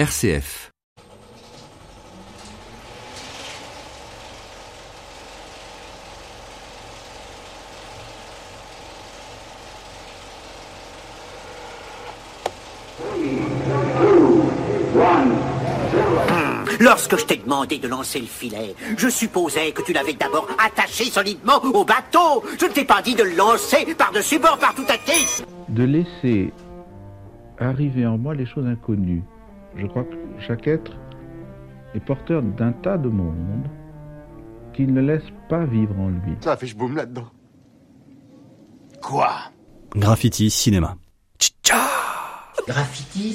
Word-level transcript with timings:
RCF. 0.00 0.72
Lorsque 16.80 17.18
je 17.18 17.26
t'ai 17.26 17.36
demandé 17.36 17.76
de 17.76 17.86
lancer 17.86 18.20
le 18.20 18.24
filet, 18.24 18.74
je 18.96 19.08
supposais 19.10 19.72
que 19.72 19.82
tu 19.82 19.92
l'avais 19.92 20.14
d'abord 20.14 20.48
attaché 20.58 21.04
solidement 21.04 21.62
au 21.62 21.84
bateau. 21.84 22.42
Je 22.58 22.64
ne 22.64 22.70
t'ai 22.70 22.86
pas 22.86 23.02
dit 23.02 23.14
de 23.14 23.24
le 23.24 23.36
lancer 23.36 23.94
par-dessus 23.98 24.38
bord 24.38 24.56
par 24.56 24.74
tout 24.74 24.86
à 24.88 24.96
tête. 24.96 25.44
de 25.68 25.84
laisser 25.84 26.54
arriver 27.58 28.06
en 28.06 28.16
moi 28.16 28.34
les 28.34 28.46
choses 28.46 28.66
inconnues. 28.66 29.22
Je 29.76 29.86
crois 29.86 30.04
que 30.04 30.16
chaque 30.46 30.66
être 30.66 30.92
est 31.94 32.00
porteur 32.00 32.42
d'un 32.42 32.72
tas 32.72 32.98
de 32.98 33.08
mondes 33.08 33.68
qu'il 34.72 34.92
ne 34.92 35.00
laisse 35.00 35.30
pas 35.48 35.64
vivre 35.64 35.98
en 35.98 36.08
lui. 36.08 36.36
Ça 36.40 36.56
fait 36.56 36.72
boum 36.74 36.96
là-dedans. 36.96 37.28
Quoi? 39.02 39.30
Graffiti 39.94 40.50
cinéma. 40.50 40.96
Graffiti, 42.66 43.34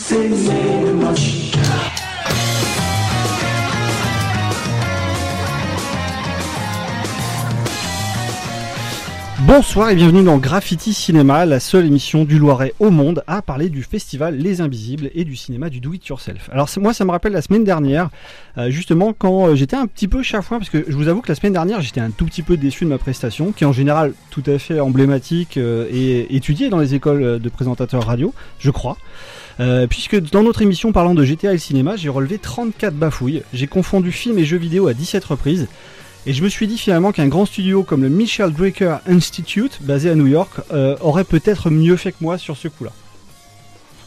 Bonsoir 9.47 9.91
et 9.91 9.95
bienvenue 9.95 10.23
dans 10.23 10.39
Graffiti 10.39 10.91
Cinéma, 10.91 11.45
la 11.45 11.59
seule 11.59 11.85
émission 11.85 12.25
du 12.25 12.39
Loiret 12.39 12.73
au 12.79 12.89
monde 12.89 13.23
à 13.27 13.43
parler 13.43 13.69
du 13.69 13.83
festival 13.83 14.35
Les 14.37 14.59
Invisibles 14.59 15.11
et 15.13 15.23
du 15.23 15.35
cinéma 15.35 15.69
du 15.69 15.79
Do 15.79 15.93
It 15.93 16.07
Yourself. 16.07 16.49
Alors 16.51 16.67
moi 16.79 16.93
ça 16.95 17.05
me 17.05 17.11
rappelle 17.11 17.33
la 17.33 17.43
semaine 17.43 17.63
dernière, 17.63 18.09
euh, 18.57 18.71
justement 18.71 19.13
quand 19.13 19.49
euh, 19.49 19.55
j'étais 19.55 19.75
un 19.75 19.85
petit 19.85 20.07
peu 20.07 20.23
chafouin, 20.23 20.57
parce 20.57 20.71
que 20.71 20.83
je 20.87 20.95
vous 20.95 21.09
avoue 21.09 21.21
que 21.21 21.29
la 21.29 21.35
semaine 21.35 21.53
dernière 21.53 21.79
j'étais 21.81 22.01
un 22.01 22.09
tout 22.09 22.25
petit 22.25 22.41
peu 22.41 22.57
déçu 22.57 22.85
de 22.85 22.89
ma 22.89 22.97
prestation, 22.97 23.51
qui 23.51 23.65
est 23.65 23.67
en 23.67 23.71
général 23.71 24.13
tout 24.31 24.43
à 24.47 24.57
fait 24.57 24.79
emblématique 24.79 25.57
euh, 25.57 25.87
et 25.91 26.35
étudiée 26.35 26.69
dans 26.69 26.79
les 26.79 26.95
écoles 26.95 27.39
de 27.39 27.49
présentateurs 27.49 28.03
radio, 28.03 28.33
je 28.57 28.71
crois. 28.71 28.97
Puisque 29.89 30.19
dans 30.31 30.43
notre 30.43 30.63
émission 30.63 30.91
parlant 30.91 31.13
de 31.13 31.23
GTA 31.23 31.51
et 31.51 31.53
le 31.53 31.59
cinéma, 31.59 31.95
j'ai 31.95 32.09
relevé 32.09 32.39
34 32.39 32.93
bafouilles, 32.93 33.43
j'ai 33.53 33.67
confondu 33.67 34.11
film 34.11 34.37
et 34.37 34.43
jeux 34.43 34.57
vidéo 34.57 34.87
à 34.87 34.93
17 34.93 35.23
reprises, 35.23 35.67
et 36.25 36.33
je 36.33 36.43
me 36.43 36.49
suis 36.49 36.67
dit 36.67 36.77
finalement 36.77 37.11
qu'un 37.11 37.27
grand 37.27 37.45
studio 37.45 37.83
comme 37.83 38.01
le 38.01 38.09
Michel 38.09 38.51
Drucker 38.51 38.97
Institute, 39.07 39.79
basé 39.81 40.09
à 40.09 40.15
New 40.15 40.27
York, 40.27 40.51
euh, 40.73 40.95
aurait 41.01 41.23
peut-être 41.23 41.69
mieux 41.69 41.97
fait 41.97 42.11
que 42.11 42.17
moi 42.21 42.37
sur 42.37 42.57
ce 42.57 42.67
coup-là. 42.67 42.91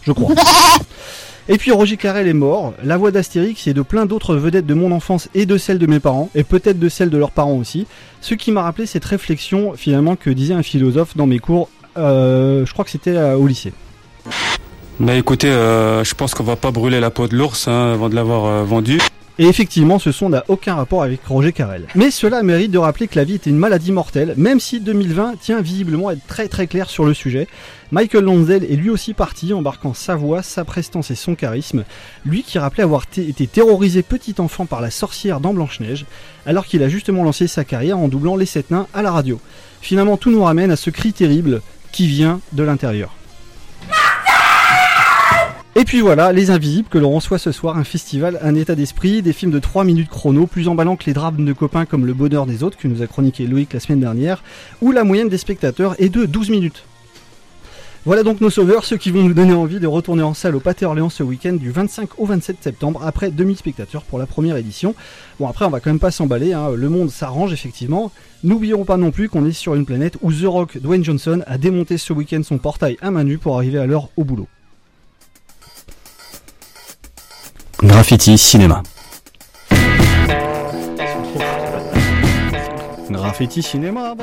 Je 0.02 0.12
crois. 0.12 0.34
Et 1.50 1.56
puis 1.56 1.70
Roger 1.70 1.97
Carrel 1.97 2.27
est 2.27 2.34
mort, 2.34 2.75
la 2.84 2.98
voix 2.98 3.10
d'Astérix 3.10 3.66
et 3.66 3.72
de 3.72 3.80
plein 3.80 4.05
d'autres 4.05 4.36
vedettes 4.36 4.66
de 4.66 4.75
mon 4.75 4.92
enfance 4.92 5.30
et 5.34 5.47
de 5.47 5.56
celle 5.56 5.78
de 5.78 5.86
mes 5.86 5.98
parents, 5.98 6.28
et 6.34 6.44
peut-être 6.44 6.78
de 6.78 6.91
celle 6.91 7.08
de 7.08 7.16
leurs 7.16 7.30
parents 7.30 7.55
aussi, 7.55 7.86
ce 8.20 8.34
qui 8.34 8.53
m'a 8.53 8.62
rappelé 8.62 8.86
cette 8.86 9.06
réflexion 9.06 9.72
finalement 9.75 10.14
que 10.14 10.28
disait 10.28 10.53
un 10.53 10.62
philosophe 10.62 11.16
dans 11.16 11.27
mes 11.27 11.38
cours, 11.38 11.70
euh, 11.97 12.66
je 12.66 12.72
crois 12.75 12.84
que 12.84 12.91
c'était 12.91 13.16
euh, 13.16 13.34
au 13.34 13.47
lycée. 13.47 13.72
Bah 15.00 15.14
écoutez, 15.14 15.48
euh, 15.48 16.03
je 16.03 16.14
pense 16.14 16.34
qu'on 16.34 16.42
va 16.42 16.56
pas 16.56 16.72
brûler 16.72 16.98
la 16.98 17.10
peau 17.10 17.28
de 17.28 17.36
l'ours 17.36 17.69
hein, 17.69 17.92
avant 17.92 18.08
de 18.08 18.16
l'avoir 18.16 18.47
euh, 18.47 18.64
vendu. 18.64 18.98
Et 19.41 19.47
effectivement, 19.47 20.00
ce 20.00 20.11
son 20.11 20.31
n'a 20.31 20.44
aucun 20.48 20.75
rapport 20.75 21.05
avec 21.05 21.25
Roger 21.25 21.53
Carrel. 21.53 21.86
Mais 21.94 22.11
cela 22.11 22.42
mérite 22.42 22.72
de 22.72 22.78
rappeler 22.78 23.06
que 23.06 23.17
la 23.17 23.22
vie 23.22 23.34
était 23.34 23.50
une 23.50 23.56
maladie 23.56 23.92
mortelle, 23.92 24.34
même 24.36 24.58
si 24.58 24.81
2020 24.81 25.36
tient 25.41 25.61
visiblement 25.61 26.08
à 26.08 26.14
être 26.14 26.27
très 26.27 26.48
très 26.48 26.67
clair 26.67 26.91
sur 26.91 27.05
le 27.05 27.14
sujet. 27.14 27.47
Michael 27.92 28.25
Lanzel 28.25 28.64
est 28.64 28.75
lui 28.75 28.91
aussi 28.91 29.14
parti, 29.14 29.55
embarquant 29.55 29.94
sa 29.94 30.16
voix, 30.16 30.42
sa 30.42 30.64
prestance 30.64 31.12
et 31.12 31.14
son 31.14 31.36
charisme. 31.36 31.84
Lui 32.27 32.42
qui 32.42 32.59
rappelait 32.59 32.83
avoir 32.83 33.05
été 33.16 33.47
terrorisé 33.47 34.03
petit 34.03 34.34
enfant 34.39 34.66
par 34.66 34.81
la 34.81 34.91
sorcière 34.91 35.39
dans 35.39 35.55
Blanche-Neige, 35.55 36.05
alors 36.44 36.66
qu'il 36.66 36.83
a 36.83 36.89
justement 36.89 37.22
lancé 37.22 37.47
sa 37.47 37.62
carrière 37.62 37.98
en 37.98 38.09
doublant 38.09 38.34
les 38.34 38.44
sept 38.44 38.72
nains 38.72 38.89
à 38.92 39.03
la 39.03 39.12
radio. 39.12 39.41
Finalement, 39.81 40.16
tout 40.16 40.32
nous 40.32 40.43
ramène 40.43 40.72
à 40.72 40.77
ce 40.77 40.91
cri 40.91 41.12
terrible 41.12 41.62
qui 41.93 42.09
vient 42.09 42.41
de 42.53 42.65
l'intérieur. 42.65 43.15
Et 45.78 45.84
puis 45.84 46.00
voilà, 46.00 46.33
Les 46.33 46.50
Invisibles 46.50 46.89
que 46.89 46.99
l'on 46.99 47.12
reçoit 47.12 47.39
ce 47.39 47.53
soir, 47.53 47.77
un 47.77 47.84
festival, 47.84 48.41
un 48.43 48.56
état 48.56 48.75
d'esprit, 48.75 49.22
des 49.22 49.33
films 49.33 49.53
de 49.53 49.61
3 49.61 49.84
minutes 49.84 50.09
chrono, 50.09 50.49
plus 50.49 50.66
emballants 50.66 50.97
que 50.97 51.05
les 51.06 51.12
drames 51.12 51.44
de 51.44 51.53
copains 51.53 51.87
comme 51.87 52.05
Le 52.05 52.15
Bonheur 52.15 52.47
des 52.47 52.65
Autres 52.65 52.77
que 52.77 52.89
nous 52.89 53.00
a 53.00 53.06
chroniqué 53.06 53.47
Loïc 53.47 53.72
la 53.72 53.78
semaine 53.78 54.00
dernière, 54.00 54.43
où 54.81 54.91
la 54.91 55.05
moyenne 55.05 55.28
des 55.28 55.39
spectateurs 55.39 55.94
est 56.00 56.09
de 56.09 56.27
12 56.27 56.50
minutes. 56.50 56.83
Voilà 58.05 58.25
donc 58.25 58.41
nos 58.41 58.50
sauveurs, 58.50 58.84
ceux 58.84 58.97
qui 58.97 59.12
vont 59.12 59.22
nous 59.22 59.34
donner 59.34 59.53
envie 59.53 59.78
de 59.78 59.87
retourner 59.87 60.25
en 60.25 60.34
salle 60.34 60.56
au 60.56 60.61
Pâté 60.61 60.84
Orléans 60.84 61.11
ce 61.11 61.22
week-end 61.22 61.53
du 61.53 61.71
25 61.71 62.19
au 62.19 62.27
27 62.27 62.56
septembre, 62.60 63.00
après 63.05 63.31
2000 63.31 63.56
spectateurs 63.56 64.03
pour 64.03 64.19
la 64.19 64.27
première 64.27 64.56
édition. 64.56 64.97
Bon 65.39 65.47
après 65.47 65.65
on 65.65 65.71
va 65.71 65.78
quand 65.78 65.91
même 65.91 66.00
pas 66.00 66.10
s'emballer, 66.10 66.55
hein, 66.55 66.71
le 66.75 66.89
monde 66.89 67.10
s'arrange 67.10 67.53
effectivement. 67.53 68.10
N'oublions 68.43 68.84
pas 68.84 68.97
non 68.97 69.12
plus 69.12 69.28
qu'on 69.28 69.47
est 69.47 69.53
sur 69.53 69.77
une 69.77 69.87
planète 69.87 70.16
où 70.22 70.33
The 70.33 70.47
Rock 70.47 70.78
Dwayne 70.78 71.05
Johnson 71.05 71.43
a 71.47 71.56
démonté 71.56 71.99
ce 71.99 72.12
week-end 72.12 72.43
son 72.43 72.59
portail 72.59 72.97
à 73.00 73.12
main 73.12 73.22
nue 73.22 73.39
pour 73.39 73.55
arriver 73.55 73.78
à 73.78 73.87
l'heure 73.87 74.09
au 74.16 74.25
boulot. 74.25 74.49
Graffiti 77.83 78.37
cinéma. 78.37 78.83
Graffiti 83.09 83.62
cinéma. 83.62 84.15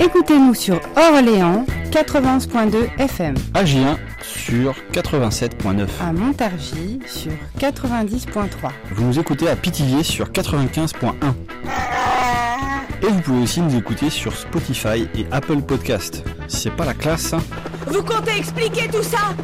Écoutez-nous 0.00 0.54
sur 0.54 0.80
Orléans 0.96 1.66
91.2 1.90 2.96
FM, 2.98 3.34
AG1 3.54 3.96
sur 4.22 4.74
87.9. 4.92 5.86
à 6.00 6.12
Montargis 6.12 7.00
sur 7.06 7.32
90.3. 7.58 8.46
Vous 8.92 9.04
nous 9.04 9.18
écoutez 9.18 9.48
à 9.48 9.56
Pithiviers 9.56 10.04
sur 10.04 10.28
95.1. 10.30 11.12
Et 13.02 13.06
vous 13.06 13.20
pouvez 13.20 13.42
aussi 13.42 13.60
nous 13.60 13.76
écouter 13.76 14.10
sur 14.10 14.36
Spotify 14.36 15.08
et 15.16 15.26
Apple 15.32 15.60
Podcast. 15.62 16.22
C'est 16.46 16.70
pas 16.74 16.84
la 16.84 16.94
classe 16.94 17.32
hein 17.32 17.40
Vous 17.88 18.02
comptez 18.02 18.36
expliquer 18.38 18.88
tout 18.88 19.02
ça? 19.02 19.34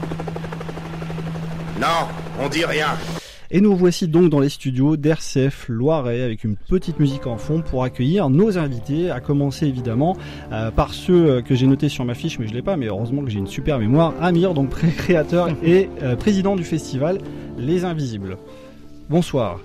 Non, 1.81 2.09
on 2.41 2.49
dit 2.49 2.65
rien. 2.65 2.89
Et 3.51 3.61
nous 3.61 3.77
voici 3.77 4.09
donc 4.09 4.31
dans 4.31 4.41
les 4.41 4.49
studios 4.49 4.97
d'RCF 4.97 5.67
Loiret 5.69 6.23
avec 6.23 6.45
une 6.45 6.57
petite 6.57 6.99
musique 6.99 7.27
en 7.27 7.37
fond 7.37 7.63
pour 7.63 7.85
accueillir 7.85 8.31
nos 8.31 8.59
invités, 8.59 9.11
à 9.11 9.21
commencer 9.21 9.67
évidemment 9.67 10.17
euh, 10.53 10.71
par 10.71 10.95
ceux 10.95 11.31
euh, 11.31 11.43
que 11.43 11.55
j'ai 11.55 11.67
notés 11.67 11.89
sur 11.89 12.05
ma 12.05 12.15
fiche, 12.15 12.39
mais 12.39 12.49
je 12.49 12.55
l'ai 12.55 12.63
pas, 12.63 12.77
mais 12.77 12.87
heureusement 12.87 13.23
que 13.23 13.31
j'ai 13.31 13.39
une 13.39 13.47
super 13.47 13.79
mémoire. 13.79 14.15
Amir, 14.21 14.55
donc 14.55 14.71
créateur 14.97 15.51
et 15.63 15.89
euh, 16.03 16.17
président 16.17 16.57
du 16.57 16.65
festival 16.65 17.19
Les 17.59 17.85
Invisibles. 17.85 18.39
Bonsoir. 19.11 19.61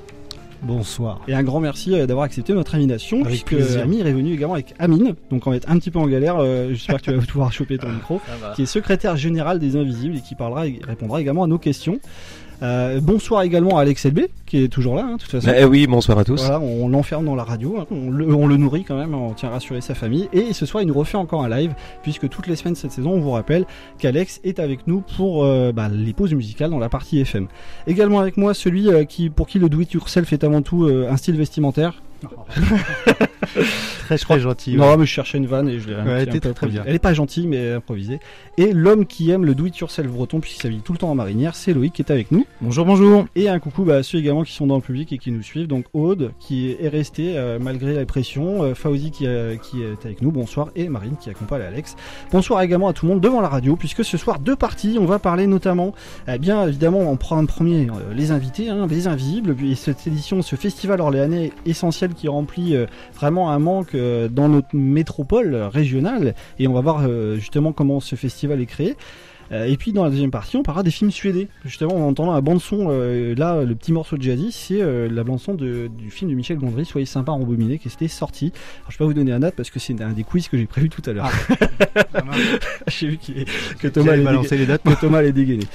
Bonsoir. 0.62 1.22
Et 1.28 1.34
un 1.34 1.44
grand 1.44 1.60
merci 1.60 1.94
euh, 1.94 2.06
d'avoir 2.06 2.26
accepté 2.26 2.54
notre 2.54 2.76
invitation, 2.76 3.24
Avec 3.24 3.46
puisque. 3.46 3.78
Amir 3.78 4.06
est 4.08 4.14
venu 4.14 4.34
également 4.34 4.56
avec 4.56 4.74
Amine, 4.78 5.16
donc 5.30 5.48
on 5.48 5.52
va 5.52 5.56
être 5.56 5.70
un 5.70 5.80
petit 5.80 5.92
peu 5.92 6.00
en 6.00 6.08
galère, 6.08 6.38
euh, 6.40 6.70
j'espère 6.74 6.98
que 6.98 7.12
tu 7.12 7.14
vas 7.14 7.26
pouvoir 7.26 7.52
choper 7.52 7.78
ton 7.78 7.90
micro, 7.90 8.22
qui 8.56 8.64
est 8.64 8.66
secrétaire 8.66 9.16
général 9.16 9.60
des 9.60 9.76
Invisibles 9.76 10.18
et 10.18 10.22
qui 10.22 10.36
parlera 10.36 10.68
et 10.68 10.80
répondra 10.86 11.22
également 11.22 11.44
à 11.44 11.48
nos 11.48 11.60
questions. 11.60 12.00
Euh, 12.62 13.00
bonsoir 13.02 13.44
également 13.44 13.78
à 13.78 13.82
Alex 13.82 14.06
LB, 14.06 14.28
qui 14.46 14.64
est 14.64 14.68
toujours 14.68 14.96
là, 14.96 15.04
hein, 15.06 15.14
de 15.14 15.22
toute 15.22 15.32
façon. 15.32 15.52
Eh 15.56 15.64
oui, 15.64 15.88
bonsoir 15.88 16.18
à 16.20 16.26
tous. 16.26 16.42
Voilà, 16.42 16.60
on 16.60 16.90
l'enferme 16.90 17.26
dans 17.26 17.36
la 17.36 17.44
radio, 17.44 17.78
hein, 17.80 17.86
on, 17.92 18.12
le, 18.12 18.34
on 18.34 18.48
le 18.48 18.58
nourrit 18.58 18.84
quand 18.84 18.98
même, 18.98 19.14
on 19.14 19.34
tient 19.34 19.50
à 19.50 19.54
rassurer 19.54 19.82
sa 19.82 19.96
famille. 19.96 20.28
Et 20.34 20.52
ce 20.54 20.66
soir, 20.66 20.84
il 20.84 20.88
nous 20.88 20.94
refait 20.94 21.18
encore 21.18 21.44
un 21.44 21.50
live, 21.50 21.74
puisque 22.04 22.28
toutes 22.28 22.48
les 22.48 22.56
semaines 22.56 22.76
cette 22.76 22.92
saison, 22.92 23.12
on 23.12 23.20
vous 23.20 23.32
rappelle 23.32 23.66
qu'Alex 23.98 24.42
est 24.44 24.60
avec 24.60 24.88
nous 24.88 25.02
pour 25.16 25.46
euh, 25.46 25.72
bah, 25.72 25.88
les 25.90 26.14
pauses 26.14 26.34
musicales 26.34 26.70
dans 26.70 26.80
la 26.80 26.90
partie 26.90 27.20
FM. 27.20 27.48
Également 27.88 28.20
avec 28.20 28.36
moi, 28.36 28.54
celui 28.54 28.90
euh, 28.90 29.06
qui, 29.06 29.30
pour 29.30 29.48
qui 29.48 29.60
le 29.60 29.70
do 29.70 29.80
it 29.80 29.92
yourself 29.94 30.34
est 30.34 30.44
avant 30.44 30.62
tout 30.62 30.86
euh, 30.86 31.10
un 31.10 31.18
style 31.18 31.38
vestimentaire. 31.38 32.02
Très 34.06 34.18
très 34.18 34.40
gentil. 34.40 34.76
Non, 34.76 34.98
mais 34.98 35.06
je 35.06 35.12
cherchais 35.12 35.38
une 35.38 35.48
vanne 35.48 35.70
et 35.70 35.80
je 35.80 35.88
l'ai 35.90 35.96
Ouais, 35.96 36.26
très, 36.26 36.54
très 36.54 36.68
bien. 36.68 36.84
Elle 36.86 36.96
est 36.96 37.00
pas 37.00 37.14
gentille, 37.14 37.48
mais 37.48 37.74
improvisée. 37.74 38.20
Et 38.58 38.74
l'homme 38.74 39.06
qui 39.06 39.30
aime 39.32 39.46
le 39.46 39.56
do 39.56 39.66
it 39.66 39.78
yourself 39.78 40.08
breton, 40.08 40.40
puisqu'il 40.40 40.62
s'habille 40.62 40.82
tout 40.82 40.94
le 40.94 40.98
temps 40.98 41.12
en 41.12 41.16
marinière, 41.16 41.56
c'est 41.56 41.74
Loïc 41.74 41.94
qui 41.94 42.02
est 42.02 42.12
avec 42.12 42.32
nous. 42.32 42.46
Bonjour, 42.62 42.86
bonjour. 42.86 43.26
Et 43.36 43.50
un 43.50 43.60
coucou 43.60 43.84
bah, 43.84 43.98
à 43.98 44.04
ceux 44.04 44.18
également 44.18 44.44
qui 44.44 44.54
sont 44.54 44.68
dans 44.68 44.76
le 44.76 44.82
public 44.82 45.14
et 45.14 45.18
qui 45.18 45.32
nous 45.32 45.44
suivent. 45.44 45.68
Donc 45.68 45.86
Aude 45.94 46.32
qui 46.40 46.72
est 46.72 46.88
resté 46.88 47.38
euh, 47.38 47.60
malgré 47.60 47.94
la 47.94 48.06
pression, 48.06 48.64
euh, 48.64 48.74
Fauzi 48.74 49.12
qui, 49.12 49.28
euh, 49.28 49.56
qui 49.58 49.82
est 49.84 50.06
avec 50.06 50.22
nous, 50.22 50.32
bonsoir, 50.32 50.70
et 50.76 50.90
Marine 50.90 51.16
qui 51.20 51.30
accompagne 51.30 51.62
Alex. 51.62 51.96
Bonsoir 52.32 52.62
également 52.62 52.88
à 52.88 52.94
tout 52.94 53.06
le 53.06 53.14
monde 53.14 53.22
devant 53.22 53.42
la 53.42 53.50
radio, 53.50 53.76
puisque 53.76 54.04
ce 54.04 54.18
soir 54.18 54.40
deux 54.40 54.56
parties, 54.56 54.98
on 55.00 55.06
va 55.06 55.20
parler 55.20 55.48
notamment, 55.48 55.94
eh 56.28 56.38
bien 56.38 56.68
évidemment 56.68 57.00
on 57.00 57.18
prend 57.18 57.38
un 57.38 57.46
premier 57.46 57.88
euh, 57.88 58.14
les 58.14 58.32
invités, 58.32 58.70
hein, 58.70 58.88
les 58.90 59.08
invisibles, 59.08 59.56
et 59.64 59.76
cette 59.76 60.06
édition, 60.08 60.42
ce 60.42 60.56
festival 60.56 61.02
orléanais 61.02 61.52
essentiel 61.66 62.09
qui 62.14 62.28
remplit 62.28 62.76
euh, 62.76 62.86
vraiment 63.16 63.52
un 63.52 63.60
manque 63.60 63.96
euh, 63.96 64.28
dans 64.28 64.50
notre 64.50 64.76
métropole 64.76 65.56
régionale, 65.56 66.36
et 66.58 66.68
on 66.68 66.74
va 66.74 66.82
voir 66.82 67.02
euh, 67.02 67.36
justement 67.36 67.74
comment 67.74 68.00
ce 68.00 68.16
festival 68.16 68.62
est 68.62 68.66
créé. 68.66 68.96
Et 69.52 69.78
puis 69.78 69.94
dans 69.94 70.04
la 70.04 70.10
deuxième 70.10 70.32
partie, 70.32 70.58
on 70.58 70.64
parlera 70.64 70.84
des 70.84 70.92
films 70.92 71.12
suédés. 71.12 71.48
Justement, 71.66 71.96
en 71.96 72.10
entendant 72.10 72.34
la 72.34 72.42
bande 72.42 72.62
son, 72.62 72.90
là, 72.90 73.64
le 73.64 73.76
petit 73.76 73.92
morceau 73.92 74.18
de 74.18 74.22
Jazzy, 74.22 74.52
c'est 74.52 74.82
la 75.10 75.24
bande 75.24 75.40
son 75.40 75.54
du 75.54 75.90
film 76.10 76.30
de 76.32 76.36
Michel 76.36 76.58
Gondry, 76.58 76.86
Soyez 76.86 77.06
sympa, 77.06 77.32
rembobiné, 77.32 77.80
qui 77.80 77.88
était 77.88 78.08
sorti. 78.08 78.52
Alors, 78.82 78.92
je 78.92 78.96
vais 78.96 79.00
pas 79.00 79.06
vous 79.06 79.14
donner 79.14 79.32
un 79.32 79.40
date 79.40 79.56
parce 79.56 79.70
que 79.70 79.80
c'est 79.80 80.00
un 80.02 80.12
des 80.12 80.24
quiz 80.24 80.48
que 80.48 80.58
j'ai 80.58 80.66
prévu 80.66 80.90
tout 80.90 81.02
à 81.06 81.14
l'heure. 81.14 81.32
Ah. 82.14 82.22
j'ai 82.88 83.08
vu 83.08 83.20
que 83.80 83.88
Thomas 83.88 84.14
allait 84.14 84.24
balancer 84.24 84.58
les 84.58 84.66
dates, 84.66 84.84
que 84.84 85.00
Thomas 85.00 85.20
allait 85.20 85.32
dégainer. 85.32 85.68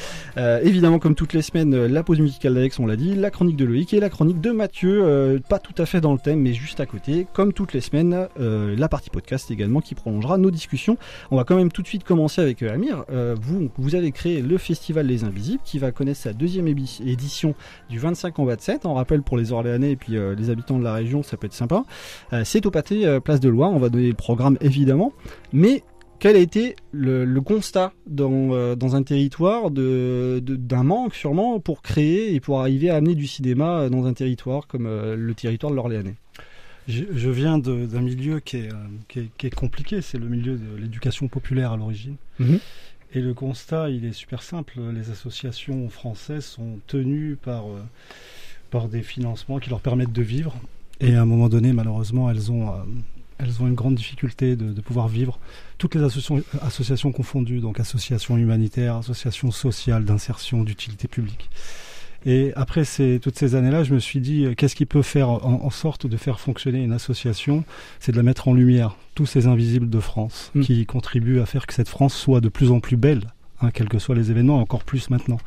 évidemment, 0.62 0.98
comme 0.98 1.14
toutes 1.14 1.32
les 1.32 1.42
semaines, 1.42 1.86
la 1.86 2.02
pause 2.02 2.20
musicale 2.20 2.54
d'Alex, 2.54 2.78
on 2.78 2.86
l'a 2.86 2.96
dit, 2.96 3.14
la 3.14 3.30
chronique 3.30 3.56
de 3.56 3.64
Loïc 3.64 3.92
et 3.94 4.00
la 4.00 4.10
chronique 4.10 4.40
de 4.40 4.50
Mathieu, 4.50 5.40
pas 5.48 5.58
tout 5.58 5.74
à 5.82 5.86
fait 5.86 6.00
dans 6.00 6.12
le 6.12 6.18
thème, 6.18 6.40
mais 6.40 6.52
juste 6.52 6.80
à 6.80 6.86
côté, 6.86 7.26
comme 7.32 7.52
toutes 7.52 7.72
les 7.72 7.80
semaines, 7.80 8.28
la 8.38 8.88
partie 8.88 9.10
podcast 9.10 9.50
également 9.50 9.80
qui 9.80 9.94
prolongera 9.94 10.38
nos 10.38 10.50
discussions. 10.50 10.98
On 11.30 11.36
va 11.36 11.44
quand 11.44 11.56
même 11.56 11.70
tout 11.70 11.82
de 11.82 11.86
suite 11.86 12.04
commencer 12.04 12.40
avec 12.40 12.62
euh, 12.62 12.74
Amir. 12.74 13.04
Euh, 13.10 13.34
vous, 13.76 13.84
vous 13.84 13.94
avez 13.94 14.12
créé 14.12 14.42
le 14.42 14.58
Festival 14.58 15.06
Les 15.06 15.24
Invisibles 15.24 15.62
qui 15.64 15.78
va 15.78 15.92
connaître 15.92 16.20
sa 16.20 16.32
deuxième 16.32 16.68
édition 16.68 17.54
du 17.88 17.98
25 17.98 18.38
en 18.38 18.44
bas 18.44 18.56
de 18.56 18.60
7. 18.60 18.86
On 18.86 18.94
rappelle 18.94 19.22
pour 19.22 19.36
les 19.36 19.52
Orléanais 19.52 19.92
et 19.92 19.96
puis 19.96 20.16
euh, 20.16 20.34
les 20.34 20.50
habitants 20.50 20.78
de 20.78 20.84
la 20.84 20.94
région, 20.94 21.22
ça 21.22 21.36
peut 21.36 21.46
être 21.46 21.54
sympa. 21.54 21.84
C'est 22.44 22.66
au 22.66 22.70
pâté 22.70 23.18
Place 23.24 23.40
de 23.40 23.48
Loire. 23.48 23.70
On 23.72 23.78
va 23.78 23.88
donner 23.88 24.08
le 24.08 24.14
programme 24.14 24.58
évidemment. 24.60 25.12
Mais 25.52 25.82
quel 26.18 26.36
a 26.36 26.38
été 26.38 26.76
le, 26.92 27.38
constat 27.40 27.92
dans, 28.06 28.74
dans, 28.76 28.96
un 28.96 29.02
territoire 29.02 29.70
d'un 29.70 30.40
de, 30.40 30.76
manque 30.82 31.14
sûrement 31.14 31.60
pour 31.60 31.82
créer 31.82 32.34
et 32.34 32.40
pour 32.40 32.60
arriver 32.60 32.90
à 32.90 32.96
amener 32.96 33.14
du 33.14 33.26
cinéma 33.26 33.88
dans 33.88 34.06
un 34.06 34.12
territoire 34.14 34.66
comme 34.66 34.86
le 34.86 35.34
territoire 35.34 35.70
de 35.70 35.76
l'Orléanais? 35.76 36.14
Je, 36.86 37.30
viens 37.30 37.58
d'un 37.58 38.00
milieu 38.02 38.40
qui 38.40 38.58
est, 38.58 38.68
euh, 38.70 39.24
qui 39.38 39.46
est, 39.46 39.54
compliqué, 39.54 40.02
c'est 40.02 40.18
le 40.18 40.28
milieu 40.28 40.56
de 40.56 40.76
l'éducation 40.76 41.28
populaire 41.28 41.72
à 41.72 41.76
l'origine. 41.78 42.16
Mhm. 42.38 42.58
Et 43.14 43.20
le 43.20 43.32
constat, 43.32 43.90
il 43.90 44.04
est 44.04 44.12
super 44.12 44.42
simple. 44.42 44.80
Les 44.92 45.10
associations 45.10 45.88
françaises 45.88 46.44
sont 46.44 46.80
tenues 46.88 47.36
par, 47.40 47.66
euh, 47.66 47.80
par 48.70 48.88
des 48.88 49.02
financements 49.02 49.60
qui 49.60 49.70
leur 49.70 49.80
permettent 49.80 50.12
de 50.12 50.22
vivre. 50.22 50.56
Et 51.00 51.14
à 51.14 51.22
un 51.22 51.24
moment 51.24 51.48
donné, 51.48 51.72
malheureusement, 51.72 52.28
elles 52.28 52.50
ont, 52.50 52.70
euh, 52.70 53.66
une 53.66 53.74
grande 53.74 53.94
difficulté 53.94 54.56
de, 54.56 54.80
pouvoir 54.80 55.06
vivre. 55.06 55.38
Toutes 55.78 55.94
les 55.94 56.02
associations 56.02 57.12
confondues, 57.12 57.60
donc 57.60 57.78
associations 57.78 58.36
humanitaires, 58.36 58.96
associations 58.96 59.52
sociales, 59.52 60.04
d'insertion, 60.04 60.64
d'utilité 60.64 61.06
publique. 61.06 61.50
Et 62.26 62.52
après 62.56 62.84
ces, 62.84 63.20
toutes 63.20 63.38
ces 63.38 63.54
années-là, 63.54 63.84
je 63.84 63.94
me 63.94 63.98
suis 63.98 64.20
dit, 64.20 64.44
euh, 64.44 64.54
qu'est-ce 64.54 64.74
qui 64.74 64.86
peut 64.86 65.02
faire 65.02 65.28
en, 65.28 65.70
sorte 65.70 66.06
de 66.06 66.16
faire 66.16 66.40
fonctionner 66.40 66.82
une 66.82 66.92
association? 66.92 67.64
C'est 68.00 68.12
de 68.12 68.16
la 68.16 68.22
mettre 68.22 68.48
en 68.48 68.54
lumière, 68.54 68.96
tous 69.14 69.26
ces 69.26 69.46
invisibles 69.46 69.90
de 69.90 70.00
France, 70.00 70.50
mm. 70.54 70.60
qui 70.62 70.86
contribuent 70.86 71.40
à 71.40 71.46
faire 71.46 71.66
que 71.66 71.74
cette 71.74 71.88
France 71.88 72.14
soit 72.14 72.40
de 72.40 72.48
plus 72.48 72.70
en 72.70 72.80
plus 72.80 72.96
belle, 72.96 73.22
hein, 73.60 73.70
quels 73.72 73.88
que 73.88 73.98
soient 73.98 74.14
les 74.14 74.30
événements, 74.30 74.60
encore 74.60 74.84
plus 74.84 75.10
maintenant. 75.10 75.38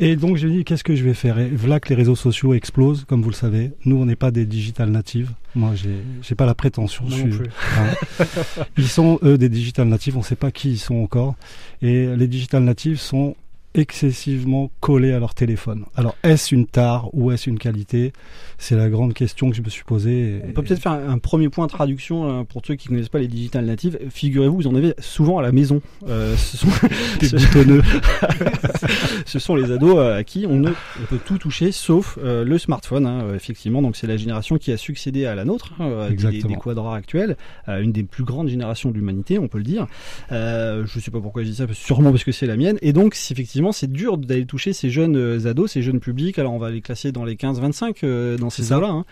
Et 0.00 0.14
donc 0.14 0.36
j'ai 0.36 0.48
dit 0.48 0.64
qu'est-ce 0.64 0.84
que 0.84 0.94
je 0.94 1.02
vais 1.02 1.14
faire? 1.14 1.40
Et 1.40 1.48
voilà 1.48 1.80
que 1.80 1.88
les 1.88 1.96
réseaux 1.96 2.14
sociaux 2.14 2.54
explosent, 2.54 3.04
comme 3.04 3.20
vous 3.20 3.30
le 3.30 3.34
savez. 3.34 3.72
Nous, 3.84 3.96
on 3.96 4.06
n'est 4.06 4.14
pas 4.14 4.30
des 4.30 4.46
digital 4.46 4.90
natives. 4.90 5.32
Moi, 5.56 5.72
j'ai, 5.74 5.96
j'ai 6.22 6.36
pas 6.36 6.46
la 6.46 6.54
prétention. 6.54 7.04
je 7.08 7.14
suis, 7.16 7.32
hein. 7.76 8.24
Ils 8.78 8.86
sont 8.86 9.18
eux 9.24 9.36
des 9.36 9.48
digital 9.48 9.88
natives. 9.88 10.16
On 10.16 10.20
ne 10.20 10.24
sait 10.24 10.36
pas 10.36 10.52
qui 10.52 10.70
ils 10.70 10.78
sont 10.78 10.94
encore. 10.96 11.34
Et 11.82 12.14
les 12.14 12.28
digital 12.28 12.62
natives 12.62 13.00
sont 13.00 13.34
excessivement 13.74 14.70
collés 14.80 15.12
à 15.12 15.18
leur 15.18 15.34
téléphone. 15.34 15.84
Alors, 15.94 16.16
est-ce 16.22 16.54
une 16.54 16.66
tare 16.66 17.10
ou 17.12 17.30
est-ce 17.30 17.50
une 17.50 17.58
qualité? 17.58 18.12
C'est 18.56 18.76
la 18.76 18.88
grande 18.88 19.14
question 19.14 19.50
que 19.50 19.56
je 19.56 19.62
me 19.62 19.68
suis 19.68 19.84
posée. 19.84 20.40
On 20.48 20.52
peut 20.52 20.62
peut-être 20.62 20.82
faire 20.82 20.92
un 20.92 21.18
premier 21.18 21.48
point 21.48 21.66
de 21.66 21.70
traduction 21.70 22.40
euh, 22.40 22.44
pour 22.44 22.62
ceux 22.64 22.74
qui 22.74 22.88
ne 22.88 22.94
connaissent 22.94 23.10
pas 23.10 23.18
les 23.18 23.28
digital 23.28 23.66
natives. 23.66 23.98
Figurez-vous, 24.10 24.56
vous 24.56 24.66
en 24.66 24.74
avez 24.74 24.94
souvent 24.98 25.38
à 25.38 25.42
la 25.42 25.52
maison. 25.52 25.80
Euh, 26.08 26.34
ce 26.36 26.56
sont 26.56 26.68
ce 29.26 29.38
sont 29.38 29.54
les 29.54 29.70
ados 29.70 29.98
à 29.98 30.24
qui 30.24 30.46
on, 30.48 30.56
ne, 30.56 30.70
peut 31.08 31.20
tout 31.24 31.38
toucher 31.38 31.70
sauf 31.70 32.18
euh, 32.22 32.44
le 32.44 32.58
smartphone. 32.58 33.06
Hein, 33.06 33.34
effectivement, 33.34 33.82
donc 33.82 33.96
c'est 33.96 34.06
la 34.06 34.16
génération 34.16 34.56
qui 34.56 34.72
a 34.72 34.76
succédé 34.76 35.26
à 35.26 35.34
la 35.34 35.44
nôtre, 35.44 35.74
hein, 35.78 36.00
avec 36.00 36.20
des, 36.20 36.42
des, 36.42 36.54
quadras 36.54 36.96
actuels, 36.96 37.36
une 37.68 37.92
des 37.92 38.02
plus 38.02 38.24
grandes 38.24 38.48
générations 38.48 38.90
de 38.90 38.94
l'humanité, 38.94 39.38
on 39.38 39.48
peut 39.48 39.58
le 39.58 39.64
dire. 39.64 39.86
je 40.30 40.80
ne 40.80 41.00
sais 41.00 41.10
pas 41.10 41.20
pourquoi 41.20 41.42
je 41.42 41.48
dis 41.48 41.56
ça, 41.56 41.66
sûrement 41.72 42.10
parce 42.10 42.24
que 42.24 42.32
c'est 42.32 42.46
la 42.46 42.56
mienne. 42.56 42.78
Et 42.82 42.92
donc, 42.92 43.16
effectivement 43.30 43.57
c'est 43.72 43.90
dur 43.90 44.18
d'aller 44.18 44.46
toucher 44.46 44.72
ces 44.72 44.90
jeunes 44.90 45.16
euh, 45.16 45.46
ados, 45.46 45.72
ces 45.72 45.82
jeunes 45.82 46.00
publics. 46.00 46.38
Alors, 46.38 46.52
on 46.52 46.58
va 46.58 46.70
les 46.70 46.80
classer 46.80 47.12
dans 47.12 47.24
les 47.24 47.34
15-25 47.34 47.96
euh, 48.02 48.36
dans 48.38 48.50
ces 48.50 48.64
salles-là, 48.64 48.88
hein, 48.88 49.04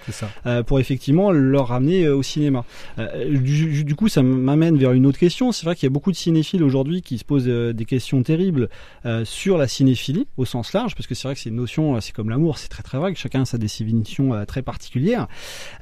euh, 0.46 0.62
pour 0.62 0.81
effectivement 0.81 1.32
leur 1.32 1.69
ramener 1.69 2.08
au 2.08 2.22
cinéma. 2.22 2.64
Du, 2.96 3.94
coup, 3.96 4.08
ça 4.08 4.22
m'amène 4.22 4.76
vers 4.76 4.93
une 4.93 5.06
autre 5.06 5.19
question. 5.19 5.52
C'est 5.52 5.64
vrai 5.64 5.75
qu'il 5.75 5.84
y 5.84 5.87
a 5.87 5.90
beaucoup 5.90 6.12
de 6.12 6.16
cinéphiles 6.16 6.62
aujourd'hui 6.62 7.02
qui 7.02 7.19
se 7.19 7.25
posent 7.25 7.46
des 7.46 7.84
questions 7.84 8.22
terribles 8.22 8.69
sur 9.25 9.58
la 9.58 9.69
cinéphilie 9.69 10.26
au 10.37 10.44
sens 10.44 10.72
large, 10.72 10.94
parce 10.94 11.06
que 11.06 11.14
c'est 11.14 11.28
vrai 11.28 11.34
que 11.34 11.40
c'est 11.40 11.50
une 11.50 11.56
notion, 11.56 12.00
c'est 12.00 12.12
comme 12.12 12.31
l'amour, 12.31 12.58
c'est 12.58 12.69
très 12.69 12.82
très 12.82 12.99
vague. 12.99 13.16
Chacun 13.16 13.42
a 13.42 13.44
sa 13.44 13.58
définition 13.58 14.44
très 14.46 14.62
particulière. 14.62 15.26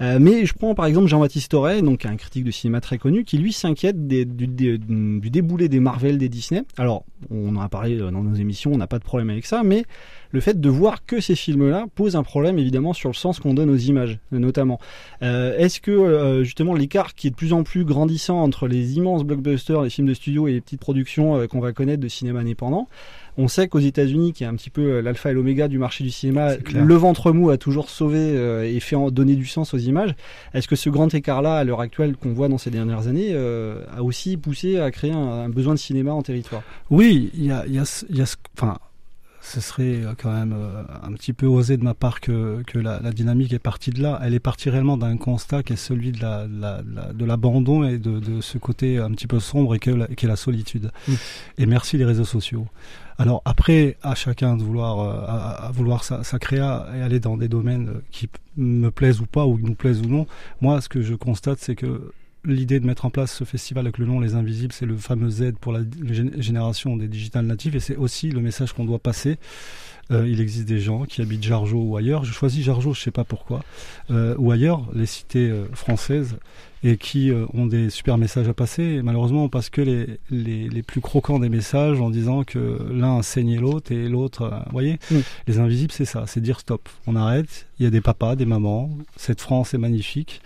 mais 0.01 0.47
je 0.47 0.55
prends 0.55 0.75
par 0.75 0.87
exemple 0.87 1.09
Jean-Baptiste 1.09 1.55
Auré, 1.55 1.83
donc 1.83 2.07
un 2.07 2.17
critique 2.17 2.45
de 2.45 2.51
cinéma 2.51 2.81
très 2.81 2.99
connu, 2.99 3.25
qui 3.25 3.39
lui 3.39 3.53
s'inquiète 3.53 4.07
du, 4.07 4.27
du 4.27 5.31
déboulé 5.31 5.69
des 5.69 5.81
Marvel, 5.81 6.19
des 6.19 6.29
Disney. 6.29 6.63
Alors, 6.77 7.05
on 7.31 7.57
en 7.57 7.61
a 7.61 7.69
parlé 7.69 7.99
dans 7.99 8.23
nos 8.23 8.35
émissions 8.35 8.54
on 8.67 8.77
n'a 8.77 8.87
pas 8.87 8.99
de 8.99 9.05
problème 9.05 9.31
avec 9.31 9.47
ça, 9.47 9.63
mais 9.63 9.85
le 10.31 10.41
fait 10.41 10.61
de 10.61 10.69
voir 10.69 11.07
que 11.07 11.21
ces 11.21 11.37
films-là 11.37 11.87
pose 11.95 12.17
un 12.17 12.25
problème 12.25 12.59
évidemment 12.59 12.93
sur 12.93 13.09
le 13.09 13.15
sens 13.15 13.39
qu'on 13.39 13.55
donne 13.55 13.71
aux 13.71 13.77
images, 13.77 14.19
notamment. 14.33 14.81
Euh, 15.23 15.57
est-ce 15.57 15.81
que 15.81 15.93
euh, 15.93 16.43
justement 16.43 16.75
l'écart 16.75 17.15
qui 17.15 17.29
est 17.29 17.31
de 17.31 17.37
plus 17.37 17.53
en 17.53 17.63
plus 17.63 17.85
grandissant 17.85 18.43
entre 18.43 18.67
les 18.67 18.97
immenses 18.97 19.23
blockbusters, 19.23 19.83
les 19.83 19.91
films 19.91 20.09
de 20.09 20.15
studio 20.15 20.49
et 20.49 20.53
les 20.53 20.61
petites 20.61 20.81
productions 20.81 21.37
euh, 21.37 21.47
qu'on 21.47 21.61
va 21.61 21.73
connaître 21.73 22.03
de 22.03 22.09
cinéma 22.09 22.41
indépendant, 22.41 22.89
on 23.37 23.49
sait 23.49 23.69
qu'aux 23.69 23.81
États-Unis, 23.81 24.33
qui 24.33 24.45
est 24.45 24.47
un 24.47 24.55
petit 24.55 24.71
peu 24.71 25.01
l'alpha 25.01 25.31
et 25.31 25.35
l'oméga 25.35 25.69
du 25.69 25.79
marché 25.79 26.05
du 26.05 26.11
cinéma, 26.11 26.57
le 26.57 26.95
ventre 26.95 27.33
mou 27.33 27.51
a 27.51 27.59
toujours 27.59 27.91
sauvé 27.91 28.35
et 28.65 28.81
fait 28.81 28.97
donner 29.11 29.35
du 29.35 29.47
sens 29.47 29.75
aux 29.75 29.79
images. 29.79 30.15
Est-ce 30.53 30.69
que 30.69 30.77
ce 30.77 30.91
grand 30.91 31.13
écart-là, 31.13 31.57
à 31.57 31.65
l'heure 31.65 31.81
actuelle, 31.81 32.17
qu'on 32.17 32.33
voit 32.33 32.49
dans 32.49 32.59
ces 32.59 32.71
dernières 32.71 33.09
années, 33.09 33.35
a 33.35 34.03
aussi 34.03 34.37
poussé 34.37 34.79
à 34.79 34.91
créer 34.91 35.13
un, 35.13 35.49
besoin 35.49 35.75
de 35.75 35.79
cinéma 35.79 36.13
en 36.13 36.23
territoire? 36.23 36.63
Oui, 36.91 37.31
il 37.35 37.45
y 37.45 37.51
a, 37.51 37.67
y 37.67 37.79
a, 37.79 38.05
y 38.11 38.23
a 38.23 38.37
enfin, 38.57 38.79
ce 39.45 39.61
serait 39.61 40.03
euh, 40.03 40.15
quand 40.17 40.33
même 40.33 40.55
euh, 40.57 40.83
un 41.03 41.13
petit 41.13 41.33
peu 41.33 41.47
osé 41.47 41.77
de 41.77 41.85
ma 41.85 41.95
part 41.95 42.21
que, 42.21 42.63
que 42.67 42.79
la, 42.79 43.01
la, 43.01 43.13
dynamique 43.13 43.53
est 43.53 43.59
partie 43.59 43.91
de 43.91 44.03
là. 44.03 44.19
Elle 44.23 44.35
est 44.35 44.41
partie 44.41 44.71
réellement 44.71 44.97
d'un 44.97 45.17
constat 45.17 45.63
qui 45.63 45.75
est 45.75 45.77
celui 45.77 46.13
de 46.13 46.21
la, 46.21 46.47
la, 46.49 46.83
de 47.13 47.25
l'abandon 47.25 47.85
et 47.85 47.99
de, 47.99 48.19
de, 48.19 48.41
ce 48.41 48.59
côté 48.59 48.99
un 48.99 49.11
petit 49.11 49.27
peu 49.27 49.41
sombre 49.41 49.75
et 49.75 49.79
qui 49.79 49.91
est 49.91 50.27
la, 50.27 50.37
solitude. 50.37 50.91
Mm. 51.07 51.13
Et 51.59 51.67
merci 51.67 51.99
les 51.99 52.05
réseaux 52.05 52.25
sociaux. 52.25 52.67
Alors 53.19 53.43
après, 53.45 53.97
à 54.03 54.15
chacun 54.15 54.57
de 54.57 54.63
vouloir, 54.63 55.01
euh, 55.01 55.67
à, 55.67 55.71
vouloir 55.73 56.05
sa, 56.05 56.39
créa 56.39 56.89
et 56.97 57.01
aller 57.01 57.21
dans 57.21 57.37
des 57.37 57.49
domaines 57.49 58.01
qui 58.11 58.29
me 58.57 58.91
plaisent 58.91 59.21
ou 59.21 59.27
pas, 59.27 59.47
ou 59.47 59.59
nous 59.59 59.75
plaisent 59.75 60.01
ou 60.01 60.09
non. 60.09 60.27
Moi, 60.61 60.81
ce 60.81 60.89
que 60.89 61.03
je 61.03 61.15
constate, 61.15 61.59
c'est 61.61 61.77
que 61.77 62.13
l'idée 62.45 62.81
de 62.81 62.87
mettre 62.87 63.05
en 63.05 63.11
place 63.11 63.33
ce 63.33 63.45
festival 63.45 63.87
avec 63.87 63.99
le 63.99 64.07
nom 64.07 64.21
Les 64.21 64.35
Invisibles, 64.35 64.73
c'est 64.73 64.87
le 64.87 64.97
fameux 64.97 65.31
Z 65.31 65.53
pour 65.61 65.73
la 65.73 65.81
génération 66.39 66.97
des 66.97 67.09
digital 67.09 67.47
natives 67.47 67.77
et 67.77 67.81
c'est 67.81 67.97
aussi 67.97 68.31
le 68.31 68.41
message 68.41 68.73
qu'on 68.73 68.85
doit 68.85 68.99
passer. 68.99 69.39
Euh, 70.11 70.29
il 70.29 70.41
existe 70.41 70.67
des 70.67 70.81
gens 70.81 71.05
qui 71.05 71.23
habitent 71.23 71.43
Jargeau 71.43 71.81
ou 71.81 71.97
ailleurs. 71.97 72.25
Je 72.25 72.33
choisis 72.33 72.63
Jargeau, 72.63 72.93
je 72.93 73.01
sais 73.01 73.11
pas 73.11 73.25
pourquoi, 73.25 73.65
euh, 74.11 74.35
ou 74.39 74.53
ailleurs, 74.53 74.87
les 74.93 75.07
cités 75.07 75.49
euh, 75.49 75.67
françaises 75.73 76.37
et 76.85 76.99
qui 76.99 77.31
euh, 77.31 77.47
ont 77.55 77.65
des 77.65 77.89
super 77.89 78.19
messages 78.19 78.47
à 78.47 78.53
passer. 78.53 78.83
Et 78.83 79.03
malheureusement, 79.03 79.49
parce 79.49 79.71
que 79.71 79.81
les, 79.81 80.21
les, 80.31 80.69
les, 80.69 80.83
plus 80.83 81.01
croquants 81.01 81.39
des 81.39 81.49
messages 81.49 81.99
en 81.99 82.11
disant 82.11 82.45
que 82.45 82.79
l'un 82.93 83.19
a 83.19 83.23
saigné 83.23 83.57
l'autre 83.57 83.91
et 83.91 84.07
l'autre, 84.07 84.51
vous 84.67 84.73
voyez, 84.73 84.99
les 85.47 85.59
invisibles, 85.59 85.93
c'est 85.93 86.05
ça, 86.05 86.25
c'est 86.27 86.41
dire 86.41 86.61
stop, 86.61 86.89
on 87.07 87.17
arrête. 87.17 87.67
Il 87.81 87.83
y 87.83 87.87
a 87.87 87.91
des 87.91 88.01
papas, 88.01 88.37
des 88.37 88.47
mamans. 88.47 88.91
Cette 89.17 89.41
France 89.41 89.75
est 89.75 89.79
magnifique. 89.79 90.41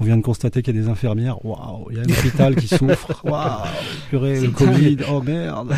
On 0.00 0.04
vient 0.04 0.16
de 0.16 0.22
constater 0.22 0.62
qu'il 0.62 0.74
y 0.74 0.78
a 0.78 0.82
des 0.82 0.88
infirmières. 0.88 1.44
Waouh, 1.44 1.92
il 1.92 1.96
y 1.96 2.00
a 2.00 2.02
un 2.02 2.18
hôpital 2.18 2.56
qui 2.56 2.66
souffre. 2.66 3.24
Waouh, 3.24 3.68
purée, 4.10 4.40
le 4.40 4.50
Covid. 4.50 4.96
Oh 5.08 5.22
merde. 5.22 5.72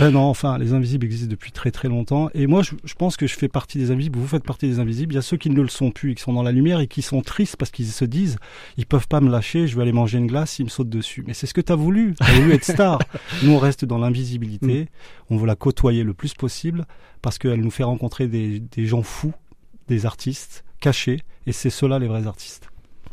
ben 0.00 0.10
non, 0.10 0.22
enfin, 0.22 0.58
les 0.58 0.72
invisibles 0.72 1.06
existent 1.06 1.30
depuis 1.30 1.52
très 1.52 1.70
très 1.70 1.86
longtemps. 1.86 2.28
Et 2.34 2.48
moi, 2.48 2.62
je, 2.62 2.72
je, 2.84 2.94
pense 2.94 3.16
que 3.16 3.28
je 3.28 3.36
fais 3.36 3.46
partie 3.46 3.78
des 3.78 3.92
invisibles. 3.92 4.18
Vous 4.18 4.26
faites 4.26 4.42
partie 4.42 4.66
des 4.66 4.80
invisibles. 4.80 5.12
Il 5.12 5.16
y 5.16 5.20
a 5.20 5.22
ceux 5.22 5.36
qui 5.36 5.48
ne 5.48 5.62
le 5.62 5.68
sont 5.68 5.92
plus, 5.92 6.10
et 6.10 6.14
qui 6.16 6.22
sont 6.22 6.32
dans 6.32 6.42
la 6.42 6.50
lumière 6.50 6.80
et 6.80 6.88
qui 6.88 7.02
sont 7.02 7.22
tristes 7.22 7.56
parce 7.56 7.70
qu'ils 7.70 7.86
se 7.86 8.04
disent, 8.04 8.38
ils 8.78 8.86
peuvent 8.86 9.06
pas 9.10 9.20
me 9.20 9.28
lâcher, 9.28 9.66
je 9.66 9.76
vais 9.76 9.82
aller 9.82 9.92
manger 9.92 10.18
une 10.18 10.28
glace, 10.28 10.58
il 10.60 10.64
me 10.64 10.70
saute 10.70 10.88
dessus. 10.88 11.24
Mais 11.26 11.34
c'est 11.34 11.46
ce 11.46 11.52
que 11.52 11.60
tu 11.60 11.72
as 11.72 11.76
voulu. 11.76 12.14
Tu 12.14 12.26
as 12.26 12.32
voulu 12.32 12.52
être 12.52 12.64
star. 12.64 13.00
Nous, 13.42 13.52
on 13.52 13.58
reste 13.58 13.84
dans 13.84 13.98
l'invisibilité. 13.98 14.84
Mm. 14.84 14.86
On 15.34 15.36
veut 15.36 15.46
la 15.46 15.56
côtoyer 15.56 16.04
le 16.04 16.14
plus 16.14 16.32
possible 16.32 16.86
parce 17.20 17.36
qu'elle 17.36 17.60
nous 17.60 17.72
fait 17.72 17.82
rencontrer 17.82 18.28
des, 18.28 18.60
des 18.60 18.86
gens 18.86 19.02
fous, 19.02 19.34
des 19.88 20.06
artistes 20.06 20.64
cachés. 20.80 21.20
Et 21.46 21.52
c'est 21.52 21.70
cela 21.70 21.98
les 21.98 22.06
vrais 22.06 22.26
artistes. 22.28 22.69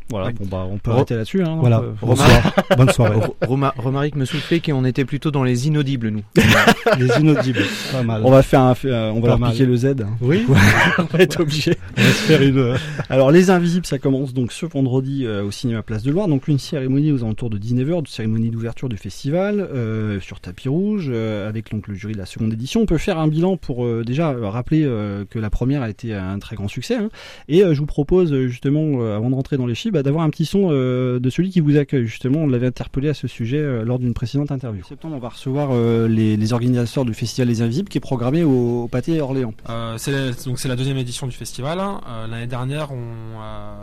Voilà, 0.09 0.27
Oui. 0.27 0.33
bon 0.39 0.45
bah 0.49 0.65
on 0.71 0.77
peut 0.77 0.91
Re- 0.91 0.95
arrêter 0.95 1.15
là-dessus. 1.15 1.43
Hein, 1.43 1.57
Voilà. 1.59 1.79
Euh, 1.79 1.91
Bonsoir. 2.01 2.53
Bonne 2.77 2.89
soirée. 2.89 3.15
Ro- 3.15 3.35
Roma- 3.45 3.73
Romaric 3.77 4.15
me 4.15 4.25
soufflait 4.25 4.59
qu'on 4.61 4.85
était 4.85 5.03
plutôt 5.05 5.31
dans 5.31 5.43
les 5.43 5.67
inaudibles, 5.67 6.09
nous. 6.09 6.23
Les 6.97 7.07
inaudibles. 7.19 7.59
Pas 7.91 8.03
mal. 8.03 8.21
On 8.23 8.31
va 8.31 8.41
faire 8.41 8.61
un, 8.61 8.73
euh, 8.85 9.09
on 9.11 9.15
va 9.15 9.21
Pas 9.21 9.27
leur 9.27 9.39
mal. 9.39 9.51
piquer 9.51 9.65
le 9.65 9.75
Z. 9.75 9.95
Oui. 10.21 10.45
on 10.97 11.03
va 11.03 11.19
être 11.19 11.41
obligé. 11.41 11.75
On 11.97 12.01
va 12.01 12.07
se 12.07 12.13
faire 12.13 12.41
une. 12.41 12.57
euh, 12.57 12.77
Alors 13.09 13.31
Les 13.31 13.49
Invisibles, 13.49 13.85
ça 13.85 13.99
commence 13.99 14.33
donc 14.33 14.51
ce 14.53 14.65
vendredi 14.65 15.25
euh, 15.25 15.43
au 15.43 15.51
cinéma 15.51 15.81
Place 15.83 16.03
de 16.03 16.11
Loire. 16.11 16.27
Donc 16.29 16.47
une 16.47 16.59
cérémonie 16.59 17.11
aux 17.11 17.23
alentours 17.23 17.49
de 17.49 17.57
19h, 17.57 18.03
de 18.03 18.07
cérémonie 18.07 18.49
d'ouverture 18.49 18.87
du 18.89 18.97
festival 18.97 19.59
euh, 19.59 20.19
sur 20.21 20.39
tapis 20.39 20.69
rouge 20.69 21.07
euh, 21.11 21.49
avec 21.49 21.69
donc 21.71 21.87
le 21.87 21.95
jury 21.95 22.13
de 22.13 22.17
la 22.17 22.25
seconde 22.25 22.53
édition. 22.53 22.81
On 22.81 22.85
peut 22.85 22.97
faire 22.97 23.19
un 23.19 23.27
bilan 23.27 23.57
pour 23.57 23.85
euh, 23.85 24.03
déjà 24.05 24.31
euh, 24.31 24.47
rappeler 24.49 24.83
euh, 24.85 25.25
que 25.29 25.39
la 25.39 25.49
première 25.49 25.81
a 25.81 25.89
été 25.89 26.13
un 26.13 26.39
très 26.39 26.55
grand 26.55 26.67
succès. 26.69 26.95
hein. 26.95 27.09
Et 27.49 27.63
euh, 27.63 27.73
je 27.73 27.79
vous 27.81 27.85
propose 27.85 28.33
justement, 28.47 29.01
euh, 29.01 29.15
avant 29.17 29.29
de 29.29 29.35
rentrer 29.35 29.57
dans 29.57 29.65
les 29.65 29.75
chiffres, 29.75 29.96
bah, 29.97 30.03
d'avoir 30.03 30.23
un 30.23 30.29
petit 30.29 30.45
son 30.45 30.69
euh, 30.69 31.19
de 31.19 31.29
celui 31.29 31.49
qui 31.49 31.59
vous 31.59 31.75
accueille. 31.77 32.05
Justement, 32.05 32.39
on 32.41 32.47
l'avait 32.47 32.67
interpellé 32.67 33.09
à 33.09 33.13
ce 33.13 33.27
sujet 33.27 33.57
euh, 33.57 33.83
lors 33.83 33.97
d'une 33.99 34.13
précédente 34.13 34.51
interview. 34.51 34.81
En 34.83 34.87
septembre, 34.87 35.15
on 35.15 35.19
va 35.19 35.29
recevoir 35.29 35.69
euh, 35.71 36.07
les, 36.07 36.37
les 36.37 36.53
organisateurs 36.53 37.05
du 37.05 37.13
festival 37.13 37.47
Les 37.47 37.61
Invisibles 37.61 37.89
qui 37.89 37.97
est 37.97 38.01
programmé 38.01 38.43
au, 38.43 38.83
au 38.83 38.87
Pâté 38.87 39.19
Orléans. 39.21 39.53
Euh, 39.69 39.97
c'est 39.97 40.11
la, 40.11 40.31
donc 40.45 40.59
c'est 40.59 40.67
la 40.67 40.75
deuxième 40.75 40.97
édition 40.97 41.25
du 41.25 41.35
festival. 41.35 41.79
hein. 41.79 42.01
Euh, 42.07 42.27
L'année 42.27 42.47
dernière, 42.47 42.91
on, 42.91 42.95
euh, 42.95 43.73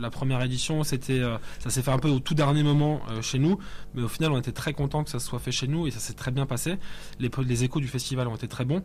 la 0.00 0.10
première 0.10 0.42
édition, 0.42 0.82
c'était, 0.82 1.20
euh, 1.20 1.36
ça 1.60 1.70
s'est 1.70 1.82
fait 1.82 1.90
un 1.92 1.98
peu 1.98 2.08
au 2.08 2.18
tout 2.18 2.34
dernier 2.34 2.62
moment 2.62 3.00
euh, 3.10 3.22
chez 3.22 3.38
nous, 3.38 3.58
mais 3.94 4.02
au 4.02 4.08
final, 4.08 4.32
on 4.32 4.38
était 4.38 4.52
très 4.52 4.72
content 4.72 5.04
que 5.04 5.10
ça 5.10 5.18
se 5.20 5.26
soit 5.26 5.38
fait 5.38 5.52
chez 5.52 5.68
nous 5.68 5.86
et 5.86 5.90
ça 5.90 6.00
s'est 6.00 6.14
très 6.14 6.30
bien 6.32 6.46
passé. 6.46 6.74
Les, 7.20 7.30
les 7.46 7.64
échos 7.64 7.80
du 7.80 7.88
festival 7.88 8.26
ont 8.26 8.34
été 8.34 8.48
très 8.48 8.64
bons. 8.64 8.82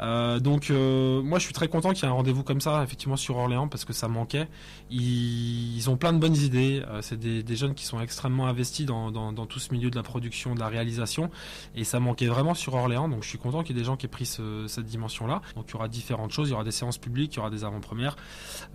Euh, 0.00 0.38
donc, 0.38 0.70
euh, 0.70 1.22
moi, 1.22 1.38
je 1.38 1.44
suis 1.44 1.52
très 1.54 1.68
content 1.68 1.92
qu'il 1.92 2.04
y 2.04 2.06
ait 2.06 2.10
un 2.10 2.14
rendez-vous 2.14 2.44
comme 2.44 2.60
ça, 2.60 2.82
effectivement, 2.84 3.16
sur 3.16 3.36
Orléans, 3.36 3.66
parce 3.68 3.84
que 3.84 3.92
ça 3.92 4.06
manquait. 4.06 4.46
Ils, 4.90 5.76
ils 5.76 5.90
ont 5.90 5.96
plein 5.96 6.12
de 6.12 6.18
bonnes 6.20 6.36
idées. 6.36 6.82
Euh, 6.88 7.00
c'est 7.02 7.18
des, 7.18 7.42
des 7.42 7.56
jeunes 7.56 7.74
qui 7.74 7.84
sont 7.84 8.00
extrêmement 8.00 8.46
investis 8.46 8.86
dans, 8.86 9.10
dans, 9.10 9.32
dans 9.32 9.46
tout 9.46 9.58
ce 9.58 9.72
milieu 9.72 9.90
de 9.90 9.96
la 9.96 10.02
production, 10.04 10.54
de 10.54 10.60
la 10.60 10.68
réalisation, 10.68 11.30
et 11.74 11.84
ça 11.84 11.98
manquait 11.98 12.26
vraiment 12.28 12.54
sur 12.54 12.74
Orléans. 12.74 13.08
Donc, 13.08 13.24
je 13.24 13.28
suis 13.28 13.38
content 13.38 13.62
qu'il 13.62 13.74
y 13.74 13.78
ait 13.78 13.82
des 13.82 13.86
gens 13.86 13.96
qui 13.96 14.06
aient 14.06 14.08
pris 14.08 14.26
ce- 14.26 14.66
cette 14.68 14.86
dimension-là. 14.86 15.42
Donc, 15.56 15.64
il 15.68 15.72
y 15.72 15.74
aura 15.74 15.88
différentes 15.88 16.30
choses. 16.30 16.48
Il 16.48 16.52
y 16.52 16.54
aura 16.54 16.64
des 16.64 16.70
séances 16.70 16.98
publiques, 16.98 17.34
il 17.34 17.36
y 17.38 17.40
aura 17.40 17.50
des 17.50 17.64
avant-premières, 17.64 18.16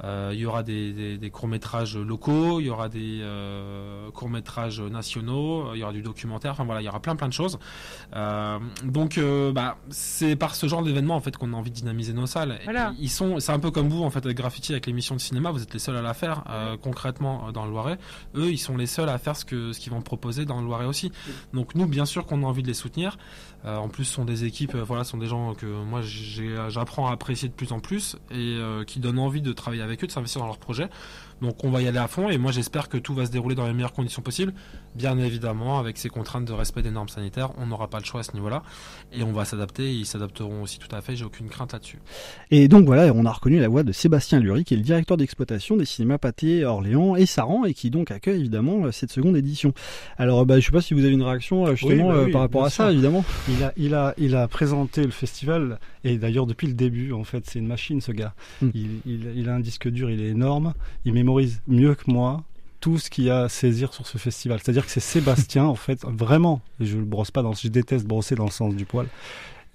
euh, 0.04 0.32
il 0.34 0.40
y 0.40 0.46
aura 0.46 0.64
des, 0.64 0.92
des- 0.94 1.18
des 1.18 1.30
courts-métrages 1.30 1.98
locaux, 1.98 2.60
il 2.60 2.66
y 2.66 2.70
aura 2.70 2.90
des 2.90 3.20
euh, 3.22 4.10
courts-métrages 4.12 4.82
nationaux, 4.82 5.74
il 5.74 5.80
y 5.80 5.84
aura 5.84 5.94
du 5.94 6.02
documentaire. 6.02 6.52
Enfin 6.52 6.66
voilà, 6.66 6.82
il 6.82 6.86
y 6.86 6.90
aura 6.90 7.00
plein 7.00 7.16
plein 7.16 7.28
de 7.28 7.34
choses. 7.34 7.60
Euh, 8.16 8.58
donc, 8.84 9.20
bah, 9.54 9.78
c'est 9.90 10.36
par 10.36 10.56
ce 10.56 10.68
genre 10.68 10.84
d'événement 10.84 11.16
en 11.16 11.22
fait 11.22 11.38
qu'on 11.38 11.54
a 11.54 11.56
envie 11.56 11.70
de 11.72 11.76
dynamiser 11.76 12.14
nos 12.14 12.26
salles. 12.26 12.60
Voilà. 12.64 12.94
Ils 13.00 13.10
sont, 13.10 13.40
c'est 13.40 13.52
un 13.52 13.60
peu 13.60 13.72
comme 13.72 13.90
vous 13.90 14.04
en 14.04 14.10
fait 14.10 14.26
avec 14.26 14.38
Graffiti, 14.38 14.72
avec 14.72 14.86
l'émission 14.88 15.16
de 15.16 15.22
cinéma. 15.22 15.52
Vous 15.52 15.62
êtes 15.62 15.74
les 15.74 15.80
seuls 15.80 15.98
à 15.98 16.02
la 16.02 16.14
faire 16.14 16.44
concrètement 16.82 17.35
euh, 17.48 17.52
dans 17.52 17.66
le 17.66 17.72
Loiret. 17.72 17.98
Eux, 18.36 18.52
ils 18.52 18.58
sont 18.58 18.78
les 18.78 18.88
seuls 18.88 19.10
à 19.10 19.18
faire 19.18 19.36
ce 19.36 19.46
ce 19.46 19.80
qu'ils 19.80 19.92
vont 19.92 20.02
proposer 20.02 20.46
dans 20.46 20.60
le 20.60 20.66
Loiret 20.66 20.86
aussi. 20.86 21.12
Donc 21.54 21.76
nous, 21.76 21.86
bien 21.86 22.06
sûr 22.06 22.26
qu'on 22.26 22.44
a 22.44 22.46
envie 22.46 22.64
de 22.64 22.68
les 22.68 22.74
soutenir. 22.74 23.18
Euh, 23.66 23.78
en 23.78 23.90
plus, 23.90 24.06
ce 24.06 24.14
sont 24.14 24.26
des 24.26 24.46
équipes, 24.46 24.76
euh, 24.76 24.84
voilà, 24.84 25.04
ce 25.04 25.12
sont 25.12 25.18
des 25.18 25.28
gens 25.28 25.56
que 25.56 25.66
moi 25.66 26.02
j'apprends 26.70 27.08
à 27.08 27.14
apprécier 27.14 27.50
de 27.50 27.54
plus 27.54 27.72
en 27.72 27.80
plus 27.80 28.16
et 28.30 28.36
euh, 28.60 28.84
qui 28.84 29.00
donnent 29.00 29.18
envie 29.18 29.42
de 29.42 29.54
travailler 29.54 29.82
avec 29.82 30.04
eux, 30.04 30.08
de 30.08 30.12
s'investir 30.12 30.42
dans 30.42 30.48
leurs 30.48 30.60
projets. 30.60 30.88
Donc 31.42 31.64
on 31.66 31.70
va 31.70 31.82
y 31.82 31.88
aller 31.88 31.98
à 31.98 32.08
fond 32.08 32.30
et 32.30 32.38
moi 32.38 32.54
j'espère 32.54 32.88
que 32.88 32.98
tout 32.98 33.14
va 33.14 33.26
se 33.26 33.32
dérouler 33.32 33.56
dans 33.56 33.68
les 33.68 33.74
meilleures 33.74 33.92
conditions 33.92 34.22
possibles. 34.22 34.54
Bien 34.96 35.18
évidemment, 35.20 35.80
avec 35.80 35.98
ces 35.98 36.08
contraintes 36.08 36.46
de 36.46 36.54
respect 36.54 36.82
des 36.82 36.92
normes 36.92 37.10
sanitaires, 37.10 37.52
on 37.58 37.66
n'aura 37.66 37.90
pas 37.90 38.00
le 38.00 38.06
choix 38.06 38.22
à 38.22 38.24
ce 38.24 38.34
niveau-là 38.34 38.64
et 39.12 39.24
on 39.24 39.34
va 39.34 39.44
s'adapter. 39.44 39.94
Ils 39.94 40.06
s'adapteront 40.06 40.62
aussi 40.62 40.80
tout 40.80 40.94
à 40.96 41.02
fait. 41.02 41.16
J'ai 41.16 41.26
aucune 41.26 41.50
crainte 41.50 41.74
là-dessus. 41.74 42.00
Et 42.52 42.70
donc 42.70 42.86
voilà, 42.86 43.12
on 43.14 43.26
a 43.26 43.32
reconnu 43.32 43.60
la 43.60 43.68
voix 43.68 43.84
de 43.84 43.92
Sébastien 43.92 44.40
Lurie, 44.40 44.64
qui 44.64 44.76
est 44.76 44.78
le 44.78 44.84
directeur 44.84 45.18
d'exploitation 45.18 45.76
des 45.76 45.86
cinémas 45.86 46.18
Pâté 46.18 46.64
Orléans 46.64 47.18
et 47.18 47.26
Saran, 47.26 47.66
et 47.66 47.74
qui 47.74 47.90
donc 47.90 48.12
accueille 48.12 48.40
évidemment 48.40 48.90
cette 48.92 49.12
seconde 49.12 49.36
édition. 49.36 49.74
Alors, 50.18 50.46
bah, 50.46 50.60
je 50.60 50.66
sais 50.66 50.72
pas 50.72 50.82
si 50.82 50.94
vous 50.94 51.04
avez 51.04 51.14
une 51.14 51.24
réaction 51.24 51.66
justement 51.76 52.08
Oui, 52.08 52.14
bah 52.14 52.20
euh, 52.20 52.26
oui, 52.26 52.32
par 52.32 52.42
rapport 52.42 52.64
à 52.64 52.70
ça, 52.70 52.92
évidemment. 52.92 53.26
Il 53.58 53.64
a, 53.64 53.74
il 53.78 53.96
a, 53.96 54.14
il 54.18 54.36
a 54.36 54.48
présenté 54.48 55.04
le 55.04 55.12
festival 55.12 55.80
et 56.04 56.18
d'ailleurs 56.18 56.46
depuis 56.46 56.68
le 56.68 56.74
début, 56.74 57.14
en 57.14 57.24
fait, 57.24 57.46
c'est 57.46 57.60
une 57.60 57.68
machine 57.68 58.02
ce 58.02 58.12
gars. 58.12 58.34
Mm. 58.62 58.70
Il, 58.74 58.90
il, 59.06 59.32
il 59.36 59.50
a 59.50 59.56
un 59.56 59.60
disque 59.60 59.88
dur, 59.88 60.10
il 60.10 60.22
est 60.22 60.30
énorme, 60.30 60.74
il 61.06 61.14
mémorise 61.14 61.62
mieux 61.68 61.96
que 61.96 62.12
moi 62.12 62.44
tout 62.86 63.00
ce 63.00 63.10
qu'il 63.10 63.24
y 63.24 63.30
a 63.32 63.42
à 63.42 63.50
saisir 63.50 63.94
sur 63.94 64.06
ce 64.06 64.20
festival. 64.20 64.60
C'est-à-dire 64.62 64.86
que 64.86 64.92
c'est 64.92 65.00
Sébastien, 65.00 65.66
en 65.66 65.74
fait, 65.74 66.04
vraiment. 66.04 66.62
Et 66.80 66.86
je 66.86 66.98
le 66.98 67.04
brosse 67.04 67.32
pas 67.32 67.42
dans, 67.42 67.54
je 67.54 67.68
déteste 67.68 68.06
brosser 68.06 68.36
dans 68.36 68.46
le 68.46 68.52
sens 68.52 68.76
du 68.76 68.86
poil. 68.86 69.08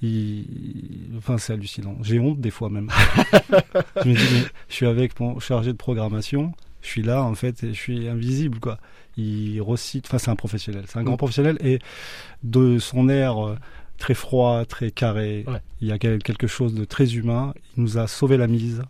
Il, 0.03 0.45
enfin, 1.19 1.37
c'est 1.37 1.53
hallucinant. 1.53 1.97
J'ai 2.03 2.21
honte 2.21 2.41
des 2.41 2.51
fois 2.51 2.71
même. 2.71 2.89
je 4.05 4.09
me 4.09 4.15
dis, 4.15 4.29
mais 4.33 4.45
je 4.69 4.75
suis 4.75 4.87
avec 4.87 5.19
mon 5.19 5.41
chargé 5.41 5.73
de 5.73 5.77
programmation. 5.77 6.53
Je 6.83 6.89
suis 6.89 7.03
là, 7.03 7.23
en 7.23 7.35
fait, 7.35 7.63
et 7.65 7.69
je 7.75 7.79
suis 7.81 8.09
invisible, 8.09 8.59
quoi. 8.61 8.79
Il 9.17 9.61
recite, 9.61 10.07
enfin, 10.07 10.19
c'est 10.19 10.31
un 10.31 10.37
professionnel. 10.37 10.85
C'est 10.87 10.99
un 10.99 11.03
grand 11.03 11.15
Mm. 11.15 11.19
professionnel 11.19 11.59
et 11.61 11.79
de 12.43 12.79
son 12.79 13.09
air 13.09 13.45
euh, 13.47 13.57
très 13.99 14.15
froid, 14.15 14.65
très 14.65 14.91
carré, 14.91 15.45
Ouais. 15.47 15.61
il 15.83 15.89
y 15.89 15.93
a 15.93 15.99
quel- 15.99 16.23
quelque 16.23 16.47
chose 16.47 16.75
de 16.75 16.85
très 16.85 17.15
humain. 17.17 17.53
Il 17.77 17.83
nous 17.83 17.99
a 17.99 18.07
sauvé 18.07 18.37
la 18.39 18.47
mise 18.47 18.83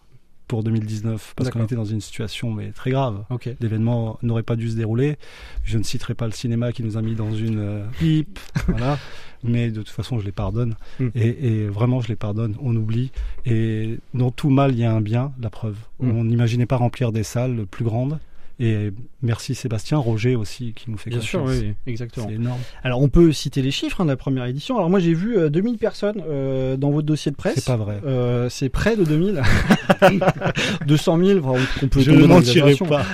pour 0.50 0.64
2019 0.64 1.34
parce 1.36 1.48
qu'on 1.48 1.62
était 1.62 1.76
dans 1.76 1.84
une 1.84 2.00
situation 2.00 2.50
mais 2.50 2.72
très 2.72 2.90
grave. 2.90 3.22
L'événement 3.60 4.18
n'aurait 4.22 4.42
pas 4.42 4.56
dû 4.56 4.68
se 4.68 4.74
dérouler. 4.74 5.16
Je 5.62 5.78
ne 5.78 5.84
citerai 5.84 6.14
pas 6.14 6.26
le 6.26 6.32
cinéma 6.32 6.72
qui 6.72 6.82
nous 6.82 6.96
a 6.96 7.02
mis 7.02 7.14
dans 7.14 7.32
une 7.32 7.60
euh, 7.60 7.84
pipe, 8.00 8.40
voilà. 8.66 8.98
Mais 9.44 9.70
de 9.70 9.76
toute 9.76 9.90
façon, 9.90 10.18
je 10.18 10.24
les 10.24 10.32
pardonne. 10.32 10.74
Mm. 10.98 11.08
Et, 11.14 11.28
et 11.28 11.66
vraiment, 11.68 12.00
je 12.00 12.08
les 12.08 12.16
pardonne. 12.16 12.56
On 12.60 12.74
oublie. 12.74 13.12
Et 13.46 13.98
dans 14.12 14.32
tout 14.32 14.50
mal, 14.50 14.72
il 14.72 14.80
y 14.80 14.84
a 14.84 14.92
un 14.92 15.00
bien, 15.00 15.32
la 15.40 15.50
preuve. 15.50 15.76
Mm. 16.00 16.10
On 16.10 16.24
n'imaginait 16.24 16.66
pas 16.66 16.76
remplir 16.76 17.12
des 17.12 17.22
salles 17.22 17.64
plus 17.70 17.84
grandes. 17.84 18.18
Et 18.62 18.90
merci 19.22 19.54
Sébastien, 19.54 19.96
Roger 19.96 20.36
aussi, 20.36 20.74
qui 20.74 20.90
nous 20.90 20.98
fait 20.98 21.08
Bien 21.08 21.20
sûr, 21.20 21.40
confiance. 21.40 21.62
oui, 21.62 21.74
exactement. 21.86 22.26
C'est 22.28 22.34
énorme. 22.34 22.60
Alors, 22.84 23.00
on 23.00 23.08
peut 23.08 23.32
citer 23.32 23.62
les 23.62 23.70
chiffres 23.70 24.02
hein, 24.02 24.04
de 24.04 24.10
la 24.10 24.18
première 24.18 24.44
édition. 24.44 24.76
Alors, 24.76 24.90
moi, 24.90 25.00
j'ai 25.00 25.14
vu 25.14 25.38
euh, 25.38 25.48
2000 25.48 25.78
personnes 25.78 26.22
euh, 26.28 26.76
dans 26.76 26.90
votre 26.90 27.06
dossier 27.06 27.30
de 27.30 27.36
presse. 27.36 27.54
C'est 27.56 27.64
pas 27.66 27.78
vrai. 27.78 28.00
Euh, 28.04 28.50
c'est 28.50 28.68
près 28.68 28.96
de 28.96 29.04
2000. 29.04 29.40
200 30.86 31.18
000, 31.24 31.38
enfin, 31.42 31.62
on 31.82 31.88
peut 31.88 32.00
Je 32.00 32.10
ne 32.10 32.26
mentirai 32.26 32.74
pas. 32.88 33.04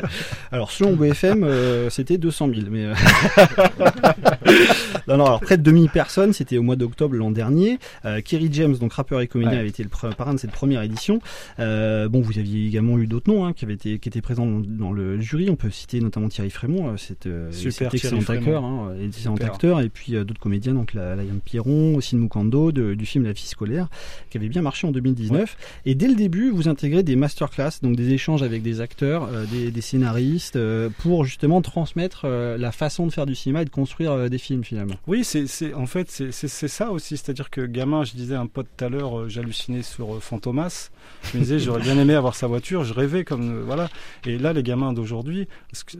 Alors 0.52 0.70
selon 0.72 0.94
BFM, 0.94 1.44
euh, 1.44 1.90
c'était 1.90 2.18
200 2.18 2.48
000. 2.52 2.60
Mais 2.70 2.84
euh, 2.86 2.94
non, 5.08 5.16
non, 5.16 5.26
alors 5.26 5.40
près 5.40 5.56
de 5.56 5.62
2000 5.62 5.90
personnes, 5.90 6.32
c'était 6.32 6.58
au 6.58 6.62
mois 6.62 6.76
d'octobre 6.76 7.14
l'an 7.14 7.30
dernier. 7.30 7.78
Euh, 8.04 8.20
Kerry 8.20 8.48
James, 8.52 8.76
donc 8.76 8.92
rappeur 8.92 9.20
et 9.20 9.26
comédien, 9.28 9.52
Ouais. 9.52 9.58
avait 9.60 9.68
été 9.68 9.82
le 9.82 9.88
parrain 9.88 10.34
de 10.34 10.38
cette 10.38 10.50
première 10.50 10.82
édition. 10.82 11.20
Euh, 11.58 12.08
bon, 12.08 12.20
vous 12.20 12.38
aviez 12.38 12.66
également 12.66 12.98
eu 12.98 13.06
d'autres 13.06 13.32
noms 13.32 13.46
hein, 13.46 13.52
qui 13.52 13.64
avaient 13.64 13.74
été 13.74 13.98
qui 13.98 14.08
étaient 14.08 14.20
présents 14.20 14.46
dans, 14.46 14.87
dans 14.88 14.92
le 14.94 15.20
jury. 15.20 15.50
On 15.50 15.56
peut 15.56 15.70
citer 15.70 16.00
notamment 16.00 16.28
Thierry 16.28 16.50
Frémont, 16.50 16.88
euh, 16.90 16.96
cet, 16.96 17.26
euh, 17.26 17.50
Super 17.52 17.90
cet 17.90 17.94
excellent 18.04 18.20
acteur, 18.20 18.64
hein, 18.64 18.94
excellent 19.02 19.36
Super. 19.36 19.52
acteur, 19.52 19.80
et 19.80 19.88
puis 19.88 20.16
euh, 20.16 20.24
d'autres 20.24 20.40
comédiens, 20.40 20.74
donc 20.74 20.94
la, 20.94 21.14
la 21.16 21.24
Yann 21.24 21.40
Pierron, 21.40 21.94
aussi 21.96 22.16
Mukando, 22.16 22.72
de- 22.72 22.94
du 22.94 23.06
film 23.06 23.24
La 23.24 23.32
vie 23.32 23.46
scolaire, 23.46 23.88
qui 24.30 24.38
avait 24.38 24.48
bien 24.48 24.62
marché 24.62 24.86
en 24.86 24.90
2019. 24.92 25.56
Et 25.86 25.94
dès 25.94 26.08
le 26.08 26.14
début, 26.14 26.50
vous 26.50 26.68
intégrez 26.68 27.02
des 27.02 27.16
masterclass, 27.16 27.80
donc 27.82 27.96
des 27.96 28.10
échanges 28.12 28.42
avec 28.42 28.62
des 28.62 28.80
acteurs, 28.80 29.28
des, 29.50 29.70
des 29.70 29.80
scénaristes, 29.80 30.58
pour 30.98 31.24
justement 31.24 31.60
transmettre 31.62 32.26
la 32.26 32.72
façon 32.72 33.06
de 33.06 33.12
faire 33.12 33.26
du 33.26 33.34
cinéma 33.34 33.62
et 33.62 33.64
de 33.64 33.70
construire 33.70 34.30
des 34.30 34.38
films 34.38 34.64
finalement. 34.64 34.94
Oui, 35.06 35.24
c'est, 35.24 35.74
en 35.74 35.86
fait 35.86 36.08
c'est, 36.10 36.32
ça 36.48 36.90
aussi, 36.90 37.16
c'est-à-dire 37.16 37.50
que 37.50 37.60
gamin, 37.66 38.04
je 38.04 38.12
disais 38.14 38.34
un 38.34 38.46
pote 38.46 38.66
tout 38.76 38.84
à 38.84 38.88
l'heure, 38.88 39.28
j'hallucinais 39.28 39.82
sur 39.82 40.22
Fantomas. 40.22 40.90
Je 41.32 41.36
me 41.38 41.42
disais 41.42 41.58
j'aurais 41.58 41.80
bien 41.82 41.98
aimé 41.98 42.14
avoir 42.14 42.34
sa 42.34 42.46
voiture, 42.46 42.84
je 42.84 42.94
rêvais 42.94 43.24
comme 43.24 43.62
voilà. 43.62 43.88
Et 44.26 44.38
là, 44.38 44.52
les 44.52 44.62
gamins 44.62 44.77
d'aujourd'hui, 44.92 45.48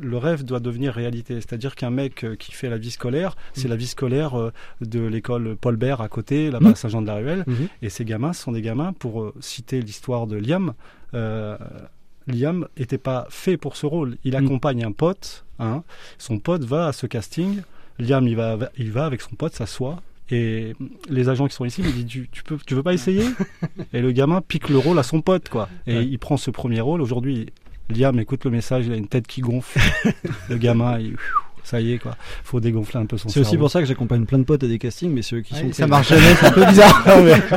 le 0.01 0.17
rêve 0.17 0.45
doit 0.45 0.61
devenir 0.61 0.93
réalité, 0.95 1.35
c'est-à-dire 1.35 1.75
qu'un 1.77 1.91
mec 1.91 2.25
euh, 2.25 2.37
qui 2.37 2.53
fait 2.53 2.69
la 2.71 2.79
vie 2.79 2.91
scolaire, 2.91 3.37
c'est 3.53 3.69
la 3.69 3.77
vie 3.77 3.87
scolaire 3.87 4.39
euh, 4.39 4.53
de 4.81 5.01
l'école 5.01 5.57
Paul 5.61 5.77
Bert 5.77 6.01
à 6.01 6.09
côté, 6.09 6.51
là-bas 6.51 6.69
Mm. 6.71 6.73
à 6.73 6.75
Saint-Jean-de-la-Ruelle. 6.77 7.45
Et 7.83 7.89
ces 7.91 8.05
gamins 8.05 8.33
sont 8.33 8.53
des 8.53 8.63
gamins, 8.63 8.93
pour 8.93 9.23
euh, 9.23 9.35
citer 9.41 9.81
l'histoire 9.83 10.27
de 10.27 10.37
Liam, 10.37 10.75
euh, 11.15 11.57
Liam 12.27 12.67
n'était 12.79 12.99
pas 12.99 13.27
fait 13.31 13.57
pour 13.57 13.77
ce 13.77 13.87
rôle. 13.87 14.17
Il 14.25 14.33
Mm. 14.35 14.45
accompagne 14.45 14.85
un 14.85 14.93
pote, 14.93 15.45
hein, 15.59 15.83
son 16.19 16.39
pote 16.39 16.65
va 16.65 16.87
à 16.89 16.93
ce 16.93 17.07
casting, 17.07 17.63
Liam 17.99 18.27
il 18.29 18.37
va, 18.37 18.59
il 18.77 18.93
va 18.93 19.07
avec 19.07 19.21
son 19.23 19.35
pote, 19.35 19.55
s'assoit, 19.55 20.03
et 20.31 20.75
les 21.09 21.31
agents 21.31 21.47
qui 21.49 21.55
sont 21.55 21.65
ici 21.65 21.83
lui 21.83 21.91
disent 21.93 22.05
tu, 22.07 22.29
tu, 22.31 22.43
peux, 22.43 22.59
tu 22.67 22.75
veux 22.75 22.83
pas 22.83 22.93
essayer? 22.93 23.25
Et 23.95 24.03
le 24.03 24.13
gamin 24.13 24.43
pique 24.43 24.69
le 24.69 24.77
rôle 24.77 24.99
à 24.99 25.03
son 25.03 25.23
pote, 25.23 25.49
quoi. 25.49 25.71
Et 25.87 25.97
Ouais. 25.97 26.07
il 26.07 26.19
prend 26.19 26.37
ce 26.37 26.51
premier 26.51 26.83
rôle. 26.83 27.01
Aujourd'hui, 27.01 27.47
Liam 27.95 28.19
écoute 28.21 28.45
le 28.45 28.51
message, 28.51 28.87
il 28.87 28.93
a 28.93 28.97
une 28.97 29.09
tête 29.09 29.27
qui 29.27 29.41
gonfle. 29.41 29.79
le 30.51 30.57
gamin, 30.57 30.99
il, 30.99 31.17
ça 31.65 31.81
y 31.81 31.93
est, 31.93 31.99
quoi. 31.99 32.17
Faut 32.45 32.61
dégonfler 32.61 33.01
un 33.01 33.07
peu 33.07 33.19
son 33.19 33.29
C'est 33.29 33.41
aussi 33.41 33.57
pour 33.57 33.71
ça 33.71 33.81
que 33.81 33.87
j'accompagne 33.87 34.25
plein 34.25 34.39
de 34.39 34.45
potes 34.45 34.63
à 34.65 34.67
des 34.69 34.79
castings, 34.79 35.13
mais 35.13 35.23
ceux 35.23 35.41
qui 35.41 35.55
Ouais, 35.55 35.61
sont 35.61 35.73
ça 35.73 35.87
marche 35.87 36.09
jamais, 36.09 36.35
c'est 36.35 36.47
un 36.47 36.51
peu 36.53 36.65
bizarre. 36.67 37.05
Non, 37.07 37.23
mais- 37.23 37.33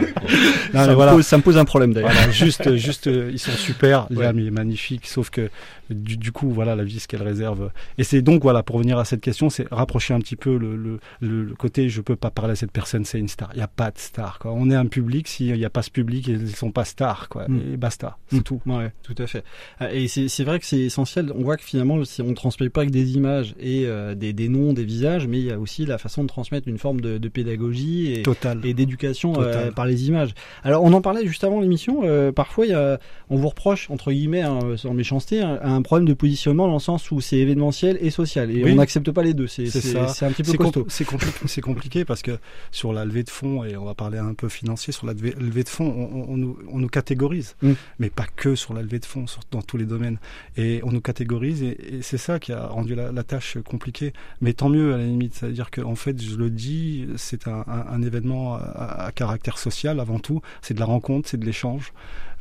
ça, 0.74 0.86
Non, 0.86 0.88
me 0.88 0.94
voilà. 0.96 1.12
pose, 1.14 1.26
ça 1.26 1.38
me 1.38 1.44
pose 1.44 1.58
un 1.58 1.66
problème 1.66 1.94
d'ailleurs. 1.94 2.12
Voilà, 2.12 2.30
juste, 2.32 2.76
juste, 2.76 3.06
ils 3.08 3.40
sont 3.40 3.52
super. 3.52 4.08
Ouais. 4.12 4.24
Liam, 4.26 4.40
il 4.40 4.48
est 4.48 4.52
magnifique, 4.52 5.08
sauf 5.08 5.30
que 5.30 5.50
du, 5.92 6.18
du 6.18 6.32
coup, 6.32 6.50
voilà 6.50 6.76
la 6.76 6.84
vie, 6.84 7.00
ce 7.00 7.08
qu'elle 7.08 7.24
réserve. 7.24 7.72
Et 7.98 8.04
c'est 8.04 8.22
donc, 8.22 8.42
voilà, 8.44 8.64
pour 8.64 8.76
revenir 8.78 8.98
à 8.98 9.06
cette 9.06 9.22
question, 9.22 9.50
c'est 9.50 9.68
rapprocher 9.72 10.14
un 10.14 10.20
petit 10.20 10.36
peu 10.36 10.58
le, 10.58 11.00
le, 11.22 11.54
côté 11.58 11.90
je 11.90 12.02
peux 12.02 12.16
pas 12.16 12.32
parler 12.32 12.54
à 12.54 12.56
cette 12.56 12.72
personne, 12.72 13.06
c'est 13.06 13.20
une 13.20 13.28
star. 13.28 13.50
Il 13.54 13.58
n'y 13.58 13.64
a 13.64 13.68
pas 13.68 13.92
de 13.92 13.98
star. 13.98 14.40
Quoi. 14.40 14.52
On 14.54 14.70
est 14.70 14.76
un 14.76 14.86
public, 14.86 15.28
s'il 15.28 15.54
n'y 15.54 15.66
a 15.66 15.70
pas 15.70 15.82
ce 15.82 15.92
public, 15.92 16.28
ils 16.28 16.42
ne 16.42 16.48
sont 16.48 16.72
pas 16.72 16.86
stars. 16.86 17.30
Quoi. 17.30 17.48
Mm. 17.48 17.74
Et 17.74 17.78
basta, 17.78 18.18
c'est 18.30 18.38
Mm. 18.38 18.44
tout. 18.44 18.62
Ouais, 18.66 18.92
tout 19.04 19.16
à 19.18 19.28
fait. 19.28 19.44
Euh, 19.82 19.90
Et 19.92 20.08
c'est 20.08 20.44
vrai 20.44 20.60
que 20.60 20.66
c'est 20.66 20.80
essentiel. 20.80 21.32
On 21.36 21.44
voit 21.44 21.58
que 21.58 21.64
finalement, 21.64 22.04
si 22.06 22.22
on 22.22 22.28
ne 22.28 22.34
transmet 22.34 22.70
pas 22.70 22.86
que 22.86 22.92
des 22.92 23.14
images 23.16 23.54
et 23.60 23.86
euh, 23.86 24.16
des, 24.16 24.34
des 24.34 24.50
noms, 24.50 24.74
des 24.74 24.84
visages, 24.86 25.28
mais 25.28 25.40
il 25.40 25.46
y 25.46 25.52
a 25.52 25.60
aussi 25.60 25.86
la 25.86 25.98
façon 25.98 26.24
de 26.24 26.28
transmettre 26.28 26.68
une 26.68 26.78
forme 26.78 27.02
de, 27.02 27.18
de 27.18 27.30
pédagogie 27.30 28.14
et, 28.14 28.74
d'éducation 28.74 29.34
euh, 29.42 29.72
par 29.72 29.86
les 29.86 30.08
images. 30.08 30.34
Alors, 30.64 30.84
on 30.84 30.94
en 30.94 31.02
parlait 31.02 31.26
juste 31.26 31.44
avant 31.44 31.60
l'émission. 31.62 32.02
euh, 32.04 32.32
parfois, 32.32 32.66
y 32.66 32.74
a, 32.74 33.00
on 33.30 33.36
vous 33.38 33.48
reproche, 33.50 33.90
entre 33.90 34.12
guillemets, 34.12 34.42
hein, 34.42 34.60
sans 34.78 34.94
méchanceté, 34.94 35.42
un, 35.42 35.81
un 35.82 35.84
problème 35.84 36.08
de 36.08 36.14
positionnement 36.14 36.68
dans 36.68 36.74
le 36.76 36.80
sens 36.80 37.12
où 37.12 37.20
c'est 37.22 37.38
événementiel 37.38 37.98
et 38.02 38.10
social. 38.12 38.50
Et 38.52 38.64
Oui. 38.64 38.72
on 38.72 38.76
n'accepte 38.76 39.12
pas 39.12 39.24
les 39.24 39.34
deux. 39.34 39.48
C'est 39.48 39.64
un 39.66 40.32
petit 40.32 40.44
peu 40.44 40.52
C'est 40.52 40.58
com- 40.58 40.66
costaud. 40.68 40.86
C'est 40.90 41.06
compliqué, 41.06 41.38
c'est 41.48 41.62
compliqué 41.62 42.06
parce 42.06 42.22
que 42.22 42.38
sur 42.72 42.94
la 42.94 43.04
levée 43.06 43.24
de 43.24 43.30
fonds, 43.30 43.64
et 43.64 43.76
on 43.78 43.86
va 43.86 43.94
parler 43.94 44.18
un 44.20 44.34
peu 44.34 44.48
financier, 44.50 44.94
sur 44.94 45.06
la 45.08 45.14
levée 45.14 45.64
de 45.64 45.70
fonds, 45.70 45.92
on, 46.30 46.38
nous, 46.38 46.58
on 46.72 46.80
nous 46.80 46.88
catégorise. 46.88 47.56
Mm. 47.62 47.72
Mais 48.00 48.10
pas 48.10 48.26
que 48.36 48.56
sur 48.56 48.74
la 48.74 48.82
levée 48.82 49.00
de 49.00 49.06
fonds, 49.06 49.28
sur- 49.28 49.42
dans 49.52 49.62
tous 49.62 49.78
les 49.78 49.86
domaines. 49.86 50.18
Et 50.58 50.82
on 50.84 50.92
nous 50.92 51.02
catégorise 51.02 51.64
et, 51.64 51.98
et 51.98 52.02
c'est 52.02 52.18
ça 52.18 52.40
qui 52.40 52.54
a 52.54 52.68
rendu 52.68 52.96
la, 52.96 53.12
la 53.12 53.24
tâche 53.24 53.58
compliquée. 53.66 54.14
Mais 54.42 54.54
tant 54.54 54.70
mieux 54.70 54.94
à 54.94 54.98
la 54.98 55.06
limite. 55.06 55.34
C'est-à-dire 55.36 55.72
que 55.72 55.82
en 55.82 55.96
fait, 55.96 56.22
je 56.22 56.36
le 56.36 56.50
dis, 56.50 57.08
c'est 57.18 57.48
un, 57.48 57.64
un- 57.68 57.86
un 57.92 58.02
événement 58.04 58.56
à, 58.56 59.06
à 59.08 59.12
caractère 59.12 59.58
social 59.58 60.00
avant 60.00 60.20
tout. 60.20 60.42
C'est 60.62 60.74
de 60.76 60.80
la 60.80 60.86
rencontre, 60.86 61.28
c'est 61.30 61.38
de 61.40 61.46
l'échange. 61.46 61.92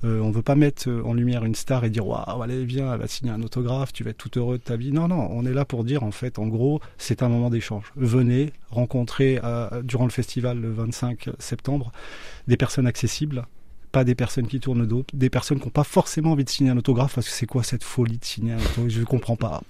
Euh, 0.02 0.18
on 0.20 0.30
veut 0.30 0.40
pas 0.40 0.54
mettre 0.54 0.88
euh, 0.88 1.02
en 1.04 1.12
lumière 1.12 1.44
une 1.44 1.54
star 1.54 1.84
et 1.84 1.90
dire 1.90 2.06
waouh 2.06 2.40
allez 2.42 2.64
viens 2.64 2.90
elle 2.94 3.00
va 3.00 3.06
signer 3.06 3.32
un 3.32 3.42
autographe 3.42 3.92
tu 3.92 4.02
vas 4.02 4.10
être 4.12 4.16
tout 4.16 4.38
heureux 4.38 4.56
de 4.56 4.62
ta 4.62 4.76
vie 4.76 4.92
non 4.92 5.08
non 5.08 5.28
on 5.30 5.44
est 5.44 5.52
là 5.52 5.66
pour 5.66 5.84
dire 5.84 6.02
en 6.04 6.10
fait 6.10 6.38
en 6.38 6.46
gros 6.46 6.80
c'est 6.96 7.22
un 7.22 7.28
moment 7.28 7.50
d'échange 7.50 7.84
venez 7.96 8.54
rencontrer 8.70 9.38
euh, 9.44 9.82
durant 9.82 10.04
le 10.04 10.10
festival 10.10 10.58
le 10.58 10.72
25 10.72 11.28
septembre 11.38 11.92
des 12.48 12.56
personnes 12.56 12.86
accessibles 12.86 13.44
pas 13.92 14.04
des 14.04 14.14
personnes 14.14 14.46
qui 14.46 14.58
tournent 14.60 14.78
le 14.80 14.86
dos, 14.86 15.04
des 15.12 15.28
personnes 15.30 15.58
qui 15.58 15.64
n'ont 15.66 15.70
pas 15.70 15.84
forcément 15.84 16.32
envie 16.32 16.44
de 16.44 16.48
signer 16.50 16.70
un 16.70 16.78
autographe 16.78 17.16
parce 17.16 17.26
que 17.26 17.32
c'est 17.34 17.46
quoi 17.46 17.62
cette 17.64 17.82
folie 17.84 18.18
de 18.18 18.24
signer 18.24 18.52
un 18.52 18.58
autographe? 18.58 18.88
Je 18.88 19.02
comprends 19.02 19.34
pas. 19.36 19.60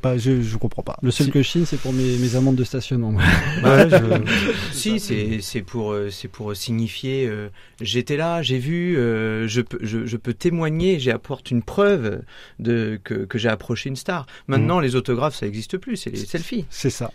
Pas, 0.00 0.16
je, 0.18 0.42
je 0.42 0.56
comprends 0.58 0.82
pas. 0.82 0.96
Le 1.02 1.10
seul 1.10 1.30
que 1.30 1.42
je 1.42 1.48
signe, 1.48 1.64
c'est 1.64 1.80
pour 1.80 1.92
mes, 1.92 2.16
mes 2.18 2.36
amendes 2.36 2.54
de 2.54 2.62
stationnement. 2.64 3.14
Ouais, 3.64 3.88
je- 3.90 4.22
Si, 4.82 5.42
c'est 5.42 5.62
pour 5.62 5.92
euh, 5.92 6.10
c'est 6.10 6.28
pour 6.28 6.54
signifier 6.56 7.26
euh, 7.26 7.48
j'étais 7.80 8.16
là, 8.16 8.42
j'ai 8.42 8.58
vu, 8.58 8.96
euh, 8.96 9.46
je 9.48 9.60
peux 9.60 9.78
je, 9.82 10.06
je 10.06 10.16
peux 10.16 10.34
témoigner, 10.34 10.98
j'ai 10.98 11.12
apporte 11.12 11.50
une 11.50 11.62
preuve 11.62 12.22
de 12.58 13.00
que, 13.02 13.14
que 13.24 13.38
j'ai 13.38 13.48
approché 13.48 13.88
une 13.88 13.96
star. 13.96 14.26
Maintenant, 14.46 14.80
les 14.80 14.96
autographes, 14.96 15.36
ça 15.36 15.46
n'existe 15.46 15.78
plus, 15.78 15.96
c'est 15.96 16.10
les 16.10 16.16
selfies. 16.16 16.66
C'est 16.70 16.90
ça. 16.90 17.12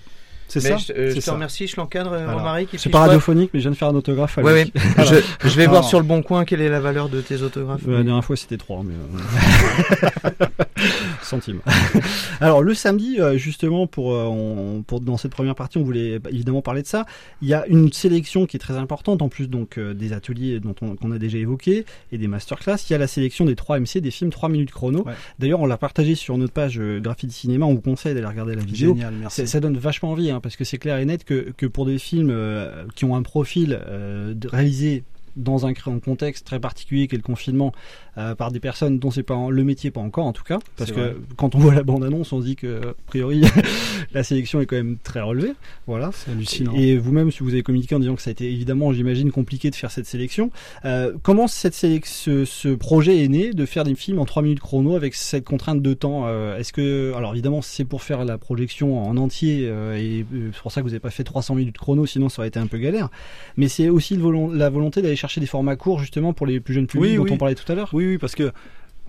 C'est 0.47 0.59
ça. 0.61 0.77
je, 0.77 0.93
euh, 0.93 1.09
je 1.11 1.15
te 1.15 1.19
ça. 1.21 1.33
remercie, 1.33 1.67
je 1.67 1.75
l'encadre. 1.75 2.11
Romaric. 2.11 2.69
C'est 2.77 2.89
pas 2.89 2.99
radiophonique, 2.99 3.51
mais 3.53 3.59
je 3.59 3.63
viens 3.65 3.71
de 3.71 3.75
faire 3.75 3.89
un 3.89 3.95
autographe. 3.95 4.37
à 4.37 4.41
Ouais, 4.41 4.53
ouais. 4.53 4.71
Voilà. 4.95 5.19
Je, 5.43 5.49
je 5.49 5.55
vais 5.55 5.67
voir 5.67 5.83
sur 5.83 5.99
le 5.99 6.05
bon 6.05 6.21
coin 6.21 6.45
quelle 6.45 6.61
est 6.61 6.69
la 6.69 6.79
valeur 6.79 7.09
de 7.09 7.21
tes 7.21 7.41
autographes. 7.41 7.85
La 7.87 8.03
dernière 8.03 8.23
fois, 8.23 8.35
c'était 8.37 8.57
3, 8.57 8.83
mais... 8.83 8.93
euh, 8.93 10.45
Centimes. 11.21 11.59
Alors, 12.41 12.61
le 12.63 12.73
samedi, 12.73 13.17
euh, 13.19 13.37
justement, 13.37 13.87
pour, 13.87 14.07
on- 14.07 14.83
pour, 14.85 15.01
dans 15.01 15.17
cette 15.17 15.31
première 15.31 15.55
partie, 15.55 15.77
on 15.77 15.83
voulait 15.83 16.19
évidemment 16.31 16.61
parler 16.61 16.81
de 16.81 16.87
ça. 16.87 17.05
Il 17.41 17.47
y 17.47 17.53
a 17.53 17.65
une 17.67 17.91
sélection 17.91 18.45
qui 18.45 18.55
est 18.57 18.59
très 18.59 18.77
importante, 18.77 19.21
en 19.21 19.29
plus 19.29 19.47
donc 19.49 19.79
des 19.79 20.13
ateliers 20.13 20.59
dont 20.59 20.75
on, 20.81 20.95
qu'on 20.95 21.11
a 21.11 21.17
déjà 21.17 21.37
évoqué 21.37 21.85
et 22.11 22.17
des 22.17 22.27
masterclass. 22.27 22.75
Il 22.89 22.93
y 22.93 22.95
a 22.95 22.99
la 22.99 23.07
sélection 23.07 23.45
des 23.45 23.55
3 23.55 23.79
MC, 23.79 23.97
des 23.97 24.11
films 24.11 24.29
3 24.29 24.49
minutes 24.49 24.71
chrono. 24.71 25.03
Ouais. 25.05 25.13
D'ailleurs, 25.39 25.59
on 25.59 25.65
l'a 25.65 25.77
partagé 25.77 26.15
sur 26.15 26.37
notre 26.37 26.53
page 26.53 26.79
euh, 26.79 26.99
Graffiti 26.99 27.33
Cinéma. 27.33 27.65
On 27.65 27.73
vous 27.73 27.81
conseille 27.81 28.13
d'aller 28.13 28.25
regarder 28.27 28.55
la 28.55 28.63
vidéo. 28.63 28.93
Génial, 28.95 29.13
merci. 29.19 29.41
Ça, 29.41 29.47
ça 29.47 29.59
donne 29.59 29.77
vachement 29.77 30.11
envie, 30.11 30.31
hein, 30.31 30.36
parce 30.41 30.55
que 30.55 30.63
c'est 30.63 30.77
clair 30.77 30.97
et 30.97 31.05
net 31.05 31.23
que, 31.23 31.65
pour 31.65 31.85
des 31.85 31.99
films 31.99 32.29
euh, 32.31 32.85
qui 32.95 33.05
ont 33.05 33.15
un 33.15 33.23
profil 33.23 33.79
euh, 33.87 34.33
réalisé 34.45 35.03
dans 35.37 35.65
un, 35.65 35.71
un 35.85 35.99
contexte 35.99 36.45
très 36.45 36.59
particulier 36.59 37.07
qu'est 37.07 37.17
le 37.17 37.23
confinement 37.23 37.71
euh, 38.17 38.35
par 38.35 38.51
des 38.51 38.59
personnes 38.59 38.99
dont 38.99 39.11
c'est 39.11 39.23
pas 39.23 39.35
en- 39.35 39.49
le 39.49 39.63
métier 39.63 39.91
pas 39.91 40.01
encore 40.01 40.25
en 40.25 40.33
tout 40.33 40.43
cas 40.43 40.59
parce 40.75 40.91
que 40.91 40.99
vrai. 40.99 41.15
quand 41.37 41.55
on 41.55 41.59
voit 41.59 41.73
la 41.75 41.83
bande 41.83 42.03
annonce 42.03 42.33
on 42.33 42.41
se 42.41 42.45
dit 42.45 42.55
que 42.55 42.89
a 42.89 42.93
priori 43.05 43.43
la 44.13 44.23
sélection 44.23 44.59
est 44.61 44.65
quand 44.65 44.75
même 44.75 44.97
très 45.03 45.21
relevée 45.21 45.53
voilà 45.85 46.09
C'est 46.13 46.31
hallucinant. 46.31 46.73
et 46.75 46.97
vous-même, 46.97 47.31
si 47.31 47.43
vous 47.43 47.51
avez 47.51 47.63
communiqué 47.63 47.95
en 47.95 47.99
disant 47.99 48.15
que 48.15 48.21
ça 48.21 48.29
a 48.29 48.31
été 48.31 48.51
évidemment, 48.51 48.91
j'imagine, 48.91 49.31
compliqué 49.31 49.69
de 49.69 49.75
faire 49.75 49.91
cette 49.91 50.05
sélection, 50.07 50.49
euh, 50.85 51.13
comment 51.23 51.47
cette 51.47 51.75
ce, 51.75 52.43
ce 52.45 52.69
projet 52.69 53.23
est 53.23 53.27
né 53.27 53.51
de 53.53 53.65
faire 53.65 53.83
des 53.83 53.93
films 53.95 54.19
en 54.19 54.25
3 54.25 54.41
minutes 54.41 54.59
chrono 54.59 54.95
avec 54.95 55.13
cette 55.13 55.43
contrainte 55.45 55.81
de 55.81 55.93
temps 55.93 56.23
euh, 56.27 56.57
Est-ce 56.57 56.73
que, 56.73 57.13
alors 57.15 57.33
évidemment, 57.33 57.61
c'est 57.61 57.85
pour 57.85 58.01
faire 58.01 58.25
la 58.25 58.37
projection 58.37 58.99
en 59.07 59.15
entier 59.17 59.63
et 59.67 60.25
c'est 60.53 60.61
pour 60.61 60.71
ça 60.71 60.81
que 60.81 60.85
vous 60.85 60.89
n'avez 60.91 60.99
pas 60.99 61.11
fait 61.11 61.23
300 61.23 61.55
minutes 61.55 61.77
chrono, 61.77 62.05
sinon 62.05 62.29
ça 62.29 62.41
aurait 62.41 62.47
été 62.47 62.59
un 62.59 62.67
peu 62.67 62.77
galère. 62.79 63.09
Mais 63.57 63.67
c'est 63.67 63.89
aussi 63.89 64.15
le 64.17 64.55
la 64.57 64.69
volonté 64.69 65.01
d'aller 65.01 65.15
chercher 65.15 65.26
des 65.39 65.45
formats 65.47 65.75
courts 65.75 65.99
justement 65.99 66.33
pour 66.33 66.45
les 66.47 66.59
plus 66.59 66.73
jeunes 66.73 66.87
publics 66.87 67.11
Oui, 67.11 67.17
dont 67.17 67.23
oui. 67.23 67.31
on 67.31 67.37
parlait 67.37 67.55
tout 67.55 67.69
à 67.71 67.75
l'heure. 67.75 67.89
Oui, 67.93 68.05
oui, 68.07 68.17
parce 68.17 68.35
que, 68.35 68.51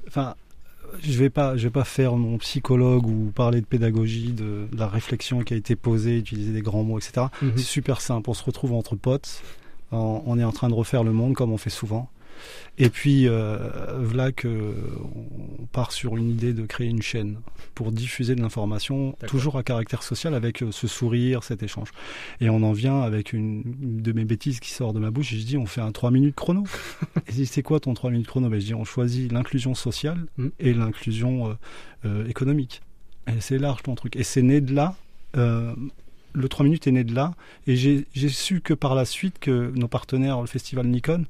enfin, 0.09 0.35
je 1.03 1.19
vais 1.19 1.31
pas, 1.31 1.57
je 1.57 1.65
vais 1.65 1.71
pas 1.73 1.85
faire 1.85 2.17
mon 2.17 2.39
psychologue 2.39 3.07
ou 3.07 3.31
parler 3.35 3.61
de 3.61 3.67
pédagogie, 3.67 4.33
de, 4.33 4.67
de 4.73 4.79
la 4.79 4.89
réflexion 4.89 5.41
qui 5.43 5.55
a 5.55 5.57
été 5.57 5.77
posée, 5.77 6.19
utiliser 6.19 6.53
des 6.53 6.63
grands 6.63 6.83
mots, 6.83 6.99
etc. 6.99 7.27
Mhm. 7.43 7.53
C'est 7.57 7.63
super 7.65 8.01
simple. 8.01 8.31
On 8.31 8.35
se 8.35 8.45
retrouve 8.45 8.73
entre 8.73 8.97
potes. 8.97 9.43
on 9.93 10.39
est 10.39 10.45
en 10.45 10.53
train 10.53 10.69
de 10.69 10.75
refaire 10.75 11.05
le 11.05 11.13
monde 11.13 11.35
comme 11.35 11.53
on 11.53 11.59
fait 11.59 11.71
souvent. 11.71 12.09
Et 12.79 12.91
puis, 12.91 13.27
euh, 13.29 13.59
voilà 14.01 14.31
que 14.33 14.73
on 15.61 15.67
part 15.67 15.93
sur 15.93 16.17
une 16.17 16.31
idée 16.31 16.53
de 16.53 16.65
créer 16.67 16.89
une 16.89 17.03
chaîne 17.03 17.39
pour 17.75 17.93
diffuser 17.93 18.35
de 18.35 18.41
l'information, 18.41 19.17
toujours 19.27 19.57
à 19.59 19.63
caractère 19.63 20.03
social, 20.03 20.35
avec 20.35 20.63
euh, 20.63 20.71
ce 20.73 20.87
sourire, 20.87 21.43
cet 21.45 21.63
échange. 21.63 21.91
Et 22.41 22.51
on 22.51 22.63
en 22.63 22.73
vient 22.73 23.01
avec 23.01 23.33
une, 23.33 23.63
une 23.83 24.03
de 24.03 24.13
mes 24.13 24.25
bêtises 24.25 24.61
qui 24.61 24.71
sort 24.71 24.93
de 24.93 25.01
ma 25.01 25.11
bouche, 25.11 25.33
et 25.33 25.39
je 25.39 25.45
dis, 25.45 25.57
on 25.57 25.67
fait 25.67 25.81
un 25.81 25.93
3 25.93 26.11
minutes 26.11 26.35
chrono. 26.37 26.65
et 27.17 27.21
je 27.31 27.33
dis, 27.35 27.47
c'est 27.47 27.63
quoi 27.63 27.81
ton 27.81 27.95
3 27.95 28.11
minutes 28.11 28.27
chrono? 28.29 28.49
Ben, 28.49 28.61
Je 28.61 28.67
dis, 28.67 28.75
on 28.75 28.85
choisit 28.85 29.31
l'inclusion 29.33 29.75
sociale 29.75 30.19
Mm. 30.37 30.49
et 30.61 30.75
l'inclusion 30.75 31.57
euh, 32.05 32.27
économique. 32.29 32.83
Et 33.27 33.41
c'est 33.41 33.59
large 33.59 33.83
ton 33.83 33.95
truc. 33.95 34.17
Et 34.17 34.23
c'est 34.23 34.43
né 34.43 34.61
de 34.61 34.75
là. 34.75 34.95
euh, 35.37 35.75
le 36.35 36.49
3 36.49 36.65
minutes 36.65 36.87
est 36.87 36.93
né 36.93 37.05
de 37.05 37.15
là. 37.15 37.35
Et 37.67 37.75
j'ai 37.77 38.05
su 38.29 38.61
que 38.61 38.75
par 38.75 38.95
la 38.95 39.05
suite, 39.05 39.39
que 39.41 39.73
nos 39.75 39.89
partenaires, 39.89 40.41
le 40.41 40.47
festival 40.47 40.87
Nikon, 40.87 41.25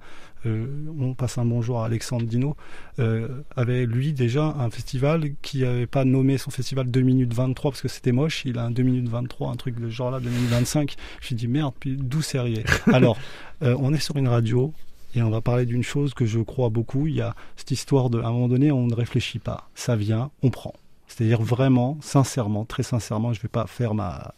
on 0.45 1.15
passe 1.15 1.39
un 1.39 1.45
bonjour 1.45 1.81
à 1.81 1.87
Alexandre 1.87 2.25
Dino, 2.25 2.57
euh, 2.99 3.43
avait 3.57 3.87
lui 3.87 4.13
déjà 4.13 4.45
un 4.45 4.71
festival 4.71 5.31
qui 5.43 5.63
n'avait 5.63 5.87
pas 5.87 6.05
nommé 6.05 6.39
son 6.39 6.51
festival 6.51 6.91
2 6.91 7.01
minutes 7.01 7.35
23 7.35 7.71
parce 7.73 7.83
que 7.83 7.89
c'était 7.89 8.13
moche. 8.13 8.45
Il 8.45 8.59
a 8.59 8.65
un 8.65 8.71
2 8.71 8.83
minutes 8.83 9.09
23, 9.09 9.51
un 9.51 9.57
truc 9.57 9.81
de 9.81 9.89
genre 9.89 10.11
là, 10.11 10.21
2 10.21 10.29
minutes 10.29 10.51
25. 10.51 10.91
Je 10.91 11.17
me 11.17 11.27
suis 11.27 11.35
dit 11.35 11.49
merde, 11.49 11.75
puis 11.79 11.97
d'où 11.97 12.23
c'est 12.23 12.39
Alors, 12.93 13.19
euh, 13.63 13.77
on 13.81 13.93
est 13.93 14.01
sur 14.01 14.17
une 14.17 14.29
radio. 14.29 14.73
Et 15.15 15.23
on 15.23 15.31
va 15.31 15.41
parler 15.41 15.65
d'une 15.65 15.83
chose 15.83 16.13
que 16.13 16.27
je 16.27 16.39
crois 16.39 16.69
beaucoup. 16.69 17.07
Il 17.07 17.15
y 17.15 17.23
a 17.23 17.35
cette 17.57 17.71
histoire 17.71 18.11
de, 18.11 18.21
à 18.21 18.27
un 18.27 18.33
moment 18.33 18.49
donné, 18.49 18.71
on 18.71 18.87
ne 18.87 18.95
réfléchit 18.95 19.39
pas. 19.39 19.71
Ça 19.75 19.97
vient, 19.97 20.31
on 20.43 20.51
prend. 20.51 20.75
C'est-à-dire 21.09 21.41
vraiment, 21.41 21.97
sincèrement, 22.03 22.67
très 22.67 22.83
sincèrement, 22.83 23.33
je 23.33 23.41
vais 23.41 23.49
pas 23.49 23.67
faire 23.67 23.95
ma 23.95 24.35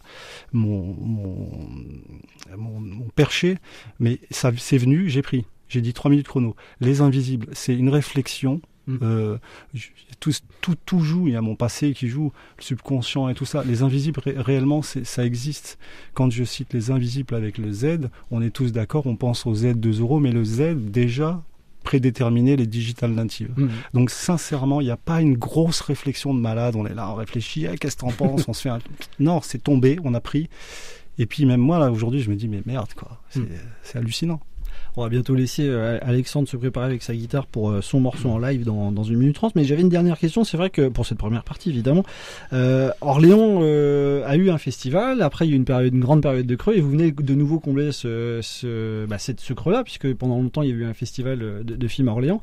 mon 0.53 0.95
mon, 0.95 1.49
mon, 2.57 2.81
mon 2.81 3.09
perché, 3.17 3.59
mais 3.99 4.21
ça 4.31 4.53
c'est 4.57 4.79
venu, 4.79 5.09
j'ai 5.09 5.23
pris. 5.23 5.45
J'ai 5.71 5.81
dit 5.81 5.95
trois 5.95 6.11
minutes 6.11 6.29
chrono. 6.29 6.55
Les 6.81 7.01
invisibles, 7.01 7.47
c'est 7.53 7.75
une 7.75 7.89
réflexion. 7.89 8.61
Mm. 8.87 8.97
Euh, 9.03 9.39
tout, 10.19 10.33
tout, 10.61 10.75
tout 10.85 11.01
joue. 11.01 11.29
Il 11.29 11.33
y 11.35 11.37
a 11.37 11.41
mon 11.41 11.55
passé 11.57 11.93
qui 11.95 12.09
joue, 12.09 12.33
le 12.59 12.63
subconscient 12.63 13.29
et 13.31 13.35
tout 13.35 13.45
ça. 13.47 13.63
Les 13.65 13.83
invisibles, 13.83 14.21
ré- 14.21 14.35
réellement, 14.37 14.83
ça 14.83 15.25
existe. 15.25 15.79
Quand 16.13 16.29
je 16.31 16.45
cite 16.45 16.73
les 16.75 16.91
invisibles 16.91 17.35
avec 17.35 17.57
le 17.57 17.73
Z, 17.73 18.09
on 18.31 18.43
est 18.43 18.51
tous 18.51 18.73
d'accord, 18.73 19.07
on 19.07 19.17
pense 19.17 19.47
au 19.47 19.55
Z 19.55 19.75
2 19.77 20.01
euros, 20.01 20.19
mais 20.21 20.33
le 20.33 20.45
Z, 20.45 20.75
déjà, 20.77 21.43
prédéterminé 21.85 22.57
les 22.57 22.67
digital 22.67 23.13
natives. 23.13 23.53
Mhm. 23.57 23.71
Donc 23.95 24.11
sincèrement, 24.11 24.81
il 24.81 24.85
n'y 24.85 24.91
a 24.91 24.97
pas 24.99 25.21
une 25.23 25.35
grosse 25.37 25.81
réflexion 25.81 26.35
de 26.35 26.41
malade. 26.41 26.75
On 26.77 26.85
est 26.87 26.95
là, 26.95 27.11
on 27.11 27.15
réfléchit, 27.15 27.67
Ah, 27.67 27.77
qu'est-ce 27.77 27.97
que 27.97 28.01
t'en 28.03 28.11
penses? 28.13 28.45
On 28.49 28.53
se 28.53 28.63
fait 28.63 28.69
un... 28.71 28.81
Non, 29.21 29.41
c'est 29.43 29.63
tombé, 29.63 29.99
on 30.05 30.15
a 30.15 30.21
pris. 30.21 30.49
Et 31.19 31.27
puis 31.27 31.45
même 31.47 31.61
moi, 31.61 31.79
là, 31.79 31.91
aujourd'hui, 31.91 32.21
je 32.23 32.31
me 32.31 32.37
dis, 32.37 32.49
mais 32.49 32.63
merde, 32.67 32.93
quoi. 32.95 33.21
C'est 33.31 33.41
Mm. 33.41 33.49
c'est 33.83 33.99
hallucinant. 33.99 34.41
On 34.97 35.03
va 35.03 35.09
bientôt 35.09 35.37
laisser 35.37 35.69
euh, 35.69 35.99
Alexandre 36.03 36.49
se 36.49 36.57
préparer 36.57 36.87
avec 36.87 37.03
sa 37.03 37.15
guitare 37.15 37.47
pour 37.47 37.71
euh, 37.71 37.81
son 37.81 38.01
morceau 38.01 38.29
en 38.29 38.39
live 38.39 38.65
dans, 38.65 39.05
une 39.05 39.19
minute 39.19 39.37
trente. 39.37 39.55
Mais 39.55 39.65
j'avais 39.65 39.83
une 39.83 39.89
dernière 39.89 40.19
question. 40.19 40.43
C'est 40.43 40.57
vrai 40.57 40.69
que 40.71 40.89
pour 40.89 41.07
cette 41.07 41.19
première 41.19 41.45
partie, 41.45 41.71
évidemment, 41.71 42.05
euh, 42.53 42.91
Orléans 43.01 43.61
a 43.61 44.37
eu 44.37 44.51
un 44.51 44.59
festival. 44.59 45.23
Après, 45.23 45.47
il 45.47 45.51
y 45.51 45.53
a 45.53 45.55
eu 45.55 45.59
une, 45.59 45.65
période, 45.65 45.95
une 45.95 46.01
grande 46.01 46.23
période 46.23 46.47
de 46.47 46.57
creux 46.57 46.75
et 46.75 46.81
vous 46.81 46.91
venez 46.91 47.13
de 47.13 47.35
nouveau 47.35 47.61
combler 47.61 47.93
ce, 47.93 48.41
ce, 48.43 49.07
bah, 49.07 49.19
ce 49.19 49.53
creux-là, 49.53 49.85
puisque 49.85 50.13
pendant 50.15 50.37
longtemps, 50.37 50.63
il 50.63 50.71
y 50.71 50.73
a 50.73 50.75
eu 50.75 50.85
un 50.85 50.95
festival 50.95 51.39
de, 51.39 51.77
de 51.77 51.89
films 51.89 52.09
à 52.09 52.13
Orléans. 52.13 52.41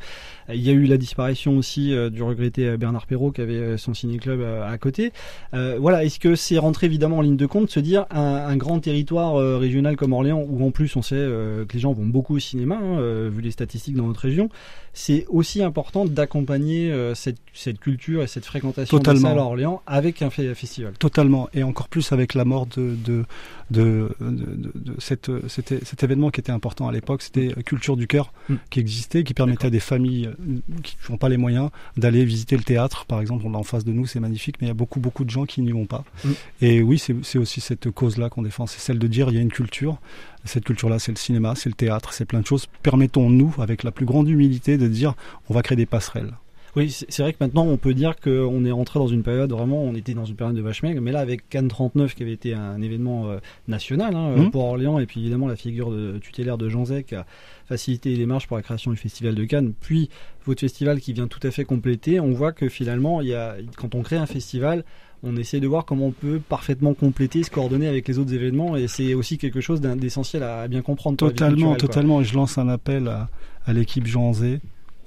Il 0.50 0.62
y 0.62 0.70
a 0.70 0.74
eu 0.74 0.86
la 0.86 0.98
disparition 0.98 1.58
aussi 1.58 1.94
du 2.12 2.24
regretté 2.24 2.78
Bernard 2.78 3.08
Perrault 3.08 3.32
qui 3.32 3.42
avait 3.42 3.78
son 3.78 3.94
ciné-club 3.94 4.42
à 4.42 4.78
côté. 4.78 5.12
Voilà, 5.52 6.06
est-ce 6.06 6.20
que 6.20 6.36
c'est 6.36 6.58
rentré 6.58 6.86
évidemment 6.86 7.18
en 7.18 7.22
ligne 7.22 7.38
de 7.38 7.46
compte 7.46 7.70
se 7.70 7.80
dire 7.82 8.06
un, 8.10 8.56
grand 8.56 8.80
territoire 8.80 9.36
régional 9.60 9.98
comme 9.98 10.14
Orléans, 10.14 10.46
où 10.48 10.66
en 10.66 10.72
plus 10.72 10.96
on 10.96 11.02
sait 11.02 11.16
que 11.16 11.74
les 11.74 11.80
gens 11.80 11.92
vont 11.92 12.06
beaucoup 12.06 12.37
au 12.38 12.40
cinéma, 12.40 12.76
hein, 12.82 13.00
euh, 13.00 13.30
vu 13.32 13.42
les 13.42 13.52
statistiques 13.52 13.96
dans 13.96 14.08
notre 14.08 14.22
région, 14.22 14.50
c'est 14.94 15.26
aussi 15.30 15.62
important 15.62 16.06
d'accompagner 16.06 16.92
euh, 16.92 17.14
cette, 17.14 17.38
cette 17.54 17.80
culture 17.80 18.24
et 18.24 18.28
cette 18.28 18.46
fréquentation 18.46 18.98
Totalement. 18.98 19.20
de 19.22 19.26
salles 19.28 19.40
à 19.40 19.44
Orléans 19.44 19.82
avec 19.86 20.22
un 20.22 20.30
fe- 20.30 20.54
festival. 20.56 20.94
Totalement, 20.98 21.50
et 21.54 21.64
encore 21.64 21.88
plus 21.88 22.12
avec 22.12 22.34
la 22.34 22.46
mort 22.46 22.66
de, 22.66 22.96
de, 23.06 23.26
de, 23.72 24.10
de, 24.22 24.72
de- 24.76 24.96
cette, 25.00 25.30
cet, 25.50 25.84
cet 25.86 26.04
événement 26.04 26.30
qui 26.30 26.40
était 26.40 26.52
important 26.52 26.88
à 26.88 26.92
l'époque, 26.92 27.22
c'était 27.22 27.54
Culture 27.66 27.98
du 27.98 28.08
cœur, 28.08 28.32
Mm. 28.50 28.56
qui 28.70 28.80
existait, 28.80 29.24
qui 29.24 29.34
permettait 29.34 29.68
à 29.68 29.70
des 29.70 29.80
familles 29.82 30.28
euh, 30.28 30.60
qui 30.84 30.96
n'ont 31.10 31.18
pas 31.18 31.28
les 31.30 31.36
moyens 31.38 31.70
d'aller 31.98 32.24
visiter 32.24 32.56
le 32.56 32.64
théâtre, 32.64 33.06
par 33.06 33.20
exemple, 33.20 33.44
on 33.46 33.50
l'a 33.52 33.58
en 33.58 33.64
face 33.64 33.84
de 33.84 33.92
nous, 33.92 34.06
c'est 34.08 34.20
magnifique, 34.22 34.56
mais 34.62 34.68
il 34.68 34.70
y 34.70 34.72
a 34.72 34.76
beaucoup, 34.76 35.00
beaucoup 35.02 35.26
de 35.26 35.30
gens 35.30 35.46
qui 35.46 35.62
n'y 35.62 35.72
vont 35.72 35.86
pas. 35.86 36.06
Mm. 36.24 36.30
Et 36.62 36.82
oui, 36.82 36.98
c'est 36.98 37.16
c'est 37.24 37.38
aussi 37.40 37.60
cette 37.62 37.92
cause-là 37.92 38.30
qu'on 38.30 38.42
défend, 38.44 38.68
c'est 38.68 38.80
celle 38.80 39.00
de 39.00 39.08
dire 39.08 39.30
il 39.30 39.36
y 39.36 39.38
a 39.38 39.42
une 39.42 39.52
culture, 39.52 40.00
cette 40.46 40.64
culture-là, 40.64 40.98
c'est 41.00 41.12
le 41.12 41.18
cinéma, 41.18 41.56
c'est 41.56 41.68
le 41.70 41.76
théâtre, 41.76 42.14
c'est 42.14 42.24
plein 42.26 42.40
de 42.40 42.46
choses. 42.46 42.68
Permettons-nous, 42.84 43.56
avec 43.60 43.84
la 43.84 43.92
plus 43.92 44.06
grande 44.06 44.30
humilité, 44.30 44.78
de 44.78 44.88
dire 44.88 45.14
on 45.50 45.54
va 45.54 45.62
créer 45.62 45.76
des 45.76 45.86
passerelles. 45.86 46.34
Oui, 46.76 46.92
c'est 46.92 47.20
vrai 47.24 47.34
que 47.34 47.38
maintenant 47.40 47.66
on 47.66 47.78
peut 47.78 47.96
dire 47.96 48.16
qu'on 48.20 48.64
est 48.64 48.72
rentré 48.72 49.00
dans 49.00 49.08
une 49.08 49.24
période 49.24 49.52
vraiment, 49.52 49.82
on 49.84 49.96
était 49.96 50.14
dans 50.14 50.26
une 50.26 50.36
période 50.36 50.56
de 50.56 50.62
vache 50.62 50.84
maigre, 50.84 51.02
mais 51.02 51.12
là 51.12 51.20
avec 51.20 51.50
Cannes 51.50 51.70
39 51.70 52.14
qui 52.14 52.22
avait 52.22 52.34
été 52.34 52.54
un 52.54 52.80
événement 52.82 53.30
euh, 53.30 53.38
national 53.68 54.16
hein, 54.16 54.36
Mhm. 54.38 54.52
pour 54.52 54.64
Orléans 54.66 55.00
et 55.00 55.06
puis 55.08 55.22
évidemment 55.22 55.48
la 55.48 55.56
figure 55.56 55.90
de 55.92 56.20
tutélaire 56.20 56.58
de 56.60 56.70
Jean 56.70 56.86
Zec 56.86 57.14
a 57.14 57.26
facilité 57.66 58.10
les 58.10 58.18
démarches 58.18 58.46
pour 58.48 58.58
la 58.58 58.64
création 58.64 58.92
du 58.92 58.98
festival 58.98 59.34
de 59.34 59.44
Cannes, 59.46 59.74
puis 59.80 60.10
votre 60.46 60.60
festival 60.62 61.00
qui 61.00 61.14
vient 61.14 61.28
tout 61.28 61.40
à 61.42 61.52
fait 61.52 61.66
compléter, 61.66 62.20
on 62.20 62.32
voit 62.34 62.52
que 62.52 62.70
finalement 62.70 63.22
il 63.22 63.30
y 63.30 63.34
a, 63.34 63.56
quand 63.78 63.96
on 63.96 64.04
crée 64.04 64.18
un 64.18 64.28
festival, 64.28 64.84
on 65.24 65.36
essaie 65.36 65.60
de 65.60 65.68
voir 65.68 65.84
comment 65.84 66.08
on 66.08 66.12
peut 66.12 66.40
parfaitement 66.48 66.94
compléter, 66.94 67.42
se 67.42 67.50
coordonner 67.50 67.88
avec 67.88 68.08
les 68.08 68.20
autres 68.20 68.34
événements 68.36 68.76
et 68.76 68.88
c'est 68.88 69.16
aussi 69.16 69.40
quelque 69.40 69.62
chose 69.62 69.82
d'essentiel 69.82 70.44
à 70.44 70.68
bien 70.68 70.84
comprendre. 70.84 71.18
Totalement, 71.18 71.76
totalement. 71.76 72.22
Et 72.22 72.24
je 72.24 72.36
lance 72.36 72.60
un 72.60 72.70
appel 72.70 73.08
à, 73.08 73.30
à 73.66 73.74
l'équipe 73.74 74.06
Jean 74.06 74.32
Zé. 74.34 74.60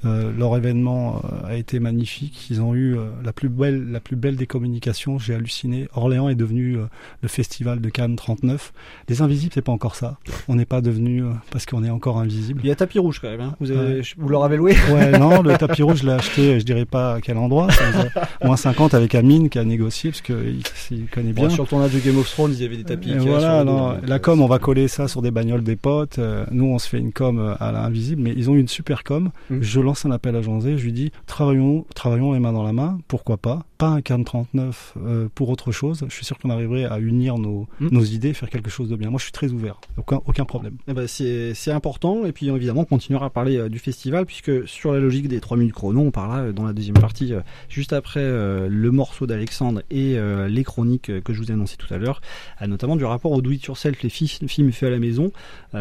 Euh, 0.07 0.33
leur 0.39 0.57
événement 0.57 1.21
euh, 1.45 1.49
a 1.53 1.57
été 1.57 1.79
magnifique. 1.79 2.47
Ils 2.51 2.63
ont 2.63 2.75
eu 2.75 2.97
euh, 2.97 3.03
la 3.23 3.33
plus 3.35 3.51
belle, 3.51 3.91
la 3.91 4.01
plus 4.01 4.17
belle 4.17 4.37
des 4.37 4.47
communications. 4.47 5.19
J'ai 5.19 5.35
halluciné. 5.35 5.89
Orléans 5.95 6.31
est 6.31 6.35
devenu 6.35 6.79
euh, 6.79 6.85
le 7.23 7.29
festival 7.29 7.81
de 7.83 7.89
Cannes 7.91 8.17
39. 8.17 8.73
Les 9.11 9.21
Invisibles, 9.21 9.53
c'est 9.55 9.61
pas 9.63 9.73
encore 9.73 9.97
ça. 9.97 10.17
On 10.49 10.55
n'est 10.55 10.65
pas 10.65 10.81
devenu 10.81 11.23
euh, 11.25 11.31
parce 11.51 11.67
qu'on 11.67 11.85
est 11.85 11.91
encore 11.91 12.19
invisible. 12.19 12.61
Il 12.65 12.69
y 12.69 12.71
a 12.71 12.77
tapis 12.77 12.99
rouge 12.99 13.19
quand 13.21 13.29
même. 13.29 13.43
hein. 13.43 13.55
Vous, 13.61 13.71
avez, 13.73 14.01
vous 14.17 14.29
leur 14.31 14.43
avez 14.45 14.57
loué 14.57 14.75
Ouais, 14.91 15.11
non, 15.19 15.43
le 15.43 15.57
tapis 15.59 15.83
rouge, 15.83 15.99
je 16.01 16.07
l'ai 16.07 16.13
acheté, 16.13 16.59
je 16.61 16.65
dirais 16.65 16.87
pas 16.87 17.17
à 17.17 17.21
quel 17.21 17.37
endroit. 17.37 17.69
Moins 18.45 18.57
50 18.57 18.95
avec 18.95 19.15
Amine 19.15 19.51
qui 19.51 19.59
a 19.59 19.65
négocié 19.65 20.11
parce 20.13 20.23
qu'il 20.23 20.63
il 20.93 21.07
connaît 21.09 21.33
bien. 21.35 21.45
Bon, 21.49 21.51
sur 21.51 21.65
le 21.65 21.69
tournage 21.69 21.93
de 21.93 21.99
Game 21.99 22.17
of 22.17 22.31
Thrones, 22.31 22.53
il 22.55 22.63
y 22.63 22.65
avait 22.65 22.79
des 22.79 22.85
tapis. 22.85 23.13
Voilà, 23.19 23.65
non, 23.65 23.99
la 24.07 24.19
com, 24.19 24.41
on 24.41 24.47
va 24.47 24.59
coller 24.59 24.89
ça 24.89 25.09
sur 25.09 25.21
des 25.21 25.31
bagnoles 25.31 25.63
des 25.63 25.77
potes. 25.77 26.19
Nous, 26.51 26.65
on 26.65 26.79
se 26.79 26.89
fait 26.89 26.99
une 26.99 27.13
com 27.13 27.55
à 27.61 27.71
l'invisible, 27.73 28.23
mais 28.23 28.33
ils 28.35 28.49
ont 28.49 28.55
une 28.55 28.69
super 28.69 29.05
com. 29.05 29.31
Je 29.51 29.81
lance 29.90 30.07
un 30.07 30.12
appel 30.12 30.37
à 30.37 30.40
Jean 30.40 30.61
Zé, 30.61 30.79
je 30.79 30.85
lui 30.85 30.92
dis 30.92 31.11
travaillons, 31.26 31.85
travaillons 31.96 32.33
les 32.33 32.38
mains 32.38 32.53
dans 32.53 32.62
la 32.62 32.72
main, 32.72 33.00
pourquoi 33.09 33.38
pas? 33.38 33.64
Pas 33.81 33.88
un 33.88 34.03
Cannes 34.03 34.25
39 34.25 34.95
euh, 35.05 35.29
pour 35.35 35.49
autre 35.49 35.73
chose. 35.73 36.05
Je 36.09 36.14
suis 36.14 36.25
sûr 36.27 36.38
qu'on 36.38 36.51
arriverait 36.51 36.85
à 36.85 36.99
unir 37.01 37.38
nos, 37.38 37.66
Mm. 37.81 37.88
nos 37.93 38.03
idées, 38.05 38.35
faire 38.35 38.51
quelque 38.51 38.69
chose 38.69 38.90
de 38.90 38.97
bien. 38.97 39.09
Moi, 39.09 39.19
je 39.19 39.25
suis 39.25 39.33
très 39.33 39.51
ouvert, 39.53 39.81
aucun, 39.97 40.21
aucun 40.27 40.45
problème. 40.45 40.75
Eh 40.87 40.93
ben, 40.93 41.07
c'est 41.09 41.73
important 41.73 42.27
et 42.27 42.33
puis 42.33 42.49
évidemment 42.51 42.83
on 42.83 42.85
continuera 42.85 43.27
à 43.27 43.31
parler 43.31 43.57
euh, 43.57 43.69
du 43.71 43.79
festival 43.79 44.27
puisque 44.27 44.69
sur 44.69 44.93
la 44.93 44.99
logique 45.01 45.29
des 45.29 45.40
3 45.40 45.57
minutes 45.57 45.75
chrono 45.75 46.01
on 46.01 46.11
parlera 46.11 46.40
euh, 46.40 46.53
dans 46.53 46.64
la 46.66 46.73
deuxième 46.75 46.99
partie 46.99 47.33
juste 47.71 47.93
après 47.95 48.21
le 48.23 48.90
morceau 48.90 49.27
d'Alexandre 49.27 49.83
et 49.90 50.16
les 50.49 50.64
chroniques 50.64 51.11
que 51.23 51.33
je 51.33 51.38
vous 51.40 51.51
ai 51.51 51.55
annoncées 51.55 51.77
tout 51.77 51.93
à 51.93 51.99
l'heure 51.99 52.21
notamment 52.66 52.97
du 52.97 53.05
rapport 53.05 53.33
au 53.33 53.40
do 53.43 53.51
it 53.51 53.64
yourself 53.64 54.03
les 54.03 54.11
fi- 54.11 54.29
films 54.47 54.73
faits 54.73 54.88
à 54.88 54.90
la 54.90 54.99
maison 54.99 55.31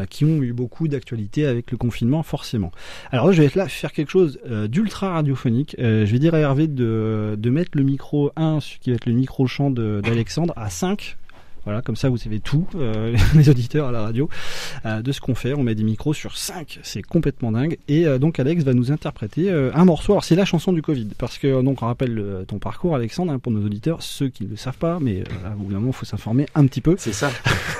qui 0.09 0.25
ont 0.25 0.41
eu 0.41 0.53
beaucoup 0.53 0.87
d'actualité 0.87 1.45
avec 1.45 1.71
le 1.71 1.77
confinement 1.77 2.23
forcément. 2.23 2.71
Alors 3.11 3.27
là 3.27 3.31
je 3.33 3.41
vais 3.41 3.47
être 3.47 3.55
là 3.55 3.67
faire 3.67 3.91
quelque 3.91 4.11
chose 4.11 4.39
d'ultra 4.69 5.13
radiophonique 5.13 5.75
je 5.79 6.05
vais 6.05 6.19
dire 6.19 6.33
à 6.33 6.39
Hervé 6.39 6.67
de, 6.67 7.35
de 7.37 7.49
mettre 7.49 7.71
le 7.75 7.83
micro 7.89 8.31
1 8.35 8.59
ce 8.59 8.77
qui 8.79 8.91
va 8.91 8.95
être 8.95 9.05
le 9.05 9.13
micro 9.13 9.47
champ 9.47 9.69
d'Alexandre 9.71 10.53
à 10.55 10.69
5 10.69 11.17
voilà, 11.69 11.83
comme 11.83 11.95
ça 11.95 12.09
vous 12.09 12.17
savez 12.17 12.39
tout, 12.39 12.65
euh, 12.75 13.15
les 13.35 13.47
auditeurs 13.49 13.87
à 13.89 13.91
la 13.91 14.01
radio, 14.01 14.27
euh, 14.85 15.01
de 15.03 15.11
ce 15.11 15.21
qu'on 15.21 15.35
fait. 15.35 15.53
On 15.53 15.61
met 15.61 15.75
des 15.75 15.83
micros 15.83 16.13
sur 16.15 16.35
5, 16.35 16.79
c'est 16.81 17.03
complètement 17.03 17.51
dingue. 17.51 17.77
Et 17.87 18.07
euh, 18.07 18.17
donc 18.17 18.39
Alex 18.39 18.63
va 18.63 18.73
nous 18.73 18.91
interpréter 18.91 19.51
euh, 19.51 19.69
un 19.75 19.85
morceau. 19.85 20.13
Alors 20.13 20.23
c'est 20.23 20.35
la 20.35 20.45
chanson 20.45 20.73
du 20.73 20.81
Covid, 20.81 21.09
parce 21.19 21.37
que 21.37 21.61
donc 21.61 21.83
on 21.83 21.85
rappelle 21.85 22.17
euh, 22.17 22.43
ton 22.43 22.57
parcours, 22.57 22.95
Alexandre, 22.95 23.31
hein, 23.31 23.37
pour 23.39 23.51
nos 23.51 23.63
auditeurs, 23.63 24.01
ceux 24.01 24.29
qui 24.29 24.45
ne 24.45 24.49
le 24.49 24.55
savent 24.55 24.77
pas, 24.77 24.97
mais 24.99 25.19
euh, 25.19 25.53
au 25.53 25.63
bout 25.63 25.71
d'un 25.71 25.79
moment, 25.79 25.91
il 25.91 25.95
faut 25.95 26.05
s'informer 26.05 26.47
un 26.55 26.65
petit 26.65 26.81
peu. 26.81 26.95
C'est 26.97 27.13
ça. 27.13 27.29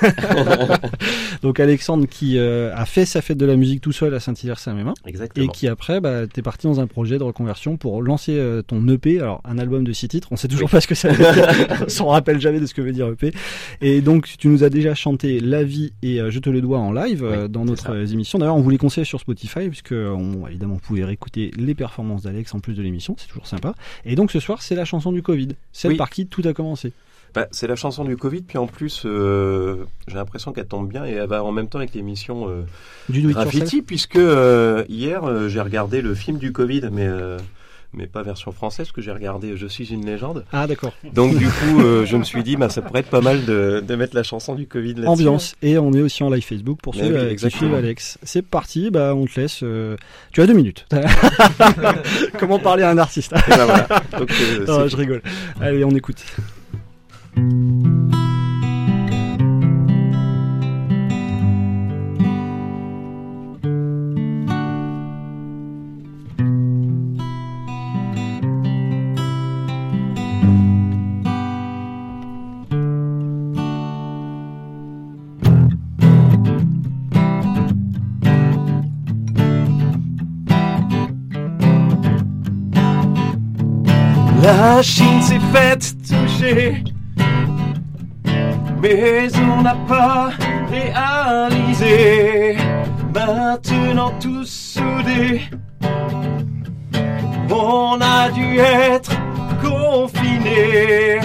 donc 1.42 1.60
Alexandre 1.60 2.06
qui 2.08 2.38
euh, 2.38 2.72
a 2.74 2.84
fait 2.86 3.04
sa 3.06 3.22
fête 3.22 3.38
de 3.38 3.46
la 3.46 3.56
musique 3.56 3.80
tout 3.80 3.92
seul 3.92 4.14
à 4.14 4.20
Saint-Hilaire-Saint-Mémin. 4.20 4.94
Exactement. 5.06 5.46
Et 5.46 5.48
qui 5.48 5.68
après, 5.68 6.00
bah, 6.00 6.26
t'es 6.26 6.42
parti 6.42 6.66
dans 6.66 6.80
un 6.80 6.86
projet 6.86 7.18
de 7.18 7.24
reconversion 7.24 7.76
pour 7.76 8.02
lancer 8.02 8.32
euh, 8.36 8.62
ton 8.62 8.86
EP, 8.88 9.18
alors 9.20 9.40
un 9.44 9.58
album 9.58 9.84
de 9.84 9.92
six 9.92 10.08
titres. 10.08 10.28
On 10.30 10.36
sait 10.36 10.48
toujours 10.48 10.68
Oui. 10.68 10.72
pas 10.72 10.80
ce 10.80 10.86
que 10.86 10.94
ça 10.94 11.08
veut 11.08 11.32
dire. 11.34 11.48
on 11.86 11.88
s'en 11.88 12.08
rappelle 12.08 12.40
jamais 12.40 12.60
de 12.60 12.66
ce 12.66 12.74
que 12.74 12.82
veut 12.82 12.92
dire 12.92 13.08
EP. 13.08 13.32
Et 13.82 14.00
donc 14.00 14.28
tu 14.38 14.48
nous 14.48 14.64
as 14.64 14.70
déjà 14.70 14.94
chanté 14.94 15.40
La 15.40 15.64
vie 15.64 15.92
et 16.02 16.20
euh, 16.20 16.30
Je 16.30 16.38
te 16.38 16.50
le 16.50 16.60
dois 16.60 16.78
en 16.78 16.92
live 16.92 17.24
euh, 17.24 17.44
Oui, 17.44 17.48
dans 17.48 17.64
notre 17.64 17.90
euh, 17.90 18.06
émission. 18.06 18.38
D'ailleurs, 18.38 18.56
on 18.56 18.60
vous 18.60 18.70
les 18.70 18.78
conseille 18.78 19.06
sur 19.06 19.20
Spotify 19.20 19.68
puisque 19.68 19.92
on, 19.92 20.46
évidemment 20.46 20.74
vous 20.74 20.80
pouvez 20.80 21.04
réécouter 21.04 21.50
les 21.56 21.74
performances 21.74 22.22
d'Alex 22.22 22.54
en 22.54 22.60
plus 22.60 22.74
de 22.74 22.82
l'émission, 22.82 23.16
c'est 23.18 23.28
toujours 23.28 23.46
sympa. 23.46 23.74
Et 24.04 24.16
donc 24.16 24.30
ce 24.30 24.40
soir, 24.40 24.62
c'est 24.62 24.74
la 24.74 24.84
chanson 24.84 25.12
du 25.12 25.22
Covid, 25.22 25.48
celle 25.72 25.92
Oui. 25.92 25.96
par 25.96 26.10
qui 26.10 26.26
tout 26.26 26.42
a 26.44 26.52
commencé. 26.52 26.92
Bah, 27.34 27.46
c'est 27.52 27.68
la 27.68 27.76
chanson 27.76 28.04
du 28.04 28.16
Covid, 28.16 28.42
puis 28.42 28.58
en 28.58 28.66
plus, 28.66 29.02
euh, 29.04 29.84
j'ai 30.08 30.16
l'impression 30.16 30.52
qu'elle 30.52 30.66
tombe 30.66 30.88
bien 30.88 31.06
et 31.06 31.12
elle 31.12 31.28
va 31.28 31.44
en 31.44 31.52
même 31.52 31.68
temps 31.68 31.78
avec 31.78 31.94
l'émission 31.94 32.48
euh, 32.48 32.62
Du. 33.08 33.22
Graffiti, 33.28 33.82
puisque 33.82 34.16
euh, 34.16 34.84
hier 34.88 35.48
j'ai 35.48 35.60
regardé 35.60 36.02
le 36.02 36.14
film 36.14 36.38
du 36.38 36.52
Covid, 36.52 36.88
mais 36.90 37.06
euh, 37.06 37.38
mais 37.92 38.06
pas 38.06 38.22
version 38.22 38.52
française, 38.52 38.86
parce 38.86 38.92
que 38.92 39.00
j'ai 39.02 39.10
regardé 39.12 39.56
Je 39.56 39.66
suis 39.66 39.92
une 39.92 40.06
légende. 40.06 40.44
Ah 40.52 40.66
d'accord. 40.66 40.92
Donc 41.12 41.36
du 41.36 41.46
coup, 41.46 41.80
euh, 41.80 42.06
je 42.06 42.16
me 42.16 42.22
suis 42.24 42.42
dit, 42.42 42.56
bah, 42.56 42.68
ça 42.68 42.82
pourrait 42.82 43.00
être 43.00 43.10
pas 43.10 43.20
mal 43.20 43.44
de, 43.44 43.82
de 43.86 43.94
mettre 43.96 44.14
la 44.14 44.22
chanson 44.22 44.54
du 44.54 44.66
Covid 44.66 44.94
là-dessus. 44.94 45.08
Ambiance 45.08 45.56
et 45.62 45.76
on 45.78 45.92
est 45.92 46.00
aussi 46.00 46.22
en 46.22 46.30
live 46.30 46.44
Facebook 46.44 46.78
pour 46.82 46.94
Mais 46.94 47.02
ceux 47.02 47.08
oui, 47.08 47.18
euh, 47.18 47.34
qui 47.34 47.50
suivent 47.50 47.74
Alex. 47.74 48.18
C'est 48.22 48.42
parti, 48.42 48.90
bah 48.90 49.14
on 49.14 49.26
te 49.26 49.40
laisse. 49.40 49.60
euh, 49.62 49.96
Tu 50.32 50.40
as 50.40 50.46
deux 50.46 50.54
minutes. 50.54 50.86
Comment 52.38 52.58
parler 52.58 52.82
à 52.84 52.90
un 52.90 52.98
artiste 52.98 53.32
bah, 53.32 53.64
voilà. 53.66 53.86
Donc, 54.18 54.30
euh, 54.30 54.66
Non, 54.66 54.86
je 54.88 54.96
rigole. 54.96 55.22
Allez, 55.60 55.84
on 55.84 55.90
écoute. 55.90 56.24
La 84.62 84.82
Chine 84.82 85.22
s'est 85.22 85.40
faite 85.54 85.94
toucher, 86.06 86.84
mais 88.82 89.28
on 89.56 89.62
n'a 89.62 89.74
pas 89.88 90.32
réalisé. 90.70 92.58
Maintenant 93.14 94.12
tous 94.20 94.44
soudés, 94.44 95.40
on 97.50 97.98
a 98.02 98.30
dû 98.32 98.58
être 98.58 99.12
confinés. 99.62 101.20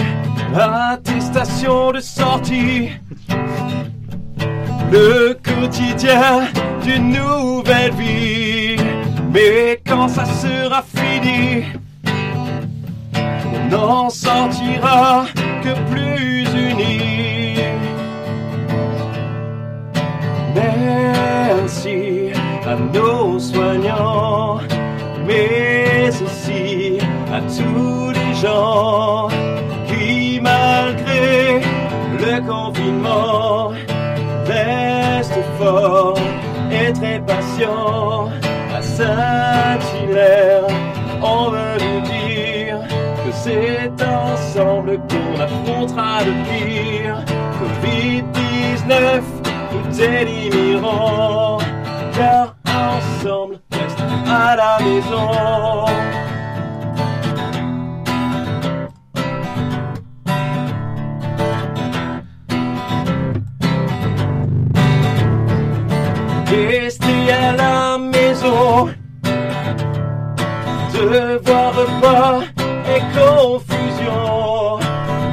Attestation 0.54 1.92
de 1.92 2.00
sortie, 2.00 2.88
le 4.90 5.34
quotidien 5.34 6.48
d'une 6.82 7.10
nouvelle 7.10 7.92
vie. 7.92 8.76
Mais 9.30 9.78
quand 9.86 10.08
ça 10.08 10.24
sera 10.24 10.82
fini, 10.82 11.64
n'en 13.70 14.08
sortira 14.08 15.26
que 15.62 15.72
plus 15.90 16.44
unis. 16.54 17.58
Merci 20.54 22.32
à 22.66 22.76
nos 22.94 23.38
soignants, 23.38 24.60
mais 25.26 26.08
aussi 26.08 26.98
à 27.32 27.40
tous 27.40 28.10
les 28.18 28.34
gens 28.34 29.28
qui, 29.86 30.40
malgré 30.40 31.60
le 32.22 32.40
confinement, 32.46 33.72
restent 34.46 35.44
forts 35.58 36.18
et 36.70 36.92
très 36.92 37.20
patients. 37.20 38.30
À 38.74 38.82
Saint-Hilaire, 38.82 40.66
on 41.22 41.50
veut 41.50 41.95
c'est 43.46 44.02
ensemble 44.02 44.98
qu'on 45.08 45.40
affrontera 45.40 46.24
le 46.24 46.32
pire. 46.48 47.24
Covid-19, 47.58 49.22
nous 49.72 50.00
éliminerons, 50.02 51.58
car 52.16 52.56
maison. 54.80 55.30
Rester 66.48 67.32
à 67.32 67.52
la 67.52 67.98
maison, 67.98 68.88
devoir 70.92 71.74
repas 71.74 72.55
et 72.88 73.00
confusion, 73.18 74.78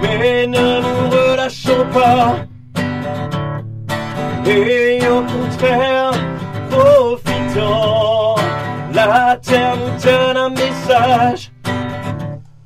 mais 0.01 0.47
ne 0.47 0.81
nous 0.81 1.09
relâchons 1.09 1.85
pas. 1.93 2.35
Et 4.45 4.99
au 5.07 5.21
contraire, 5.21 6.11
profitons, 6.69 8.35
la 8.93 9.37
terre 9.41 9.75
nous 9.77 10.03
donne 10.03 10.37
un 10.37 10.49
message. 10.49 11.51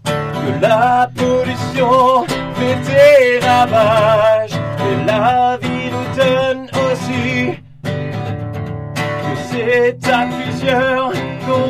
Que 0.06 0.62
la 0.62 1.10
pollution 1.15 2.26
fait 2.56 2.80
des 2.88 3.45
ravages, 3.45 4.54
et 4.54 5.06
la 5.06 5.58
vie 5.62 5.91
nous 5.91 6.10
donne 6.15 6.63
aussi 6.86 7.58
que 7.84 9.34
c'est 9.50 10.00
à 10.10 10.26
plusieurs 10.26 11.12
qu'on 11.45 11.67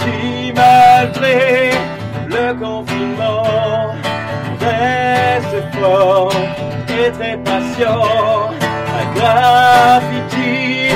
qui, 0.00 0.52
malgré 0.54 1.70
le 2.26 2.54
confinement, 2.54 3.94
restent 4.60 5.74
forts 5.80 6.32
et 6.88 7.10
très 7.10 7.36
patients. 7.38 8.50
À 9.00 9.04
graffiti, 9.14 10.92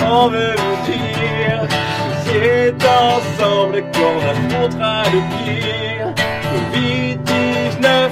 on 0.00 0.28
veut 0.28 0.54
vous 0.56 0.92
dire 0.92 1.66
c'est 2.24 2.74
ensemble 2.84 3.82
qu'on 3.92 4.16
affrontera 4.30 5.02
le 5.12 5.20
pire. 5.34 6.14
Covid-19, 6.50 8.10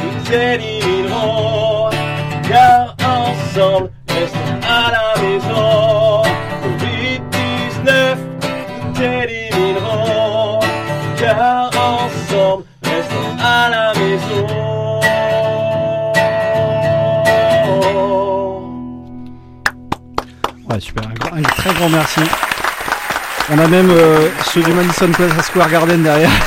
nous 0.00 0.32
éliminerons, 0.32 1.90
car 2.48 2.94
ensemble, 3.00 3.90
restons 4.08 4.60
à 4.68 4.90
la 4.92 5.22
maison. 5.22 5.83
Ouais, 20.74 20.80
super. 20.80 21.04
Un, 21.08 21.14
grand- 21.14 21.36
un 21.36 21.42
très 21.42 21.72
grand 21.74 21.88
merci. 21.88 22.20
On 23.52 23.58
a 23.58 23.68
même 23.68 23.90
euh, 23.90 24.28
ceux 24.46 24.62
du 24.62 24.72
Madison 24.72 25.10
Place 25.12 25.46
Square 25.46 25.70
Garden 25.70 26.02
derrière. 26.02 26.30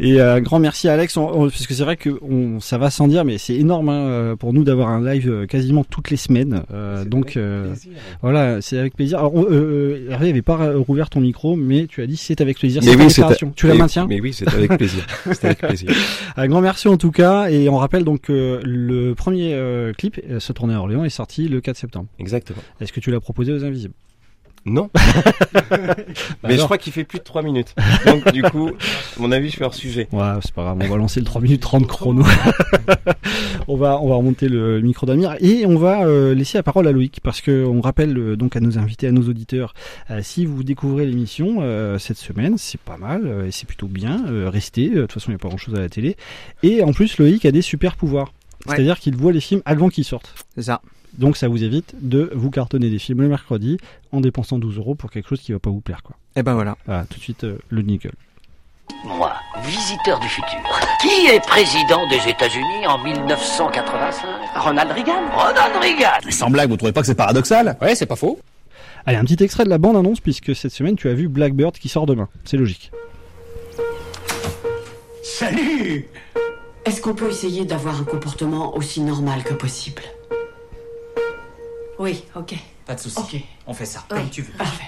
Et 0.00 0.20
euh, 0.20 0.36
un 0.36 0.40
grand 0.40 0.58
merci 0.58 0.88
à 0.88 0.94
Alex, 0.94 1.16
on- 1.16 1.28
on- 1.28 1.48
parce 1.48 1.66
que 1.68 1.74
c'est 1.74 1.84
vrai 1.84 1.96
que 1.96 2.18
on, 2.22 2.58
ça 2.58 2.78
va 2.78 2.90
sans 2.90 3.06
dire, 3.06 3.24
mais 3.24 3.38
c'est 3.38 3.54
énorme 3.54 3.90
hein, 3.90 4.06
euh, 4.08 4.36
pour 4.36 4.52
nous 4.52 4.64
d'avoir 4.64 4.88
un 4.88 5.04
live 5.04 5.30
euh, 5.30 5.46
quasiment 5.46 5.84
toutes 5.84 6.10
les 6.10 6.16
semaines. 6.16 6.64
Euh, 6.72 7.04
donc 7.04 7.36
euh, 7.36 7.72
voilà, 8.22 8.60
c'est 8.60 8.76
avec 8.78 8.96
plaisir. 8.96 9.18
Alors, 9.18 9.34
on- 9.36 9.46
euh, 9.48 10.08
Hervé 10.10 10.30
avait 10.30 10.42
pas 10.42 10.58
euh, 10.60 10.78
rouvert 10.78 11.08
ton 11.08 11.20
micro, 11.20 11.54
mais 11.54 11.86
tu 11.86 12.02
as 12.02 12.06
dit 12.06 12.16
c'est 12.16 12.40
avec 12.40 12.58
plaisir. 12.58 12.82
Mais 12.84 12.96
oui, 12.96 13.08
c'est 13.10 13.22
à- 13.22 13.30
Tu 13.54 13.66
la 13.68 13.74
mais- 13.74 13.78
maintiens 13.80 14.06
mais 14.08 14.20
oui, 14.20 14.32
c'est 14.32 14.48
avec 14.52 14.76
plaisir. 14.76 15.06
C'est 15.32 15.44
avec 15.44 15.58
plaisir. 15.58 15.90
Un 16.36 16.48
grand 16.48 16.60
merci 16.60 16.88
en 16.88 16.96
tout 16.96 17.12
cas, 17.12 17.48
et 17.50 17.68
on 17.68 17.76
rappelle 17.76 18.02
donc 18.04 18.22
que 18.22 18.60
le 18.64 19.14
premier 19.14 19.54
euh, 19.54 19.92
clip, 19.92 20.18
euh, 20.28 20.40
se 20.40 20.52
tourner 20.52 20.74
à 20.74 20.80
Orléans, 20.80 21.04
est 21.04 21.10
sorti 21.10 21.46
le 21.48 21.60
4 21.60 21.76
septembre. 21.76 22.06
Exactement. 22.18 22.58
Est-ce 22.80 22.92
que 22.92 22.98
tu 23.00 23.10
l'as 23.12 23.20
proposé 23.20 23.52
aux 23.52 23.64
Invisibles 23.64 23.91
Non. 24.64 24.90
Bah 26.42 26.48
Mais 26.48 26.56
je 26.56 26.62
crois 26.62 26.78
qu'il 26.78 26.92
fait 26.92 27.04
plus 27.04 27.18
de 27.18 27.24
3 27.24 27.42
minutes. 27.42 27.74
Donc 28.06 28.30
du 28.32 28.42
coup, 28.42 28.68
à 28.68 29.20
mon 29.20 29.32
avis, 29.32 29.48
je 29.48 29.52
suis 29.52 29.64
hors 29.64 29.74
sujet. 29.74 30.08
Ouais, 30.12 30.22
c'est 30.42 30.52
pas 30.52 30.62
grave, 30.62 30.78
on 30.80 30.88
va 30.88 30.96
lancer 30.96 31.20
le 31.20 31.26
3 31.26 31.40
minutes 31.40 31.62
30 31.62 31.86
chrono. 31.86 32.24
on 33.68 33.76
va 33.76 33.98
on 34.00 34.08
va 34.08 34.16
remonter 34.16 34.48
le 34.48 34.80
micro 34.80 35.06
d'Amir 35.06 35.36
et 35.40 35.66
on 35.66 35.76
va 35.76 36.04
euh, 36.04 36.34
laisser 36.34 36.58
la 36.58 36.62
parole 36.62 36.86
à 36.86 36.92
Loïc 36.92 37.20
parce 37.22 37.40
que 37.40 37.64
on 37.64 37.80
rappelle 37.80 38.16
euh, 38.18 38.36
donc 38.36 38.56
à 38.56 38.60
nos 38.60 38.78
invités, 38.78 39.06
à 39.06 39.12
nos 39.12 39.28
auditeurs, 39.28 39.74
euh, 40.10 40.20
si 40.22 40.44
vous 40.46 40.62
découvrez 40.62 41.06
l'émission 41.06 41.62
cette 41.98 42.18
semaine, 42.18 42.58
c'est 42.58 42.80
pas 42.80 42.96
mal 42.96 43.46
et 43.46 43.50
c'est 43.50 43.66
plutôt 43.66 43.86
bien. 43.86 44.24
restez, 44.48 44.90
de 44.90 45.02
toute 45.02 45.12
façon 45.12 45.30
il 45.30 45.34
n'y 45.34 45.36
a 45.36 45.38
pas 45.38 45.48
grand 45.48 45.58
chose 45.58 45.74
à 45.74 45.80
la 45.80 45.88
télé. 45.88 46.16
Et 46.62 46.82
en 46.82 46.92
plus 46.92 47.18
Loïc 47.18 47.44
a 47.44 47.50
des 47.50 47.62
super 47.62 47.96
pouvoirs. 47.96 48.32
Ouais. 48.66 48.76
C'est-à-dire 48.76 48.98
qu'il 48.98 49.16
voit 49.16 49.32
les 49.32 49.40
films 49.40 49.62
avant 49.64 49.88
qu'ils 49.88 50.04
sortent. 50.04 50.34
C'est 50.54 50.62
ça. 50.62 50.80
Donc 51.18 51.36
ça 51.36 51.48
vous 51.48 51.62
évite 51.62 51.94
de 52.00 52.30
vous 52.34 52.50
cartonner 52.50 52.90
des 52.90 52.98
films 52.98 53.22
le 53.22 53.28
mercredi 53.28 53.76
en 54.12 54.20
dépensant 54.20 54.58
12 54.58 54.78
euros 54.78 54.94
pour 54.94 55.10
quelque 55.10 55.28
chose 55.28 55.40
qui 55.40 55.52
va 55.52 55.58
pas 55.58 55.70
vous 55.70 55.80
plaire 55.80 56.02
quoi. 56.02 56.16
Et 56.36 56.42
ben 56.42 56.54
voilà. 56.54 56.76
Voilà, 56.86 57.04
tout 57.04 57.18
de 57.18 57.22
suite 57.22 57.44
euh, 57.44 57.58
le 57.68 57.82
nickel. 57.82 58.12
Moi, 59.04 59.32
visiteur 59.64 60.20
du 60.20 60.28
futur. 60.28 60.58
Qui 61.00 61.26
est 61.26 61.40
président 61.40 62.06
des 62.08 62.28
États-Unis 62.28 62.86
en 62.86 62.98
1985 62.98 64.26
Ronald 64.56 64.92
Reagan. 64.92 65.22
Ronald 65.34 65.76
Reagan 65.80 66.30
Sans 66.30 66.50
blague, 66.50 66.70
vous 66.70 66.76
trouvez 66.76 66.92
pas 66.92 67.00
que 67.00 67.06
c'est 67.06 67.14
paradoxal? 67.14 67.76
Ouais, 67.80 67.94
c'est 67.94 68.06
pas 68.06 68.16
faux. 68.16 68.38
Allez, 69.04 69.18
un 69.18 69.24
petit 69.24 69.42
extrait 69.42 69.64
de 69.64 69.70
la 69.70 69.78
bande-annonce, 69.78 70.20
puisque 70.20 70.54
cette 70.54 70.72
semaine, 70.72 70.94
tu 70.94 71.08
as 71.08 71.14
vu 71.14 71.28
Blackbird 71.28 71.76
qui 71.76 71.88
sort 71.88 72.06
demain. 72.06 72.28
C'est 72.44 72.56
logique. 72.56 72.92
Salut 75.24 76.06
Est-ce 76.84 77.00
qu'on 77.00 77.14
peut 77.14 77.28
essayer 77.28 77.64
d'avoir 77.64 78.00
un 78.00 78.04
comportement 78.04 78.76
aussi 78.76 79.00
normal 79.00 79.42
que 79.42 79.54
possible? 79.54 80.02
Oui, 82.02 82.24
ok. 82.34 82.56
Pas 82.84 82.96
de 82.96 82.98
soucis. 82.98 83.16
Ok. 83.16 83.40
On 83.68 83.74
fait 83.74 83.84
ça, 83.84 84.00
Oui, 84.10 84.18
comme 84.18 84.28
tu 84.28 84.42
veux. 84.42 84.52
Parfait. 84.58 84.86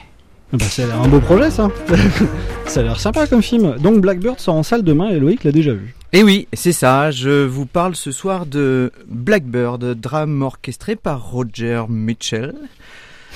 Bah, 0.53 0.65
ça 0.65 0.83
a 0.83 0.87
l'air 0.87 1.01
un 1.01 1.07
beau 1.07 1.21
projet, 1.21 1.49
ça. 1.49 1.71
ça 2.67 2.81
a 2.81 2.83
l'air 2.83 2.99
sympa 2.99 3.29
comme 3.29 3.41
film. 3.41 3.77
Donc, 3.79 4.01
Blackbird 4.01 4.41
sort 4.41 4.57
en 4.57 4.65
salle 4.65 4.83
demain 4.83 5.11
et 5.11 5.21
Loïc 5.21 5.45
l'a 5.45 5.53
déjà 5.53 5.73
vu. 5.75 5.95
Et 6.13 6.25
oui, 6.25 6.49
c'est 6.53 6.73
ça, 6.73 7.13
je 7.13 7.45
vous 7.45 7.67
parle 7.67 7.95
ce 7.95 8.11
soir 8.11 8.47
de 8.47 8.91
Blackbird, 9.07 9.95
drame 9.95 10.43
orchestré 10.43 10.97
par 10.97 11.31
Roger 11.31 11.85
Mitchell. 11.89 12.53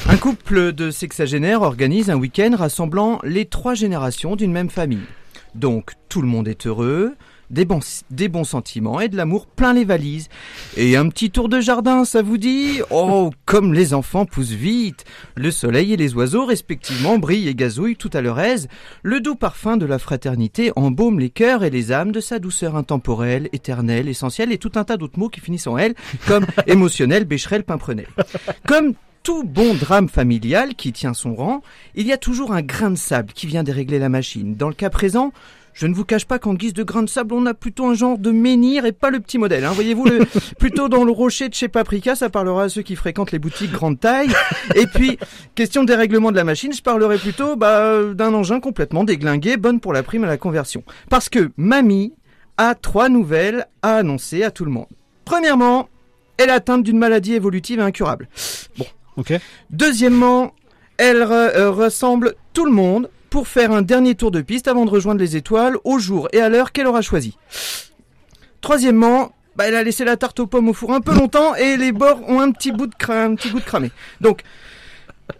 Un 0.08 0.16
couple 0.16 0.72
de 0.72 0.90
sexagénaires 0.90 1.62
organise 1.62 2.10
un 2.10 2.16
week-end 2.16 2.56
rassemblant 2.58 3.20
les 3.22 3.44
trois 3.44 3.74
générations 3.74 4.34
d'une 4.34 4.52
même 4.52 4.70
famille. 4.70 5.06
Donc 5.54 5.92
tout 6.08 6.20
le 6.20 6.28
monde 6.28 6.48
est 6.48 6.66
heureux, 6.66 7.14
des 7.50 7.64
bons, 7.64 7.80
des 8.10 8.28
bons 8.28 8.44
sentiments 8.44 9.00
et 9.00 9.08
de 9.08 9.16
l'amour 9.16 9.46
plein 9.46 9.72
les 9.72 9.84
valises. 9.84 10.28
Et 10.76 10.96
un 10.96 11.08
petit 11.08 11.30
tour 11.30 11.48
de 11.48 11.60
jardin, 11.60 12.04
ça 12.04 12.22
vous 12.22 12.38
dit? 12.38 12.80
Oh, 12.90 13.30
comme 13.46 13.72
les 13.72 13.94
enfants 13.94 14.26
poussent 14.26 14.50
vite 14.50 15.04
Le 15.34 15.50
soleil 15.50 15.92
et 15.92 15.96
les 15.96 16.14
oiseaux, 16.14 16.44
respectivement, 16.44 17.18
brillent 17.18 17.48
et 17.48 17.54
gazouillent 17.54 17.96
tout 17.96 18.10
à 18.12 18.20
leur 18.20 18.40
aise. 18.40 18.68
Le 19.02 19.20
doux 19.20 19.36
parfum 19.36 19.76
de 19.76 19.86
la 19.86 19.98
fraternité 19.98 20.72
embaume 20.76 21.18
les 21.18 21.30
cœurs 21.30 21.64
et 21.64 21.70
les 21.70 21.92
âmes 21.92 22.12
de 22.12 22.20
sa 22.20 22.38
douceur 22.38 22.76
intemporelle, 22.76 23.48
éternelle, 23.52 24.08
essentielle 24.08 24.52
et 24.52 24.58
tout 24.58 24.72
un 24.74 24.84
tas 24.84 24.96
d'autres 24.96 25.18
mots 25.18 25.28
qui 25.28 25.40
finissent 25.40 25.66
en 25.66 25.78
elle, 25.78 25.94
comme 26.26 26.46
émotionnel, 26.66 27.24
bécherel, 27.24 27.64
pimprenel. 27.64 28.06
Comme 28.66 28.94
tout 29.22 29.44
bon 29.44 29.74
drame 29.74 30.08
familial 30.08 30.74
qui 30.74 30.92
tient 30.92 31.14
son 31.14 31.34
rang, 31.34 31.62
il 31.94 32.06
y 32.06 32.12
a 32.12 32.18
toujours 32.18 32.52
un 32.52 32.62
grain 32.62 32.90
de 32.90 32.96
sable 32.96 33.32
qui 33.32 33.46
vient 33.46 33.62
dérégler 33.62 33.98
la 33.98 34.08
machine. 34.08 34.54
Dans 34.54 34.68
le 34.68 34.74
cas 34.74 34.90
présent, 34.90 35.32
je 35.78 35.86
ne 35.86 35.94
vous 35.94 36.04
cache 36.04 36.24
pas 36.24 36.40
qu'en 36.40 36.54
guise 36.54 36.74
de 36.74 36.82
grain 36.82 37.04
de 37.04 37.08
sable, 37.08 37.34
on 37.34 37.46
a 37.46 37.54
plutôt 37.54 37.86
un 37.86 37.94
genre 37.94 38.18
de 38.18 38.32
menhir 38.32 38.84
et 38.84 38.90
pas 38.90 39.10
le 39.10 39.20
petit 39.20 39.38
modèle. 39.38 39.64
Hein. 39.64 39.70
Voyez-vous, 39.72 40.06
le, 40.06 40.18
plutôt 40.58 40.88
dans 40.88 41.04
le 41.04 41.12
rocher 41.12 41.48
de 41.48 41.54
chez 41.54 41.68
Paprika, 41.68 42.16
ça 42.16 42.28
parlera 42.30 42.64
à 42.64 42.68
ceux 42.68 42.82
qui 42.82 42.96
fréquentent 42.96 43.30
les 43.30 43.38
boutiques 43.38 43.70
grande 43.70 44.00
taille. 44.00 44.34
Et 44.74 44.88
puis, 44.88 45.18
question 45.54 45.82
de 45.82 45.86
dérèglement 45.86 46.32
de 46.32 46.36
la 46.36 46.42
machine, 46.42 46.72
je 46.72 46.82
parlerai 46.82 47.16
plutôt 47.16 47.54
bah, 47.54 48.02
d'un 48.12 48.34
engin 48.34 48.58
complètement 48.58 49.04
déglingué, 49.04 49.56
bonne 49.56 49.78
pour 49.78 49.92
la 49.92 50.02
prime 50.02 50.24
à 50.24 50.26
la 50.26 50.36
conversion. 50.36 50.82
Parce 51.10 51.28
que 51.28 51.52
mamie 51.56 52.12
a 52.56 52.74
trois 52.74 53.08
nouvelles 53.08 53.66
à 53.82 53.98
annoncer 53.98 54.42
à 54.42 54.50
tout 54.50 54.64
le 54.64 54.72
monde. 54.72 54.88
Premièrement, 55.24 55.88
elle 56.38 56.48
est 56.48 56.52
atteinte 56.52 56.82
d'une 56.82 56.98
maladie 56.98 57.34
évolutive 57.34 57.78
et 57.78 57.82
incurable. 57.82 58.28
Bon. 58.78 58.86
Ok. 59.16 59.32
Deuxièmement, 59.70 60.54
elle 60.96 61.18
re- 61.22 61.32
euh, 61.56 61.70
ressemble 61.70 62.34
tout 62.52 62.64
le 62.64 62.72
monde 62.72 63.10
pour 63.30 63.48
faire 63.48 63.72
un 63.72 63.82
dernier 63.82 64.14
tour 64.14 64.30
de 64.30 64.40
piste 64.40 64.68
avant 64.68 64.84
de 64.84 64.90
rejoindre 64.90 65.20
les 65.20 65.36
étoiles 65.36 65.76
au 65.84 65.98
jour 65.98 66.28
et 66.32 66.40
à 66.40 66.48
l'heure 66.48 66.72
qu'elle 66.72 66.86
aura 66.86 67.02
choisi. 67.02 67.36
Troisièmement, 68.60 69.32
bah, 69.56 69.64
elle 69.68 69.76
a 69.76 69.82
laissé 69.82 70.04
la 70.04 70.16
tarte 70.16 70.40
aux 70.40 70.46
pommes 70.46 70.68
au 70.68 70.72
four 70.72 70.92
un 70.92 71.00
peu 71.00 71.14
longtemps 71.14 71.54
et 71.54 71.76
les 71.76 71.92
bords 71.92 72.20
ont 72.28 72.40
un 72.40 72.50
petit 72.50 72.72
bout 72.72 72.86
de, 72.86 72.94
cra- 72.94 73.24
un 73.24 73.34
petit 73.34 73.50
bout 73.50 73.60
de 73.60 73.64
cramé. 73.64 73.90
Donc, 74.20 74.42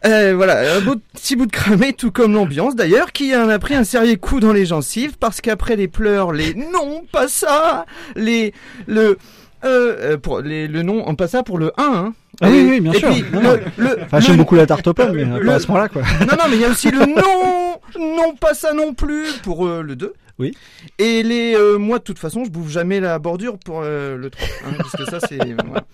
euh, 0.04 0.34
voilà, 0.36 0.76
un 0.76 0.80
beau 0.80 0.96
petit 1.14 1.34
bout 1.34 1.46
de 1.46 1.50
cramé, 1.52 1.92
tout 1.94 2.10
comme 2.12 2.34
l'ambiance 2.34 2.76
d'ailleurs, 2.76 3.10
qui 3.12 3.34
en 3.34 3.48
a 3.48 3.58
pris 3.58 3.74
un 3.74 3.84
sérieux 3.84 4.16
coup 4.16 4.38
dans 4.38 4.52
les 4.52 4.66
gencives 4.66 5.16
parce 5.18 5.40
qu'après 5.40 5.76
les 5.76 5.88
pleurs, 5.88 6.32
les 6.32 6.54
non, 6.54 7.04
pas 7.10 7.26
ça, 7.26 7.86
les 8.14 8.52
le 8.86 9.18
euh, 9.64 9.96
euh, 10.14 10.16
pour 10.18 10.40
les 10.40 10.68
le 10.68 10.82
non, 10.82 11.02
on 11.06 11.14
passe 11.16 11.32
ça 11.32 11.42
pour 11.42 11.58
le 11.58 11.72
1 11.78 11.82
hein. 11.82 12.14
Ah 12.40 12.48
Et- 12.48 12.52
oui, 12.52 12.66
oui, 12.70 12.80
bien 12.80 12.92
et 12.92 12.98
sûr. 12.98 13.08
puis, 13.10 13.24
Non, 13.32 13.40
le- 13.40 13.46
non. 13.48 13.56
le- 13.78 13.98
Enfin, 14.04 14.20
j'aime 14.20 14.36
beaucoup 14.36 14.54
la 14.54 14.66
tarte 14.66 14.86
aux 14.86 14.94
pommes, 14.94 15.12
mais 15.12 15.24
le- 15.24 15.44
pas 15.46 15.54
à 15.54 15.58
ce 15.58 15.66
point-là, 15.66 15.88
quoi. 15.88 16.02
non, 16.20 16.26
non, 16.38 16.44
mais 16.48 16.56
il 16.56 16.60
y 16.60 16.64
a 16.64 16.68
aussi 16.68 16.90
le 16.92 17.00
non, 17.00 17.67
non, 17.98 18.34
pas 18.34 18.54
ça 18.54 18.72
non 18.72 18.94
plus 18.94 19.32
pour 19.42 19.66
euh, 19.66 19.82
le 19.82 19.96
2. 19.96 20.12
Oui. 20.38 20.56
Et 20.98 21.22
les, 21.22 21.54
euh, 21.56 21.78
moi, 21.78 21.98
de 21.98 22.04
toute 22.04 22.18
façon, 22.18 22.44
je 22.44 22.50
bouffe 22.50 22.70
jamais 22.70 23.00
la 23.00 23.18
bordure 23.18 23.58
pour 23.58 23.80
euh, 23.82 24.16
le 24.16 24.30
3. 24.30 24.46
hein, 24.66 24.74
parce 24.78 24.92
que 24.92 25.04
ça, 25.04 25.18
c'est. 25.20 25.38
voilà. 25.66 25.84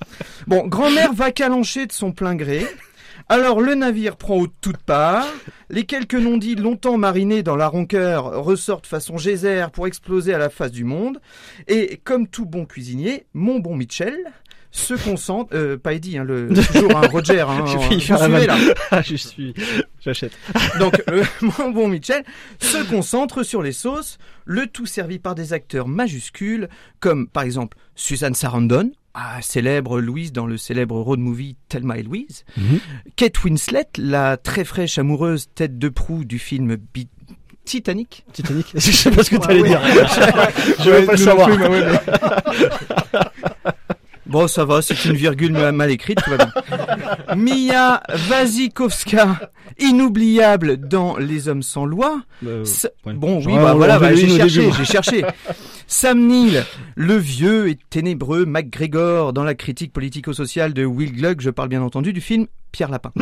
Bon, 0.46 0.66
grand-mère 0.66 1.12
va 1.14 1.30
calancher 1.30 1.86
de 1.86 1.92
son 1.92 2.12
plein 2.12 2.34
gré. 2.34 2.66
Alors, 3.30 3.62
le 3.62 3.74
navire 3.74 4.16
prend 4.16 4.36
au 4.36 4.46
toutes 4.46 4.82
parts. 4.82 5.26
Les 5.70 5.84
quelques 5.84 6.14
non-dits 6.14 6.56
longtemps 6.56 6.98
marinés 6.98 7.42
dans 7.42 7.56
la 7.56 7.68
ronqueur 7.68 8.44
ressortent 8.44 8.86
façon 8.86 9.16
geyser 9.16 9.64
pour 9.72 9.86
exploser 9.86 10.34
à 10.34 10.38
la 10.38 10.50
face 10.50 10.72
du 10.72 10.84
monde. 10.84 11.22
Et 11.66 12.00
comme 12.04 12.28
tout 12.28 12.44
bon 12.44 12.66
cuisinier, 12.66 13.24
mon 13.32 13.60
bon 13.60 13.76
Mitchell 13.76 14.14
se 14.76 14.94
concentre. 14.94 15.54
Euh, 15.54 15.76
pas 15.78 15.94
Eddie, 15.94 16.18
hein, 16.18 16.24
le, 16.24 16.48
toujours 16.72 16.96
un 16.96 17.06
Roger. 17.06 17.40
Hein, 17.40 17.64
faire 17.66 18.18
la 18.18 18.26
suivez, 18.26 18.46
vanne. 18.46 18.66
là. 18.68 18.74
Ah, 18.90 19.02
je 19.02 19.16
suis, 19.16 19.54
j'achète. 20.00 20.32
Donc, 20.78 21.00
le- 21.06 21.22
mon 21.40 21.70
bon 21.70 21.88
Mitchell 21.88 22.24
se 22.58 22.78
concentre 22.90 23.42
sur 23.44 23.62
les 23.62 23.72
sauces, 23.72 24.18
le 24.44 24.66
tout 24.66 24.86
servi 24.86 25.18
par 25.18 25.34
des 25.34 25.52
acteurs 25.52 25.88
majuscules, 25.88 26.68
comme 27.00 27.28
par 27.28 27.44
exemple 27.44 27.76
Suzanne 27.94 28.34
Sarandon, 28.34 28.90
ah, 29.14 29.40
célèbre 29.42 30.00
Louise 30.00 30.32
dans 30.32 30.46
le 30.46 30.56
célèbre 30.56 30.98
road 31.00 31.20
movie 31.20 31.56
Thelma 31.68 31.98
et 31.98 32.02
Louise, 32.02 32.44
Mhm. 32.56 32.80
Kate 33.14 33.44
Winslet, 33.44 33.88
la 33.98 34.36
très 34.36 34.64
fraîche 34.64 34.98
amoureuse 34.98 35.48
tête 35.54 35.78
de 35.78 35.88
proue 35.88 36.24
du 36.24 36.38
film 36.40 36.76
Titanic. 37.64 38.24
Titanic 38.32 38.66
Je 38.74 38.90
sais 38.90 39.10
pas 39.10 39.22
ce 39.24 39.30
que 39.30 39.36
Ouais, 39.36 39.46
t'allais 39.46 39.62
ouais. 39.62 39.68
dire. 39.68 39.80
Je 40.80 40.90
Ouais, 40.90 41.00
veux 41.00 41.06
pas 41.06 41.12
le 41.12 41.18
savoir. 41.18 41.48
plus, 41.48 41.58
mais 41.58 41.68
ouais, 41.68 41.84
mais- 41.86 43.20
Bon, 44.26 44.48
ça 44.48 44.64
va, 44.64 44.80
c'est 44.80 45.04
une 45.04 45.14
virgule 45.14 45.52
mal 45.52 45.90
écrite, 45.90 46.18
tout 46.22 46.30
va 46.30 46.38
bien. 46.38 47.36
Mia 47.36 48.02
Wasikowska, 48.30 49.52
inoubliable 49.78 50.78
dans 50.78 51.16
Les 51.16 51.48
Hommes 51.48 51.62
sans 51.62 51.84
loi. 51.84 52.22
Euh, 52.46 52.64
ouais. 53.04 53.12
Bon, 53.12 53.36
oui, 53.36 53.44
J'aurais 53.44 53.62
bah 53.62 53.74
voilà, 53.74 53.98
bah, 53.98 54.14
j'ai 54.14 54.28
cherché, 54.28 54.70
j'ai 54.72 54.84
cherché. 54.84 55.24
Sam 55.86 56.26
Neill, 56.26 56.64
le 56.96 57.16
vieux 57.16 57.68
et 57.68 57.78
ténébreux 57.90 58.46
MacGregor 58.46 59.32
dans 59.32 59.44
la 59.44 59.54
critique 59.54 59.92
politico-sociale 59.92 60.72
de 60.72 60.84
Will 60.84 61.12
Gluck, 61.12 61.40
je 61.40 61.50
parle 61.50 61.68
bien 61.68 61.82
entendu 61.82 62.12
du 62.12 62.20
film 62.20 62.46
Pierre 62.72 62.90
Lapin. 62.90 63.12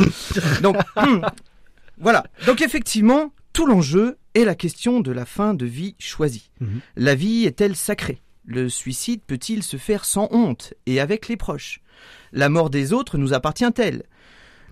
Donc, 0.62 0.76
hum, 0.96 1.22
voilà. 2.00 2.24
Donc 2.46 2.62
effectivement, 2.62 3.32
tout 3.52 3.66
l'enjeu 3.66 4.16
est 4.34 4.44
la 4.44 4.54
question 4.54 5.00
de 5.00 5.12
la 5.12 5.26
fin 5.26 5.54
de 5.54 5.66
vie 5.66 5.94
choisie. 5.98 6.50
Mhm. 6.60 6.80
La 6.96 7.14
vie 7.14 7.44
est-elle 7.44 7.76
sacrée? 7.76 8.21
Le 8.44 8.68
suicide 8.68 9.20
peut-il 9.26 9.62
se 9.62 9.76
faire 9.76 10.04
sans 10.04 10.28
honte 10.32 10.74
et 10.86 11.00
avec 11.00 11.28
les 11.28 11.36
proches? 11.36 11.80
La 12.32 12.48
mort 12.48 12.70
des 12.70 12.92
autres 12.92 13.18
nous 13.18 13.34
appartient-elle? 13.34 14.02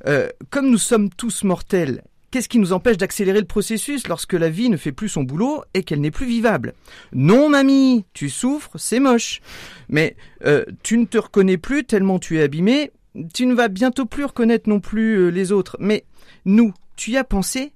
Euh, 0.06 0.28
Comme 0.50 0.70
nous 0.70 0.78
sommes 0.78 1.11
tous 1.11 1.44
mortels, 1.44 2.02
qu'est-ce 2.30 2.48
qui 2.48 2.59
nous 2.59 2.72
empêche 2.72 2.96
d'accélérer 2.96 3.40
le 3.40 3.46
processus 3.46 4.09
lorsque 4.09 4.33
la 4.33 4.48
vie 4.48 4.70
ne 4.70 4.76
fait 4.76 4.92
plus 4.92 5.09
son 5.09 5.22
boulot 5.22 5.62
et 5.74 5.85
qu'elle 5.85 6.00
n'est 6.00 6.11
plus 6.11 6.26
vivable? 6.26 6.74
Non, 7.12 7.48
mamie, 7.48 8.04
tu 8.12 8.28
souffres, 8.28 8.76
c'est 8.76 9.00
moche. 9.00 9.40
Mais 9.88 10.16
euh, 10.44 10.64
tu 10.83 10.98
ne 10.98 11.04
te 11.04 11.18
reconnais 11.18 11.59
plus 11.59 11.85
tellement 11.85 12.18
tu 12.18 12.38
es 12.38 12.42
abîmé, 12.42 12.90
tu 13.35 13.46
ne 13.46 13.54
vas 13.54 13.68
bientôt 13.68 14.06
plus 14.06 14.24
reconnaître 14.24 14.68
non 14.68 14.80
plus 14.80 15.16
euh, 15.16 15.28
les 15.28 15.52
autres. 15.52 15.76
Mais 15.80 16.04
nous, 16.44 16.72
tu 16.96 17.12
y 17.12 17.16
as 17.16 17.24
pensé? 17.24 17.72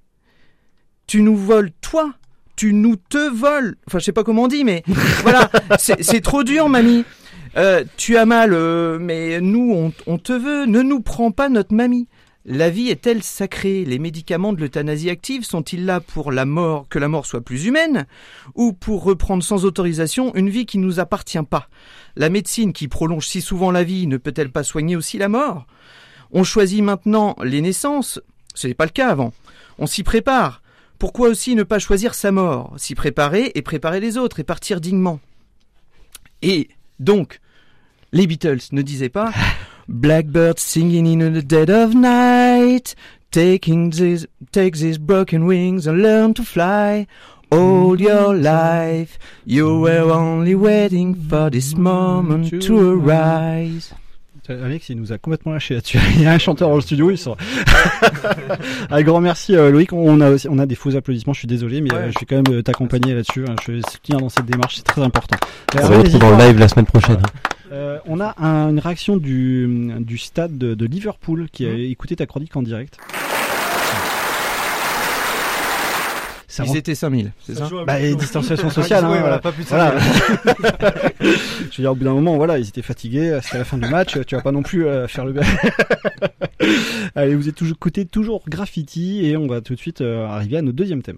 Tu 1.07 1.21
nous 1.21 1.37
voles 1.37 1.71
toi 1.81 2.15
tu 2.55 2.73
nous 2.73 2.95
te 2.95 3.29
voles. 3.29 3.75
Enfin, 3.87 3.99
je 3.99 4.05
sais 4.05 4.11
pas 4.11 4.23
comment 4.23 4.43
on 4.43 4.47
dit, 4.47 4.63
mais 4.63 4.83
voilà, 5.23 5.49
c'est 5.77 6.21
trop 6.21 6.43
dur, 6.43 6.69
mamie. 6.69 7.05
Euh, 7.57 7.83
tu 7.95 8.17
as 8.17 8.25
mal, 8.25 8.53
euh, 8.53 8.97
mais 8.99 9.39
nous, 9.39 9.71
on, 9.73 9.93
on 10.07 10.17
te 10.17 10.33
veut. 10.33 10.65
Ne 10.65 10.81
nous 10.81 11.01
prends 11.01 11.31
pas 11.31 11.49
notre 11.49 11.73
mamie. 11.73 12.07
La 12.47 12.69
vie 12.69 12.89
est-elle 12.89 13.23
sacrée? 13.23 13.85
Les 13.85 13.97
médicaments 13.97 14.53
de 14.53 14.61
l'euthanasie 14.61 15.09
active 15.09 15.43
sont-ils 15.43 15.83
là 15.83 15.99
pour 15.99 16.31
la 16.31 16.45
mort, 16.45 16.87
que 16.89 16.99
la 16.99 17.07
mort 17.07 17.25
soit 17.25 17.41
plus 17.41 17.65
humaine, 17.65 18.05
ou 18.53 18.71
pour 18.71 19.03
reprendre 19.03 19.43
sans 19.43 19.65
autorisation 19.65 20.35
une 20.35 20.49
vie 20.49 20.67
qui 20.67 20.77
nous 20.77 20.99
appartient 20.99 21.41
pas? 21.41 21.69
La 22.15 22.29
médecine 22.29 22.71
qui 22.71 22.87
prolonge 22.87 23.27
si 23.27 23.41
souvent 23.41 23.71
la 23.71 23.83
vie 23.83 24.05
ne 24.05 24.17
peut-elle 24.17 24.51
pas 24.51 24.63
soigner 24.63 24.95
aussi 24.95 25.17
la 25.17 25.27
mort? 25.27 25.65
On 26.31 26.43
choisit 26.43 26.83
maintenant 26.83 27.35
les 27.41 27.61
naissances. 27.61 28.19
Ce 28.53 28.67
n'est 28.67 28.75
pas 28.75 28.85
le 28.85 28.91
cas 28.91 29.09
avant. 29.09 29.33
On 29.79 29.87
s'y 29.87 30.03
prépare. 30.03 30.61
Pourquoi 30.99 31.29
aussi 31.29 31.55
ne 31.55 31.63
pas 31.63 31.79
choisir 31.79 32.13
sa 32.13 32.31
mort, 32.31 32.73
s'y 32.77 32.95
préparer 32.95 33.51
et 33.55 33.61
préparer 33.61 33.99
les 33.99 34.17
autres 34.17 34.39
et 34.39 34.43
partir 34.43 34.79
dignement? 34.79 35.19
Et 36.41 36.69
donc, 36.99 37.39
les 38.11 38.27
Beatles 38.27 38.61
ne 38.71 38.81
disaient 38.81 39.09
pas 39.09 39.31
Blackbird 39.87 40.57
singing 40.57 41.05
in 41.05 41.31
the 41.31 41.43
dead 41.43 41.69
of 41.69 41.93
night, 41.93 42.95
taking 43.29 43.91
this, 43.91 44.25
take 44.51 44.77
these 44.77 44.97
broken 44.97 45.45
wings 45.45 45.87
and 45.87 46.01
learn 46.01 46.33
to 46.33 46.43
fly. 46.43 47.05
All 47.51 47.99
your 48.01 48.33
life, 48.33 49.19
you 49.45 49.79
were 49.79 50.11
only 50.11 50.55
waiting 50.55 51.13
for 51.13 51.51
this 51.51 51.75
moment 51.75 52.61
to 52.63 52.99
arise. 52.99 53.93
Alex, 54.49 54.89
il 54.89 54.97
nous 54.97 55.11
a 55.11 55.17
complètement 55.17 55.53
lâché 55.53 55.73
là-dessus. 55.75 55.99
Il 56.15 56.21
y 56.23 56.25
a 56.25 56.31
un 56.31 56.37
chanteur 56.37 56.69
dans 56.69 56.75
le 56.75 56.81
studio, 56.81 57.09
il 57.11 57.17
sort. 57.17 57.37
un 58.89 59.01
grand 59.01 59.21
merci 59.21 59.55
euh, 59.55 59.71
Loïc. 59.71 59.91
On 59.93 60.21
a 60.21 60.29
aussi, 60.31 60.47
on 60.49 60.59
a 60.59 60.65
des 60.65 60.75
faux 60.75 60.95
applaudissements. 60.95 61.33
Je 61.33 61.39
suis 61.39 61.47
désolé, 61.47 61.81
mais 61.81 61.93
euh, 61.93 62.11
je 62.11 62.19
vais 62.19 62.25
quand 62.27 62.35
même 62.35 62.57
euh, 62.59 62.61
t'accompagner 62.61 63.13
là-dessus. 63.13 63.45
hein. 63.47 63.55
Je 63.65 63.71
vais 63.73 63.81
soutenir 63.89 64.19
dans 64.19 64.29
cette 64.29 64.45
démarche, 64.45 64.75
c'est 64.77 64.83
très 64.85 65.01
important. 65.01 65.37
On 65.73 65.77
va 65.79 65.97
retrouver 65.97 66.15
en 66.15 66.19
Florent. 66.19 66.37
live 66.47 66.59
la 66.59 66.67
semaine 66.67 66.85
prochaine. 66.85 67.21
Euh, 67.71 67.97
on 68.05 68.19
a 68.19 68.35
un- 68.37 68.69
une 68.69 68.79
réaction 68.79 69.17
du, 69.17 69.91
du 69.99 70.17
stade 70.17 70.57
de, 70.57 70.75
de 70.75 70.85
Liverpool 70.85 71.47
qui 71.51 71.65
a 71.65 71.71
Mhm. 71.71 71.79
écouté 71.79 72.15
ta 72.15 72.25
chronique 72.25 72.55
en 72.55 72.61
direct. 72.61 72.97
Ça 76.55 76.63
Ils 76.63 76.69
rend- 76.69 76.75
étaient 76.75 76.95
5000, 76.95 77.33
c'est 77.45 77.55
ça 77.55 77.67
bah, 77.85 77.99
et 77.99 78.15
distanciation 78.15 78.69
sociale. 78.79 79.03
hein, 79.03 79.09
Oui, 79.11 79.17
voilà. 79.19 79.39
pas 79.39 79.51
plus 79.51 79.63
de 79.65 79.67
Voilà. 79.69 79.99
5000. 79.99 80.55
Je 81.19 81.27
veux 81.77 81.83
dire, 81.83 81.91
au 81.91 81.95
bout 81.95 82.05
d'un 82.05 82.13
moment, 82.13 82.37
voilà, 82.37 82.57
ils 82.59 82.69
étaient 82.69 82.81
fatigués. 82.81 83.37
C'était 83.43 83.57
la 83.57 83.65
fin 83.65 83.77
du 83.77 83.89
match. 83.89 84.17
Tu 84.25 84.35
vas 84.35 84.41
pas 84.41 84.53
non 84.53 84.63
plus 84.63 84.85
euh, 84.87 85.05
faire 85.09 85.25
le. 85.25 85.33
Allez, 87.15 87.35
vous 87.35 87.49
êtes 87.49 87.55
toujours 87.55 87.75
écouté 87.75 88.05
toujours 88.05 88.41
graffiti 88.47 89.25
et 89.25 89.35
on 89.35 89.47
va 89.47 89.59
tout 89.59 89.75
de 89.75 89.79
suite 89.79 89.99
euh, 89.99 90.25
arriver 90.27 90.55
à 90.57 90.61
notre 90.61 90.77
deuxième 90.77 91.01
thème. 91.01 91.17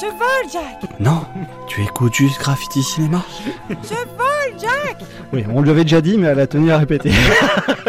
Je 0.00 0.06
vole, 0.06 0.52
Jack 0.52 1.00
Non, 1.00 1.22
tu 1.66 1.82
écoutes 1.82 2.14
juste 2.14 2.38
Graffiti 2.38 2.84
Cinéma. 2.84 3.24
Je 3.68 3.74
vole, 3.74 4.60
Jack 4.60 4.98
Oui, 5.32 5.42
on 5.52 5.60
lui 5.60 5.70
avait 5.70 5.82
déjà 5.82 6.00
dit, 6.00 6.16
mais 6.18 6.28
elle 6.28 6.38
a 6.38 6.46
tenu 6.46 6.70
à 6.70 6.78
répéter. 6.78 7.10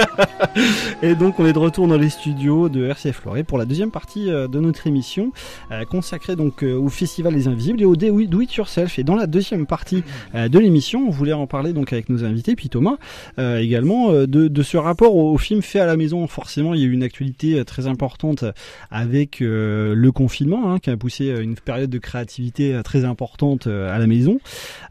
et 1.04 1.14
donc, 1.14 1.40
on 1.40 1.46
est 1.46 1.54
de 1.54 1.60
retour 1.60 1.88
dans 1.88 1.98
les 1.98 2.10
studios 2.10 2.68
de 2.68 2.86
RCF 2.86 3.24
Loiret 3.26 3.44
pour 3.44 3.60
la 3.60 3.66
deuxième 3.66 3.92
partie 3.92 4.32
euh, 4.32 4.48
de 4.48 4.60
notre 4.60 4.88
émission, 4.88 5.32
euh, 5.72 5.86
consacrée 5.86 6.36
donc 6.36 6.64
euh, 6.64 6.76
au 6.76 6.90
Festival 6.90 7.34
des 7.34 7.48
Invisibles 7.48 7.82
et 7.82 7.86
au 7.86 7.96
Do 7.96 8.26
Do 8.26 8.42
It 8.42 8.56
Yourself. 8.56 8.98
Et 8.98 9.04
dans 9.04 9.16
la 9.16 9.28
deuxième 9.28 9.68
partie 9.68 10.04
de 10.34 10.60
l'émission, 10.60 11.06
on 11.08 11.12
voulait 11.12 11.34
en 11.34 11.46
parler 11.46 11.74
donc 11.74 11.94
avec 11.94 12.10
nos 12.10 12.24
invités, 12.24 12.56
puis 12.56 12.70
Thomas 12.70 12.98
également, 13.38 14.12
de, 14.12 14.26
de 14.26 14.64
ce 14.64 14.78
rapport 14.78 15.16
au, 15.16 15.38
film 15.38 15.62
fait 15.62 15.80
à 15.80 15.86
la 15.86 15.96
maison. 15.96 16.26
Forcément, 16.28 16.74
il 16.74 16.82
y 16.82 16.84
a 16.84 16.88
eu 16.88 16.92
une 16.92 17.04
actualité 17.04 17.64
très 17.66 17.88
importante 17.88 18.44
avec 18.92 19.40
le 19.40 20.10
confinement, 20.12 20.72
hein, 20.72 20.80
qui 20.80 20.90
a 20.90 20.98
poussé 20.98 21.28
une 21.42 21.56
période 21.56 21.90
de 21.90 21.99
créativité 22.00 22.74
euh, 22.74 22.84
très 22.84 23.06
importante 23.06 23.68
euh, 23.68 23.94
à 23.94 24.00
la 24.00 24.08
maison. 24.08 24.40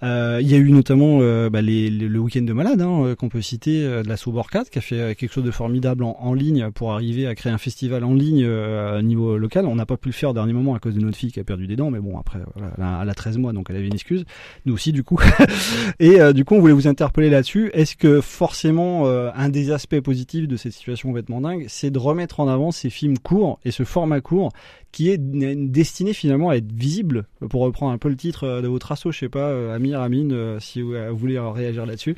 Euh, 0.03 0.38
il 0.40 0.49
y 0.49 0.55
a 0.55 0.59
eu 0.59 0.71
notamment 0.71 1.18
bah, 1.49 1.62
le 1.62 2.18
week-end 2.18 2.42
de 2.42 2.53
malade 2.53 2.81
hein, 2.81 3.14
qu'on 3.18 3.29
peut 3.29 3.40
citer 3.40 3.83
de 3.83 4.09
la 4.09 4.16
Souborcat 4.16 4.64
qui 4.71 4.79
a 4.79 4.81
fait 4.81 5.14
quelque 5.14 5.33
chose 5.33 5.44
de 5.44 5.51
formidable 5.51 6.05
en, 6.05 6.35
ligne 6.35 6.71
pour 6.71 6.92
arriver 6.92 7.27
à 7.27 7.35
créer 7.35 7.53
un 7.53 7.59
festival 7.59 8.05
en 8.05 8.14
ligne 8.14 8.44
euh, 8.44 9.03
niveau 9.03 9.38
local. 9.38 9.66
On 9.66 9.75
n'a 9.75 9.87
pas 9.87 9.97
pu 9.97 10.09
le 10.09 10.12
faire 10.12 10.31
au 10.31 10.33
dernier 10.33 10.53
moment 10.53 10.75
à 10.75 10.79
cause 10.79 10.94
de 10.94 11.01
notre 11.01 11.16
fille 11.16 11.33
qui 11.33 11.40
a 11.40 11.44
perdu 11.44 11.66
des 11.66 11.77
dents, 11.77 11.90
mais 11.90 11.99
bon 11.99 12.18
après 12.18 12.38
voilà, 12.55 12.73
elle, 12.77 12.85
a, 12.85 13.01
elle 13.03 13.11
a 13.11 13.14
13 13.14 13.38
mois 13.38 13.53
donc 13.53 13.66
elle 13.71 13.77
avait 13.77 13.87
une 13.87 13.94
excuse. 13.94 14.25
Nous 14.66 14.75
aussi 14.75 14.92
du 14.92 15.03
coup. 15.03 15.18
Et 16.01 16.18
du 16.33 16.44
coup 16.44 16.55
on 16.55 16.61
voulait 16.61 16.73
vous 16.73 16.88
interpeller 16.88 17.31
là-dessus. 17.31 17.71
Est-ce 17.73 17.97
que 17.97 18.21
forcément 18.21 19.07
un 19.07 19.49
des 19.49 19.71
aspects 19.71 20.01
positifs 20.01 20.47
de 20.47 20.57
cette 20.57 20.73
situation 20.73 21.09
complètement 21.09 21.40
dingue, 21.40 21.66
c'est 21.68 21.90
de 21.90 21.99
remettre 21.99 22.40
en 22.40 22.49
avant 22.49 22.71
ces 22.71 22.90
films 22.90 23.18
courts 23.18 23.59
et 23.64 23.71
ce 23.71 23.85
format 23.85 24.21
court 24.21 24.53
qui 24.92 25.11
est 25.11 25.18
destiné 25.18 26.12
finalement 26.12 26.51
à 26.51 26.57
être 26.57 26.72
visible, 26.72 27.27
pour 27.51 27.62
reprendre 27.62 27.92
un 27.92 27.98
peu 27.98 28.09
le 28.09 28.16
titre 28.16 28.44
euh, 28.44 28.62
de 28.62 28.68
votre 28.68 28.90
asso, 28.90 29.11
je 29.11 29.18
sais 29.18 29.29
pas, 29.29 29.48
euh, 29.51 29.74
Amir, 29.74 30.01
Amine, 30.01 30.33
euh, 30.33 30.61
si 30.61 30.81
vous, 30.81 30.94
voulez 31.12 31.38
réagir 31.38 31.87
là-dessus. 31.87 32.16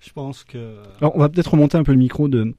Je 0.00 0.10
pense 0.12 0.44
que. 0.44 0.76
Alors, 1.00 1.16
on 1.16 1.20
va 1.20 1.28
peut-être 1.28 1.50
remonter 1.52 1.78
un 1.78 1.84
peu 1.84 1.92
le 1.92 1.98
micro 1.98 2.28
de 2.28 2.54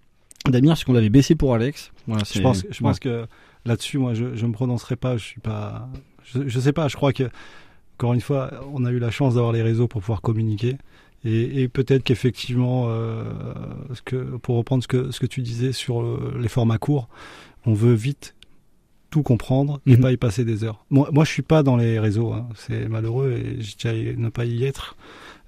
d'Amir, 0.47 0.71
parce 0.71 0.84
qu'on 0.84 0.93
l'avait 0.93 1.10
baissé 1.10 1.36
pour 1.36 1.54
Alex. 1.54 1.91
Voilà, 2.08 2.23
je 2.23 2.41
pense, 2.41 2.65
je 2.69 2.80
pense 2.80 2.95
ouais. 2.95 3.00
que 3.00 3.26
là-dessus, 3.65 3.97
moi, 3.97 4.13
je, 4.13 4.36
je 4.36 4.45
me 4.45 4.54
prononcerai 4.54 4.95
pas. 4.95 5.17
Je 5.17 5.23
suis 5.23 5.41
pas. 5.41 5.89
Je, 6.23 6.47
je 6.47 6.60
sais 6.60 6.73
pas. 6.73 6.88
Je 6.88 6.95
crois 6.95 7.12
que 7.12 7.30
encore 7.97 8.13
une 8.13 8.21
fois, 8.21 8.52
on 8.73 8.86
a 8.86 8.91
eu 8.91 9.00
la 9.00 9.12
chance 9.12 9.36
d'avoir 9.36 9.52
les 9.52 9.63
réseaux 9.63 9.88
pour 9.88 10.02
pouvoir 10.02 10.21
communiquer. 10.21 10.78
Et, 11.26 11.63
et 11.63 11.67
peut-être 11.67 12.04
qu'effectivement, 12.04 12.86
euh, 12.89 13.23
que, 14.06 14.38
pour 14.38 14.56
reprendre 14.56 14.84
ce 14.84 14.88
que, 14.88 15.12
ce 15.12 15.19
que 15.19 15.26
tu 15.26 15.41
disais 15.41 15.71
sur 15.71 16.04
les 16.38 16.47
formats 16.47 16.78
courts, 16.78 17.10
on 17.65 17.73
veut 17.73 17.93
vite 17.93 18.36
tout 19.10 19.24
comprendre 19.24 19.80
et 19.86 19.95
Mhm. 19.95 20.01
pas 20.01 20.12
y 20.12 20.18
passer 20.18 20.43
des 20.45 20.64
heures. 20.64 20.84
Moi, 20.89 21.10
moi, 21.12 21.24
je 21.26 21.32
suis 21.32 21.41
pas 21.41 21.64
dans 21.64 21.78
les 21.78 21.99
réseaux. 21.99 22.34
hein. 22.34 22.47
C'est 22.55 22.88
malheureux 22.89 23.32
et 23.34 23.88
à 23.88 23.93
ne 23.93 24.30
pas 24.30 24.45
y 24.45 24.64
être. 24.66 24.95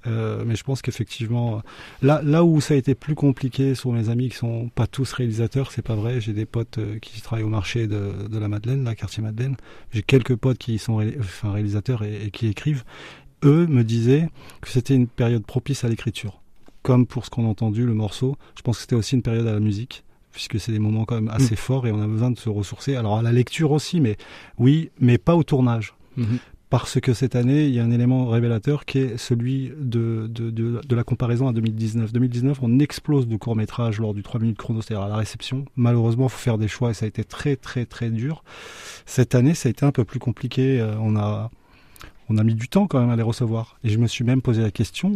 Euh, 0.08 0.44
mais 0.46 0.56
je 0.56 0.64
pense 0.64 0.82
qu'effectivement, 0.82 1.62
là, 2.02 2.22
là 2.24 2.46
où 2.46 2.62
ça 2.62 2.74
a 2.74 2.78
été 2.78 2.96
plus 2.96 3.16
compliqué 3.16 3.76
sur 3.76 3.92
mes 3.92 4.08
amis 4.08 4.30
qui 4.30 4.38
sont 4.38 4.70
pas 4.74 4.88
tous 4.88 5.12
réalisateurs, 5.12 5.74
c'est 5.74 5.82
pas 5.82 5.96
vrai. 5.96 6.22
J'ai 6.22 6.32
des 6.32 6.46
potes 6.46 6.78
euh, 6.78 7.00
qui 7.00 7.22
travaillent 7.22 7.44
au 7.44 7.50
marché 7.50 7.86
de, 7.86 8.28
de 8.32 8.38
la 8.40 8.48
Madeleine, 8.48 8.86
la 8.86 8.96
quartier 8.96 9.22
Madeleine. 9.22 9.58
J'ai 9.92 10.02
quelques 10.02 10.36
potes 10.38 10.58
qui 10.58 10.78
sont 10.80 10.96
ré- 10.96 11.18
enfin, 11.20 11.52
réalisateurs 11.52 12.04
et, 12.04 12.28
et 12.28 12.32
qui 12.32 12.48
écrivent. 12.48 12.86
Eux 13.44 13.68
me 13.68 13.84
disaient 13.84 14.30
que 14.62 14.70
c'était 14.70 14.96
une 14.96 15.08
période 15.08 15.46
propice 15.46 15.84
à 15.84 15.90
l'écriture. 15.90 16.42
Comme 16.82 17.06
pour 17.06 17.26
ce 17.26 17.30
qu'on 17.30 17.46
a 17.46 17.50
entendu, 17.50 17.86
le 17.86 17.94
morceau, 17.94 18.38
je 18.56 18.62
pense 18.62 18.78
que 18.78 18.82
c'était 18.84 18.96
aussi 18.96 19.16
une 19.16 19.22
période 19.22 19.48
à 19.48 19.52
la 19.54 19.60
musique, 19.60 20.06
puisque 20.32 20.60
c'est 20.60 20.72
des 20.72 20.80
moments 20.80 21.06
quand 21.06 21.16
même 21.16 21.30
assez 21.30 21.56
forts 21.56 21.88
et 21.88 21.92
on 21.92 22.02
a 22.02 22.08
besoin 22.08 22.32
de 22.32 22.38
se 22.38 22.50
ressourcer. 22.50 22.96
Alors 22.96 23.18
à 23.18 23.22
la 23.22 23.32
lecture 23.32 23.72
aussi, 23.72 24.00
mais 24.00 24.18
oui, 24.58 24.92
mais 25.00 25.18
pas 25.18 25.36
au 25.36 25.44
tournage. 25.44 25.94
Mhm. 26.18 26.40
Parce 26.70 27.00
que 27.00 27.14
cette 27.14 27.36
année, 27.36 27.66
il 27.66 27.74
y 27.74 27.80
a 27.80 27.84
un 27.84 27.90
élément 27.90 28.28
révélateur 28.28 28.86
qui 28.86 29.00
est 29.00 29.18
celui 29.18 29.72
de, 29.76 30.28
de, 30.30 30.52
de, 30.52 30.82
de 30.88 30.96
la 30.96 31.04
comparaison 31.04 31.48
à 31.48 31.54
2019. 31.54 32.14
2019, 32.14 32.60
on 32.62 32.78
explose 32.78 33.28
de 33.28 33.36
courts-métrages 33.38 34.00
lors 34.00 34.14
du 34.14 34.22
3 34.22 34.40
minutes 34.40 34.60
chrono, 34.60 34.82
c'est-à-dire 34.84 35.04
à 35.04 35.10
la 35.10 35.16
réception. 35.16 35.66
Malheureusement, 35.76 36.28
il 36.28 36.30
faut 36.30 36.38
faire 36.38 36.60
des 36.60 36.68
choix 36.68 36.92
et 36.92 36.94
ça 36.94 37.06
a 37.06 37.08
été 37.08 37.24
très, 37.24 37.56
très, 37.56 37.88
très 37.88 38.12
dur. 38.12 38.44
Cette 39.08 39.34
année, 39.34 39.56
ça 39.56 39.68
a 39.68 39.72
été 39.72 39.84
un 39.84 39.92
peu 39.92 40.06
plus 40.06 40.20
compliqué. 40.20 40.80
Euh, 40.80 40.94
On 41.00 41.16
a, 41.16 41.50
on 42.30 42.38
a 42.38 42.44
mis 42.44 42.56
du 42.56 42.70
temps 42.70 42.88
quand 42.88 43.00
même 43.00 43.10
à 43.10 43.16
les 43.16 43.24
recevoir. 43.24 43.78
Et 43.84 43.90
je 43.90 43.98
me 43.98 44.08
suis 44.08 44.24
même 44.24 44.42
posé 44.42 44.62
la 44.62 44.72
question, 44.72 45.10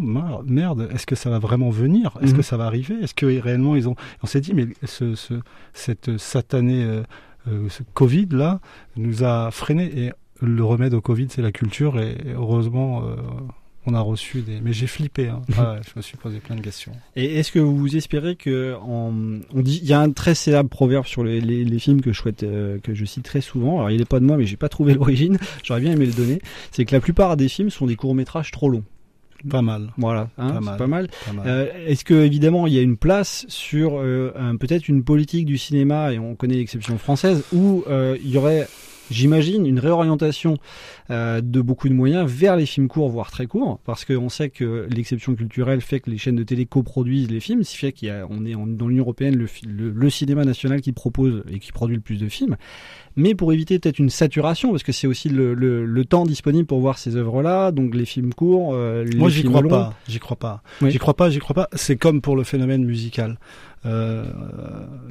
merde, 0.46 0.90
est-ce 0.94 1.06
que 1.06 1.16
ça 1.16 1.30
va 1.30 1.40
vraiment 1.40 1.70
venir? 1.70 2.18
Est-ce 2.22 2.32
Mhm. 2.32 2.38
que 2.38 2.44
ça 2.44 2.58
va 2.58 2.66
arriver? 2.66 2.96
Est-ce 3.02 3.14
que 3.14 3.26
réellement 3.40 3.76
ils 3.76 3.88
ont... 3.88 3.96
On 4.24 4.28
s'est 4.28 4.42
dit, 4.42 4.54
mais 4.54 4.68
ce, 4.84 5.16
ce, 5.16 5.36
cette 5.74 6.18
satanée 6.18 6.84
euh, 6.84 7.04
euh, 7.48 7.68
ce 7.70 7.84
Covid 7.94 8.28
là 8.32 8.60
nous 8.96 9.24
a 9.24 9.52
freiné 9.52 9.86
et 10.06 10.12
le 10.42 10.64
remède 10.64 10.94
au 10.94 11.02
Covid 11.02 11.28
c'est 11.30 11.42
la 11.42 11.52
culture 11.52 12.00
et, 12.00 12.12
et 12.26 12.32
heureusement 12.34 13.04
euh, 13.04 13.16
on 13.86 13.94
a 13.94 14.00
reçu 14.00 14.42
des 14.42 14.60
mais 14.62 14.72
j'ai 14.74 14.88
flippé 14.88 15.28
hein. 15.28 15.42
Ah 15.58 15.74
ouais, 15.74 15.80
je 15.86 15.92
me 15.96 16.02
suis 16.02 16.18
posé 16.18 16.40
plein 16.40 16.56
de 16.56 16.62
questions 16.62 16.92
Et 17.16 17.40
est-ce 17.40 17.52
que 17.52 17.60
vous 17.60 17.96
espérez 17.96 18.36
que 18.36 18.76
en, 18.82 19.14
on 19.54 19.62
dit 19.62 19.80
il 19.84 19.88
y 19.90 19.94
a 19.94 20.00
un 20.00 20.12
très 20.12 20.36
célèbre 20.36 20.70
proverbe 20.70 21.06
sur 21.06 21.24
les, 21.24 21.42
les, 21.42 21.64
les 21.66 21.80
films 21.80 22.02
que 22.02 22.12
je 22.14 22.18
souhaite 22.20 22.44
euh, 22.44 22.78
que 22.80 22.94
je 22.94 23.06
cite 23.06 23.24
très 23.26 23.42
souvent. 23.42 23.78
Alors 23.78 23.92
il 23.92 24.02
est 24.02 24.06
pas 24.06 24.20
de 24.20 24.26
moi 24.26 24.38
mais 24.38 24.46
j'ai 24.46 24.58
pas 24.58 24.70
trouvé 24.70 24.94
l'origine. 24.96 25.38
J'aurais 25.64 25.82
bien 25.82 25.92
aimé 25.92 26.06
le 26.06 26.14
donner. 26.14 26.42
C'est 26.72 26.86
que 26.86 26.94
la 26.96 27.02
plupart 27.02 27.36
des 27.38 27.50
films 27.50 27.70
sont 27.70 27.86
des 27.86 27.96
courts 27.96 28.16
métrages 28.16 28.52
trop 28.52 28.70
longs. 28.70 28.84
pas 29.50 29.62
mal 29.62 29.92
Voilà, 29.98 30.30
hein, 30.38 30.50
Pas 30.54 30.60
mal. 30.62 30.78
pas 30.78 30.88
mal. 30.88 31.08
Pas 31.26 31.34
mal. 31.34 31.46
Euh, 31.48 31.68
Est-ce 31.88 32.06
que 32.06 32.14
évidemment 32.14 32.68
il 32.68 32.74
y 32.74 32.80
a 32.80 32.82
une 32.82 32.96
place 32.98 33.46
sur 33.50 33.98
euh, 34.00 34.32
un- 34.38 34.56
peut-être 34.56 34.88
une 34.88 35.04
politique 35.04 35.46
du 35.46 35.58
cinéma 35.58 36.14
et 36.14 36.20
on 36.20 36.36
connaît 36.36 36.56
l'exception 36.56 36.98
française 36.98 37.44
où 37.52 37.84
il 37.90 38.30
y 38.30 38.38
aurait 38.38 38.68
J'imagine 39.12 39.66
une 39.66 39.80
réorientation 39.80 40.58
euh, 41.10 41.42
de 41.42 41.62
beaucoup 41.62 41.90
de 41.90 41.94
moyens 41.94 42.30
vers 42.30 42.56
les 42.56 42.66
films 42.66 42.88
courts, 42.88 43.10
voire 43.10 43.32
très 43.32 43.46
courts, 43.48 43.80
parce 43.86 44.06
qu'on 44.06 44.30
sait 44.30 44.50
que 44.50 44.88
l'exception 44.90 45.36
culturelle 45.36 45.82
fait 45.82 46.00
que 46.00 46.10
les 46.10 46.18
chaînes 46.18 46.36
de 46.38 46.44
télé 46.44 46.66
coproduisent 46.66 47.30
les 47.30 47.40
films, 47.40 47.64
ce 47.64 47.72
qui 47.72 47.78
fait 47.78 47.92
qu'il 47.92 48.08
y 48.08 48.12
a, 48.12 48.26
on 48.30 48.46
est 48.46 48.56
en- 48.56 48.66
dans 48.68 48.88
l'Union 48.88 49.04
européenne 49.04 49.36
le, 49.36 49.46
fi- 49.48 49.66
le, 49.66 49.90
le 49.92 50.10
cinéma 50.10 50.46
national 50.46 50.82
qui 50.82 50.92
propose 50.94 51.44
et 51.52 51.60
qui 51.60 51.72
produit 51.72 51.96
le 51.98 52.02
plus 52.02 52.18
de 52.20 52.30
films. 52.30 52.56
Mais 53.16 53.36
pour 53.36 53.54
éviter 53.54 53.78
peut-être 53.78 54.00
une 54.00 54.10
saturation, 54.10 54.72
parce 54.72 54.84
que 54.84 54.92
c'est 54.92 55.08
aussi 55.08 55.30
le, 55.30 56.04
temps 56.06 56.26
disponible 56.26 56.66
pour 56.66 56.80
voir 56.80 56.98
ces 56.98 57.16
œuvres-là, 57.16 57.72
donc 57.72 57.96
les 57.96 58.06
films 58.06 58.34
courts, 58.34 58.72
euh, 58.74 59.04
les 59.04 59.18
Moi, 59.18 59.30
j'y 59.30 59.44
crois 59.44 59.62
pas. 59.70 59.94
J'y 60.08 60.20
crois 60.20 60.38
pas. 60.38 60.64
J'y 60.90 60.98
crois 60.98 61.14
pas. 61.14 61.30
J'y 61.30 61.40
crois 61.40 61.54
pas. 61.56 61.70
C'est 61.74 61.96
comme 61.98 62.22
pour 62.22 62.36
le 62.36 62.44
phénomène 62.44 62.84
musical. 62.84 63.38
Euh, 63.86 64.26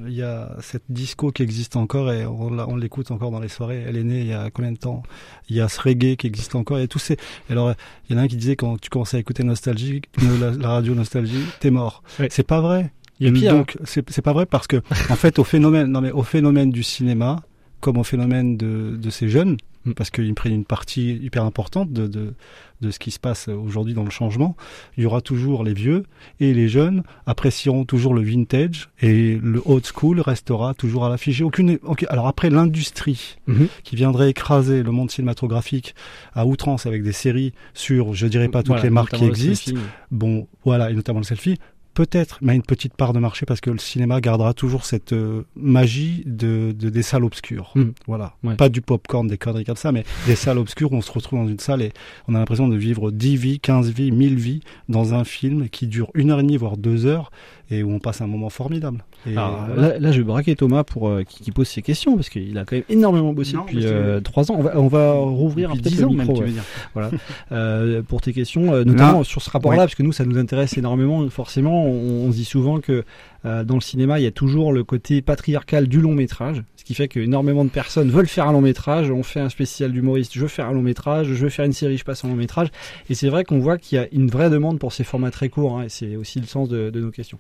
Il 0.07 0.15
y 0.15 0.23
a 0.23 0.57
cette 0.61 0.85
disco 0.89 1.31
qui 1.31 1.43
existe 1.43 1.77
encore 1.77 2.13
et 2.13 2.27
on, 2.27 2.77
l'écoute 2.77 3.11
encore 3.11 3.31
dans 3.31 3.41
les 3.41 3.49
soirées. 3.49 3.85
Elle 3.87 3.97
est 3.97 4.05
née 4.05 4.21
il 4.21 4.27
y 4.27 4.33
a 4.33 4.51
combien 4.51 4.73
de 4.73 4.79
temps? 4.79 5.03
Il 5.49 5.57
y 5.57 5.61
a 5.61 5.69
ce 5.69 5.81
reggae 5.81 6.17
qui 6.17 6.27
existe 6.27 6.55
encore. 6.55 6.79
Et 6.79 6.89
tous 6.89 6.99
ces. 6.99 7.17
Alors, 7.51 7.75
il 8.09 8.15
y 8.15 8.19
en 8.19 8.23
a 8.23 8.25
un 8.25 8.29
qui 8.29 8.37
disait 8.37 8.57
quand 8.57 8.81
tu 8.81 8.91
commençais 8.91 9.17
à 9.17 9.21
écouter 9.21 9.45
Nostalgie, 9.45 10.03
euh, 10.23 10.39
la, 10.39 10.51
la 10.51 10.69
radio 10.69 10.95
Nostalgie, 10.95 11.45
t'es 11.61 11.71
mort. 11.71 12.03
C'est 12.31 12.47
pas 12.47 12.61
vrai. 12.61 12.93
Il 13.21 13.37
y 13.37 13.49
Donc, 13.49 13.79
c'est 13.85 14.09
c'est 14.11 14.23
pas 14.23 14.33
vrai 14.33 14.47
parce 14.47 14.67
que, 14.67 14.83
en 15.11 15.17
fait, 15.17 15.39
au 15.39 15.45
phénomène, 15.45 15.87
non 15.87 16.01
mais 16.01 16.11
au 16.11 16.25
phénomène 16.25 16.71
du 16.71 16.83
cinéma, 16.83 17.43
comme 17.81 17.99
au 17.99 18.05
phénomène 18.05 18.57
de, 18.57 18.97
de 18.97 19.11
ces 19.11 19.29
jeunes, 19.29 19.57
parce 19.97 20.11
qu'ils 20.11 20.35
prennent 20.35 20.55
une 20.55 20.65
partie 20.65 21.15
hyper 21.17 21.45
importante 21.45 21.93
de, 21.93 22.07
de, 22.07 22.35
de 22.81 22.91
ce 22.91 22.99
qui 22.99 23.11
se 23.11 23.19
passe 23.19 23.49
aujourd'hui 23.49 23.95
dans 23.95 24.05
le 24.05 24.11
changement, 24.11 24.57
il 24.97 25.03
y 25.03 25.07
aura 25.07 25.21
toujours 25.21 25.65
les 25.65 25.75
vieux 25.75 26.05
et 26.41 26.53
les 26.55 26.69
jeunes 26.69 27.03
apprécieront 27.27 27.85
toujours 27.85 28.15
le 28.15 28.23
vintage 28.23 28.89
et 29.01 29.39
le 29.43 29.61
old 29.65 29.85
school 29.87 30.21
restera 30.21 30.75
toujours 30.75 31.05
à 31.05 31.09
l'affiche. 31.09 31.41
Aucune, 31.43 31.79
alors 32.09 32.27
après 32.29 32.51
l'industrie 32.51 33.37
Mhm. 33.47 33.69
qui 33.85 33.97
viendrait 33.97 34.31
écraser 34.31 34.83
le 34.83 34.91
monde 34.93 35.11
cinématographique 35.11 35.95
à 36.35 36.47
outrance 36.47 36.87
avec 36.87 37.03
des 37.03 37.13
séries 37.13 37.53
sur, 37.75 38.15
je 38.15 38.27
dirais 38.27 38.49
pas 38.49 38.61
toutes 38.63 38.69
Voilà, 38.69 38.83
les 38.85 38.91
marques 38.91 39.13
qui 39.15 39.23
le 39.25 39.29
existent, 39.31 39.73
bon, 40.11 40.47
voilà, 40.65 40.91
et 40.91 40.95
notamment 40.95 41.19
le 41.21 41.25
selfie. 41.25 41.59
Peut-être, 41.95 42.39
mais 42.41 42.55
une 42.57 42.63
petite 42.63 42.95
part 42.95 43.13
de 43.13 43.19
marché 43.19 43.45
parce 43.45 43.61
que 43.61 43.69
le 43.71 43.77
cinéma 43.79 44.21
gardera 44.23 44.55
toujours 44.55 44.87
cette 44.87 45.13
euh, 45.13 45.43
magie 45.57 46.23
de, 46.25 46.75
de 46.75 46.89
des 46.89 47.03
salles 47.03 47.25
obscures. 47.25 47.73
Mhm. 47.75 47.93
Voilà, 48.07 48.35
Ouais. 48.43 48.55
pas 48.57 48.71
du 48.71 48.81
popcorn, 48.81 49.27
des 49.27 49.37
conneries 49.37 49.65
comme 49.65 49.77
ça, 49.77 49.93
mais 49.93 50.05
des 50.27 50.35
salles 50.37 50.57
obscures 50.59 50.93
où 50.93 50.97
on 50.97 51.03
se 51.03 51.13
retrouve 51.13 51.41
dans 51.41 51.49
une 51.49 51.59
salle 51.59 51.83
et 51.83 51.93
on 52.29 52.35
a 52.35 52.39
l'impression 52.39 52.67
de 52.69 52.77
vivre 52.77 53.11
10 53.11 53.37
vies, 53.37 53.61
15 53.61 53.91
vies, 53.91 54.11
1000 54.11 54.37
vies 54.37 54.61
dans 54.89 55.13
un 55.15 55.25
film 55.25 55.69
qui 55.69 55.87
dure 55.87 56.11
une 56.15 56.31
heure 56.31 56.41
et 56.41 56.43
demie, 56.43 56.57
voire 56.57 56.79
deux 56.79 57.05
heures, 57.05 57.31
et 57.73 57.83
où 57.83 57.91
on 57.93 57.99
passe 57.99 58.21
un 58.21 58.27
moment 58.27 58.51
formidable. 58.51 59.05
Et 59.27 59.33
Alors, 59.33 59.65
voilà. 59.67 59.89
là, 59.95 59.99
là, 59.99 60.13
je 60.13 60.19
vais 60.19 60.25
braquer 60.25 60.55
Thomas 60.57 60.85
pour 60.85 61.09
euh, 61.09 61.23
qui, 61.25 61.43
qui 61.43 61.51
pose 61.53 61.67
ces 61.69 61.81
questions 61.83 62.15
parce 62.17 62.29
qu'il 62.29 62.57
a 62.59 62.65
quand 62.65 62.77
même 62.77 62.85
énormément 62.89 63.33
bossé 63.33 63.55
Non, 63.57 63.63
depuis 63.65 63.81
euh, 63.87 64.21
trois 64.21 64.51
ans. 64.51 64.57
On 64.59 64.63
va, 64.63 64.79
on 64.79 64.89
va 64.89 65.13
rouvrir 65.13 65.71
Depuis 65.71 65.83
peut-être 65.83 65.95
10 65.97 66.01
le 66.03 66.09
même, 66.09 66.19
micro. 66.19 66.35
tu 66.35 66.41
ouais. 66.41 66.47
veux 66.49 66.53
dire. 66.53 66.65
Voilà. 66.95 67.11
Euh, 67.53 68.03
pour 68.03 68.21
tes 68.21 68.33
questions, 68.33 68.73
euh, 68.75 68.85
notamment 68.85 69.19
Non. 69.19 69.25
sur 69.25 69.41
ce 69.43 69.51
rapport-là, 69.51 69.79
Ouais. 69.79 69.85
parce 69.85 69.95
que 69.95 70.03
nous, 70.03 70.13
ça 70.13 70.25
nous 70.25 70.39
intéresse 70.39 70.77
énormément. 70.77 71.29
Forcément, 71.31 71.85
on, 71.87 72.27
on 72.27 72.33
se 72.33 72.37
dit 72.37 72.45
souvent 72.45 72.81
que 72.81 73.05
euh, 73.45 73.65
dans 73.65 73.75
le 73.75 73.81
cinéma, 73.81 74.21
il 74.21 74.23
y 74.23 74.27
a 74.27 74.31
toujours 74.31 74.73
le 74.73 74.85
côté 74.85 75.21
patriarcal 75.21 75.89
du 75.89 76.01
long 76.01 76.15
métrage, 76.15 76.63
ce 76.77 76.85
qui 76.85 76.95
fait 76.95 77.09
qu'énormément 77.09 77.65
de 77.65 77.71
personnes 77.71 78.11
veulent 78.11 78.29
faire 78.29 78.47
un 78.47 78.53
long 78.53 78.61
métrage. 78.61 79.11
On 79.11 79.23
fait 79.23 79.41
un 79.41 79.49
spécial 79.49 79.93
d'humoriste, 79.93 80.33
je 80.35 80.41
veux 80.41 80.49
faire 80.49 80.67
un 80.67 80.73
long 80.73 80.83
métrage, 80.83 81.29
je 81.29 81.45
veux 81.45 81.51
faire 81.51 81.65
une 81.65 81.73
série, 81.73 81.97
je 81.97 82.05
passe 82.05 82.25
en 82.25 82.29
long 82.29 82.37
métrage. 82.37 82.69
Et 83.11 83.15
c'est 83.15 83.29
vrai 83.29 83.45
qu'on 83.45 83.59
voit 83.59 83.79
qu'il 83.79 83.99
y 83.99 84.01
a 84.01 84.07
une 84.13 84.29
vraie 84.29 84.51
demande 84.51 84.79
pour 84.79 84.93
ces 84.93 85.05
formats 85.05 85.31
très 85.31 85.49
courts. 85.49 85.79
hein, 85.79 85.85
et 85.85 85.89
c'est 85.89 86.17
aussi 86.17 86.41
le 86.41 86.47
sens 86.47 86.69
de, 86.69 86.91
nos 86.95 87.11
questions. 87.11 87.39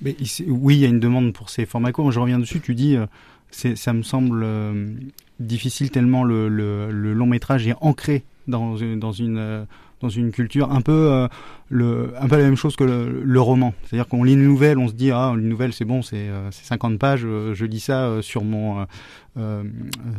Mais 0.00 0.16
oui, 0.46 0.76
il 0.76 0.80
y 0.80 0.84
a 0.84 0.88
une 0.88 1.00
demande 1.00 1.32
pour 1.32 1.50
ces 1.50 1.66
formats 1.66 1.92
courts. 1.92 2.12
Je 2.12 2.20
reviens 2.20 2.38
dessus. 2.38 2.60
Tu 2.60 2.74
dis, 2.74 2.96
euh, 2.96 3.06
ça 3.50 3.92
me 3.92 4.02
semble 4.02 4.42
euh, 4.44 4.94
difficile 5.40 5.90
tellement 5.90 6.24
le, 6.24 6.48
long 6.90 7.26
métrage 7.26 7.66
est 7.66 7.74
ancré 7.80 8.24
dans 8.46 8.76
dans 8.96 9.12
une 9.12 9.66
dans 10.00 10.08
une 10.08 10.30
culture 10.30 10.70
un 10.72 10.80
peu 10.80 10.92
euh, 10.92 11.28
le 11.70 12.12
un 12.18 12.28
peu 12.28 12.36
la 12.36 12.44
même 12.44 12.56
chose 12.56 12.76
que 12.76 12.84
le, 12.84 13.40
roman. 13.40 13.74
C'est-à-dire 13.84 14.08
qu'on 14.08 14.24
lit 14.24 14.32
une 14.32 14.44
nouvelle, 14.44 14.78
on 14.78 14.88
se 14.88 14.92
dit 14.92 15.10
ah 15.10 15.32
une 15.36 15.48
nouvelle 15.48 15.72
c'est 15.72 15.84
bon, 15.84 16.02
c'est 16.02 16.16
euh, 16.16 16.50
c'est 16.50 16.64
50 16.64 16.98
pages, 16.98 17.22
euh, 17.24 17.54
je 17.54 17.64
lis 17.64 17.80
ça 17.80 18.04
euh, 18.04 18.22
sur 18.22 18.44
mon 18.44 18.86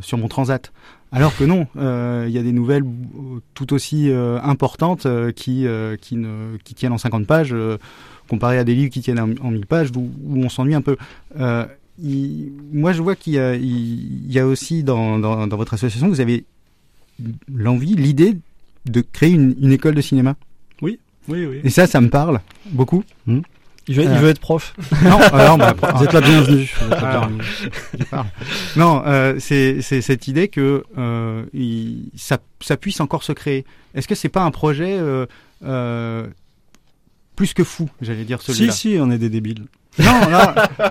sur 0.02 0.18
mon 0.18 0.30
transat. 0.30 0.72
Alors 1.12 1.36
que 1.36 1.44
non, 1.44 1.68
il 1.76 2.32
y 2.32 2.38
a 2.38 2.44
des 2.44 2.54
nouvelles 2.54 2.86
tout 3.54 3.74
aussi 3.74 4.10
importantes 4.12 5.08
qui 5.34 5.66
qui 6.02 6.16
ne 6.16 6.56
qui 6.64 6.74
tiennent 6.74 6.94
en 6.94 6.98
50 6.98 7.28
pages. 7.28 7.54
comparé 8.30 8.60
à 8.60 8.64
des 8.64 8.76
livres 8.76 8.92
qui 8.92 9.02
tiennent 9.02 9.20
en, 9.20 9.46
en 9.46 9.52
1000 9.52 9.66
pages 9.66 9.90
où, 9.94 10.10
on 10.26 10.48
s'ennuie 10.48 10.76
un 10.76 10.82
peu. 10.82 10.96
Moi, 11.36 12.94
je 12.94 13.02
vois 13.02 13.18
qu'il 13.18 13.34
y 13.34 14.40
a, 14.40 14.48
aussi 14.48 14.84
dans, 14.84 15.20
dans 15.20 15.58
votre 15.58 15.74
association, 15.74 16.08
vous 16.08 16.22
avez 16.22 16.46
l'envie, 17.54 17.96
l'idée 17.96 18.38
de 18.86 19.02
créer 19.02 19.32
une, 19.32 19.56
une 19.62 19.72
école 19.72 19.96
de 19.96 20.02
cinéma. 20.02 20.36
Oui, 20.82 21.00
oui, 21.28 21.46
oui. 21.46 21.62
Et 21.64 21.70
ça, 21.70 21.88
ça 21.88 22.00
me 22.02 22.10
parle 22.10 22.40
beaucoup. 22.72 23.04
Il 23.28 23.96
veut, 23.96 24.04
il 24.04 24.10
Euh, 24.10 24.16
veut 24.20 24.30
être 24.30 24.40
prof. 24.40 24.76
Non, 25.04 25.18
alors, 25.34 25.58
bah, 25.58 25.74
Vous 25.96 26.04
êtes 26.04 26.14
la 26.14 26.22
bienvenue. 26.22 26.72
Alors, 26.92 27.30
parle. 28.12 28.26
Non, 28.76 29.02
euh, 29.06 29.36
c'est 29.40 29.82
cette 29.82 30.28
idée 30.28 30.48
que 30.48 30.84
euh, 30.98 31.46
il- 31.54 32.12
ça, 32.16 32.38
ça 32.62 32.78
puisse 32.78 33.00
encore 33.00 33.24
se 33.24 33.32
créer. 33.32 33.66
Est-ce 33.96 34.08
que 34.08 34.16
c'est 34.16 34.30
pas 34.30 34.44
un 34.44 34.52
projet 34.52 34.98
euh, 35.00 35.26
euh, 35.64 36.28
plus 37.36 37.54
que 37.56 37.64
fou, 37.64 37.90
j'allais 38.02 38.26
dire 38.26 38.42
Si, 38.42 38.54
celui-là 38.54 38.74
si, 38.74 38.98
on 39.00 39.10
est 39.12 39.18
des 39.18 39.30
débiles. 39.30 39.66
Non, 39.98 40.30
non, 40.30 40.40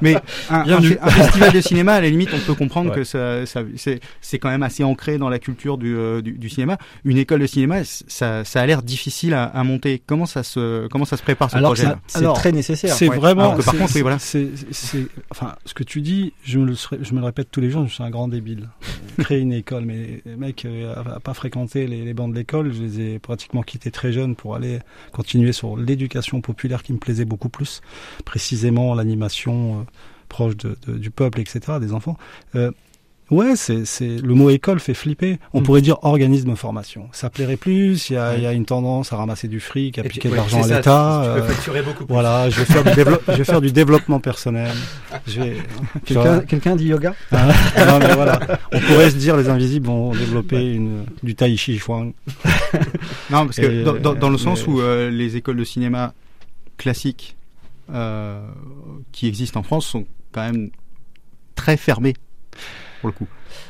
mais 0.02 0.16
un, 0.50 0.64
festival 1.10 1.52
de 1.52 1.60
cinéma, 1.60 1.94
à 1.94 2.00
la 2.00 2.10
limite, 2.10 2.28
on 2.34 2.38
peut 2.40 2.54
comprendre 2.54 2.90
Ouais. 2.90 2.96
que 2.96 3.04
ça, 3.04 3.46
ça- 3.46 3.62
c'est, 3.76 4.00
c'est 4.20 4.38
quand 4.38 4.50
même 4.50 4.62
assez 4.62 4.84
ancré 4.84 5.16
dans 5.18 5.28
la 5.30 5.38
culture 5.38 5.78
du, 5.78 5.96
euh, 5.96 6.20
du, 6.20 6.32
du 6.32 6.48
cinéma. 6.50 6.76
Une 7.04 7.16
école 7.16 7.40
de 7.40 7.46
cinéma, 7.46 7.84
ça, 7.84 8.44
ça 8.44 8.60
a 8.60 8.66
l'air 8.66 8.82
difficile 8.82 9.32
à, 9.34 9.44
à 9.44 9.62
monter. 9.64 10.02
Comment 10.04 10.26
ça 10.26 10.42
se, 10.42 10.88
comment 10.88 11.04
ça 11.06 11.16
se 11.16 11.22
prépare 11.22 11.50
ce 11.50 11.56
Alors 11.56 11.70
projet 11.72 11.84
ça- 11.84 11.98
c'est 12.06 12.32
très 12.34 12.52
nécessaire. 12.52 12.92
C'est 12.92 13.08
Ouais. 13.08 13.16
vraiment. 13.16 13.56
Que 13.56 13.62
par 13.62 13.72
c'est- 13.74 13.80
contre, 13.80 13.92
oui, 13.94 14.02
voilà. 14.02 14.18
c'est- 14.18 14.48
c'est- 14.72 15.06
enfin, 15.30 15.54
ce 15.64 15.72
que 15.74 15.84
tu 15.84 16.00
dis, 16.02 16.32
je 16.42 16.58
me, 16.58 16.66
le, 16.66 16.74
serais- 16.74 16.98
je 17.00 17.14
me 17.14 17.20
le 17.20 17.26
répète 17.26 17.48
tous 17.50 17.60
les 17.60 17.70
jours, 17.70 17.86
je 17.86 17.94
suis 17.94 18.02
un 18.04 18.10
grand 18.10 18.28
débile. 18.28 18.68
Créer 19.18 19.38
une 19.40 19.52
école, 19.52 19.84
mais 19.86 20.22
les 20.26 20.36
mecs, 20.36 20.64
euh, 20.64 20.92
à, 20.94 21.16
à 21.16 21.20
pas 21.20 21.34
fréquenter 21.34 21.86
les, 21.86 22.04
les 22.04 22.14
bancs 22.14 22.30
de 22.30 22.36
l'école, 22.36 22.72
je 22.74 22.82
les 22.82 23.00
ai 23.00 23.18
pratiquement 23.18 23.62
quittés 23.62 23.90
très 23.90 24.12
jeunes 24.12 24.34
pour 24.36 24.54
aller 24.54 24.80
continuer 25.12 25.52
sur 25.52 25.76
l'éducation 25.76 26.40
populaire 26.40 26.82
qui 26.82 26.92
me 26.92 26.98
plaisait 26.98 27.24
beaucoup 27.24 27.48
plus, 27.48 27.80
précisément 28.24 28.92
l'animation 28.98 29.80
euh, 29.80 29.84
proche 30.28 30.56
de, 30.56 30.76
de- 30.86 30.98
du 30.98 31.10
peuple, 31.10 31.40
etc., 31.40 31.60
des 31.80 31.92
enfants. 31.92 32.16
Euh, 32.54 32.70
Ouais, 33.30 33.56
c'est, 33.56 33.84
c'est 33.84 34.16
le 34.22 34.32
mot 34.32 34.48
école 34.48 34.80
fait 34.80 34.94
flipper. 34.94 35.38
On 35.52 35.60
Mm. 35.60 35.62
pourrait 35.64 35.82
dire 35.82 35.98
organisme 36.00 36.56
formation. 36.56 37.10
Ça 37.12 37.28
plairait 37.28 37.58
plus. 37.58 38.08
Il 38.08 38.14
y 38.14 38.16
a, 38.16 38.34
il 38.38 38.42
y 38.42 38.46
a 38.46 38.54
une 38.54 38.64
tendance 38.64 39.12
à 39.12 39.16
ramasser 39.16 39.48
du 39.48 39.60
fric, 39.60 39.98
à 39.98 40.02
Et 40.02 40.08
piquer 40.08 40.28
de 40.28 40.32
ouais, 40.32 40.38
l'argent 40.38 40.62
à 40.62 40.66
l'État. 40.66 41.20
tu- 41.22 41.28
tu 41.28 41.34
peux 41.34 41.38
euh, 41.40 41.48
facturer 41.54 41.82
beaucoup 41.82 42.06
plus. 42.06 42.12
Voilà, 42.14 42.48
je 42.48 42.58
vais 42.60 42.64
faire 42.64 42.82
du 42.82 42.94
développement, 42.94 43.34
je 43.34 43.38
vais 43.38 43.44
faire 43.44 43.60
du 43.60 43.70
développement 43.70 44.18
personnel. 44.18 44.70
Je 45.26 45.42
vais. 45.42 45.56
Quelqu'un 46.06 46.40
quelqu'un 46.40 46.74
dit 46.74 46.86
yoga 46.86 47.12
Ah, 47.32 47.48
non, 47.86 47.98
mais 47.98 48.14
voilà. 48.14 48.40
On 48.72 48.80
pourrait 48.80 49.10
se 49.10 49.16
dire 49.16 49.36
les 49.36 49.50
invisibles 49.50 49.88
vont 49.88 50.12
développer 50.12 50.72
une, 50.72 51.04
du 51.22 51.34
tai 51.34 51.54
chi 51.58 51.76
chuan. 51.78 52.12
Non, 53.30 53.44
parce 53.44 53.56
que 53.56 53.66
Et, 53.66 53.84
dans, 53.84 53.92
dans- 53.92 54.14
dans 54.14 54.30
le 54.30 54.38
sens 54.38 54.66
mais- 54.66 54.72
où 54.72 54.80
euh, 54.80 55.10
les 55.10 55.36
écoles 55.36 55.56
de 55.58 55.64
cinéma 55.64 56.14
classiques 56.78 57.36
euh, 57.92 58.46
qui 59.12 59.26
existent 59.26 59.60
en 59.60 59.62
France 59.62 59.86
sont 59.86 60.06
quand 60.32 60.42
même 60.42 60.70
très 61.54 61.76
fermées 61.76 62.14
pour 63.00 63.08
le 63.08 63.12
coup. 63.12 63.26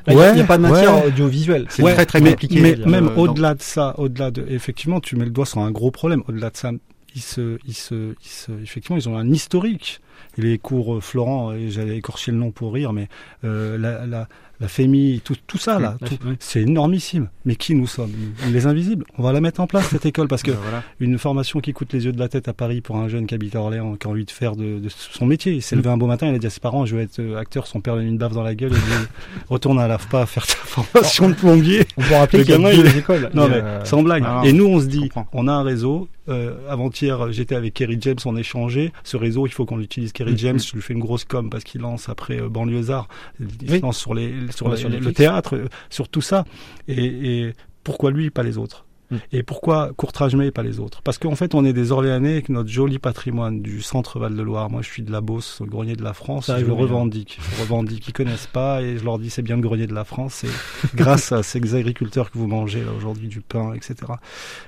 Bah, 0.07 0.13
Il 0.15 0.35
n'y 0.35 0.41
a, 0.41 0.45
pas 0.45 0.57
de 0.57 0.63
matière 0.63 1.05
audiovisuelle. 1.07 1.67
C'est 1.71 1.83
Ouais, 1.83 1.95
très 1.95 2.07
très 2.07 2.21
mais, 2.21 2.31
compliqué. 2.31 2.61
Mais 2.61 2.79
euh, 2.79 2.87
même 2.87 3.07
dans- 3.07 3.17
au-delà 3.23 3.55
de 3.55 3.63
ça, 3.63 3.95
au-delà 3.99 4.31
de, 4.31 4.45
effectivement, 4.49 5.01
tu 5.01 5.17
mets 5.17 5.25
le 5.25 5.31
doigt 5.31 5.47
sur 5.47 5.61
un 5.61 5.71
gros 5.71 5.91
problème. 5.91 6.23
Au-delà 6.29 6.51
de 6.51 6.57
ça, 6.57 6.73
ils 7.15 7.23
se, 7.23 7.59
ils 7.67 7.75
se, 7.75 8.15
ils 8.25 8.29
se, 8.29 8.53
effectivement, 8.63 8.97
ils 8.97 9.09
ont 9.09 9.17
un 9.17 9.31
historique. 9.31 10.01
Et 10.39 10.43
les 10.43 10.59
cours 10.59 10.97
euh, 10.97 11.01
Florent, 11.01 11.53
et 11.53 11.71
j'allais 11.71 11.97
écorcher 11.97 12.31
le 12.33 12.39
nom 12.39 12.51
pour 12.51 12.73
rire, 12.73 12.93
mais 12.93 13.09
euh, 13.45 13.77
la, 13.79 14.07
la, 14.07 14.29
la 14.61 14.69
FEMI, 14.69 15.21
tout, 15.25 15.37
tout 15.47 15.59
ça 15.59 15.79
là, 15.79 15.97
oui. 16.03 16.19
c'est 16.41 16.63
énormissime. 16.63 17.29
Mais 17.45 17.55
qui 17.57 17.75
nous 17.75 17.87
sommes? 17.87 18.11
Les 18.51 18.67
invisibles. 18.67 19.05
On 19.17 19.23
va 19.23 19.33
la 19.33 19.41
mettre 19.41 19.61
en 19.61 19.67
place 19.67 19.89
cette 19.89 20.05
école 20.07 20.27
parce 20.29 20.43
que 20.43 20.51
Ben 20.51 20.59
voilà. 20.63 20.83
une 21.01 21.17
formation 21.19 21.61
qui 21.61 21.73
coûte 21.73 21.93
les 21.93 22.05
yeux 22.07 22.13
de 22.13 22.19
la 22.19 22.29
tête 22.29 22.49
à 22.49 22.53
Paris 22.53 22.81
pour 22.81 22.97
un 22.97 23.09
jeune 23.09 23.27
qui 23.27 23.35
habite 23.35 23.55
à 23.57 23.61
Orléans, 23.61 23.95
qui 23.97 24.07
a 24.07 24.11
envie 24.11 24.25
de 24.25 24.31
faire 24.31 24.57
de, 24.57 24.79
de 24.81 24.89
son 24.89 25.27
métier. 25.27 25.53
Il 25.53 25.63
s'est 25.63 25.77
levé 25.77 25.89
un 25.91 25.97
beau 25.97 26.07
matin, 26.07 26.27
il 26.29 26.35
a 26.35 26.39
dit 26.39 26.47
à 26.47 26.51
ses 26.51 26.61
parents, 26.61 26.87
je 26.87 26.97
veux 26.97 27.03
être 27.03 27.21
euh, 27.21 27.37
acteur, 27.39 27.67
son 27.67 27.81
père 27.81 27.95
lui 27.95 28.03
a 28.03 28.05
mis 28.05 28.11
une 28.11 28.19
baffe 28.19 28.33
dans 28.33 28.43
la 28.43 28.55
gueule, 28.55 28.73
il 28.73 28.77
dit, 28.79 29.07
retourne 29.49 29.79
à 29.79 29.87
l'AFPA 29.89 30.27
faire 30.27 30.47
ta 30.47 30.55
formation 30.55 31.29
de 31.29 31.35
plombier. 31.35 31.87
On 31.97 32.03
peut 32.03 32.15
rappeler 32.15 32.39
Le 32.41 32.45
qu'il 32.45 32.61
y 32.61 32.65
a 32.67 32.77
deux 32.77 32.97
écoles. 32.99 33.31
Non 33.35 33.49
mais 33.49 33.63
sans 33.85 34.03
blague. 34.03 34.23
Non, 34.25 34.43
Et 34.43 34.53
nous 34.53 34.67
on 34.67 34.81
se 34.81 34.87
dit, 34.87 35.09
on 35.33 35.49
a 35.49 35.53
un 35.53 35.63
réseau. 35.63 36.09
Euh, 36.29 36.53
Avant-hier, 36.69 37.33
j'étais 37.33 37.55
avec 37.55 37.73
Kerry 37.73 37.97
James, 38.03 38.19
on 38.27 38.37
échangeait. 38.37 38.93
Ce 39.03 39.17
réseau, 39.17 39.47
il 39.47 39.51
faut 39.53 39.65
qu'on 39.65 39.79
l'utilise. 39.79 40.08
Kerry 40.13 40.33
Mhm. 40.33 40.39
James, 40.39 40.59
je 40.59 40.73
lui 40.75 40.83
fais 40.83 40.93
une 40.95 41.01
grosse 41.01 41.25
com 41.25 41.51
parce 41.51 41.65
qu'il 41.65 41.81
lance 41.81 42.09
après 42.09 42.41
euh, 42.41 42.49
Banlieusard, 42.49 43.09
il 43.41 43.47
Oui. 43.71 43.77
se 43.79 43.83
lance 43.83 43.99
sur 43.99 44.15
les 44.15 44.35
sur, 44.53 44.67
Ouais, 44.67 44.73
la- 44.73 44.77
sur 44.79 44.89
le 44.89 45.13
théâtre, 45.13 45.57
euh, 45.57 45.69
sur 45.91 46.09
tout 46.09 46.21
ça. 46.21 46.45
Et, 46.89 47.05
et 47.49 47.53
pourquoi 47.85 48.11
lui, 48.11 48.31
pas 48.31 48.43
les 48.43 48.59
autres? 48.59 48.85
Mm. 49.11 49.17
Et 49.33 49.43
pourquoi 49.43 49.91
Courtrage-May 49.97 50.49
et 50.49 50.51
pas 50.51 50.63
les 50.63 50.81
autres? 50.81 51.03
Parce 51.03 51.19
qu'en 51.19 51.35
fait, 51.35 51.55
on 51.55 51.65
est 51.65 51.73
des 51.73 51.93
Orléanais 51.93 52.33
avec 52.33 52.49
notre 52.49 52.69
joli 52.69 52.99
patrimoine 52.99 53.63
du 53.63 53.83
centre 53.83 54.19
Val-de-Loire. 54.19 54.71
Moi, 54.71 54.83
je 54.83 54.89
suis 54.89 55.03
de 55.03 55.11
la 55.11 55.21
Beauce, 55.21 55.61
le 55.61 55.67
grenier 55.67 55.97
de 55.97 56.03
la 56.03 56.13
France. 56.13 56.47
Ça, 56.47 56.59
je 56.59 56.65
je 56.65 56.67
le 56.67 56.73
revendique. 56.73 57.39
Je 57.41 57.61
revendique. 57.63 58.09
Ils 58.09 58.13
connaissent 58.13 58.47
pas 58.47 58.83
et 58.83 58.99
je 58.99 59.05
leur 59.05 59.19
dis 59.19 59.31
c'est 59.31 59.43
bien 59.43 59.57
le 59.57 59.63
grenier 59.63 59.87
de 59.87 59.95
la 59.95 60.05
France. 60.05 60.35
C'est 60.35 60.49
grâce 60.95 61.33
à 61.33 61.43
ces 61.43 61.75
agriculteurs 61.75 62.31
que 62.31 62.39
vous 62.39 62.47
mangez 62.47 62.85
là 62.85 62.93
aujourd'hui 62.97 63.29
du 63.29 63.41
pain, 63.41 63.73
etc. 63.75 63.97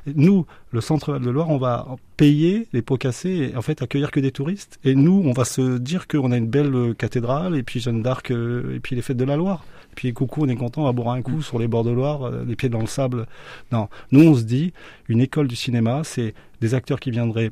Et 0.06 0.12
nous, 0.14 0.46
le 0.70 0.80
centre 0.80 1.12
Val-de-Loire, 1.12 1.50
on 1.50 1.58
va 1.58 1.86
payer 2.16 2.68
les 2.72 2.82
pots 2.82 2.96
cassés 2.96 3.50
et 3.52 3.56
en 3.56 3.62
fait 3.62 3.82
accueillir 3.82 4.10
que 4.10 4.20
des 4.20 4.32
touristes. 4.32 4.78
Et 4.84 4.94
nous, 4.94 5.22
on 5.24 5.32
va 5.32 5.44
se 5.44 5.78
dire 5.78 6.08
qu'on 6.08 6.32
a 6.32 6.36
une 6.36 6.48
belle 6.48 6.94
cathédrale 6.96 7.56
et 7.56 7.62
puis 7.62 7.80
Jeanne 7.80 8.02
d'Arc 8.02 8.30
euh, 8.30 8.76
et 8.76 8.80
puis 8.80 8.96
les 8.96 9.02
fêtes 9.02 9.16
de 9.16 9.24
la 9.24 9.36
Loire. 9.36 9.64
Et 9.92 9.94
puis 9.96 10.12
coucou, 10.12 10.44
on 10.44 10.48
est 10.48 10.56
content, 10.56 10.82
on 10.82 10.84
va 10.86 10.92
boire 10.92 11.10
un 11.14 11.22
coup 11.22 11.42
sur 11.42 11.58
les 11.58 11.68
bords 11.68 11.84
de 11.84 11.90
Loire, 11.90 12.22
euh, 12.24 12.44
les 12.46 12.56
pieds 12.56 12.68
dans 12.68 12.80
le 12.80 12.86
sable. 12.86 13.26
Non, 13.72 13.88
nous 14.12 14.22
on 14.22 14.34
se 14.34 14.42
dit, 14.42 14.72
une 15.08 15.20
école 15.20 15.48
du 15.48 15.56
cinéma, 15.56 16.02
c'est 16.04 16.34
des 16.60 16.74
acteurs 16.74 17.00
qui 17.00 17.10
viendraient 17.10 17.50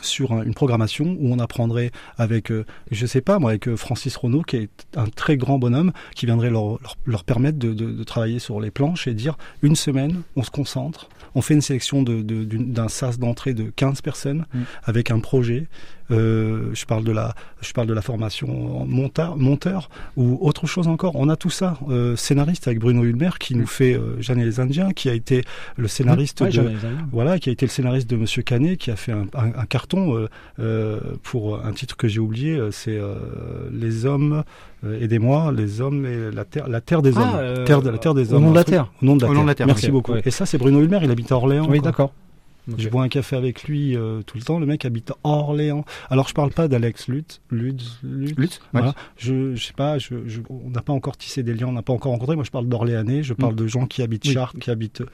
sur 0.00 0.32
un- 0.32 0.42
une 0.42 0.54
programmation 0.54 1.16
où 1.20 1.32
on 1.32 1.38
apprendrait 1.38 1.90
avec, 2.16 2.50
euh, 2.50 2.64
je 2.90 3.06
sais 3.06 3.20
pas 3.20 3.38
moi, 3.38 3.50
avec 3.50 3.68
euh, 3.68 3.76
Francis 3.76 4.16
Renaud, 4.16 4.42
qui 4.42 4.56
est 4.56 4.70
un 4.96 5.06
très 5.06 5.36
grand 5.36 5.58
bonhomme, 5.58 5.92
qui 6.16 6.26
viendrait 6.26 6.50
leur, 6.50 6.80
leur, 6.82 6.96
leur 7.06 7.24
permettre 7.24 7.58
de, 7.58 7.72
de, 7.72 7.92
de 7.92 8.04
travailler 8.04 8.40
sur 8.40 8.60
les 8.60 8.70
planches 8.72 9.06
et 9.06 9.14
dire 9.14 9.36
une 9.62 9.76
semaine, 9.76 10.22
on 10.36 10.42
se 10.42 10.50
concentre, 10.50 11.08
on 11.34 11.42
fait 11.42 11.54
une 11.54 11.60
sélection 11.60 12.02
de- 12.02 12.22
de- 12.22 12.44
d'une- 12.44 12.72
d'un 12.72 12.88
sas 12.88 13.18
d'entrée 13.18 13.54
de 13.54 13.64
15 13.74 14.00
personnes 14.00 14.46
Mm. 14.54 14.58
avec 14.84 15.10
un 15.10 15.18
projet. 15.20 15.66
Euh, 16.10 16.68
je 16.74 16.84
parle 16.84 17.02
de 17.02 17.12
la, 17.12 17.34
je 17.62 17.72
parle 17.72 17.86
de 17.86 17.94
la 17.94 18.02
formation 18.02 18.84
monteur, 18.84 19.38
monteur 19.38 19.88
ou 20.18 20.36
autre 20.42 20.66
chose 20.66 20.86
encore. 20.86 21.16
On 21.16 21.30
a 21.30 21.36
tout 21.36 21.48
ça. 21.48 21.78
Euh, 21.88 22.14
scénariste 22.14 22.66
avec 22.68 22.78
Bruno 22.78 23.04
Hulmer 23.04 23.30
qui 23.40 23.54
nous 23.54 23.66
fait 23.66 23.94
euh, 23.94 24.20
Jeanne 24.20 24.38
et 24.38 24.44
les 24.44 24.60
Indiens, 24.60 24.90
qui 24.92 25.08
a 25.08 25.14
été 25.14 25.44
le 25.78 25.88
scénariste 25.88 26.42
Ouais, 26.42 26.50
de, 26.50 26.72
voilà, 27.10 27.38
qui 27.38 27.48
a 27.48 27.52
été 27.52 27.64
le 27.64 27.70
scénariste 27.70 28.08
de 28.10 28.16
Monsieur 28.16 28.42
Canet, 28.42 28.76
qui 28.78 28.90
a 28.90 28.96
fait 28.96 29.12
un, 29.12 29.26
un- 29.34 29.54
un 29.58 29.64
carton 29.66 30.28
euh, 30.60 31.00
pour 31.22 31.64
un 31.64 31.72
titre 31.72 31.96
que 31.96 32.06
j'ai 32.06 32.20
oublié, 32.20 32.60
c'est 32.70 33.00
Les 33.72 34.04
hommes, 34.06 34.44
aidez-moi, 35.00 35.52
les 35.56 35.80
hommes 35.80 36.06
et 36.06 36.30
la 36.34 36.44
terre, 36.44 36.68
la 36.68 36.80
terre 36.80 37.02
des 37.02 37.12
Ah, 37.16 37.20
hommes, 37.20 37.30
euh, 37.36 37.64
terre 37.64 37.82
de 37.82 37.90
la 37.90 37.98
terre 37.98 38.14
des 38.14 38.32
au 38.32 38.36
hommes. 38.36 38.44
nom 38.44 38.50
de 38.50 38.56
la 38.56 38.64
terre. 38.64 38.90
Au 39.02 39.04
nom 39.06 39.16
de 39.16 39.22
la, 39.24 39.28
Au 39.30 39.54
terre. 39.54 39.66
Merci 39.66 39.90
beaucoup. 39.90 40.14
Et 40.24 40.30
ça, 40.30 40.46
c'est 40.46 40.58
Bruno 40.58 40.80
Hulmer, 40.80 41.00
il 41.02 41.10
habite 41.10 41.30
à 41.32 41.36
Orléans. 41.36 41.66
Oui, 41.68 41.80
quoi. 41.80 42.10
Je 42.78 42.88
bois 42.88 43.02
un 43.02 43.08
café 43.08 43.36
avec 43.36 43.64
lui 43.64 43.96
euh, 43.96 44.22
tout 44.22 44.36
le 44.38 44.42
temps. 44.42 44.58
Le 44.58 44.66
mec 44.66 44.84
habite 44.84 45.10
à 45.10 45.16
Orléans. 45.24 45.84
Alors 46.10 46.28
je 46.28 46.34
parle 46.34 46.50
pas 46.50 46.66
d'Alex 46.68 47.08
Lutz, 47.08 47.40
Lutz, 47.50 47.98
Lutz. 48.02 48.34
Lutz, 48.36 48.60
Voilà. 48.72 48.88
ouais. 48.88 48.92
Je, 49.18 49.54
je 49.54 49.64
sais 49.66 49.72
pas. 49.74 49.98
Je, 49.98 50.26
je- 50.26 50.40
on 50.48 50.70
n'a 50.70 50.80
pas 50.82 50.92
encore 50.92 51.16
tissé 51.16 51.42
des 51.42 51.54
liens, 51.54 51.66
on 51.68 51.72
n'a 51.72 51.82
pas 51.82 51.92
encore 51.92 52.12
rencontré. 52.12 52.36
Moi, 52.36 52.44
je 52.44 52.50
parle 52.50 52.66
d'Orléanais. 52.68 53.22
Je 53.22 53.34
parle 53.34 53.54
de 53.54 53.66
gens 53.66 53.86
qui 53.86 54.02
habitent 54.02 54.24
Mm. 54.24 54.28
Oui. 54.28 54.34
Chartres, 54.34 54.58
qui 54.58 54.70
habitent 54.70 55.00
euh, 55.02 55.06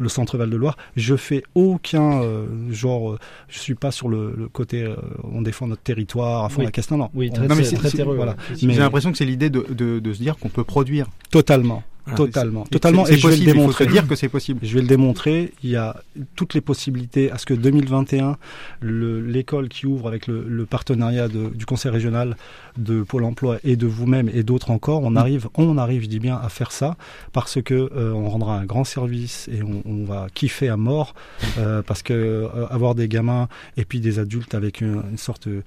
le 0.00 0.08
centre 0.08 0.36
Val 0.38 0.50
de 0.50 0.56
Loire. 0.56 0.76
Je 0.96 1.14
fais 1.16 1.42
aucun 1.54 2.22
euh, 2.22 2.46
genre. 2.72 3.12
euh, 3.12 3.18
je 3.48 3.58
suis 3.58 3.74
pas 3.74 3.90
sur 3.90 4.08
le, 4.08 4.34
le 4.36 4.48
côté. 4.48 4.82
euh, 4.82 4.96
on 5.22 5.42
défend 5.42 5.66
notre 5.68 5.82
territoire 5.82 6.44
à 6.44 6.48
fond 6.48 6.60
Oui. 6.60 6.64
la 6.64 6.70
caisse. 6.72 6.90
Non, 6.90 6.96
non. 6.96 7.10
Oui, 7.14 7.28
On- 7.30 7.34
très, 7.34 7.46
Non, 7.48 7.54
mais 7.54 7.64
c'est 7.64 7.76
très 7.76 7.90
terreux. 7.90 8.16
voilà. 8.16 8.34
J'ai 8.56 8.66
l'impression 8.66 9.12
que 9.12 9.18
c'est 9.18 9.24
l'idée 9.24 9.50
de, 9.50 9.64
de, 9.72 10.00
de 10.00 10.12
se 10.12 10.18
dire 10.18 10.36
qu'on 10.38 10.48
peut 10.48 10.64
produire. 10.64 11.06
Totalement. 11.30 11.82
Voilà. 12.06 12.16
Totalement. 12.18 12.64
Totalement. 12.64 13.06
Et 13.06 13.16
je 13.16 13.26
vais 13.26 13.36
le 13.36 13.36
possible, 13.36 13.42
il 13.42 13.52
faut 13.52 13.54
démontrer. 13.60 13.86
dire 13.86 14.06
que 14.06 14.14
c'est 14.14 14.28
possible. 14.28 14.60
Je 14.62 14.74
vais 14.74 14.80
le 14.82 14.86
démontrer. 14.86 15.52
Il 15.64 15.70
y 15.70 15.76
a 15.76 15.96
toutes 16.36 16.54
les 16.54 16.60
possibilités 16.60 17.30
à 17.32 17.38
ce 17.38 17.46
que 17.46 17.54
2021, 17.54 18.36
le- 18.80 19.20
l'école 19.20 19.68
qui 19.68 19.86
ouvre 19.86 20.06
avec 20.08 20.26
le, 20.28 20.44
le 20.48 20.66
partenariat 20.66 21.28
de- 21.28 21.48
du 21.48 21.66
Conseil 21.66 21.90
régional 21.90 22.36
de 22.78 23.02
Pôle 23.02 23.24
Emploi 23.24 23.58
et 23.64 23.76
de 23.76 23.86
vous-même 23.86 24.30
et 24.32 24.42
d'autres 24.42 24.70
encore, 24.70 25.02
on 25.02 25.16
arrive, 25.16 25.48
on 25.56 25.78
arrive, 25.78 26.02
je 26.02 26.08
dis 26.08 26.18
bien, 26.20 26.36
à 26.36 26.48
faire 26.48 26.72
ça 26.72 26.96
parce 27.32 27.60
que 27.62 27.74
euh, 27.74 28.12
on 28.12 28.28
rendra 28.28 28.58
un 28.58 28.64
grand 28.66 28.84
service 28.84 29.48
et 29.52 29.62
on, 29.62 29.82
on 29.90 30.04
va 30.04 30.26
kiffer 30.34 30.68
à 30.68 30.76
mort 30.76 31.14
euh, 31.58 31.82
parce 31.82 32.02
que 32.02 32.12
euh, 32.12 32.66
avoir 32.68 32.94
des 32.94 33.08
gamins 33.08 33.48
et 33.76 33.84
puis 33.84 33.98
des 34.00 34.18
adultes 34.18 34.54
avec 34.54 34.80
une, 34.80 35.02
une 35.10 35.16
sorte 35.18 35.48
de, 35.48 35.62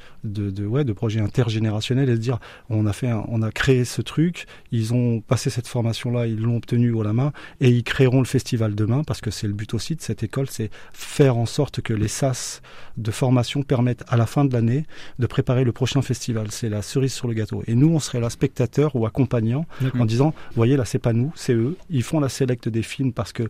de 0.51 0.65
ouais 0.65 0.83
de 0.83 0.93
projet 0.93 1.19
intergénérationnel 1.19 2.09
et 2.09 2.15
se 2.15 2.21
dire 2.21 2.37
on 2.69 2.85
a 2.85 2.93
fait, 2.93 3.09
un- 3.09 3.25
on 3.27 3.41
a 3.41 3.51
créé 3.51 3.85
ce 3.85 4.01
truc, 4.01 4.45
ils 4.71 4.93
ont 4.93 5.19
passé 5.21 5.49
cette 5.49 5.67
formation 5.67 6.11
là, 6.11 6.27
ils 6.29 6.41
l'ont 6.41 6.57
obtenu 6.57 6.91
haut 6.91 7.03
la 7.03 7.13
main 7.13 7.31
et 7.61 7.69
ils 7.69 7.83
créeront 7.83 8.19
le 8.19 8.25
festival 8.25 8.75
demain 8.75 9.03
parce 9.03 9.21
que 9.21 9.31
c'est 9.31 9.47
le 9.47 9.53
but 9.53 9.73
aussi 9.73 9.95
de 9.95 10.01
cette 10.01 10.23
école, 10.23 10.47
c'est 10.49 10.69
faire 10.93 11.37
en 11.37 11.45
sorte 11.45 11.81
que 11.81 11.93
les 11.93 12.07
SAS 12.07 12.61
de 12.97 13.11
formation 13.11 13.63
permettent 13.63 14.03
à 14.07 14.17
la 14.17 14.25
fin 14.25 14.45
de 14.45 14.53
l'année 14.53 14.85
de 15.19 15.27
préparer 15.27 15.63
le 15.63 15.71
prochain 15.71 16.01
festival. 16.01 16.47
C'est 16.51 16.69
la 16.69 16.81
cerise 16.81 17.13
sur 17.13 17.27
le 17.27 17.33
gâteau. 17.33 17.63
Et 17.67 17.75
nous, 17.75 17.89
on 17.89 17.99
serait 17.99 18.19
là 18.19 18.29
spectateur 18.29 18.95
ou 18.95 19.05
accompagnant 19.05 19.65
D'accord. 19.81 20.01
en 20.01 20.05
disant, 20.05 20.33
voyez 20.55 20.75
là, 20.75 20.85
c'est 20.85 20.99
pas 20.99 21.13
nous, 21.13 21.31
c'est 21.35 21.53
eux. 21.53 21.77
Ils 21.89 22.03
font 22.03 22.19
la 22.19 22.29
sélecte 22.29 22.67
des 22.67 22.83
films 22.83 23.13
parce 23.13 23.31
que 23.31 23.43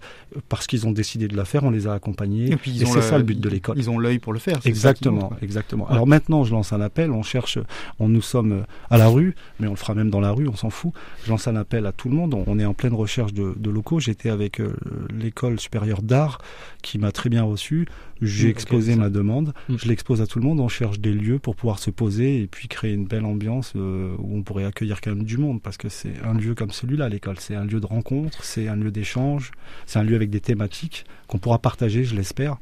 parce 0.50 0.68
qu'ils 0.68 0.88
ont 0.88 0.92
décidé 0.92 1.28
de 1.28 1.36
la 1.36 1.46
faire, 1.46 1.64
on 1.64 1.72
les 1.72 1.88
a 1.88 1.94
accompagnés. 1.94 2.52
Et 2.52 2.56
puis 2.56 2.72
ils 2.72 2.84
Et 2.84 2.86
ont 2.86 2.94
c'est 2.94 3.02
ça 3.02 3.18
le 3.18 3.24
but 3.24 3.40
de 3.40 3.50
l'école. 3.50 3.78
Ils 3.78 3.90
ont 3.90 3.98
l'œil 3.98 4.20
pour 4.20 4.34
le 4.34 4.40
faire. 4.40 4.60
Exactement, 4.66 5.32
exactement. 5.42 5.86
Ouais. 5.86 5.94
Alors 5.94 6.08
maintenant, 6.08 6.44
je 6.44 6.52
lance 6.52 6.74
un 6.74 6.82
appel. 6.82 7.12
On 7.12 7.24
cherche, 7.24 7.58
on 8.00 8.10
nous 8.10 8.22
sommes 8.22 8.66
à 8.90 8.98
la 8.98 9.08
rue, 9.08 9.36
mais 9.60 9.68
on 9.68 9.72
le 9.72 9.78
fera 9.78 9.96
même 9.96 10.10
dans 10.10 10.20
la 10.20 10.32
rue, 10.32 10.48
on 10.48 10.56
s'en 10.56 10.70
fout. 10.70 10.94
Je 11.26 11.30
lance 11.30 11.48
un 11.48 11.56
appel 11.56 11.86
à 11.86 11.92
tout 11.92 12.10
le 12.10 12.16
monde. 12.16 12.34
On 12.34 12.50
on 12.50 12.60
est 12.60 12.66
en 12.70 12.74
pleine 12.74 12.94
recherche 12.94 13.34
de, 13.34 13.54
de 13.58 13.70
locaux. 13.70 14.00
J'étais 14.00 14.30
avec 14.30 14.60
euh, 14.60 14.76
l'école 15.10 15.60
supérieure 15.60 16.02
d'art 16.02 16.40
qui 16.82 16.98
m'a 16.98 17.12
très 17.12 17.30
bien 17.30 17.44
reçu. 17.44 17.88
J'ai 18.22 18.50
exposé 18.50 18.96
ma 18.96 19.10
demande. 19.10 19.54
Mm. 19.70 19.76
Je 19.78 19.88
l'expose 19.88 20.22
à 20.22 20.28
tout 20.28 20.40
le 20.40 20.46
monde. 20.46 20.60
On 20.60 20.68
cherche 20.68 21.00
des 21.00 21.14
lieux 21.14 21.40
pour 21.40 21.56
pouvoir 21.56 21.80
se 21.80 21.90
poser 21.90 22.42
et 22.42 22.48
puis 22.48 22.68
créer 22.68 22.94
une 22.94 23.06
belle 23.06 23.26
ambiance 23.26 23.74
euh, 23.76 24.16
où 24.20 24.38
on 24.38 24.44
pourrait 24.44 24.66
accueillir 24.66 25.02
quand 25.02 25.12
même 25.12 25.24
du 25.24 25.38
monde 25.38 25.62
parce 25.62 25.78
que 25.78 25.90
c'est 25.90 26.14
un 26.24 26.34
lieu 26.34 26.56
comme 26.56 26.72
celui-là, 26.72 27.10
l'école. 27.10 27.40
C'est 27.40 27.56
un 27.56 27.66
lieu 27.66 27.80
de 27.80 27.86
rencontre, 27.86 28.44
c'est 28.44 28.68
un 28.68 28.76
lieu 28.76 28.92
d'échange, 28.92 29.52
c'est 29.86 30.00
un 30.00 30.04
lieu 30.04 30.16
avec 30.16 30.30
des 30.30 30.42
thématiques 30.42 31.06
qu'on 31.28 31.40
pourra 31.40 31.60
partager, 31.60 32.04
je 32.04 32.16
l'espère. 32.16 32.58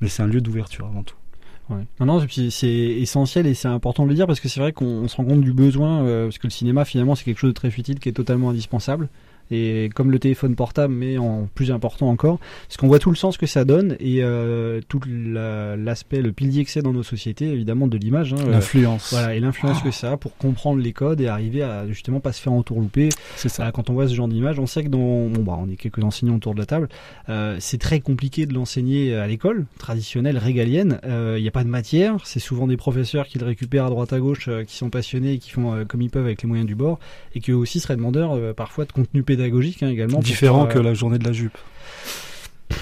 Mais 0.00 0.08
c'est 0.08 0.22
un 0.22 0.26
lieu 0.26 0.40
d'ouverture 0.40 0.86
avant 0.86 1.02
tout. 1.02 1.16
Ouais. 1.70 1.84
Non, 2.00 2.06
non, 2.06 2.26
c'est 2.50 2.66
essentiel 2.66 3.46
et 3.46 3.52
c'est 3.52 3.68
important 3.68 4.04
de 4.04 4.08
le 4.08 4.14
dire 4.14 4.26
parce 4.26 4.40
que 4.40 4.48
c'est 4.48 4.60
vrai 4.60 4.72
qu'on 4.72 4.86
on 4.86 5.08
se 5.08 5.16
rend 5.16 5.24
compte 5.24 5.42
du 5.42 5.52
besoin, 5.52 6.02
euh, 6.02 6.24
parce 6.24 6.38
que 6.38 6.46
le 6.46 6.50
cinéma 6.50 6.86
finalement 6.86 7.14
c'est 7.14 7.24
quelque 7.24 7.38
chose 7.38 7.50
de 7.50 7.54
très 7.54 7.70
futile 7.70 7.98
qui 7.98 8.08
est 8.08 8.12
totalement 8.12 8.50
indispensable. 8.50 9.08
Et 9.50 9.88
comme 9.94 10.10
le 10.10 10.18
téléphone 10.18 10.54
portable, 10.54 10.92
mais 10.94 11.16
en 11.18 11.48
plus 11.54 11.70
important 11.70 12.08
encore, 12.08 12.38
parce 12.66 12.76
qu'on 12.76 12.88
voit 12.88 12.98
tout 12.98 13.10
le 13.10 13.16
sens 13.16 13.36
que 13.38 13.46
ça 13.46 13.64
donne 13.64 13.96
et 14.00 14.22
euh, 14.22 14.80
tout 14.88 15.00
la- 15.06 15.76
l'aspect, 15.76 16.20
le 16.20 16.32
pilier 16.32 16.64
que 16.64 16.70
c'est 16.70 16.82
dans 16.82 16.92
nos 16.92 17.02
sociétés, 17.02 17.46
évidemment, 17.50 17.86
de 17.86 17.96
l'image. 17.96 18.34
hein, 18.34 18.38
euh, 18.46 18.50
L'influence. 18.52 19.10
voilà, 19.12 19.34
et 19.34 19.40
l'influence 19.40 19.82
que 19.82 19.90
ça 19.90 20.12
a 20.12 20.16
pour 20.16 20.36
comprendre 20.36 20.80
les 20.82 20.92
codes 20.92 21.20
et 21.20 21.28
arriver 21.28 21.62
à 21.62 21.86
justement 21.88 22.20
pas 22.20 22.32
se 22.32 22.40
faire 22.42 22.52
entourlouper. 22.52 23.08
C'est 23.36 23.48
ça. 23.48 23.70
Quand 23.72 23.88
on 23.90 23.94
voit 23.94 24.06
ce 24.08 24.14
genre 24.14 24.28
d'image, 24.28 24.58
on 24.58 24.66
sait 24.66 24.84
que 24.84 24.88
dans, 24.88 25.28
bon, 25.28 25.42
bah, 25.42 25.58
on 25.58 25.68
est 25.70 25.76
quelques 25.76 26.04
enseignants 26.04 26.36
autour 26.36 26.54
de 26.54 26.58
la 26.60 26.66
table, 26.66 26.88
euh, 27.28 27.56
c'est 27.58 27.78
très 27.78 28.00
compliqué 28.00 28.44
de 28.46 28.52
l'enseigner 28.54 29.14
à 29.14 29.26
l'école 29.26 29.64
traditionnelle, 29.78 30.36
régalienne. 30.38 31.00
Euh, 31.04 31.36
Il 31.38 31.42
n'y 31.42 31.48
a 31.48 31.52
pas 31.52 31.64
de 31.64 31.68
matière, 31.68 32.16
c'est 32.24 32.40
souvent 32.40 32.66
des 32.66 32.76
professeurs 32.76 33.26
qui 33.26 33.38
le 33.38 33.46
récupèrent 33.46 33.86
à 33.86 33.90
droite 33.90 34.12
à 34.12 34.18
gauche, 34.20 34.48
euh, 34.48 34.64
qui 34.64 34.76
sont 34.76 34.90
passionnés 34.90 35.32
et 35.34 35.38
qui 35.38 35.50
font 35.50 35.72
euh, 35.74 35.84
comme 35.84 36.02
ils 36.02 36.10
peuvent 36.10 36.24
avec 36.26 36.42
les 36.42 36.48
moyens 36.48 36.66
du 36.66 36.74
bord, 36.74 36.98
et 37.34 37.40
qui 37.40 37.50
eux 37.52 37.56
aussi 37.56 37.80
seraient 37.80 37.96
demandeurs 37.96 38.32
euh, 38.34 38.52
parfois 38.52 38.84
de 38.84 38.92
contenu 38.92 39.22
pédagogique 39.22 39.37
hein, 39.82 39.88
également. 39.88 40.18
Différent 40.18 40.64
faire, 40.64 40.74
que 40.74 40.78
euh, 40.78 40.82
la 40.82 40.94
journée 40.94 41.18
de 41.18 41.24
la 41.24 41.32
jupe. 41.32 41.58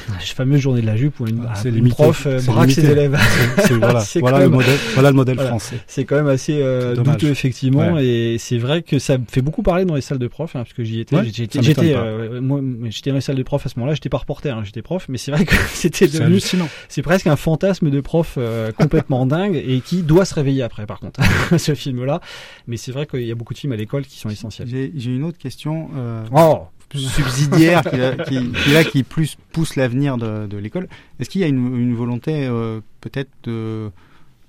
La 0.09 0.18
fameuse 0.20 0.61
journée 0.61 0.80
de 0.82 0.87
la 0.87 0.97
jupe 0.97 1.20
où 1.20 1.26
une, 1.26 1.47
Ah, 1.49 1.55
une 1.64 1.74
limité. 1.74 1.95
prof 1.95 2.26
euh, 2.26 2.41
braque 2.43 2.70
ses 2.70 2.80
limité. 2.82 2.93
élèves. 3.01 3.18
C'est- 3.57 3.62
c'est- 3.68 3.74
voilà. 3.78 4.01
C'est 4.01 4.20
Voilà 4.20 4.39
quand 4.39 4.43
le 4.45 4.51
même- 4.51 4.59
modèle- 4.61 4.78
voilà 4.95 5.11
le 5.11 5.16
modèle 5.16 5.34
Voilà. 5.37 5.51
français. 5.51 5.76
C'est 5.87 6.05
quand 6.05 6.16
même 6.16 6.26
assez 6.28 6.59
euh, 6.61 6.95
douteux 6.97 7.28
effectivement 7.30 7.93
Ouais. 7.95 8.05
et 8.07 8.39
c'est 8.39 8.59
vrai 8.59 8.82
que 8.82 8.99
ça 8.99 9.18
me 9.18 9.24
fait 9.30 9.43
beaucoup 9.43 9.62
parler 9.62 9.84
dans 9.84 9.95
les 9.95 10.01
salles 10.01 10.18
de 10.18 10.28
profs 10.28 10.57
hein, 10.57 10.61
parce 10.61 10.72
que 10.72 10.84
j'y 10.84 11.01
étais. 11.01 11.16
Ouais, 11.16 11.24
j'étais, 11.32 11.62
j'étais, 11.62 11.95
euh, 11.95 12.41
moi, 12.41 12.61
j'étais 12.91 13.11
dans 13.11 13.16
les 13.16 13.20
salles 13.22 13.37
de 13.37 13.43
profs 13.43 13.66
à 13.66 13.68
ce 13.68 13.78
moment-là. 13.78 13.95
J'étais 13.95 14.09
pas 14.09 14.18
reporter, 14.18 14.57
hein, 14.57 14.62
j'étais 14.64 14.82
prof, 14.82 15.07
mais 15.09 15.18
c'est 15.18 15.30
vrai 15.32 15.45
que 15.45 15.55
c'était 15.72 16.07
C'est 16.07 16.12
devenu. 16.14 16.26
hallucinant. 16.26 16.68
C'est 16.89 17.03
presque 17.03 17.26
un 17.26 17.37
fantasme 17.37 17.91
de 17.91 18.01
prof 18.01 18.34
euh, 18.39 18.72
complètement 18.72 19.26
dingue 19.26 19.57
et 19.57 19.80
qui 19.80 20.03
doit 20.03 20.24
se 20.24 20.34
réveiller 20.34 20.62
après, 20.62 20.87
par 20.87 21.01
contre, 21.01 21.20
ce 21.59 21.74
film-là. 21.74 22.20
Mais 22.66 22.76
c'est 22.76 22.93
vrai 22.93 23.07
qu'il 23.07 23.22
y 23.22 23.30
a 23.32 23.34
beaucoup 23.34 23.55
de 23.55 23.59
films 23.59 23.72
à 23.72 23.76
l'école 23.76 24.05
qui 24.05 24.18
sont 24.18 24.30
essentiels. 24.30 24.68
J'ai 24.68 24.93
j'ai 24.97 25.11
une 25.11 25.22
autre 25.24 25.39
question 25.39 25.89
euh, 25.97 26.22
Oh 26.34 26.62
subsidiaire 26.95 27.82
qui, 27.82 27.97
là- 27.97 28.16
qui, 28.16 28.53
qui, 28.53 28.70
là, 28.72 28.84
qui 28.84 29.03
plus 29.03 29.37
pousse 29.53 29.76
l'avenir 29.76 30.16
de, 30.18 30.47
de 30.47 30.57
l'école. 30.57 30.89
Est-ce 31.18 31.28
qu'il 31.30 31.41
y 31.41 31.45
a 31.45 31.49
une, 31.49 31.76
une 31.76 31.95
volonté 31.95 32.47
euh, 32.47 32.80
peut-être 33.01 33.30
de, 33.45 33.91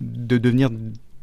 de 0.01 0.37
devenir 0.37 0.69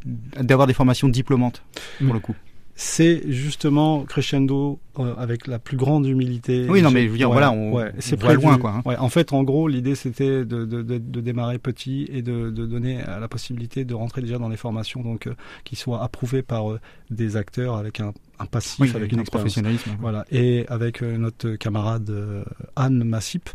d'avoir 0.05 0.67
des 0.67 0.75
formations 0.75 1.09
diplômantes 1.09 1.63
pour 2.05 2.15
le 2.15 2.21
coup? 2.21 2.35
C'est 2.77 3.23
justement 3.31 4.03
crescendo 4.03 4.81
euh, 4.99 5.15
avec 5.17 5.47
la 5.47 5.61
plus 5.61 5.77
grande 5.77 6.07
humilité. 6.07 6.67
Oui, 6.69 6.83
non, 6.83 6.91
mais 6.91 7.05
je 7.05 7.09
veux 7.11 7.17
dire, 7.17 7.31
voilà, 7.31 7.53
on- 7.53 7.73
ouais, 7.73 7.93
c'est 8.01 8.17
prévu. 8.17 8.43
loin, 8.43 8.59
quoi, 8.59 8.73
hein. 8.73 8.83
Ouais, 8.85 8.97
en 8.97 9.09
fait, 9.09 9.33
en 9.33 9.45
gros, 9.45 9.69
l'idée 9.69 9.95
c'était 9.95 10.45
de, 10.45 10.65
de, 10.65 10.83
de, 10.83 10.99
de 10.99 11.21
démarrer 11.21 11.61
petit 11.61 12.09
et 12.13 12.21
de, 12.21 12.51
donner 12.51 12.99
euh, 13.07 13.21
la 13.21 13.29
possibilité 13.29 13.85
de 13.85 13.95
rentrer 13.95 14.23
déjà 14.23 14.39
dans 14.39 14.49
les 14.49 14.57
formations, 14.57 15.03
donc 15.03 15.29
euh, 15.29 15.35
qui 15.63 15.77
soient 15.77 16.03
approuvées 16.03 16.43
par 16.43 16.73
euh, 16.73 16.81
des 17.13 17.37
acteurs 17.37 17.77
avec 17.77 18.01
un, 18.01 18.13
un 18.39 18.47
passif, 18.47 18.81
Oui, 18.81 18.93
avec 18.95 19.13
une 19.13 19.21
un 19.21 19.25
professionnalisme. 19.25 19.91
Voilà, 20.01 20.25
et 20.31 20.65
avec 20.69 21.03
euh, 21.03 21.17
notre 21.17 21.53
camarade 21.57 22.11
euh, 22.11 22.45
Anne 22.77 23.05
Massip. 23.05 23.49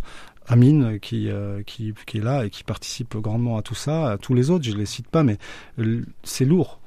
Amine 0.51 0.99
qui, 0.99 1.29
euh, 1.29 1.61
qui 1.61 1.93
qui 2.07 2.17
est 2.17 2.21
là 2.23 2.43
et 2.43 2.49
qui 2.49 2.63
participe 2.63 3.15
grandement 3.17 3.57
à 3.57 3.61
tout 3.61 3.75
ça, 3.75 4.13
à 4.13 4.17
tous 4.17 4.33
les 4.33 4.49
autres, 4.49 4.65
je 4.65 4.71
les 4.75 4.87
cite 4.87 5.07
pas, 5.07 5.21
mais 5.21 5.37
c'est 6.23 6.43
lourd. 6.45 6.79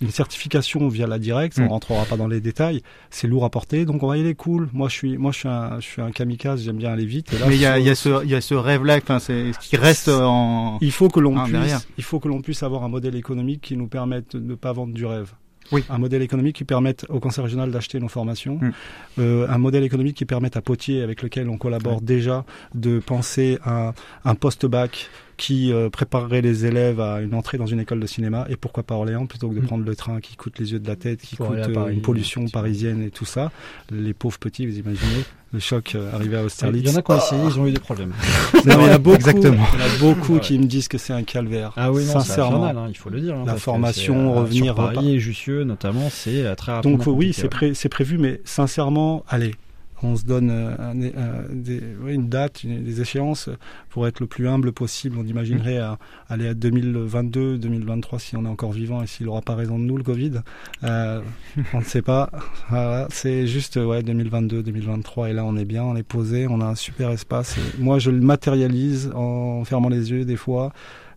Une 0.00 0.10
certification 0.10 0.88
via 0.88 1.06
la 1.06 1.20
directe, 1.20 1.58
on 1.60 1.64
Mm. 1.66 1.68
rentrera 1.68 2.04
pas 2.06 2.16
dans 2.16 2.26
les 2.26 2.40
détails, 2.40 2.82
c'est 3.10 3.28
lourd 3.28 3.44
à 3.44 3.50
porter, 3.50 3.84
donc 3.84 4.02
on 4.02 4.08
va 4.08 4.16
y 4.16 4.20
aller 4.20 4.34
cool. 4.34 4.68
Moi 4.72 4.88
je 4.88 4.94
suis, 4.96 5.16
moi 5.16 5.30
je 5.30 5.38
suis 5.38 5.48
un, 5.48 5.78
je 5.78 5.86
suis 5.86 6.02
un 6.02 6.10
kamikaze, 6.10 6.62
j'aime 6.64 6.76
bien 6.78 6.92
aller 6.92 7.06
vite. 7.06 7.32
Et 7.32 7.38
là, 7.38 7.46
Mais 7.48 7.54
il 7.54 7.60
y 7.60 7.66
a, 7.66 7.78
y 7.78 7.94
ce, 7.94 8.24
il 8.24 8.30
y 8.30 8.34
a 8.34 8.40
ce 8.40 8.54
rêve-là, 8.54 8.96
enfin, 8.96 9.20
c'est 9.20 9.52
ce 9.52 9.58
qui 9.60 9.76
reste 9.76 10.08
en. 10.08 10.78
il 10.80 10.90
faut 10.92 11.08
que 11.08 11.20
l'on 11.20 11.36
Ah, 11.38 11.42
puisse, 11.44 11.52
derrière. 11.52 11.80
il 11.96 12.02
faut 12.04 12.18
que 12.18 12.26
l'on 12.26 12.40
puisse 12.40 12.64
avoir 12.64 12.82
un 12.82 12.88
modèle 12.88 13.14
économique 13.14 13.60
qui 13.62 13.76
nous 13.76 13.86
permette 13.86 14.34
de 14.34 14.40
ne 14.44 14.54
pas 14.56 14.72
vendre 14.72 14.92
du 14.92 15.06
rêve. 15.06 15.32
Oui. 15.72 15.84
Un 15.88 15.98
modèle 15.98 16.22
économique 16.22 16.56
qui 16.56 16.64
permette 16.64 17.06
au 17.08 17.20
Conseil 17.20 17.44
régional 17.44 17.70
d'acheter 17.70 18.00
nos 18.00 18.08
formations. 18.08 18.56
Mm. 18.56 18.72
Euh, 19.18 19.46
un 19.48 19.58
modèle 19.58 19.84
économique 19.84 20.16
qui 20.16 20.24
permette 20.24 20.56
à 20.56 20.62
Potier, 20.62 21.02
avec 21.02 21.22
lequel 21.22 21.48
on 21.48 21.58
collabore 21.58 22.00
déjà, 22.00 22.44
de 22.74 22.98
penser 22.98 23.58
à 23.64 23.92
un 24.24 24.34
post-bac 24.34 25.08
qui 25.36 25.72
euh, 25.72 25.90
préparerait 25.90 26.40
les 26.42 26.66
élèves 26.66 27.00
à 27.00 27.20
une 27.20 27.34
entrée 27.34 27.58
dans 27.58 27.66
une 27.66 27.80
école 27.80 28.00
de 28.00 28.06
cinéma 28.06 28.46
et 28.48 28.56
pourquoi 28.56 28.82
pas 28.82 28.94
Orléans 28.94 29.26
plutôt 29.26 29.48
que 29.48 29.54
de 29.54 29.60
Mm. 29.60 29.66
prendre 29.66 29.84
le 29.84 29.96
train 29.96 30.20
qui 30.20 30.36
coûte 30.36 30.58
les 30.58 30.72
yeux 30.72 30.78
de 30.80 30.86
la 30.88 30.96
tête, 30.96 31.20
qui 31.22 31.36
Pour 31.36 31.48
coûte 31.48 31.56
euh, 31.58 31.72
Paris, 31.72 31.94
une 31.94 32.02
pollution 32.02 32.46
parisienne 32.48 33.02
et 33.02 33.10
tout 33.10 33.24
ça. 33.24 33.50
Les 33.90 34.12
pauvres 34.14 34.38
petits, 34.38 34.66
vous 34.66 34.78
imaginez 34.78 35.24
le 35.52 35.60
choc 35.60 35.94
euh, 35.94 36.12
arrivé 36.12 36.36
à 36.36 36.42
Austerlitz. 36.44 36.82
Il 36.84 36.90
y 36.90 36.94
en 36.94 36.98
a 36.98 37.02
qui 37.02 37.10
ont 37.12 37.16
essayé, 37.16 37.42
ils 37.46 37.58
ont 37.60 37.66
eu 37.66 37.72
des 37.72 37.78
problèmes. 37.80 38.12
Non, 38.54 38.60
mais 38.78 38.84
il 38.84 38.86
y 38.86 38.90
en 38.90 38.92
a 38.94 38.98
beaucoup, 38.98 39.16
Exactement. 39.16 39.66
il 39.74 39.78
y 39.80 39.82
en 39.82 39.86
a 39.86 39.98
beaucoup 40.14 40.34
Ouais. 40.34 40.40
qui 40.40 40.58
me 40.58 40.64
disent 40.66 40.88
que 40.88 40.98
c'est 40.98 41.12
un 41.12 41.22
calvaire. 41.22 41.72
Ah 41.76 41.92
oui, 41.92 42.04
non, 42.04 42.12
sincèrement. 42.12 42.64
infernal, 42.64 42.78
hein, 42.84 42.86
il 42.88 42.96
faut 42.96 43.10
le 43.10 43.20
dire. 43.20 43.34
hein, 43.36 43.44
La 43.46 43.56
formation, 43.56 44.34
revenir, 44.34 44.64
sur 44.64 44.74
Paris 44.76 45.14
et 45.14 45.18
Jussieu 45.20 45.64
notamment, 45.64 46.08
c'est 46.10 46.54
très 46.56 46.72
rapidement 46.72 46.96
Donc 46.98 47.06
oui, 47.16 47.34
pré- 47.50 47.74
c'est 47.74 47.88
prévu, 47.88 48.18
mais 48.18 48.40
sincèrement, 48.44 49.24
allez, 49.28 49.54
on 50.04 50.16
se 50.16 50.24
donne 50.24 50.50
euh, 50.50 50.74
un- 50.78 50.94
des- 50.94 51.82
une 52.06 52.28
date, 52.28 52.64
des 52.66 53.00
échéances 53.00 53.48
pour 53.90 54.06
être 54.06 54.20
le 54.20 54.26
plus 54.26 54.48
humble 54.48 54.72
possible. 54.72 55.16
On 55.18 55.24
imaginerait 55.24 55.80
aller 56.28 56.48
à 56.48 56.54
2022, 56.54 57.58
2023 57.58 58.18
si 58.18 58.36
on 58.36 58.44
est 58.44 58.48
encore 58.48 58.72
vivant 58.72 59.02
et 59.02 59.06
s'il 59.06 59.26
n'aura 59.26 59.40
pas 59.42 59.54
raison 59.54 59.78
de 59.78 59.84
nous, 59.84 59.96
le 59.96 60.02
Covid. 60.04 60.40
Euh, 60.84 61.20
on 61.72 61.78
ne 61.78 61.84
sait 61.84 62.02
pas. 62.02 62.30
Voilà, 62.70 63.06
c'est 63.10 63.46
juste 63.46 63.76
ouais, 63.76 64.02
2022, 64.02 64.62
2023 64.62 65.30
et 65.30 65.32
là 65.32 65.44
on 65.44 65.56
est 65.56 65.64
bien, 65.64 65.82
on 65.84 65.96
est 65.96 66.02
posé, 66.02 66.46
on 66.48 66.60
a 66.60 66.64
un 66.66 66.74
super 66.74 67.10
espace. 67.10 67.56
Moi, 67.78 67.98
je 67.98 68.10
le 68.10 68.20
matérialise 68.20 69.10
en 69.14 69.64
fermant 69.64 69.88
les 69.88 70.10
yeux 70.10 70.24
des 70.24 70.36
fois. 70.36 70.72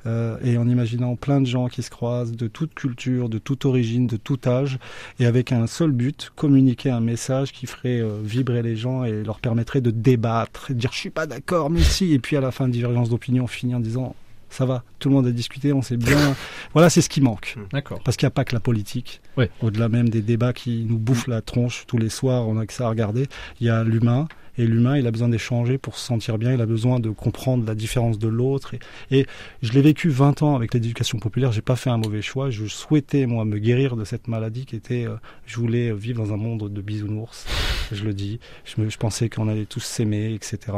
Euh, 0.05 0.37
et 0.43 0.57
en 0.57 0.67
imaginant 0.67 1.15
plein 1.15 1.41
de 1.41 1.45
gens 1.45 1.67
qui 1.67 1.83
se 1.83 1.89
croisent 1.89 2.33
de 2.33 2.47
toute 2.47 2.73
culture, 2.73 3.29
de 3.29 3.37
toute 3.37 3.65
origine, 3.65 4.07
de 4.07 4.17
tout 4.17 4.39
âge, 4.45 4.79
et 5.19 5.25
avec 5.25 5.51
un 5.51 5.67
seul 5.67 5.91
but, 5.91 6.31
communiquer 6.35 6.89
un 6.89 7.01
message 7.01 7.51
qui 7.51 7.65
ferait 7.65 7.99
euh, 7.99 8.19
vibrer 8.23 8.61
les 8.61 8.75
gens 8.75 9.03
et 9.03 9.23
leur 9.23 9.39
permettrait 9.39 9.81
de 9.81 9.91
débattre, 9.91 10.71
et 10.71 10.73
de 10.73 10.79
dire 10.79 10.91
je 10.93 10.99
suis 10.99 11.09
pas 11.09 11.25
d'accord, 11.25 11.69
mais 11.69 11.81
si, 11.81 12.13
et 12.13 12.19
puis 12.19 12.35
à 12.37 12.41
la 12.41 12.51
fin, 12.51 12.67
divergence 12.67 13.09
d'opinion, 13.09 13.45
on 13.45 13.47
finit 13.47 13.75
en 13.75 13.79
disant 13.79 14.15
ça 14.49 14.65
va, 14.65 14.83
tout 14.99 15.09
le 15.09 15.15
monde 15.15 15.27
a 15.27 15.31
discuté, 15.31 15.73
on 15.73 15.81
sait 15.81 15.97
bien. 15.97 16.35
voilà, 16.73 16.89
c'est 16.89 17.01
ce 17.01 17.09
qui 17.09 17.21
manque. 17.21 17.57
D'accord. 17.71 17.99
Parce 18.03 18.17
qu'il 18.17 18.25
n'y 18.25 18.29
a 18.29 18.31
pas 18.31 18.45
que 18.45 18.53
la 18.53 18.59
politique. 18.59 19.21
Ouais. 19.35 19.49
Au-delà 19.61 19.89
même 19.89 20.09
des 20.09 20.21
débats 20.21 20.53
qui 20.53 20.85
nous 20.87 20.97
bouffent 20.97 21.27
la 21.27 21.41
tronche 21.41 21.83
tous 21.87 21.97
les 21.97 22.09
soirs, 22.09 22.47
on 22.47 22.57
a 22.57 22.65
que 22.65 22.73
ça 22.73 22.85
à 22.85 22.89
regarder. 22.89 23.27
Il 23.59 23.67
y 23.67 23.69
a 23.69 23.83
l'humain. 23.83 24.27
Et 24.57 24.65
l'humain, 24.65 24.97
il 24.97 25.07
a 25.07 25.11
besoin 25.11 25.29
d'échanger 25.29 25.77
pour 25.77 25.97
se 25.97 26.05
sentir 26.05 26.37
bien. 26.37 26.53
Il 26.53 26.61
a 26.61 26.65
besoin 26.65 26.99
de 26.99 27.09
comprendre 27.09 27.65
la 27.65 27.75
différence 27.75 28.19
de 28.19 28.27
l'autre. 28.27 28.75
Et, 29.11 29.25
je 29.61 29.73
l'ai 29.73 29.81
vécu 29.81 30.09
20 30.09 30.41
ans 30.41 30.55
avec 30.55 30.73
l'éducation 30.73 31.19
populaire. 31.19 31.51
J'ai 31.51 31.61
pas 31.61 31.75
fait 31.75 31.89
un 31.89 31.97
mauvais 31.97 32.21
choix. 32.21 32.49
Je 32.49 32.65
souhaitais, 32.65 33.25
moi, 33.25 33.45
me 33.45 33.57
guérir 33.57 33.95
de 33.95 34.05
cette 34.05 34.27
maladie 34.27 34.65
qui 34.65 34.75
était, 34.75 35.05
euh, 35.05 35.15
je 35.45 35.57
voulais 35.57 35.93
vivre 35.93 36.23
dans 36.23 36.33
un 36.33 36.37
monde 36.37 36.71
de 36.71 36.81
bisounours. 36.81 37.45
Je 37.91 38.03
le 38.03 38.13
dis. 38.13 38.39
Je, 38.65 38.81
me, 38.81 38.89
je 38.89 38.97
pensais 38.97 39.29
qu'on 39.29 39.47
allait 39.47 39.65
tous 39.65 39.83
s'aimer, 39.83 40.33
etc. 40.33 40.73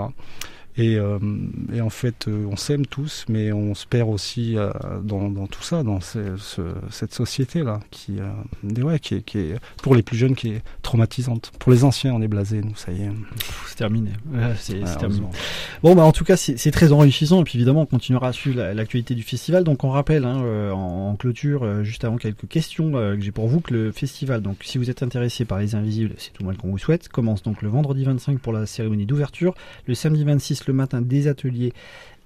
Et, 0.80 0.96
euh, 0.96 1.20
et 1.74 1.82
en 1.82 1.90
fait, 1.90 2.28
euh, 2.28 2.46
on 2.50 2.56
s'aime 2.56 2.86
tous, 2.86 3.26
mais 3.28 3.52
on 3.52 3.76
se 3.76 3.86
perd 3.86 4.10
aussi 4.10 4.58
euh, 4.58 4.72
dans, 5.04 5.30
dans 5.30 5.46
tout 5.46 5.62
ça, 5.62 5.84
dans 5.84 6.00
ce- 6.00 6.38
ce- 6.38 6.62
cette 6.90 7.14
société-là, 7.14 7.82
qui, 7.92 8.18
ouais, 8.82 9.00
qui, 9.00 9.16
est, 9.16 9.22
qui 9.22 9.38
est, 9.40 9.56
pour 9.84 9.94
les 9.94 10.02
plus 10.04 10.16
jeunes, 10.18 10.36
qui 10.36 10.50
est 10.50 10.62
traumatisante. 10.82 11.52
Pour 11.60 11.72
les 11.72 11.84
anciens, 11.84 12.14
on 12.14 12.22
est 12.22 12.28
blasés, 12.30 12.62
nous, 12.62 12.76
ça 12.76 12.92
y 12.94 13.02
est. 13.04 13.10
C'est 13.68 13.76
terminé. 13.76 14.12
Ouais, 14.34 14.54
c'est 14.58 14.80
terminé. 14.98 15.26
Bon, 15.84 15.96
bah 15.96 16.04
en 16.04 16.12
tout 16.14 16.24
cas, 16.24 16.38
c'est 16.38 16.72
très 16.72 16.92
enrichissant. 16.94 17.42
Et 17.42 17.44
puis 17.44 17.58
évidemment, 17.58 17.82
on 17.82 17.86
continuera 17.86 18.30
à 18.30 18.34
suivre 18.34 18.58
la- 18.58 18.74
l'actualité 18.74 19.16
du 19.16 19.24
festival. 19.24 19.64
Donc 19.66 19.84
on 19.84 19.90
rappelle, 19.90 20.24
hein, 20.26 20.42
en, 20.74 21.10
en 21.12 21.16
clôture, 21.18 21.84
juste 21.84 22.06
avant 22.06 22.16
quelques 22.18 22.48
questions 22.48 22.92
que 22.94 23.20
j'ai 23.20 23.32
pour 23.32 23.48
vous, 23.48 23.60
que 23.60 23.74
le 23.74 23.92
festival, 23.92 24.42
donc 24.42 24.58
si 24.64 24.78
vous 24.78 24.90
êtes 24.90 25.04
intéressé 25.04 25.44
par 25.46 25.60
les 25.60 25.76
Invisibles, 25.76 26.14
c'est 26.18 26.32
tout 26.32 26.44
le 26.44 26.48
mal 26.48 26.58
qu'on 26.58 26.70
vous 26.70 26.78
souhaite, 26.78 27.10
commence 27.10 27.44
donc 27.44 27.62
le 27.62 27.70
vendredi 27.70 28.06
25 28.06 28.40
pour 28.40 28.54
la 28.54 28.66
cérémonie 28.66 29.06
d'ouverture, 29.06 29.54
le 29.88 29.94
samedi 29.96 30.24
26 30.24 30.69
le 30.70 30.74
matin 30.74 31.02
des 31.02 31.28
ateliers 31.28 31.74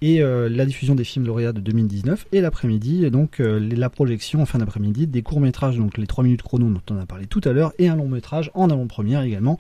et 0.04 0.22
euh, 0.22 0.50
la 0.50 0.66
diffusion 0.66 0.96
des 0.96 1.06
films 1.06 1.26
lauréats 1.26 1.54
de 1.54 1.62
2019 1.62 2.28
et 2.34 2.42
l'après-midi 2.42 3.10
donc 3.10 3.40
euh, 3.40 3.58
la 3.58 3.90
projection 3.90 4.42
en 4.42 4.46
fin 4.46 4.60
d'après-midi 4.60 5.08
des 5.08 5.22
courts-métrages 5.22 5.78
donc 5.78 5.98
les 5.98 6.06
3 6.06 6.26
minutes 6.26 6.42
chrono 6.42 6.70
dont 6.70 6.82
on 6.92 7.00
a 7.00 7.06
parlé 7.06 7.26
tout 7.26 7.40
à 7.46 7.54
l'heure 7.54 7.72
et 7.80 7.88
un 7.88 7.96
long-métrage 7.96 8.52
en 8.54 8.70
avant-première 8.70 9.22
également 9.22 9.58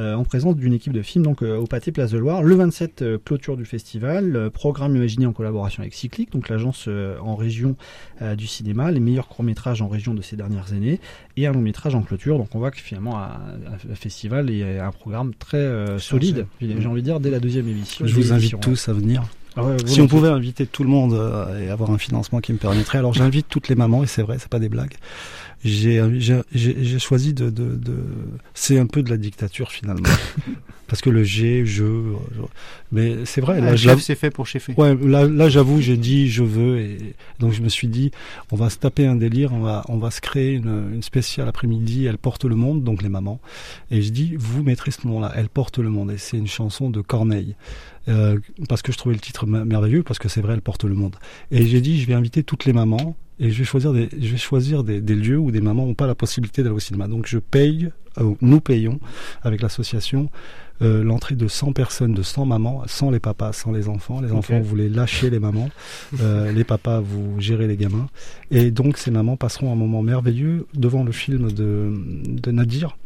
euh, 0.00 0.14
en 0.14 0.24
présence 0.24 0.56
d'une 0.56 0.72
équipe 0.72 0.92
de 0.92 1.00
films 1.00 1.24
donc 1.24 1.42
au 1.42 1.66
Pâté 1.66 1.92
Place 1.92 2.10
de 2.10 2.18
Loire 2.18 2.42
le 2.42 2.56
27 2.56 3.02
euh, 3.02 3.18
clôture 3.24 3.56
du 3.56 3.64
festival 3.64 4.50
programme 4.50 4.96
imaginé 4.96 5.26
en 5.26 5.32
collaboration 5.32 5.82
avec 5.84 5.94
Cyclic 5.94 6.32
donc 6.32 6.48
l'agence 6.48 6.88
en 7.20 7.36
région 7.36 7.76
du 8.36 8.48
cinéma 8.48 8.90
les 8.90 8.98
meilleurs 8.98 9.28
courts-métrages 9.28 9.80
en 9.80 9.86
région 9.86 10.12
de 10.12 10.22
ces 10.22 10.34
dernières 10.34 10.72
années 10.72 10.98
et 11.36 11.46
un 11.46 11.52
long-métrage 11.52 11.94
en 11.94 12.02
clôture 12.02 12.38
donc 12.38 12.52
on 12.56 12.58
voit 12.58 12.72
que 12.72 12.80
finalement 12.80 13.16
un, 13.16 13.94
festival 13.94 14.50
et 14.50 14.80
un 14.80 14.90
programme 14.90 15.34
très 15.34 16.00
solide 16.00 16.46
j'ai 16.60 16.86
envie 16.86 17.02
de 17.02 17.06
dire 17.06 17.20
dès 17.20 17.30
la 17.30 17.38
deuxième 17.38 17.68
émission 17.68 18.04
Je 18.04 18.14
vous 18.14 18.32
invite 18.32 18.58
tous 18.58 18.88
à 18.88 18.92
venir. 18.92 19.22
Ah 19.56 19.62
ouais, 19.62 19.76
si 19.86 20.00
on 20.00 20.08
pouvait 20.08 20.28
inviter 20.28 20.66
tout 20.66 20.82
le 20.82 20.88
monde 20.90 21.12
euh, 21.14 21.60
et 21.64 21.70
avoir 21.70 21.90
un 21.90 21.98
financement 21.98 22.40
qui 22.40 22.52
me 22.52 22.58
permettrait, 22.58 22.98
alors 22.98 23.14
j'invite 23.14 23.46
toutes 23.48 23.68
les 23.68 23.76
mamans, 23.76 24.02
et 24.02 24.06
c'est 24.08 24.22
vrai, 24.22 24.36
c'est 24.40 24.48
pas 24.48 24.58
des 24.58 24.68
blagues. 24.68 24.94
j'ai 25.64 26.02
j'ai- 26.20 26.42
j'ai 26.52 26.76
j'ai 26.84 26.98
choisi 26.98 27.32
de, 27.34 27.50
de, 27.50 27.74
de 27.76 27.96
c'est 28.52 28.78
un 28.78 28.86
peu 28.86 29.02
de 29.02 29.10
la 29.10 29.16
dictature 29.16 29.70
finalement. 29.70 30.02
Parce 30.86 31.00
que 31.00 31.08
le 31.08 31.24
G 31.24 31.64
je 31.64 31.82
euh, 31.84 32.12
mais 32.92 33.24
c'est 33.24 33.40
vrai 33.40 33.56
Ah, 33.58 33.70
là, 33.70 33.74
l'avoue- 33.86 34.00
c'est 34.00 34.14
fait 34.16 34.30
pour 34.30 34.46
cheffer. 34.46 34.74
ouais 34.76 34.94
là 34.96 35.26
là 35.26 35.48
j'avoue 35.48 35.80
j'ai 35.80 35.96
dit 35.96 36.28
je 36.28 36.42
veux 36.44 36.78
et 36.78 36.98
donc 37.40 37.52
je 37.52 37.62
me 37.62 37.70
suis 37.70 37.88
dit 37.88 38.10
on 38.52 38.56
va 38.56 38.68
se 38.68 38.76
taper 38.76 39.06
un 39.06 39.16
délire 39.16 39.54
on 39.54 39.60
va 39.60 39.82
on 39.88 39.96
va 39.96 40.10
se 40.10 40.20
créer 40.20 40.52
une, 40.52 40.90
une 40.94 41.02
spéciale 41.02 41.48
après-midi 41.48 42.04
elle 42.04 42.18
porte 42.18 42.44
le 42.44 42.54
monde 42.56 42.84
donc 42.84 43.02
les 43.02 43.08
mamans. 43.08 43.40
Et 43.90 44.02
je 44.02 44.10
dis 44.10 44.34
vous 44.36 44.62
mettrez 44.62 44.90
ce 44.90 45.06
nom 45.06 45.20
là 45.20 45.32
elle 45.34 45.48
porte 45.48 45.78
le 45.78 45.88
monde. 45.88 46.10
Et 46.10 46.18
c'est 46.18 46.36
une 46.36 46.46
chanson 46.48 46.90
de 46.90 47.00
Corneille 47.00 47.54
euh, 48.08 48.38
parce 48.68 48.82
que 48.82 48.92
je 48.92 48.98
trouvais 48.98 49.14
le 49.14 49.20
titre 49.20 49.46
merveilleux 49.46 50.02
parce 50.02 50.18
que 50.18 50.28
c'est 50.28 50.40
vrai 50.40 50.54
elle 50.54 50.62
porte 50.62 50.84
le 50.84 50.94
monde 50.94 51.16
et 51.50 51.66
j'ai 51.66 51.80
dit 51.80 52.00
je 52.00 52.06
vais 52.06 52.14
inviter 52.14 52.42
toutes 52.42 52.64
les 52.64 52.72
mamans 52.72 53.16
et 53.40 53.50
je 53.50 53.58
vais 53.58 53.64
choisir 53.64 53.92
des 53.92 54.08
je 54.20 54.28
vais 54.28 54.36
choisir 54.36 54.84
des, 54.84 55.00
des 55.00 55.14
lieux 55.14 55.38
où 55.38 55.50
des 55.50 55.60
mamans 55.60 55.86
n'ont 55.86 55.94
pas 55.94 56.06
la 56.06 56.14
possibilité 56.14 56.62
d'aller 56.62 56.74
au 56.74 56.80
cinéma 56.80 57.08
donc 57.08 57.26
je 57.26 57.38
paye 57.38 57.90
euh, 58.18 58.34
nous 58.40 58.60
payons 58.60 59.00
avec 59.42 59.62
l'association 59.62 60.30
euh, 60.82 61.04
l'entrée 61.04 61.36
de 61.36 61.46
100 61.46 61.72
personnes, 61.72 62.14
de 62.14 62.22
100 62.22 62.46
mamans, 62.46 62.82
sans 62.86 63.10
les 63.10 63.20
papas, 63.20 63.52
sans 63.52 63.70
les 63.70 63.88
enfants. 63.88 64.20
Les 64.20 64.32
enfants, 64.32 64.60
vous 64.60 64.74
les 64.74 64.88
lâchez 64.88 65.30
les 65.30 65.38
mamans. 65.38 65.70
Euh, 66.20 66.50
les 66.52 66.64
papas, 66.64 67.00
vous 67.00 67.40
gérez 67.40 67.68
les 67.68 67.76
gamins. 67.76 68.08
Et 68.50 68.72
donc, 68.72 68.98
ces 68.98 69.12
mamans 69.12 69.36
passeront 69.36 69.72
un 69.72 69.76
moment 69.76 70.02
merveilleux 70.02 70.66
devant 70.74 71.04
le 71.04 71.12
film 71.12 71.52
de, 71.52 71.92
de 72.26 72.50
Nadir. 72.50 72.96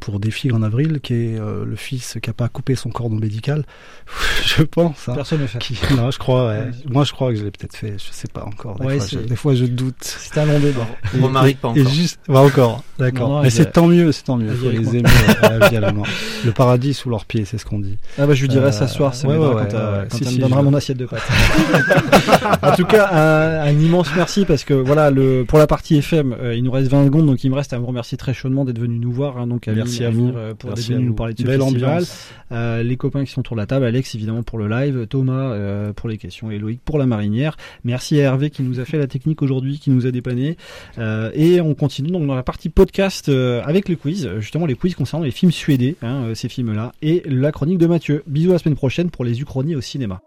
Pour 0.00 0.20
Des 0.20 0.30
filles 0.30 0.52
en 0.52 0.62
avril, 0.62 1.00
qui 1.00 1.14
est 1.14 1.38
euh, 1.40 1.64
le 1.64 1.76
fils 1.76 2.18
qui 2.22 2.28
n'a 2.28 2.34
pas 2.34 2.48
coupé 2.48 2.74
son 2.74 2.90
cordon 2.90 3.16
médical. 3.16 3.64
je 4.44 4.62
pense. 4.62 5.08
hein. 5.08 5.14
Personne 5.14 5.40
ne 5.42 5.46
fait. 5.46 5.58
Qui- 5.58 5.78
Non, 5.96 6.10
je 6.10 6.18
crois. 6.18 6.48
ouais. 6.48 6.70
Moi, 6.90 7.04
je 7.04 7.12
crois 7.12 7.30
que 7.30 7.36
je 7.38 7.44
l'ai 7.44 7.50
peut-être 7.50 7.76
fait. 7.76 7.92
Je 7.98 8.12
sais 8.12 8.28
pas 8.32 8.44
encore. 8.44 8.78
Des, 8.78 8.84
Ouais, 8.86 8.96
fois, 8.98 9.06
je, 9.06 9.18
c'est- 9.18 9.26
des 9.26 9.36
fois, 9.36 9.54
je 9.54 9.64
doute. 9.64 9.94
C'est 10.00 10.38
un 10.38 10.46
long 10.46 10.58
débat. 10.58 10.86
Et- 11.16 11.20
Romaric, 11.20 11.60
pas 11.60 11.68
et 11.74 11.80
encore. 11.82 11.92
juste, 11.92 12.20
pas 12.26 12.40
encore, 12.42 12.82
d'accord. 12.98 13.42
Mais 13.42 13.50
c'est 13.50 13.70
tant 13.72 13.86
mieux, 13.86 14.12
c'est 14.12 14.24
tant 14.24 14.36
mieux. 14.36 14.52
il 14.52 14.68
Il 14.74 14.74
y 14.74 14.78
a 14.78 14.84
faut 14.84 14.92
les 14.92 15.00
moi. 15.02 15.10
aimer 15.12 15.36
à 15.42 15.58
la 15.58 15.68
vie 15.68 15.76
à 15.76 15.80
la 15.80 15.92
mort. 15.92 16.06
Le 16.44 16.52
paradis 16.52 16.92
sous 16.94 17.08
leurs 17.08 17.24
pieds, 17.24 17.44
c'est 17.44 17.56
ce 17.58 17.64
qu'on 17.64 17.78
dit. 17.78 17.96
Ah 18.18 18.26
bah 18.26 18.34
je 18.34 18.42
lui 18.42 18.48
dirai 18.48 18.66
Euh, 18.66 18.72
ça 18.72 18.86
ce 18.88 18.94
soir, 18.96 19.14
ça 19.14 19.26
ouais, 19.28 19.34
m'aidera 19.34 19.54
ouais, 19.54 19.62
quand, 19.62 19.68
t'as- 19.68 19.92
ouais, 20.02 20.06
quand 20.10 20.16
si, 20.18 20.22
elle 20.24 20.28
si, 20.30 20.36
me 20.36 20.40
donnera 20.42 20.62
mon 20.62 20.74
assiette 20.74 20.98
de 20.98 21.06
pâtes. 21.06 21.22
en 22.62 22.72
tout 22.74 22.84
cas, 22.84 23.08
un, 23.12 23.60
un 23.68 23.78
immense 23.78 24.08
merci 24.16 24.44
parce 24.44 24.64
que 24.64 24.74
voilà, 24.74 25.10
le, 25.10 25.44
pour 25.46 25.58
la 25.58 25.66
partie 25.66 25.96
FM, 25.96 26.34
euh, 26.40 26.54
il 26.54 26.62
nous 26.64 26.70
reste 26.70 26.90
20 26.90 27.04
secondes, 27.06 27.26
donc 27.26 27.42
il 27.44 27.50
me 27.50 27.56
reste 27.56 27.72
à 27.72 27.78
vous 27.78 27.86
remercier 27.86 28.18
très 28.18 28.34
chaudement 28.34 28.64
d'être 28.64 28.78
venu 28.78 28.98
nous 28.98 29.12
voir. 29.12 29.38
Hein, 29.44 29.46
donc 29.46 29.68
Amine, 29.68 29.82
Merci 29.84 30.04
à 30.04 30.10
vous. 30.10 30.32
euh, 30.34 30.54
pour 30.54 30.70
Merci 30.70 30.88
d'être 30.88 30.96
venu 30.96 31.08
nous 31.08 31.14
parler 31.14 31.34
de 31.34 31.38
ce 31.40 31.44
Belle 31.46 31.60
festival. 31.60 31.90
ambiance. 31.90 32.28
Euh, 32.52 32.82
les 32.82 32.96
copains 32.96 33.24
qui 33.24 33.30
sont 33.32 33.40
autour 33.40 33.56
de 33.56 33.60
la 33.60 33.66
table, 33.66 33.84
Alex 33.84 34.14
évidemment 34.14 34.42
pour 34.42 34.58
le 34.58 34.68
live, 34.68 35.06
Thomas 35.08 35.52
euh, 35.52 35.92
pour 35.92 36.08
les 36.08 36.18
questions 36.18 36.50
et 36.50 36.58
Loïc 36.58 36.80
pour 36.84 36.98
la 36.98 37.06
marinière. 37.06 37.56
Merci 37.84 38.20
à 38.20 38.24
Hervé 38.24 38.50
qui 38.50 38.62
nous 38.62 38.80
a 38.80 38.84
fait 38.84 38.98
la 38.98 39.06
technique 39.06 39.42
aujourd'hui, 39.42 39.78
qui 39.78 39.90
nous 39.90 40.06
a 40.06 40.10
dépanné. 40.10 40.56
Euh, 40.98 41.30
et 41.34 41.60
on 41.60 41.74
continue 41.74 42.10
donc 42.10 42.26
dans 42.26 42.34
la 42.34 42.42
partie 42.42 42.68
podcast 42.68 43.28
euh, 43.28 43.62
avec 43.64 43.88
les 43.88 43.96
quiz, 43.96 44.28
justement 44.40 44.66
les 44.66 44.74
quiz 44.74 44.94
concernant 44.94 45.24
les 45.24 45.30
films 45.30 45.52
suédés, 45.52 45.96
hein, 46.02 46.24
euh, 46.26 46.34
ces 46.34 46.48
films-là, 46.48 46.92
et 47.02 47.22
la 47.26 47.52
chronique 47.52 47.78
de 47.78 47.86
Mathieu. 47.86 48.22
Bisous 48.26 48.50
à 48.50 48.54
la 48.54 48.58
semaine 48.58 48.76
prochaine 48.76 49.10
pour 49.10 49.24
les 49.24 49.40
Uchronies 49.40 49.76
au 49.76 49.80
cinéma. 49.80 50.20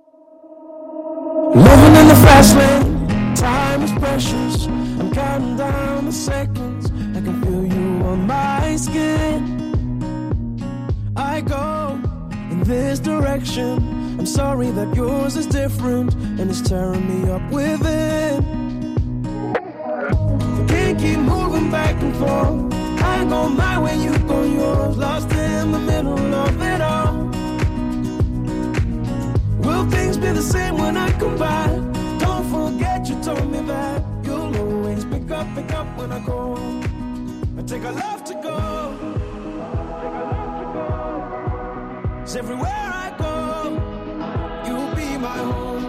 Living 1.56 1.96
in 1.96 2.08
the 2.08 2.16
fast 2.26 2.56
lane, 2.58 3.08
time 3.36 3.82
is 3.84 3.92
precious. 4.00 4.68
I'm 5.00 5.10
counting 5.12 5.56
down 5.58 6.06
the 6.06 6.12
seconds. 6.12 6.77
On 8.08 8.26
my 8.26 8.76
skin. 8.78 9.38
I 11.16 11.42
go 11.42 12.00
in 12.52 12.64
this 12.64 13.00
direction. 13.00 13.74
I'm 14.18 14.26
sorry 14.26 14.72
that 14.72 14.96
yours 14.96 15.36
is 15.36 15.46
different 15.46 16.14
and 16.14 16.50
it's 16.50 16.62
tearing 16.62 17.06
me 17.12 17.30
up 17.30 17.44
within. 17.52 18.36
I 19.56 20.66
can't 20.68 20.98
keep 20.98 21.20
moving 21.20 21.70
back 21.70 22.02
and 22.02 22.16
forth. 22.16 22.74
I 23.04 23.26
go 23.26 23.50
my 23.50 23.78
way, 23.84 23.98
you 24.02 24.18
go 24.20 24.42
yours. 24.44 24.98
Lost 24.98 25.32
in 25.34 25.72
the 25.74 25.80
middle 25.80 26.34
of 26.46 26.62
it 26.62 26.82
all. 26.82 27.14
Will 29.66 29.86
things 29.90 30.18
be 30.18 30.32
the 30.32 30.42
same 30.42 30.78
when 30.78 30.96
I 30.96 31.12
come 31.20 31.38
by? 31.38 31.68
Don't 32.20 32.46
forget 32.50 33.10
you 33.10 33.22
told 33.22 33.52
me 33.52 33.60
that 33.74 34.02
you'll 34.24 34.56
always 34.58 35.04
pick 35.04 35.30
up, 35.30 35.48
pick 35.56 35.72
up 35.74 35.88
when 35.98 36.12
I 36.14 36.20
go. 37.68 37.74
Take 37.74 37.84
a 37.84 37.92
love 37.92 38.24
to 38.24 38.34
go. 38.34 38.58
Cause 42.20 42.36
everywhere 42.36 42.72
I 42.72 43.16
go, 43.18 43.72
you'll 44.66 44.96
be 44.96 45.18
my 45.18 45.38
home. 45.38 45.84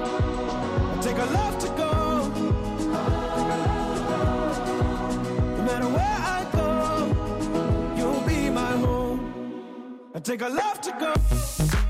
Take 1.03 1.19
a 1.19 1.27
love 1.27 1.59
to 1.59 1.69
go. 1.69 2.29
No 5.57 5.63
matter 5.65 5.89
where 5.89 6.19
I 6.37 6.47
go, 6.53 7.97
you'll 7.97 8.27
be 8.27 8.51
my 8.51 8.73
home. 8.77 9.21
I 10.15 10.21
take 10.21 10.43
a 10.43 10.49
love 10.49 10.81
to 10.83 10.93
go. 10.93 11.88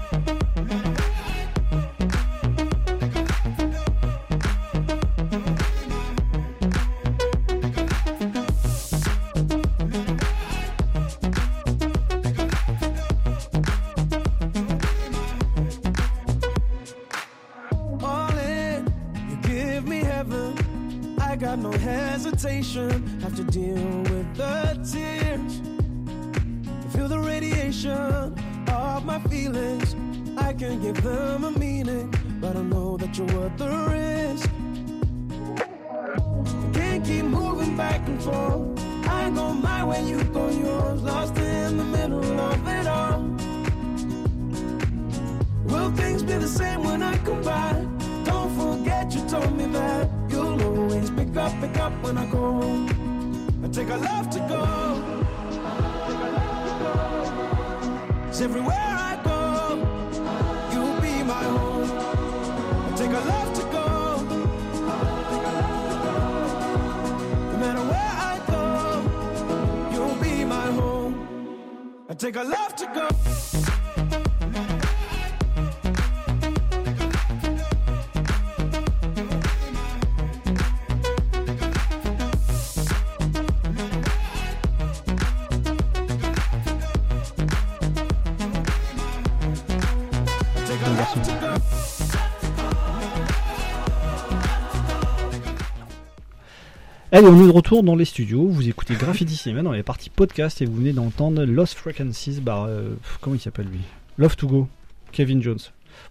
Allez, 97.18 97.26
on 97.26 97.42
est 97.42 97.46
de 97.48 97.50
retour 97.50 97.82
dans 97.82 97.96
les 97.96 98.04
studios. 98.04 98.46
Vous 98.46 98.68
écoutez 98.68 98.94
Graffiti 98.94 99.34
Cinéma 99.34 99.62
dans 99.62 99.72
les 99.72 99.82
parties 99.82 100.08
podcast 100.08 100.62
et 100.62 100.66
vous 100.66 100.76
venez 100.76 100.92
d'entendre 100.92 101.42
Lost 101.42 101.74
Frequencies 101.74 102.40
par. 102.40 102.66
euh, 102.66 102.90
comment 103.20 103.34
il 103.34 103.40
s'appelle 103.40 103.66
lui? 103.66 103.80
Love 104.18 104.36
to 104.36 104.46
Go, 104.46 104.68
Kevin 105.10 105.42
Jones. 105.42 105.58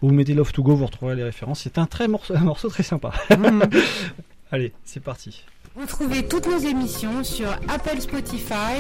Vous 0.02 0.12
mettez 0.12 0.34
Love 0.34 0.52
to 0.52 0.64
Go, 0.64 0.76
vous 0.76 0.86
retrouverez 0.86 1.16
les 1.16 1.24
références. 1.24 1.62
C'est 1.62 1.78
un, 1.78 1.86
très 1.86 2.10
morceau, 2.10 2.34
un 2.36 2.42
morceau 2.42 2.68
très 2.68 2.84
sympa. 2.84 3.14
Allez, 4.52 4.74
c'est 4.84 5.00
parti. 5.00 5.46
Retrouvez 5.80 6.28
toutes 6.28 6.48
nos 6.48 6.58
émissions 6.58 7.24
sur 7.24 7.52
Apple 7.70 8.02
Spotify. 8.02 8.76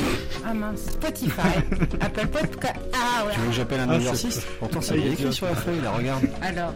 Ah 0.45 0.53
mince, 0.53 0.82
Spotify. 0.82 1.59
Apple 2.01 2.28
Podcast. 2.28 2.75
Ah 2.93 3.23
ouais. 3.25 3.36
Tu 3.36 3.39
veux 3.39 3.47
que 3.47 3.53
j'appelle 3.53 3.80
un 3.80 3.89
Ah, 3.89 3.95
exercice 3.95 4.45
Pourtant, 4.59 4.82
ça 4.82 4.97
y 4.97 5.07
est 5.07 5.13
écrit 5.13 5.32
sur 5.32 5.45
la 5.45 5.55
feuille, 5.55 5.80
là, 5.82 5.91
regarde. 5.91 6.28
Alors, 6.41 6.73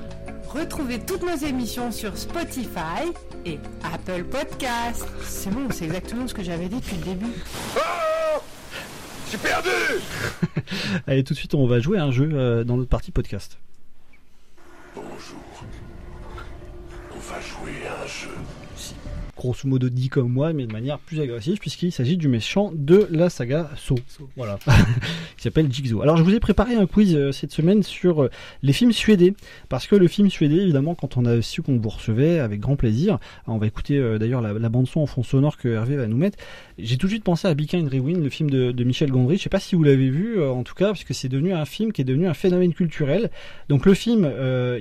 retrouvez 0.52 1.00
toutes 1.00 1.24
nos 1.24 1.36
émissions 1.36 1.92
sur 1.92 2.18
Spotify 2.18 3.12
et 3.46 3.60
Apple 3.84 4.24
Podcast. 4.26 5.08
C'est 5.24 5.50
bon, 5.50 5.68
c'est 5.72 5.86
exactement 5.86 6.28
ce 6.28 6.34
que 6.34 6.44
j'avais 6.44 6.68
dit 6.68 6.78
depuis 6.78 6.98
le 6.98 7.04
début. 7.04 7.34
J'ai 9.32 9.38
perdu 9.38 9.70
Allez, 11.08 11.24
tout 11.24 11.34
de 11.34 11.40
suite, 11.40 11.56
on 11.56 11.66
va 11.68 11.80
jouer 11.80 11.98
à 11.98 12.04
un 12.04 12.12
jeu 12.12 12.30
euh, 12.34 12.64
dans 12.66 12.76
notre 12.76 12.90
partie 12.90 13.12
podcast. 13.12 13.58
Grosso 19.42 19.68
modo 19.68 19.90
dit 19.90 20.10
comme 20.10 20.32
moi, 20.32 20.54
mais 20.54 20.68
de 20.68 20.72
manière 20.72 21.00
plus 21.00 21.20
agressive, 21.20 21.58
puisqu'il 21.58 21.92
s'agit 21.92 22.16
du 22.16 22.28
méchant 22.28 22.72
de 22.76 23.08
la 23.10 23.30
saga 23.30 23.72
Saw. 23.76 23.96
Voilà. 24.38 24.60
qui 25.38 25.44
s'appelle 25.44 25.72
Jigsaw. 25.72 26.02
Alors 26.04 26.16
je 26.16 26.22
vous 26.24 26.36
ai 26.36 26.40
préparé 26.40 26.76
un 26.76 26.86
quiz 26.86 27.16
euh, 27.16 27.32
cette 27.32 27.52
semaine 27.52 27.82
sur 27.82 28.24
euh, 28.24 28.30
les 28.62 28.72
films 28.72 28.92
suédés, 28.92 29.34
parce 29.68 29.88
que 29.88 29.96
le 29.96 30.08
film 30.08 30.30
suédé, 30.30 30.58
évidemment, 30.58 30.94
quand 30.94 31.18
on 31.18 31.26
a 31.26 31.42
su 31.42 31.64
qu'on 31.64 31.78
vous 31.78 31.90
recevait, 31.90 32.40
avec 32.40 32.60
grand 32.60 32.76
plaisir, 32.76 33.18
on 33.48 33.58
va 33.58 33.66
écouter 33.66 33.98
euh, 33.98 34.20
d'ailleurs 34.20 34.42
la, 34.42 34.54
la 34.54 34.70
bande 34.70 34.88
son 34.88 35.02
en 35.02 35.06
fond 35.08 35.24
sonore 35.24 35.58
que 35.58 35.70
Hervé 35.70 35.96
va 35.96 36.06
nous 36.06 36.18
mettre. 36.18 36.38
J'ai 36.78 36.98
tout 36.98 37.08
de 37.08 37.12
suite 37.12 37.24
pensé 37.24 37.48
à 37.48 37.56
Be 37.56 37.66
Kind 37.66 37.92
Rewind, 37.92 38.24
le 38.24 38.30
film 38.30 38.52
de, 38.52 38.72
de 38.72 38.84
Michel 38.84 39.10
Gondry. 39.10 39.38
Je 39.38 39.44
sais 39.44 39.50
pas 39.50 39.60
si 39.60 39.76
vous 39.76 39.84
l'avez 39.84 40.10
vu, 40.10 40.44
en 40.44 40.64
tout 40.64 40.76
cas, 40.76 40.88
parce 40.88 41.04
que 41.04 41.16
c'est 41.16 41.30
devenu 41.30 41.54
un 41.54 41.66
film 41.66 41.92
qui 41.92 42.02
est 42.02 42.06
devenu 42.06 42.28
un 42.28 42.34
phénomène 42.34 42.74
culturel. 42.74 43.32
Donc 43.70 43.86
le 43.86 43.94
film, 43.94 44.32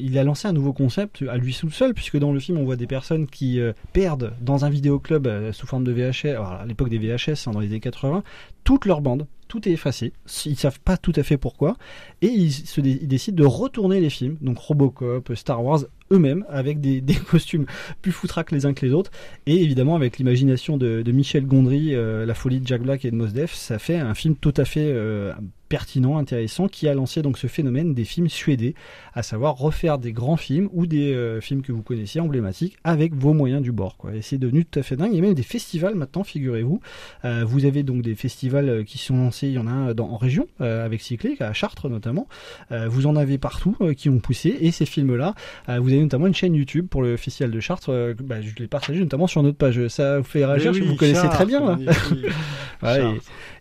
il 0.01 0.19
a 0.19 0.25
lancé 0.25 0.49
un 0.49 0.53
nouveau 0.53 0.73
concept 0.73 1.23
à 1.29 1.37
lui 1.37 1.55
tout 1.55 1.71
seul, 1.71 1.93
puisque 1.93 2.19
dans 2.19 2.33
le 2.33 2.41
film, 2.41 2.59
on 2.59 2.65
voit 2.65 2.77
des 2.77 2.87
personnes 2.87 3.27
qui 3.27 3.61
perdent 3.93 4.33
dans 4.41 4.50
un 4.53 4.71
vidéoclub 4.71 5.27
euh, 5.27 5.53
sous 5.53 5.67
forme 5.67 5.85
de 5.85 5.93
VHS, 5.93 6.37
à 6.37 6.65
l'époque 6.67 6.89
des 6.89 6.99
VHS, 6.99 7.47
hein, 7.47 7.53
dans 7.53 7.61
les 7.61 7.69
années 7.69 7.81
80, 7.81 8.23
toute 8.65 8.87
leur 8.87 9.01
bande. 9.01 9.27
Tout 9.51 9.69
est 9.69 9.73
effacé. 9.73 10.13
Ils 10.47 10.57
savent 10.57 10.79
pas 10.79 10.97
tout 10.97 11.13
à 11.17 11.25
fait 11.25 11.37
pourquoi. 11.37 11.77
Et 12.23 12.29
ils, 12.29 12.53
se 12.53 12.81
décident 12.81 13.37
de 13.37 13.45
retourner 13.45 13.99
les 13.99 14.09
films, 14.09 14.37
donc 14.41 14.59
Robocop, 14.59 15.33
Star 15.35 15.65
Wars, 15.65 15.81
eux-mêmes, 16.13 16.45
avec 16.49 16.81
des, 16.81 17.03
costumes 17.15 17.67
plus 18.03 18.13
foutraques 18.13 18.53
les 18.53 18.67
uns 18.67 18.75
que 18.75 18.85
les 18.85 18.93
autres. 18.93 19.11
Et 19.47 19.63
évidemment, 19.63 19.97
avec 19.97 20.19
l'imagination 20.19 20.77
de, 20.77 21.11
Michel 21.11 21.47
Gondry, 21.47 21.95
euh, 21.95 22.25
la 22.27 22.35
folie 22.35 22.61
de 22.61 22.67
Jack 22.67 22.83
Black 22.83 23.05
et 23.05 23.11
de 23.11 23.17
Mos 23.17 23.29
Def, 23.29 23.53
ça 23.55 23.79
fait 23.79 23.97
un 23.97 24.15
film 24.15 24.37
tout 24.37 24.55
à 24.57 24.65
fait 24.65 24.93
euh, 24.93 25.33
pertinent, 25.69 26.19
intéressant, 26.19 26.69
qui 26.69 26.89
a 26.89 26.95
lancé 26.95 27.23
donc 27.23 27.39
ce 27.39 27.47
phénomène 27.47 27.95
des 27.95 28.05
films 28.05 28.29
suédés, 28.29 28.75
à 29.15 29.23
savoir 29.23 29.57
refaire 29.57 29.99
des 29.99 30.13
grands 30.13 30.37
films 30.37 30.69
ou 30.73 30.87
des 30.87 31.13
euh, 31.13 31.41
films 31.41 31.63
que 31.63 31.73
vous 31.73 31.83
connaissiez 31.83 32.21
emblématiques 32.21 32.77
avec 32.85 33.15
vos 33.15 33.33
moyens 33.33 33.63
du 33.63 33.73
bord. 33.73 33.97
Quoi. 33.97 34.15
Et 34.15 34.23
c'est 34.23 34.39
devenu 34.39 34.65
tout 34.65 34.79
à 34.79 34.83
fait 34.83 34.97
dingue. 34.97 35.11
Il 35.13 35.17
y 35.17 35.19
a 35.19 35.23
même 35.23 35.35
des 35.35 35.43
festivals 35.43 35.95
maintenant, 35.95 36.25
figurez-vous. 36.25 36.81
Vous 37.25 37.65
avez 37.65 37.83
donc 37.83 38.03
des 38.03 38.15
festivals 38.15 38.85
qui 38.85 38.99
sont 38.99 39.17
lancés. 39.17 39.40
Il 39.49 39.53
y 39.55 39.59
en 39.59 39.67
a 39.67 39.71
un 39.71 39.95
dans, 39.95 40.09
en 40.11 40.17
région, 40.17 40.47
euh, 40.61 40.85
avec 40.85 41.01
Cyclic, 41.01 41.41
à 41.41 41.53
Chartres 41.53 41.89
notamment. 41.89 42.29
Euh, 42.73 42.89
vous 42.89 43.07
en 43.07 43.17
avez 43.17 43.39
partout 43.39 43.77
euh, 43.81 43.95
qui 43.95 44.09
ont 44.09 44.19
poussé. 44.19 44.57
Et 44.61 44.71
ces 44.71 44.87
films-là, 44.87 45.35
euh, 45.69 45.79
vous 45.81 45.89
avez 45.91 46.01
notamment 46.01 46.27
une 46.27 46.35
chaîne 46.35 46.55
YouTube 46.55 46.87
pour 46.89 47.03
le 47.03 47.17
festival 47.17 47.51
de 47.51 47.61
Chartres. 47.61 47.91
euh, 47.91 48.15
bah, 48.23 48.41
je 48.41 48.51
l'ai 48.59 48.67
partagé 48.69 49.01
notamment 49.01 49.27
sur 49.27 49.43
notre 49.43 49.59
page. 49.59 49.89
Ça 49.89 50.19
vous 50.19 50.25
fait 50.25 50.45
réagir 50.45 50.67
parce 50.73 50.79
que 50.79 50.83
oui, 50.85 50.89
vous 50.91 50.97
connaissez 50.97 51.29
très 51.29 51.47
bien. 51.47 51.67
hein. 51.69 51.79
Ouais, 52.83 53.03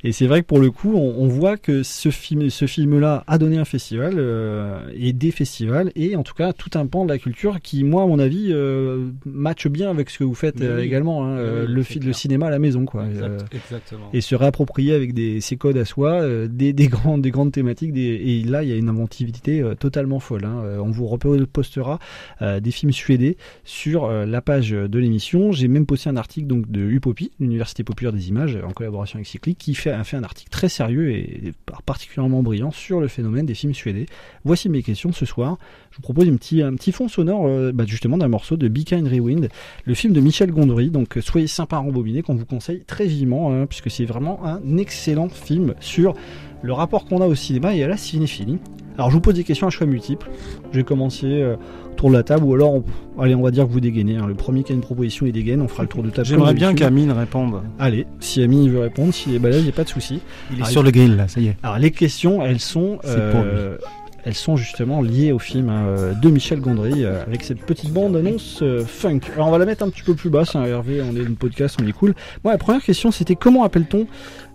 et- 0.04 0.12
c'est 0.12 0.28
vrai 0.28 0.42
que 0.42 0.48
pour 0.48 0.60
le 0.60 0.72
coup, 0.72 0.94
on, 0.96 1.16
on 1.24 1.28
voit 1.28 1.58
que 1.58 1.84
ce 1.84 2.10
film, 2.10 2.50
ce 2.50 2.66
film-là 2.66 3.24
a 3.28 3.38
donné 3.38 3.58
un 3.58 3.66
festival 3.66 4.16
euh, 4.18 4.80
et 4.96 5.14
des 5.14 5.32
festivals 5.32 5.92
et 5.96 6.16
en 6.16 6.24
tout 6.24 6.34
cas 6.34 6.54
tout 6.54 6.70
un 6.78 6.86
pan 6.88 7.06
de 7.06 7.10
la 7.12 7.18
culture 7.18 7.60
qui, 7.62 7.84
moi, 7.84 8.04
à 8.04 8.06
mon 8.08 8.20
avis, 8.20 8.48
euh, 8.52 9.10
matche 9.26 9.68
bien 9.68 9.90
avec 9.90 10.10
ce 10.10 10.20
que 10.20 10.24
vous 10.24 10.36
faites 10.36 10.62
euh, 10.62 10.78
oui. 10.78 10.84
également, 10.86 11.26
hein, 11.26 11.38
oui, 11.40 11.74
le, 11.74 11.84
fi- 11.84 12.00
le 12.00 12.14
cinéma 12.14 12.48
à 12.48 12.50
la 12.50 12.60
maison, 12.60 12.86
quoi. 12.86 13.06
Exact- 13.08 13.46
exactement. 13.54 14.10
Et 14.14 14.22
se 14.22 14.36
réapproprier 14.36 14.94
avec 14.94 15.14
des, 15.14 15.42
ses 15.42 15.58
codes 15.58 15.78
à 15.78 15.86
soi, 15.86 16.22
des, 16.48 16.74
des 16.74 16.88
grandes, 16.88 17.22
des 17.22 17.32
grandes 17.32 17.52
thématiques. 17.52 17.94
Des, 17.94 18.02
et 18.02 18.44
là, 18.44 18.64
il 18.64 18.70
y 18.70 18.74
a 18.74 18.76
une 18.78 18.90
inventivité 18.90 19.64
totalement 19.80 20.20
folle. 20.20 20.46
hein. 20.46 20.64
On 20.80 20.92
vous 20.92 21.08
repostera 21.08 22.00
des 22.42 22.72
films 22.72 22.92
suédés 22.92 23.38
sur 23.64 24.08
la 24.10 24.42
page 24.42 24.72
de 24.72 25.00
l'émission. 25.00 25.52
J'ai 25.52 25.68
même 25.68 25.86
posté 25.86 26.10
un 26.10 26.18
article 26.18 26.48
donc 26.48 26.70
de 26.72 26.82
UPOPI, 26.82 27.32
l'Université 27.40 27.84
populaire 27.84 28.14
des 28.14 28.30
images, 28.30 28.58
en 28.66 28.72
collaboration 28.72 29.18
avec 29.18 29.28
Cyclic, 29.28 29.58
qui 29.58 29.76
fait, 29.76 29.89
a 29.94 30.04
fait 30.04 30.18
un 30.18 30.24
article 30.24 30.50
très 30.50 30.70
sérieux 30.70 31.12
et 31.12 31.54
particulièrement 31.86 32.42
brillant 32.44 32.72
sur 32.72 33.00
le 33.00 33.08
phénomène 33.08 33.46
des 33.46 33.54
films 33.54 33.74
suédés. 33.74 34.06
Voici 34.46 34.70
mes 34.70 34.84
questions 34.84 35.12
ce 35.12 35.26
soir. 35.26 35.58
Je 35.92 35.98
vous 35.98 36.02
propose 36.02 36.28
un 36.28 36.36
petit 36.36 36.92
fond 36.92 37.08
sonore 37.08 37.48
euh, 37.48 37.72
bah, 37.74 37.86
justement 37.88 38.18
d'un 38.18 38.28
morceau 38.28 38.58
de 38.58 38.68
Be 38.68 38.84
Kind 38.84 39.08
Rewind, 39.08 39.50
le 39.86 39.94
film 39.94 40.14
de 40.14 40.20
Michel 40.20 40.52
Gondry. 40.52 40.90
Donc 40.90 41.18
euh, 41.18 41.22
soyez 41.22 41.48
sympa 41.48 41.78
à 41.78 41.80
rembobiner, 41.80 42.22
qu'on 42.22 42.36
vous 42.36 42.46
conseille 42.46 42.84
très 42.86 43.06
vivement, 43.06 43.54
hein, 43.54 43.66
puisque 43.66 43.90
c'est 43.90 44.06
vraiment 44.06 44.46
un 44.46 44.78
excellent 44.78 45.30
film 45.30 45.76
sur 45.80 46.14
le 46.62 46.74
rapport 46.74 47.06
qu'on 47.06 47.22
a 47.22 47.26
au 47.28 47.36
cinéma 47.36 47.76
et 47.76 47.84
à 47.84 47.88
la 47.88 47.98
cinéphilie. 47.98 48.58
Alors 48.98 49.10
je 49.12 49.16
vous 49.16 49.22
pose 49.22 49.36
des 49.36 49.46
questions 49.46 49.66
à 49.68 49.70
choix 49.70 49.88
multiples. 49.88 50.30
Je 50.74 50.78
vais 50.78 50.84
commencer 50.84 51.26
euh, 51.26 51.56
autour 51.94 52.10
de 52.10 52.16
la 52.16 52.24
table 52.24 52.44
ou 52.44 52.54
alors, 52.54 52.74
on- 52.74 53.22
allez, 53.22 53.34
on 53.34 53.42
va 53.42 53.50
dire 53.52 53.66
que 53.66 53.72
vous 53.72 53.80
dégainez. 53.80 54.18
hein. 54.18 54.28
Le 54.28 54.34
premier 54.34 54.64
qui 54.64 54.74
a 54.74 54.76
une 54.76 54.82
proposition, 54.82 55.26
il 55.26 55.32
dégaine. 55.32 55.62
On 55.62 55.70
fera 55.70 55.84
le 55.84 55.90
tour 55.90 56.04
de 56.04 56.10
table. 56.10 56.28
J'aimerais 56.28 56.54
bien 56.54 56.74
qu'Amine 56.74 57.12
réponde. 57.14 57.62
Allez, 57.80 58.08
si 58.20 58.44
Amine 58.44 58.70
veut 58.70 58.80
répondre, 58.82 59.14
s'il 59.14 59.34
est 59.36 59.40
balèze, 59.40 59.60
il 59.62 59.64
n'y 59.64 59.70
a 59.70 59.74
pas 59.74 59.86
de 59.86 59.90
souci. 59.90 60.20
Il 60.52 60.56
est 60.58 60.62
Alors, 60.62 60.68
sur 60.72 60.84
le 60.84 60.92
grill, 60.92 61.16
là, 61.16 61.30
ça 61.30 61.40
y 61.40 61.48
est. 61.48 61.56
Alors 61.64 61.78
les 61.78 61.92
questions, 61.92 62.44
elles 62.46 62.60
sont, 62.60 63.00
C'est 63.04 63.12
euh, 63.18 63.78
elles 64.26 64.36
sont 64.36 64.58
justement 64.58 65.02
liées 65.02 65.32
au 65.32 65.40
film 65.40 65.70
euh, 65.72 66.12
de 66.14 66.30
Michel 66.30 66.60
Gondry 66.60 67.06
avec 67.06 67.42
cette 67.46 67.62
petite 67.62 67.94
bande 67.94 68.18
annonce 68.18 68.62
funk. 68.86 69.22
Alors 69.34 69.48
on 69.48 69.52
va 69.52 69.60
la 69.60 69.66
mettre 69.66 69.84
un 69.86 69.90
petit 69.90 70.04
peu 70.04 70.14
plus 70.14 70.30
basse, 70.30 70.58
hein, 70.58 70.66
Hervé, 70.66 71.02
on 71.02 71.16
est 71.16 71.24
une 71.24 71.38
podcast, 71.38 71.78
on 71.82 71.88
est 71.88 71.94
cool. 71.94 72.14
Moi 72.44 72.52
la 72.52 72.58
première 72.60 72.84
question 72.84 73.12
c'était 73.12 73.36
comment 73.38 73.64
appelle-t-on 73.64 74.08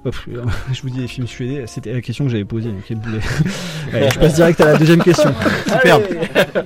je 0.72 0.82
vous 0.82 0.90
dis 0.90 1.00
les 1.00 1.09
films 1.09 1.26
suédés, 1.26 1.64
c'était 1.66 1.92
la 1.92 2.00
question 2.00 2.24
que 2.24 2.30
j'avais 2.30 2.44
posée, 2.44 2.68
hein, 2.70 2.82
quel 2.86 2.98
boulet. 2.98 3.20
Allez, 3.92 4.11
je 4.11 4.18
passe 4.18 4.34
direct 4.34 4.61
à 4.61 4.72
la 4.72 4.78
deuxième 4.78 5.02
question. 5.02 5.34
Superbe. 5.66 6.05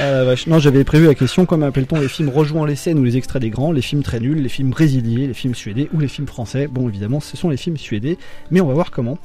Ah. 0.00 0.34
Non, 0.48 0.58
j'avais 0.58 0.82
prévu 0.82 1.06
la 1.06 1.14
question 1.14 1.46
comment 1.46 1.66
appelle-t-on 1.66 2.00
les 2.00 2.08
films 2.08 2.28
rejoignant 2.28 2.64
les 2.64 2.74
scènes 2.74 2.98
ou 2.98 3.04
les 3.04 3.16
extraits 3.16 3.40
des 3.40 3.50
grands, 3.50 3.70
les 3.70 3.80
films 3.80 4.02
très 4.02 4.18
nuls, 4.18 4.42
les 4.42 4.48
films 4.48 4.70
brésiliens, 4.70 5.28
les 5.28 5.34
films 5.34 5.54
suédés 5.54 5.88
ou 5.94 6.00
les 6.00 6.08
films 6.08 6.26
français? 6.26 6.66
Bon, 6.66 6.88
évidemment, 6.88 7.20
ce 7.20 7.36
sont 7.36 7.48
les 7.48 7.56
films 7.56 7.76
suédés, 7.76 8.18
mais 8.50 8.60
on 8.60 8.66
va 8.66 8.74
voir 8.74 8.90
comment. 8.90 9.18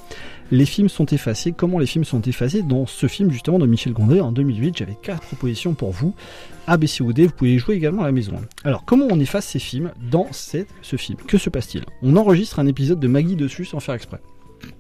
Les 0.52 0.66
films 0.66 0.90
sont 0.90 1.06
effacés, 1.06 1.52
comment 1.52 1.78
les 1.78 1.86
films 1.86 2.06
sont 2.06 2.22
effacés 2.22 2.64
dans 2.64 2.88
ce 2.88 3.06
film 3.08 3.30
justement 3.32 3.60
de 3.60 3.68
Michel 3.68 3.94
Gondry 3.94 4.20
en 4.20 4.32
2008. 4.32 4.78
J'avais 4.78 4.96
quatre 5.00 5.22
propositions 5.22 5.76
pour 5.76 5.92
vous. 5.92 6.16
A, 6.66 6.78
B, 6.78 6.86
C 6.88 7.04
ou 7.04 7.14
D, 7.14 7.28
vous 7.28 7.34
pouvez 7.34 7.60
jouer 7.60 7.76
également 7.76 8.02
à 8.02 8.06
la 8.08 8.12
maison. 8.12 8.34
Alors, 8.64 8.84
comment 8.84 9.06
on 9.12 9.20
efface 9.20 9.46
ces 9.46 9.60
films 9.60 9.92
dans 10.10 10.28
cette- 10.32 10.70
ce 10.82 10.96
film? 10.96 11.20
Que 11.28 11.38
se 11.38 11.50
passe-t-il? 11.52 11.84
On 12.02 12.16
enregistre 12.16 12.60
un 12.60 12.66
épisode 12.68 13.00
de 13.00 13.08
Maggie 13.08 13.36
dessus 13.36 13.66
sans 13.66 13.80
faire 13.80 13.94
exprès. 13.96 14.20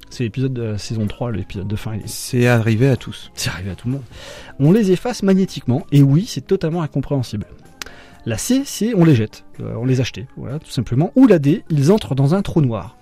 C'est 0.09 0.24
l'épisode 0.24 0.53
de 0.53 0.61
la 0.63 0.78
saison 0.80 1.05
3, 1.05 1.32
l'épisode 1.32 1.67
de 1.67 1.76
fin. 1.76 1.97
C'est 2.05 2.47
arrivé 2.47 2.88
à 2.89 2.97
tous. 2.97 3.32
C'est 3.36 3.49
arrivé 3.51 3.70
à 3.70 3.76
tout 3.76 3.88
le 3.88 3.93
monde. 3.93 4.03
On 4.59 4.72
les 4.72 4.91
efface 4.91 5.22
magnétiquement, 5.24 5.86
et 5.91 6.01
oui, 6.01 6.26
c'est 6.28 6.45
totalement 6.45 6.82
incompréhensible. 6.82 7.45
La 8.26 8.38
C, 8.38 8.63
c'est 8.65 8.93
on 8.95 9.05
les 9.05 9.15
jette, 9.15 9.45
Euh, 9.61 9.76
on 9.78 9.86
les 9.86 10.01
achetait, 10.01 10.26
voilà, 10.36 10.57
tout 10.59 10.70
simplement. 10.72 11.11
Ou 11.15 11.28
la 11.28 11.38
D, 11.39 11.63
ils 11.70 11.91
entrent 11.91 12.15
dans 12.15 12.34
un 12.36 12.41
trou 12.41 12.61
noir. 12.61 12.97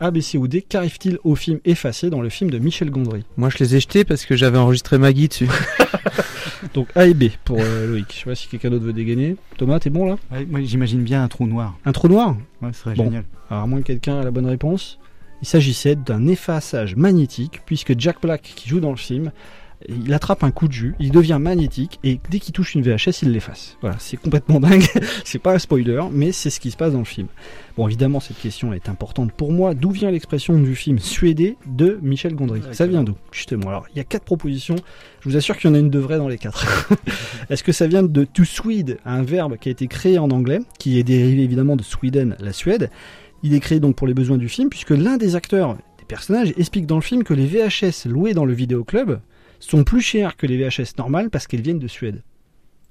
A, 0.00 0.10
B, 0.10 0.20
C 0.20 0.38
ou 0.38 0.46
D, 0.48 0.62
qu'arrive-t-il 0.62 1.18
au 1.24 1.34
film 1.34 1.58
effacé 1.64 2.08
dans 2.10 2.20
le 2.20 2.28
film 2.28 2.50
de 2.50 2.58
Michel 2.58 2.90
Gondry? 2.90 3.24
Moi, 3.36 3.48
je 3.50 3.58
les 3.58 3.74
ai 3.76 3.80
jetés 3.80 4.04
parce 4.04 4.24
que 4.26 4.36
j'avais 4.36 4.58
enregistré 4.58 4.96
Maggie 4.98 5.28
dessus. 5.28 5.48
Donc 6.74 6.88
A 6.94 7.06
et 7.06 7.14
B 7.14 7.24
pour 7.44 7.58
euh, 7.60 7.86
Loïc. 7.88 8.06
Je 8.12 8.18
sais 8.18 8.24
pas 8.24 8.34
si 8.34 8.48
quelqu'un 8.48 8.70
d'autre 8.70 8.84
veut 8.84 8.92
dégainer. 8.92 9.36
Thomas, 9.56 9.78
t'es 9.80 9.90
bon 9.90 10.06
là? 10.06 10.16
Ouais, 10.30 10.44
moi, 10.46 10.60
j'imagine 10.62 11.02
bien 11.02 11.22
un 11.22 11.28
trou 11.28 11.46
noir. 11.46 11.76
Un 11.84 11.92
trou 11.92 12.08
noir? 12.08 12.36
Ouais, 12.62 12.72
ce 12.72 12.80
serait 12.80 12.94
Bon. 12.94 13.04
génial. 13.04 13.24
Alors, 13.50 13.64
à 13.64 13.66
moins 13.66 13.80
que 13.80 13.86
quelqu'un 13.86 14.20
ait 14.20 14.24
la 14.24 14.30
bonne 14.30 14.46
réponse. 14.46 14.98
Il 15.42 15.46
s'agissait 15.48 15.94
d'un 15.94 16.26
effaçage 16.26 16.96
magnétique, 16.96 17.60
puisque 17.64 17.98
Jack 17.98 18.20
Black, 18.20 18.42
qui 18.42 18.68
joue 18.68 18.80
dans 18.80 18.90
le 18.90 18.96
film, 18.96 19.30
il 19.86 20.12
attrape 20.12 20.42
un 20.42 20.50
coup 20.50 20.66
de 20.66 20.72
jus, 20.72 20.94
il 20.98 21.12
devient 21.12 21.38
magnétique, 21.40 22.00
et 22.02 22.20
dès 22.30 22.40
qu'il 22.40 22.52
touche 22.52 22.74
une 22.74 22.82
VHS, 22.82 23.22
il 23.22 23.32
l'efface. 23.32 23.76
Voilà, 23.80 23.96
c'est 24.00 24.16
complètement 24.16 24.58
dingue. 24.60 24.84
c'est 25.24 25.38
pas 25.38 25.54
un 25.54 25.58
spoiler, 25.58 26.02
mais 26.10 26.32
c'est 26.32 26.50
ce 26.50 26.58
qui 26.58 26.70
se 26.70 26.76
passe 26.76 26.92
dans 26.92 26.98
le 26.98 27.04
film. 27.04 27.28
Bon, 27.76 27.86
évidemment, 27.86 28.18
cette 28.18 28.40
question 28.40 28.72
est 28.72 28.88
importante 28.88 29.32
pour 29.32 29.52
moi. 29.52 29.74
D'où 29.74 29.90
vient 29.90 30.10
l'expression 30.10 30.58
du 30.58 30.74
film 30.74 30.98
suédé 30.98 31.56
de 31.66 31.98
Michel 32.02 32.34
Gondry? 32.34 32.60
Ça 32.72 32.86
vient 32.86 33.04
d'où 33.04 33.14
Justement? 33.30 33.68
Alors, 33.68 33.86
il 33.94 33.98
y 33.98 34.00
a 34.00 34.04
quatre 34.04 34.24
propositions. 34.24 34.76
Je 35.20 35.28
vous 35.28 35.36
assure 35.36 35.56
qu'il 35.56 35.70
y 35.70 35.72
en 35.72 35.76
a 35.76 35.78
une 35.78 35.90
de 35.90 35.98
vraie 35.98 36.18
dans 36.18 36.28
les 36.28 36.38
quatre. 36.38 36.92
Est-ce 37.50 37.62
que 37.62 37.72
ça 37.72 37.86
vient 37.86 38.02
de 38.02 38.24
to 38.24 38.44
Swede, 38.44 38.98
un 39.04 39.22
verbe 39.22 39.58
qui 39.58 39.68
a 39.68 39.72
été 39.72 39.86
créé 39.86 40.18
en 40.18 40.30
anglais, 40.30 40.58
qui 40.80 40.98
est 40.98 41.04
dérivé 41.04 41.42
évidemment 41.42 41.76
de 41.76 41.84
Sweden, 41.84 42.36
la 42.40 42.52
Suède? 42.52 42.90
Il 43.44 43.54
est 43.54 43.60
créé 43.60 43.78
donc 43.78 43.94
pour 43.94 44.08
les 44.08 44.14
besoins 44.14 44.38
du 44.38 44.48
film, 44.48 44.68
puisque 44.68 44.90
l'un 44.90 45.16
des 45.16 45.36
acteurs, 45.36 45.76
des 45.98 46.04
personnages, 46.08 46.52
explique 46.56 46.86
dans 46.86 46.96
le 46.96 47.02
film 47.02 47.22
que 47.22 47.34
les 47.34 47.46
VHS 47.46 48.08
loués 48.08 48.34
dans 48.34 48.44
le 48.44 48.52
vidéoclub 48.52 49.20
sont 49.60 49.84
plus 49.84 50.00
chers 50.00 50.36
que 50.36 50.46
les 50.46 50.56
VHS 50.56 50.96
normales 50.98 51.30
parce 51.30 51.46
qu'elles 51.46 51.62
viennent 51.62 51.78
de 51.78 51.88
Suède. 51.88 52.22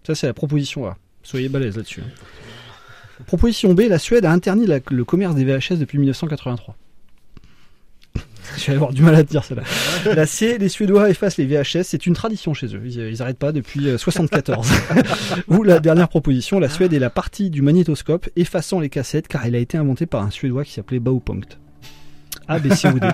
Ça, 0.05 0.15
c'est 0.15 0.27
la 0.27 0.33
proposition 0.33 0.85
A. 0.87 0.97
Soyez 1.23 1.49
balèze 1.49 1.77
là-dessus. 1.77 2.01
hein. 2.01 3.23
Proposition 3.25 3.73
B, 3.73 3.81
la 3.89 3.99
Suède 3.99 4.25
a 4.25 4.31
interdit 4.31 4.67
le 4.67 5.03
commerce 5.03 5.35
des 5.35 5.43
VHS 5.43 5.77
depuis 5.77 5.97
1983. 5.97 6.75
Je 8.57 8.67
vais 8.67 8.75
avoir 8.75 8.93
du 8.93 9.01
mal 9.01 9.13
à 9.15 9.23
te 9.23 9.29
dire 9.29 9.43
cela. 9.43 9.63
La 10.05 10.25
C, 10.25 10.57
les 10.57 10.69
Suédois 10.69 11.09
effacent 11.09 11.35
les 11.37 11.45
VHS, 11.45 11.83
c'est 11.83 12.05
une 12.05 12.13
tradition 12.13 12.53
chez 12.53 12.67
eux. 12.67 12.81
Ils, 12.85 12.97
ils 12.97 13.21
arrêtent 13.21 13.37
pas 13.39 13.51
depuis 13.51 13.89
euh, 13.89 13.97
74. 13.97 14.69
Ou 15.49 15.63
la 15.63 15.79
dernière 15.79 16.07
proposition, 16.07 16.57
la 16.59 16.69
Suède 16.69 16.93
est 16.93 16.99
la 16.99 17.09
partie 17.09 17.49
du 17.49 17.61
magnétoscope 17.61 18.29
effaçant 18.37 18.79
les 18.79 18.89
cassettes 18.89 19.27
car 19.27 19.45
elle 19.45 19.55
a 19.55 19.59
été 19.59 19.77
inventée 19.77 20.05
par 20.05 20.21
un 20.23 20.29
Suédois 20.29 20.63
qui 20.63 20.71
s'appelait 20.71 20.99
Baupunkt. 20.99 21.57
A, 22.47 22.59
B, 22.59 22.73
C 22.73 22.87
ou 22.87 22.99
D. 22.99 23.07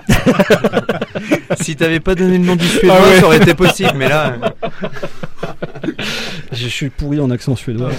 si 1.60 1.74
t'avais 1.76 2.00
pas 2.00 2.14
donné 2.14 2.38
le 2.38 2.44
nom 2.44 2.56
du 2.56 2.66
Suédois, 2.66 2.96
Ah 2.98 3.08
ouais. 3.08 3.20
ça 3.20 3.26
aurait 3.26 3.36
été 3.38 3.54
possible, 3.54 3.92
mais 3.96 4.08
là. 4.08 4.34
euh, 5.88 5.92
Je 6.52 6.66
suis 6.68 6.90
pourri 6.90 7.20
en 7.20 7.30
accent 7.30 7.56
suédois. 7.56 7.90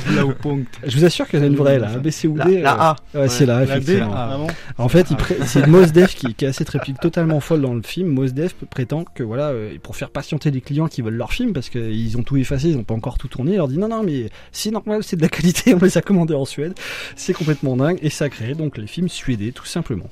Punkt. 0.41 0.65
Je 0.85 0.97
vous 0.97 1.05
assure 1.05 1.27
que 1.27 1.39
c'est 1.39 1.47
une 1.47 1.55
vraie 1.55 1.79
là. 1.79 1.89
Ou 2.25 2.35
La- 2.35 2.45
D. 2.45 2.61
la 2.61 2.73
euh, 2.73 2.77
A. 2.79 2.95
Ouais, 3.15 3.27
c'est 3.29 3.45
la 3.45 3.57
A, 3.57 3.63
effectivement. 3.63 4.11
ah 4.15 4.37
En 4.77 4.87
fait, 4.89 5.07
pré- 5.15 5.37
c'est 5.45 5.67
Mos 5.67 5.87
Def 5.87 6.15
qui, 6.15 6.33
qui 6.33 6.45
est 6.45 6.47
assez 6.49 6.65
trépique, 6.65 6.99
totalement 6.99 7.39
folle 7.39 7.61
dans 7.61 7.73
le 7.73 7.81
film. 7.81 8.09
Mos 8.09 8.27
Def 8.27 8.53
prétend 8.69 9.03
que 9.03 9.23
voilà, 9.23 9.49
euh, 9.49 9.73
pour 9.81 9.95
faire 9.95 10.09
patienter 10.09 10.51
les 10.51 10.61
clients 10.61 10.87
qui 10.87 11.01
veulent 11.01 11.15
leur 11.15 11.33
film, 11.33 11.53
parce 11.53 11.69
qu'ils 11.69 12.17
ont 12.17 12.23
tout 12.23 12.37
effacé, 12.37 12.69
ils 12.69 12.77
n'ont 12.77 12.83
pas 12.83 12.93
encore 12.93 13.17
tout 13.17 13.27
tourné, 13.27 13.51
il 13.53 13.57
leur 13.57 13.67
dit 13.67 13.77
non, 13.77 13.87
non, 13.89 14.03
mais 14.03 14.29
c'est 14.51 14.71
normal, 14.71 15.03
c'est 15.03 15.15
de 15.15 15.21
la 15.21 15.29
qualité, 15.29 15.73
on 15.79 15.79
les 15.79 15.97
a 15.97 16.01
commandés 16.01 16.33
en 16.35 16.45
Suède. 16.45 16.73
C'est 17.15 17.33
complètement 17.33 17.75
dingue, 17.77 17.99
et 18.01 18.09
ça 18.09 18.25
a 18.25 18.29
créé 18.29 18.53
donc 18.55 18.77
les 18.77 18.87
films 18.87 19.09
suédés, 19.09 19.51
tout 19.51 19.65
simplement. 19.65 20.09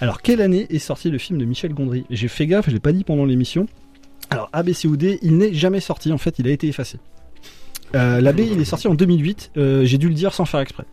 Alors, 0.00 0.22
quelle 0.22 0.40
année 0.40 0.66
est 0.70 0.78
sorti 0.78 1.10
le 1.10 1.18
film 1.18 1.38
de 1.38 1.44
Michel 1.44 1.74
Gondry? 1.74 2.04
J'ai 2.10 2.28
fait 2.28 2.46
gaffe, 2.46 2.66
je 2.68 2.72
l'ai 2.74 2.80
pas 2.80 2.92
dit 2.92 3.04
pendant 3.04 3.24
l'émission. 3.24 3.66
Alors, 4.30 4.48
ABCOD, 4.52 5.18
il 5.22 5.36
n'est 5.38 5.52
jamais 5.52 5.80
sorti, 5.80 6.12
en 6.12 6.18
fait, 6.18 6.38
il 6.38 6.46
a 6.46 6.50
été 6.50 6.68
effacé. 6.68 6.98
Euh, 7.94 8.20
la 8.20 8.32
B, 8.32 8.40
il 8.40 8.60
est 8.60 8.64
sorti 8.64 8.86
en 8.86 8.94
2008, 8.94 9.52
euh, 9.56 9.84
j'ai 9.84 9.98
dû 9.98 10.08
le 10.08 10.14
dire 10.14 10.32
sans 10.32 10.44
faire 10.44 10.60
exprès. 10.60 10.84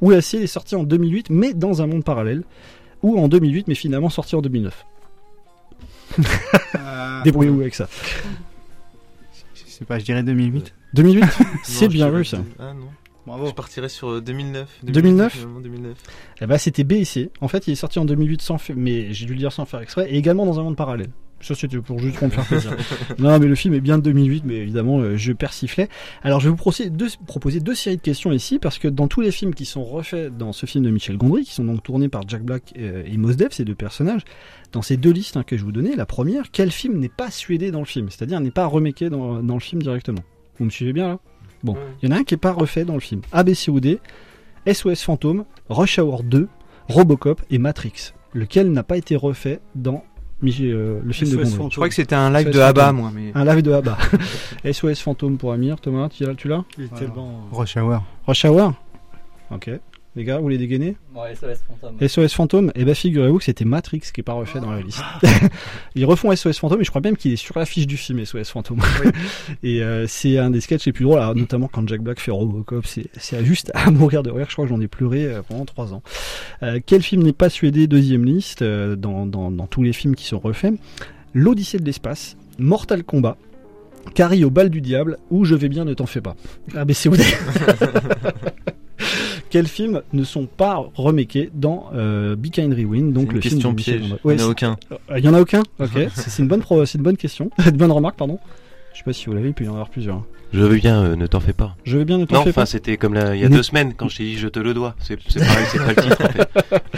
Ou 0.00 0.10
la 0.10 0.20
C, 0.20 0.38
il 0.38 0.42
est 0.42 0.48
sorti 0.48 0.74
en 0.74 0.82
2008, 0.82 1.30
mais 1.30 1.54
dans 1.54 1.82
un 1.82 1.86
monde 1.86 2.04
parallèle. 2.04 2.42
Ou 3.02 3.18
en 3.18 3.28
2008, 3.28 3.68
mais 3.68 3.74
finalement 3.74 4.10
sorti 4.10 4.34
en 4.34 4.42
2009. 4.42 4.86
Débrouillez-vous 7.24 7.60
avec 7.60 7.74
ça. 7.74 7.88
Je 9.54 9.70
sais 9.70 9.84
pas, 9.84 9.98
je 9.98 10.04
dirais 10.04 10.22
2008. 10.22 10.74
2008 10.94 11.20
Non, 11.20 11.26
C'est 11.62 11.88
bien 11.88 12.10
vu 12.10 12.24
ça. 12.24 12.38
Ah 12.58 12.74
non. 12.74 12.88
Bravo. 13.26 13.46
Je 13.46 13.52
partirais 13.52 13.88
sur 13.88 14.10
euh, 14.10 14.20
2009. 14.20 14.68
2009 14.82 15.32
finalement, 15.32 15.60
2009. 15.60 15.96
Eh 16.40 16.46
ben, 16.46 16.58
c'était 16.58 16.84
B 16.84 16.92
et 16.92 17.04
C. 17.04 17.30
En 17.40 17.48
fait, 17.48 17.68
il 17.68 17.72
est 17.72 17.76
sorti 17.76 17.98
en 18.00 18.04
2008 18.04 18.42
sans 18.42 18.58
mais 18.74 19.12
j'ai 19.12 19.26
dû 19.26 19.32
le 19.32 19.38
dire 19.38 19.52
sans 19.52 19.64
faire 19.64 19.80
exprès, 19.80 20.10
et 20.10 20.16
également 20.16 20.44
dans 20.44 20.58
un 20.58 20.64
monde 20.64 20.76
parallèle. 20.76 21.10
Ça, 21.42 21.54
c'était 21.54 21.78
pour 21.78 21.98
juste 21.98 22.18
pour 22.18 22.28
me 22.28 22.32
faire 22.32 22.46
plaisir. 22.46 22.76
non, 23.18 23.38
mais 23.38 23.46
le 23.46 23.54
film 23.54 23.74
est 23.74 23.80
bien 23.80 23.98
de 23.98 24.02
2008, 24.04 24.44
mais 24.46 24.56
évidemment, 24.56 25.00
euh, 25.00 25.16
je 25.16 25.32
persiflais. 25.32 25.88
Alors, 26.22 26.40
je 26.40 26.46
vais 26.46 26.50
vous 26.50 26.56
proposer 26.56 26.88
deux, 26.88 27.08
proposer 27.26 27.60
deux 27.60 27.74
séries 27.74 27.96
de 27.96 28.02
questions 28.02 28.32
ici, 28.32 28.58
parce 28.58 28.78
que 28.78 28.88
dans 28.88 29.08
tous 29.08 29.20
les 29.20 29.32
films 29.32 29.54
qui 29.54 29.64
sont 29.64 29.84
refaits 29.84 30.36
dans 30.36 30.52
ce 30.52 30.66
film 30.66 30.84
de 30.84 30.90
Michel 30.90 31.16
Gondry, 31.16 31.44
qui 31.44 31.52
sont 31.52 31.64
donc 31.64 31.82
tournés 31.82 32.08
par 32.08 32.22
Jack 32.28 32.42
Black 32.42 32.72
euh, 32.78 33.02
et 33.04 33.16
Mos 33.16 33.34
Def, 33.34 33.52
ces 33.52 33.64
deux 33.64 33.74
personnages, 33.74 34.22
dans 34.72 34.82
ces 34.82 34.96
deux 34.96 35.10
listes 35.10 35.36
hein, 35.36 35.42
que 35.42 35.56
je 35.56 35.64
vous 35.64 35.72
donnais, 35.72 35.96
la 35.96 36.06
première, 36.06 36.50
quel 36.50 36.70
film 36.70 36.98
n'est 36.98 37.08
pas 37.08 37.30
suédé 37.30 37.70
dans 37.70 37.80
le 37.80 37.86
film? 37.86 38.08
C'est-à-dire 38.08 38.40
n'est 38.40 38.50
pas 38.50 38.66
remaké 38.66 39.10
dans, 39.10 39.42
dans 39.42 39.54
le 39.54 39.60
film 39.60 39.82
directement. 39.82 40.22
Vous 40.58 40.64
me 40.64 40.70
suivez 40.70 40.92
bien 40.92 41.08
là? 41.08 41.18
Bon, 41.64 41.76
il 42.02 42.08
y 42.08 42.12
en 42.12 42.16
a 42.16 42.18
un 42.20 42.24
qui 42.24 42.34
est 42.34 42.38
pas 42.38 42.52
refait 42.52 42.84
dans 42.84 42.94
le 42.94 43.00
film. 43.00 43.20
ABC 43.30 43.70
ou 43.70 43.78
D, 43.78 44.00
SOS 44.70 45.02
Fantôme, 45.02 45.44
Rush 45.68 45.98
Hour 45.98 46.24
2, 46.24 46.48
Robocop 46.88 47.40
et 47.50 47.58
Matrix. 47.58 48.12
Lequel 48.32 48.72
n'a 48.72 48.82
pas 48.82 48.96
été 48.96 49.14
refait 49.14 49.60
dans 49.74 50.04
euh, 50.50 51.00
le 51.04 51.12
film 51.12 51.30
de 51.30 51.36
Gondry 51.36 51.50
Fantôme. 51.50 51.70
Je 51.70 51.76
crois 51.76 51.88
que 51.88 51.94
c'était 51.94 52.14
un 52.14 52.30
live 52.32 52.48
SOS 52.48 52.54
de 52.54 52.60
ABBA, 52.60 52.92
moi, 52.92 53.10
mais- 53.14 53.32
Un 53.34 53.44
live 53.44 53.62
de 53.62 53.72
ABBA. 53.72 53.96
SOS 54.72 55.00
Fantôme 55.00 55.36
pour 55.38 55.52
Amir, 55.52 55.80
Thomas, 55.80 56.08
tu 56.08 56.24
l'as 56.24 56.34
tu 56.34 56.48
l'as 56.48 56.64
Il 56.78 56.84
est 56.84 56.94
tellement- 56.94 57.48
Rush 57.52 57.76
Hour. 57.76 58.02
Rush 58.26 58.44
Hour? 58.44 58.72
Ok. 59.50 59.70
Les 60.14 60.24
gars, 60.24 60.38
vous 60.38 60.48
les 60.48 60.58
dégainez 60.58 60.96
SOS 61.14 61.62
Fantôme. 61.66 62.08
SOS 62.08 62.34
Fantôme, 62.34 62.72
et 62.74 62.84
ben 62.84 62.94
figurez-vous 62.94 63.38
que 63.38 63.44
c'était 63.44 63.64
Matrix 63.64 64.00
qui 64.12 64.20
est 64.20 64.24
pas 64.24 64.34
refait 64.34 64.60
dans 64.60 64.70
la 64.70 64.82
liste. 64.82 65.02
Ils 65.94 66.04
refont 66.04 66.34
SOS 66.34 66.58
Fantôme 66.58 66.82
et 66.82 66.84
je 66.84 66.90
crois 66.90 67.00
même 67.00 67.16
qu'il 67.16 67.32
est 67.32 67.36
sur 67.36 67.58
la 67.58 67.64
fiche 67.64 67.86
du 67.86 67.96
film 67.96 68.22
SOS 68.22 68.50
Fantôme. 68.50 68.80
et 69.62 69.82
euh, 69.82 70.06
c'est 70.06 70.36
un 70.36 70.50
des 70.50 70.60
sketchs 70.60 70.84
les 70.84 70.92
plus 70.92 71.04
drôles, 71.04 71.18
alors, 71.18 71.34
notamment 71.34 71.66
quand 71.66 71.88
Jack 71.88 72.02
Black 72.02 72.20
fait 72.20 72.30
Robocop, 72.30 72.84
c'est 72.86 73.44
juste 73.44 73.70
à 73.74 73.90
mourir 73.90 74.22
de 74.22 74.30
rire. 74.30 74.46
Je 74.48 74.52
crois 74.54 74.66
que 74.66 74.70
j'en 74.70 74.80
ai 74.82 74.88
pleuré 74.88 75.24
euh, 75.24 75.40
pendant 75.42 75.64
trois 75.64 75.94
ans. 75.94 76.02
Euh, 76.62 76.78
quel 76.84 77.02
film 77.02 77.22
n'est 77.22 77.32
pas 77.32 77.48
suédé 77.48 77.86
Deuxième 77.86 78.26
liste 78.26 78.60
euh, 78.60 78.96
dans, 78.96 79.24
dans, 79.24 79.50
dans 79.50 79.66
tous 79.66 79.82
les 79.82 79.94
films 79.94 80.14
qui 80.14 80.26
sont 80.26 80.38
refaits? 80.38 80.74
L'Odyssée 81.32 81.78
de 81.78 81.84
l'espace, 81.84 82.36
Mortal 82.58 83.02
Kombat. 83.02 83.38
Carrie 84.14 84.44
au 84.44 84.50
bal 84.50 84.68
du 84.68 84.80
diable 84.80 85.16
ou 85.30 85.44
Je 85.44 85.54
vais 85.54 85.68
bien, 85.68 85.84
ne 85.84 85.94
t'en 85.94 86.06
fais 86.06 86.20
pas. 86.20 86.36
Ah, 86.74 86.84
mais 86.84 86.92
c'est 86.92 87.08
où 87.08 87.14
Quels 89.52 89.68
films 89.68 90.00
ne 90.14 90.24
sont 90.24 90.46
pas 90.46 90.82
remakés 90.94 91.50
dans 91.52 91.90
euh, 91.94 92.34
Be 92.36 92.46
Kind 92.48 92.72
Rewind, 92.72 93.12
donc 93.12 93.28
une 93.30 93.34
le 93.36 93.40
film 93.42 93.54
question 93.54 93.70
de 93.70 93.76
Michel 93.76 93.98
piège. 94.00 94.10
Gondry. 94.22 94.34
Il 94.34 94.40
y 94.40 94.42
en 94.42 94.46
a 94.46 94.50
aucun. 94.50 94.76
Euh, 94.90 95.18
Il 95.18 95.24
y 95.24 95.28
en 95.28 95.34
a 95.34 95.40
aucun 95.42 95.62
Ok, 95.78 95.90
c'est 96.14 96.30
c'est 96.30 96.42
une 96.42 96.48
bonne 96.48 96.60
pro- 96.62 96.84
c'est 96.86 96.96
une 96.98 97.04
bonne 97.04 97.16
question, 97.18 97.50
une 97.64 97.70
bonne 97.76 97.92
remarque, 97.92 98.16
pardon. 98.16 98.38
Je 98.92 98.98
sais 98.98 99.04
pas 99.04 99.12
si 99.12 99.26
vous 99.26 99.34
l'avez, 99.34 99.48
il 99.48 99.54
peut 99.54 99.64
y 99.64 99.68
en 99.68 99.72
avoir 99.72 99.90
plusieurs. 99.90 100.24
Je 100.52 100.60
veux 100.60 100.76
bien, 100.76 101.02
euh, 101.02 101.16
ne 101.16 101.26
t'en 101.26 101.40
fais 101.40 101.54
pas. 101.54 101.76
Je 101.84 101.96
veux 101.96 102.04
bien, 102.04 102.18
ne 102.18 102.26
t'en 102.26 102.34
non, 102.36 102.42
fais 102.42 102.50
enfin, 102.50 102.62
pas. 102.62 102.66
c'était 102.66 102.96
comme 102.98 103.14
la- 103.14 103.34
il 103.34 103.40
y 103.40 103.44
a 103.44 103.48
Ne- 103.48 103.56
deux 103.56 103.62
semaines 103.62 103.94
quand 103.96 104.08
je 104.08 104.18
t'ai 104.18 104.24
dit 104.24 104.36
je 104.36 104.48
te 104.48 104.58
le 104.60 104.74
dois. 104.74 104.94
C'est 105.00 105.16
pareil, 105.16 105.64
c'est 105.70 105.78
pas 105.78 105.88
le 105.88 105.94
titre 106.02 106.24
en 106.24 106.28
fait. 106.28 106.82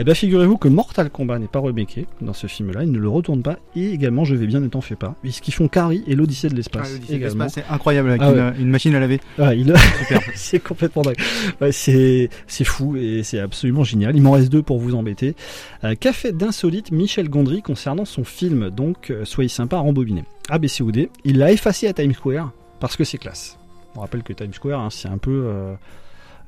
Eh 0.00 0.04
bien, 0.04 0.14
figurez-vous 0.14 0.58
que 0.58 0.68
Mortal 0.68 1.10
Kombat 1.10 1.40
n'est 1.40 1.48
pas 1.48 1.58
remaké 1.58 2.06
dans 2.20 2.32
ce 2.32 2.46
film-là, 2.46 2.84
il 2.84 2.92
ne 2.92 2.98
le 2.98 3.08
retourne 3.08 3.42
pas, 3.42 3.58
et 3.74 3.90
également 3.90 4.24
Je 4.24 4.36
vais 4.36 4.46
bien, 4.46 4.60
ne 4.60 4.68
t'en 4.68 4.80
fais 4.80 4.94
pas, 4.94 5.16
puisqu'ils 5.22 5.50
font 5.52 5.66
Carrie 5.66 6.04
et 6.06 6.14
l'Odyssée 6.14 6.48
de 6.48 6.54
l'espace. 6.54 6.86
Ah, 6.88 6.92
l'Odyssée 6.92 7.12
de 7.14 7.18
également. 7.18 7.44
l'espace, 7.44 7.64
c'est 7.66 7.72
incroyable, 7.74 8.10
avec 8.10 8.22
Ah 8.22 8.30
une, 8.30 8.36
ouais. 8.38 8.52
une 8.60 8.68
machine 8.70 8.94
à 8.94 9.00
laver. 9.00 9.20
Ah, 9.40 9.54
il... 9.54 9.74
c'est 10.36 10.60
complètement 10.60 11.02
dingue. 11.02 11.16
Ouais, 11.60 11.72
c'est 11.72 12.28
c'est 12.46 12.62
fou 12.64 12.94
et 12.96 13.22
c'est 13.24 13.40
absolument 13.40 13.82
génial. 13.82 14.14
Il 14.14 14.22
m'en 14.22 14.32
reste 14.32 14.52
deux 14.52 14.62
pour 14.62 14.78
vous 14.78 14.94
embêter. 14.94 15.34
Euh, 15.82 15.94
Qu'a 15.98 16.12
fait 16.12 16.36
d'insolite 16.36 16.92
Michel 16.92 17.28
Gondry 17.28 17.62
concernant 17.62 18.04
son 18.04 18.22
film? 18.22 18.70
Donc 18.70 19.10
euh, 19.10 19.24
Soyez 19.24 19.48
sympa 19.48 19.76
à 19.78 19.80
rembobiner. 19.80 20.22
ABC 20.48 20.82
ou 20.84 20.92
D, 20.92 21.10
il 21.24 21.38
l'a 21.38 21.50
effacé 21.50 21.88
à 21.88 21.92
Times 21.92 22.12
Square 22.14 22.52
parce 22.80 22.96
que 22.96 23.04
c'est 23.04 23.18
classe. 23.18 23.58
On 23.96 24.00
rappelle 24.00 24.22
que 24.22 24.32
Times 24.32 24.52
Square, 24.52 24.80
hein, 24.80 24.88
c'est 24.90 25.08
un 25.08 25.18
peu 25.18 25.44
euh, 25.46 25.74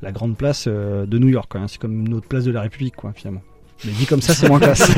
la 0.02 0.12
grande 0.12 0.36
place 0.36 0.64
euh, 0.68 1.06
de 1.06 1.18
New 1.18 1.28
York. 1.28 1.50
hein. 1.56 1.66
C'est 1.68 1.80
comme 1.80 2.06
notre 2.06 2.28
place 2.28 2.44
de 2.44 2.52
la 2.52 2.62
République, 2.62 2.96
quoi, 2.96 3.12
finalement. 3.14 3.42
Mais 3.84 3.92
dit 3.92 4.04
comme 4.04 4.20
ça, 4.20 4.34
c'est 4.34 4.46
moins 4.48 4.60
classe. 4.60 4.90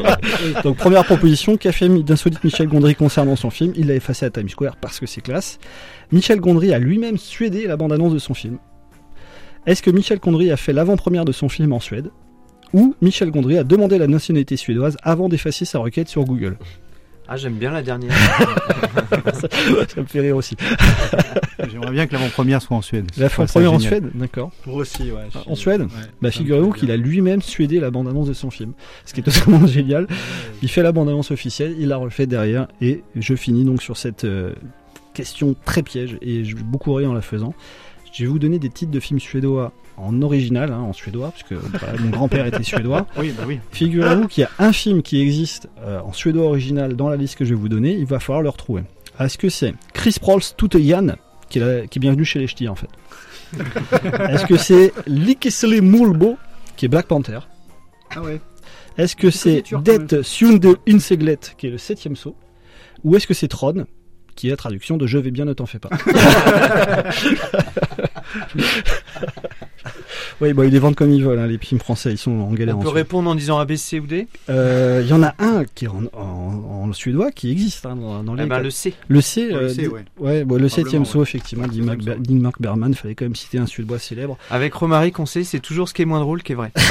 Donc 0.64 0.76
première 0.76 1.04
proposition, 1.04 1.56
qu'a 1.56 1.72
fait 1.72 1.88
d'insolite 1.88 2.44
Michel 2.44 2.68
Gondry 2.68 2.94
concernant 2.94 3.36
son 3.36 3.48
film 3.48 3.72
Il 3.74 3.86
l'a 3.86 3.94
effacé 3.94 4.26
à 4.26 4.30
Times 4.30 4.50
Square 4.50 4.76
parce 4.76 5.00
que 5.00 5.06
c'est 5.06 5.22
classe. 5.22 5.58
Michel 6.12 6.38
Gondry 6.38 6.74
a 6.74 6.78
lui-même 6.78 7.16
suédé 7.16 7.66
la 7.66 7.78
bande-annonce 7.78 8.12
de 8.12 8.18
son 8.18 8.34
film. 8.34 8.58
Est-ce 9.66 9.82
que 9.82 9.90
Michel 9.90 10.18
Gondry 10.18 10.50
a 10.50 10.58
fait 10.58 10.74
l'avant-première 10.74 11.24
de 11.24 11.32
son 11.32 11.48
film 11.48 11.72
en 11.72 11.80
Suède? 11.80 12.10
Ou 12.74 12.94
Michel 13.00 13.30
Gondry 13.30 13.56
a 13.56 13.64
demandé 13.64 13.96
la 13.96 14.06
nationalité 14.06 14.56
suédoise 14.58 14.98
avant 15.02 15.30
d'effacer 15.30 15.64
sa 15.64 15.78
requête 15.78 16.08
sur 16.08 16.24
Google? 16.24 16.58
Ah, 17.28 17.36
j'aime 17.36 17.54
bien 17.54 17.70
la 17.70 17.82
dernière. 17.82 18.12
ça, 19.34 19.48
ça 19.88 20.00
me 20.00 20.06
fait 20.06 20.20
rire 20.20 20.36
aussi. 20.36 20.56
J'aimerais 21.70 21.90
bien 21.90 22.06
que 22.06 22.14
l'avant-première 22.14 22.62
soit 22.62 22.76
en 22.76 22.80
Suède. 22.82 23.10
La 23.18 23.28
Je 23.28 23.32
trouve 23.34 23.46
ça 23.46 23.52
première 23.52 23.72
en. 23.74 23.78
Suède, 23.78 24.10
d'accord. 24.14 24.50
Moi 24.66 24.76
aussi, 24.76 25.10
ouais. 25.10 25.28
Ah, 25.34 25.40
En 25.46 25.54
Suède 25.54 25.82
ouais, 25.82 25.88
Bah 26.22 26.30
figurez-vous 26.30 26.72
qu'il 26.72 26.90
a 26.90 26.96
lui-même 26.96 27.42
suédé 27.42 27.80
la 27.80 27.90
bande-annonce 27.90 28.28
de 28.28 28.32
son 28.32 28.50
film. 28.50 28.72
Ce 29.04 29.12
qui 29.12 29.20
est 29.20 29.22
totalement 29.22 29.66
génial. 29.66 30.06
Il 30.62 30.70
fait 30.70 30.82
la 30.82 30.92
bande-annonce 30.92 31.30
officielle, 31.30 31.76
il 31.78 31.88
la 31.88 31.98
refait 31.98 32.26
derrière 32.26 32.68
et 32.80 33.02
je 33.14 33.34
finis 33.34 33.64
donc 33.64 33.82
sur 33.82 33.98
cette 33.98 34.24
euh, 34.24 34.54
question 35.12 35.54
très 35.66 35.82
piège 35.82 36.16
et 36.22 36.44
je 36.44 36.56
vais 36.56 36.62
beaucoup 36.62 36.94
rire 36.94 37.10
en 37.10 37.14
la 37.14 37.22
faisant. 37.22 37.52
Je 38.12 38.24
vais 38.24 38.28
vous 38.30 38.38
donner 38.38 38.58
des 38.58 38.70
titres 38.70 38.90
de 38.92 39.00
films 39.00 39.20
suédois 39.20 39.72
en 39.96 40.22
original, 40.22 40.72
hein, 40.72 40.78
en 40.80 40.92
suédois, 40.92 41.30
parce 41.32 41.42
que 41.42 41.54
bah, 41.54 41.92
mon 42.00 42.10
grand-père 42.10 42.46
était 42.46 42.62
suédois. 42.62 43.06
Oui, 43.18 43.32
bah 43.36 43.44
oui. 43.46 43.58
Figurez-vous 43.72 44.28
qu'il 44.28 44.42
y 44.42 44.44
a 44.44 44.50
un 44.58 44.72
film 44.72 45.02
qui 45.02 45.20
existe 45.20 45.68
euh, 45.80 46.00
en 46.00 46.12
suédois 46.12 46.44
original 46.46 46.94
dans 46.96 47.08
la 47.08 47.16
liste 47.16 47.36
que 47.36 47.44
je 47.44 47.50
vais 47.54 47.60
vous 47.60 47.68
donner, 47.68 47.92
il 47.94 48.06
va 48.06 48.20
falloir 48.20 48.42
le 48.42 48.48
retrouver. 48.48 48.82
Est-ce 49.18 49.36
que 49.38 49.48
c'est 49.48 49.74
Chris 49.92 50.16
Prolls 50.20 50.42
Toute 50.56 50.74
Yann, 50.74 51.16
qui 51.48 51.58
est, 51.58 51.62
la- 51.80 51.86
qui 51.86 51.98
est 51.98 52.00
bienvenu 52.00 52.24
chez 52.24 52.38
les 52.38 52.46
ch'tis 52.46 52.68
en 52.68 52.76
fait? 52.76 52.88
Est-ce 54.30 54.46
que 54.46 54.56
c'est 54.56 54.92
Likisli 55.06 55.80
Mulbo, 55.80 56.36
qui 56.76 56.84
est 56.86 56.88
Black 56.88 57.06
Panther? 57.06 57.38
Ah 58.14 58.22
ouais. 58.22 58.40
Est-ce 58.96 59.16
que 59.16 59.30
c'est 59.30 59.62
Det 59.82 60.22
Sunde 60.22 60.76
Inseglet, 60.88 61.38
qui 61.56 61.66
est 61.66 61.70
le 61.70 61.78
septième 61.78 62.16
saut? 62.16 62.36
Ou 63.04 63.16
est-ce 63.16 63.26
que 63.26 63.34
c'est 63.34 63.48
Tron, 63.48 63.86
qui 64.38 64.46
est 64.46 64.50
la 64.50 64.56
traduction 64.56 64.96
de 64.96 65.06
Je 65.06 65.18
vais 65.18 65.32
bien, 65.32 65.44
ne 65.44 65.52
t'en 65.52 65.66
fais 65.66 65.80
pas 65.80 65.90
Oui, 70.40 70.52
bon, 70.52 70.62
ils 70.62 70.70
les 70.70 70.78
vendent 70.78 70.94
comme 70.94 71.10
ils 71.10 71.24
veulent, 71.24 71.38
hein, 71.38 71.46
les 71.48 71.58
films 71.58 71.80
français, 71.80 72.12
ils 72.12 72.18
sont 72.18 72.30
en 72.30 72.52
galère. 72.52 72.78
On 72.78 72.82
peut 72.82 72.88
répondre 72.88 73.28
en 73.28 73.34
disant 73.34 73.58
ABC 73.58 73.98
ou 73.98 74.06
D? 74.06 74.28
Euh, 74.48 75.00
Il 75.04 75.08
y 75.10 75.12
en 75.12 75.22
a 75.22 75.34
un 75.40 75.64
qui 75.74 75.86
est 75.86 75.88
en, 75.88 76.02
en- 76.12 76.84
en 76.88 76.92
suédois 76.92 77.32
qui 77.32 77.50
existe 77.50 77.84
hein, 77.86 77.96
dans, 77.96 78.22
dans 78.22 78.34
les. 78.34 78.44
Eh 78.44 78.46
ben, 78.46 78.60
le 78.60 78.70
C. 78.70 78.94
Le 79.08 79.20
C, 79.20 79.48
Oh, 79.50 79.54
le 79.54 79.60
euh, 79.64 79.68
C, 79.68 79.82
di- 79.82 79.88
ouais. 80.20 80.44
bon, 80.44 80.56
le 80.60 80.68
septième 80.68 81.04
saut, 81.04 81.18
ouais. 81.18 81.22
effectivement, 81.24 81.66
d'Ingmar 81.66 81.96
Ber- 81.96 82.16
d'Ingmar 82.20 82.52
Bergman, 82.60 82.94
fallait 82.94 83.14
quand 83.14 83.24
même 83.24 83.34
citer 83.34 83.58
un 83.58 83.66
suédois 83.66 83.98
célèbre. 83.98 84.38
Avec 84.50 84.72
Romaric, 84.74 85.18
on 85.18 85.26
sait, 85.26 85.42
c'est 85.44 85.60
toujours 85.60 85.88
ce 85.88 85.94
qui 85.94 86.02
est 86.02 86.06
moins 86.06 86.20
drôle 86.20 86.42
qui 86.42 86.52
est 86.52 86.56
vrai. 86.56 86.70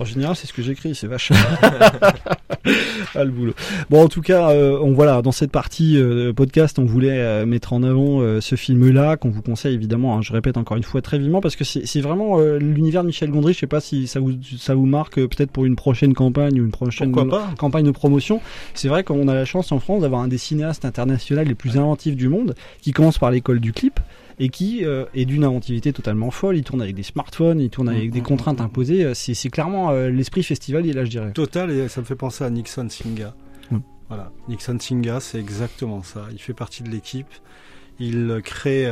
En 0.00 0.04
général, 0.04 0.36
c'est 0.36 0.46
ce 0.46 0.52
que 0.52 0.62
j'écris, 0.62 0.94
c'est 0.94 1.08
vache. 1.08 1.32
ah, 3.14 3.24
le 3.24 3.30
boulot. 3.30 3.54
Bon, 3.90 4.04
en 4.04 4.08
tout 4.08 4.20
cas, 4.20 4.50
euh, 4.50 4.78
on 4.80 4.92
voilà, 4.92 5.22
dans 5.22 5.32
cette 5.32 5.50
partie 5.50 5.96
euh, 6.00 6.32
podcast, 6.32 6.78
on 6.78 6.84
voulait 6.84 7.18
euh, 7.18 7.46
mettre 7.46 7.72
en 7.72 7.82
avant 7.82 8.20
euh, 8.20 8.40
ce 8.40 8.54
film-là, 8.54 9.16
qu'on 9.16 9.30
vous 9.30 9.42
conseille 9.42 9.74
évidemment. 9.74 10.16
hein, 10.16 10.22
je 10.22 10.32
répète 10.32 10.56
encore 10.56 10.76
une 10.76 10.82
fois 10.84 11.02
très 11.02 11.18
vivement 11.18 11.40
parce 11.40 11.56
que 11.56 11.64
c'est 11.64 11.84
c'est 11.88 12.00
vraiment 12.00 12.38
euh, 12.38 12.58
l'univers 12.58 13.02
de 13.02 13.08
Michel 13.08 13.30
Gondry. 13.30 13.54
Je 13.54 13.58
sais 13.58 13.66
pas 13.66 13.80
si 13.80 14.06
ça 14.06 14.20
vous 14.20 14.32
ça 14.58 14.74
vous 14.74 14.86
marque 14.86 15.18
euh, 15.18 15.26
peut-être 15.26 15.50
pour 15.50 15.64
une 15.64 15.74
prochaine 15.74 16.14
campagne 16.14 16.60
ou 16.60 16.64
une 16.64 16.70
prochaine 16.70 17.12
campagne 17.12 17.84
de 17.84 17.90
promotion. 17.90 18.40
C'est 18.74 18.88
vrai 18.88 19.02
qu'on 19.02 19.26
a 19.26 19.34
la 19.34 19.44
chance 19.44 19.72
en 19.72 19.80
France 19.80 20.02
d'avoir 20.02 20.20
un 20.20 20.28
des 20.28 20.38
cinéastes 20.38 20.84
internationaux 20.84 21.42
les 21.42 21.54
plus 21.54 21.76
inventifs 21.76 22.14
du 22.14 22.28
monde, 22.28 22.54
qui 22.82 22.92
commence 22.92 23.18
par 23.18 23.30
l'école 23.30 23.58
du 23.58 23.72
clip 23.72 23.98
et 24.38 24.50
qui 24.50 24.84
euh, 24.84 25.06
est 25.14 25.24
d'une 25.24 25.44
inventivité 25.44 25.92
totalement 25.92 26.30
folle. 26.30 26.56
Il 26.56 26.62
tourne 26.62 26.82
avec 26.82 26.94
des 26.94 27.02
smartphones, 27.02 27.60
il 27.60 27.70
tourne 27.70 27.88
avec 27.88 28.12
des 28.12 28.20
contraintes 28.20 28.60
imposées. 28.60 29.04
Euh, 29.04 29.14
C'est 29.14 29.50
clairement 29.50 29.90
l'esprit 29.92 30.42
festival, 30.42 30.86
là, 30.86 31.04
je 31.04 31.10
dirais. 31.10 31.32
Total, 31.32 31.70
et 31.70 31.88
ça 31.88 32.02
me 32.02 32.06
fait 32.06 32.14
penser 32.14 32.44
à 32.44 32.50
Nixon 32.50 32.88
Singa. 32.88 33.34
Voilà, 34.08 34.30
Nixon 34.48 34.78
Singa, 34.78 35.20
c'est 35.20 35.38
exactement 35.38 36.02
ça. 36.02 36.28
Il 36.32 36.38
fait 36.38 36.54
partie 36.54 36.82
de 36.82 36.88
l'équipe. 36.88 37.26
Il 38.00 38.40
crée 38.42 38.86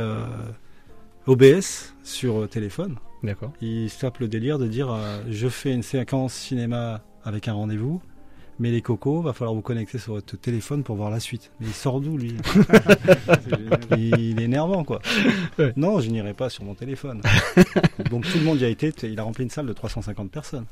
OBS 1.27 1.93
sur 2.03 2.41
euh, 2.41 2.47
téléphone. 2.47 2.97
D'accord. 3.23 3.51
Il 3.61 3.89
se 3.89 3.99
tape 3.99 4.19
le 4.19 4.27
délire 4.27 4.57
de 4.59 4.67
dire 4.67 4.91
euh, 4.91 5.19
je 5.29 5.47
fais 5.47 5.73
une 5.73 5.83
séquence 5.83 6.33
cinéma 6.33 7.01
avec 7.23 7.47
un 7.47 7.53
rendez-vous, 7.53 8.01
mais 8.59 8.71
les 8.71 8.81
cocos, 8.81 9.21
va 9.21 9.33
falloir 9.33 9.53
vous 9.53 9.61
connecter 9.61 9.97
sur 9.97 10.13
votre 10.13 10.37
téléphone 10.37 10.83
pour 10.83 10.95
voir 10.95 11.09
la 11.09 11.19
suite. 11.19 11.51
Mais 11.59 11.67
il 11.67 11.73
sort 11.73 11.99
d'où 11.99 12.17
lui 12.17 12.35
il, 13.97 14.17
il 14.19 14.39
est 14.39 14.43
énervant 14.45 14.83
quoi. 14.83 14.99
Non, 15.75 15.99
je 15.99 16.09
n'irai 16.09 16.33
pas 16.33 16.49
sur 16.49 16.63
mon 16.63 16.75
téléphone. 16.75 17.21
Donc 18.09 18.25
tout 18.29 18.37
le 18.37 18.43
monde 18.45 18.59
y 18.61 18.65
a 18.65 18.69
été. 18.69 18.93
Il 19.03 19.19
a 19.19 19.23
rempli 19.23 19.43
une 19.43 19.49
salle 19.49 19.65
de 19.67 19.73
350 19.73 20.31
personnes. 20.31 20.65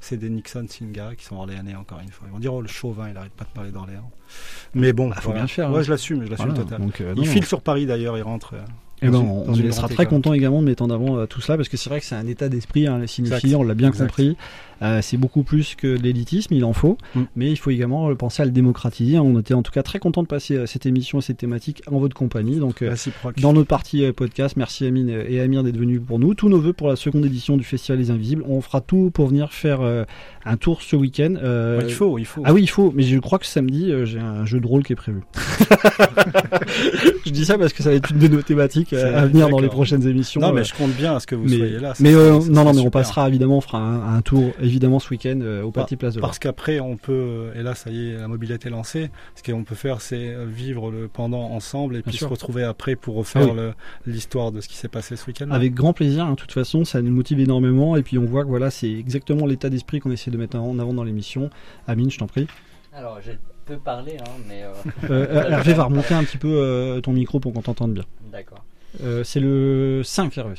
C'est 0.00 0.16
des 0.16 0.28
Nixon 0.30 0.66
Singa 0.68 1.14
qui 1.16 1.24
sont 1.24 1.36
orléanais 1.36 1.76
encore 1.76 2.00
une 2.00 2.10
fois. 2.10 2.26
Ils 2.28 2.32
vont 2.32 2.40
dire 2.40 2.52
oh 2.52 2.60
le 2.60 2.66
chauvin, 2.68 3.08
il 3.10 3.16
arrête 3.16 3.32
pas 3.32 3.44
de 3.44 3.50
parler 3.50 3.70
d'Orléans. 3.70 4.10
Mais 4.74 4.92
bon, 4.92 5.08
Bah, 5.08 5.16
faut 5.16 5.26
voilà. 5.30 5.34
bien 5.40 5.42
le 5.44 5.48
faire, 5.48 5.70
Moi 5.70 5.78
hein. 5.78 5.82
je 5.82 5.90
l'assume, 5.92 6.24
je 6.24 6.30
l'assume 6.30 6.48
Voilà, 6.48 6.64
totalement. 6.64 6.88
euh, 7.00 7.14
il 7.16 7.26
file 7.28 7.44
sur 7.46 7.62
Paris 7.62 7.86
d'ailleurs, 7.86 8.18
il 8.18 8.22
rentre. 8.22 8.54
euh, 8.54 8.64
Eh 9.02 9.08
ben, 9.08 9.16
on, 9.18 9.44
on 9.48 9.72
sera 9.72 9.88
très 9.88 9.94
école. 10.04 10.08
content 10.08 10.32
également 10.32 10.60
de 10.60 10.66
mettre 10.66 10.82
en 10.82 10.90
avant 10.90 11.18
euh, 11.18 11.26
tout 11.26 11.40
ça 11.40 11.56
parce 11.56 11.68
que 11.68 11.76
c'est 11.76 11.90
vrai 11.90 12.00
que 12.00 12.06
c'est 12.06 12.14
un 12.14 12.26
état 12.26 12.48
d'esprit, 12.48 12.86
hein, 12.86 12.98
les 12.98 13.06
cinéphiles, 13.08 13.56
on 13.56 13.62
l'a 13.64 13.74
bien 13.74 13.88
Exact. 13.88 14.06
compris. 14.06 14.36
Euh, 14.82 15.00
c'est 15.02 15.16
beaucoup 15.16 15.42
plus 15.42 15.74
que 15.74 15.96
de 15.96 16.02
l'élitisme, 16.02 16.54
il 16.54 16.64
en 16.64 16.72
faut, 16.72 16.98
Mm. 17.14 17.20
mais 17.36 17.50
il 17.50 17.56
faut 17.56 17.70
également 17.70 18.10
euh, 18.10 18.14
penser 18.14 18.42
à 18.42 18.44
le 18.44 18.50
démocratiser. 18.50 19.18
On 19.18 19.38
était 19.38 19.54
en 19.54 19.62
tout 19.62 19.72
cas 19.72 19.82
très 19.82 19.98
content 19.98 20.22
de 20.22 20.26
passer 20.28 20.56
euh, 20.56 20.66
cette 20.66 20.86
émission 20.86 21.18
et 21.18 21.22
cette 21.22 21.36
thématique 21.38 21.82
en 21.90 21.98
votre 21.98 22.14
compagnie. 22.16 22.56
Donc, 22.58 22.84
dans 23.40 23.52
notre 23.52 23.68
partie 23.68 24.10
podcast, 24.12 24.56
merci 24.56 24.86
Amine 24.86 25.08
et 25.28 25.40
Amir 25.40 25.62
d'être 25.62 25.76
venus 25.76 26.00
pour 26.06 26.18
nous. 26.18 26.34
Tous 26.34 26.48
nos 26.48 26.60
voeux 26.60 26.72
pour 26.72 26.88
la 26.88 26.96
seconde 26.96 27.24
édition 27.24 27.56
du 27.56 27.64
Festival 27.64 27.98
Les 27.98 28.10
Invisibles. 28.10 28.44
On 28.48 28.60
fera 28.60 28.80
tout 28.80 29.10
pour 29.12 29.28
venir 29.28 29.52
faire 29.52 29.80
un 30.44 30.56
tour 30.56 30.82
ce 30.82 30.96
week-end. 30.96 31.34
Euh, 31.42 31.78
Ouais, 31.78 31.84
il 31.88 31.92
faut, 31.94 32.18
il 32.18 32.24
faut. 32.26 32.42
Ah 32.44 32.52
oui, 32.52 32.62
il 32.62 32.66
faut, 32.68 32.92
mais 32.94 33.02
je 33.02 33.18
crois 33.18 33.38
que 33.38 33.46
samedi, 33.46 33.92
j'ai 34.04 34.18
un 34.18 34.44
jeu 34.44 34.60
de 34.60 34.66
rôle 34.66 34.82
qui 34.82 34.92
est 34.92 34.96
prévu. 34.96 35.20
je 37.26 37.30
dis 37.30 37.44
ça 37.44 37.58
parce 37.58 37.72
que 37.72 37.82
ça 37.82 37.90
va 37.90 37.96
être 37.96 38.10
une 38.10 38.18
de 38.18 38.28
nos 38.28 38.42
thématiques 38.42 38.92
à 38.92 39.26
venir 39.26 39.48
dans 39.48 39.58
les 39.60 39.68
prochaines 39.68 40.06
émissions. 40.06 40.40
Non, 40.40 40.52
mais 40.52 40.64
je 40.64 40.74
compte 40.74 40.92
bien 40.92 41.16
à 41.16 41.20
ce 41.20 41.26
que 41.26 41.34
vous 41.34 41.44
mais, 41.44 41.56
soyez 41.56 41.78
là. 41.78 41.94
ça 41.94 42.02
Mais 42.02 42.14
euh, 42.14 42.40
non, 42.50 42.64
non, 42.64 42.72
mais 42.74 42.80
on 42.80 42.90
passera 42.90 43.28
évidemment, 43.28 43.58
on 43.58 43.60
fera 43.60 43.78
un, 43.78 44.16
un 44.16 44.20
tour 44.22 44.52
évidemment 44.72 44.98
ce 44.98 45.10
week-end 45.10 45.38
euh, 45.42 45.62
au 45.62 45.70
Par- 45.70 45.84
Petit 45.86 45.96
Place 45.96 46.14
de 46.14 46.20
Parce 46.20 46.38
qu'après, 46.38 46.80
on 46.80 46.96
peut, 46.96 47.50
et 47.54 47.62
là, 47.62 47.74
ça 47.74 47.90
y 47.90 48.08
est, 48.10 48.14
la 48.16 48.26
mobilité 48.28 48.68
est 48.68 48.70
lancée. 48.70 49.10
Ce 49.34 49.42
qu'on 49.42 49.64
peut 49.64 49.74
faire, 49.74 50.00
c'est 50.00 50.34
vivre 50.46 50.90
le 50.90 51.08
pendant 51.08 51.42
ensemble 51.50 51.96
et 51.96 52.02
puis 52.02 52.12
sûr. 52.12 52.26
se 52.28 52.32
retrouver 52.32 52.64
après 52.64 52.96
pour 52.96 53.14
refaire 53.16 53.42
Ah 53.44 53.50
oui. 53.50 53.56
le- 53.56 53.72
l'histoire 54.06 54.50
de 54.52 54.60
ce 54.60 54.68
qui 54.68 54.76
s'est 54.76 54.88
passé 54.88 55.16
ce 55.16 55.26
week-end. 55.26 55.50
Avec 55.50 55.74
grand 55.74 55.92
plaisir, 55.92 56.24
hein, 56.24 56.30
de 56.32 56.36
toute 56.36 56.52
façon, 56.52 56.84
ça 56.84 57.02
nous 57.02 57.12
motive 57.12 57.38
énormément 57.40 57.96
et 57.96 58.02
puis 58.02 58.16
on 58.18 58.24
voit 58.24 58.44
que 58.44 58.48
voilà, 58.48 58.70
c'est 58.70 58.90
exactement 58.90 59.46
l'état 59.46 59.68
d'esprit 59.68 60.00
qu'on 60.00 60.10
essaie 60.10 60.30
de 60.30 60.38
mettre 60.38 60.56
en 60.58 60.78
avant 60.78 60.94
dans 60.94 61.04
l'émission. 61.04 61.50
Amine, 61.86 62.10
je 62.10 62.18
t'en 62.18 62.26
prie. 62.26 62.46
Alors, 62.94 63.18
je 63.24 63.32
peux 63.66 63.76
parler, 63.78 64.16
hein, 64.20 64.30
mais. 64.48 64.62
euh, 64.64 64.72
Euh, 65.10 65.48
Hervé 65.50 65.74
va 65.74 65.84
remonter 65.84 66.14
un 66.14 66.24
petit 66.24 66.38
peu 66.38 66.48
euh, 66.52 67.00
ton 67.00 67.12
micro 67.12 67.40
pour 67.40 67.52
qu'on 67.52 67.62
t'entende 67.62 67.92
bien. 67.94 68.04
D'accord. 68.30 68.64
Euh, 69.02 69.24
c'est 69.24 69.40
le 69.40 70.02
5 70.04 70.36
Hervé. 70.38 70.54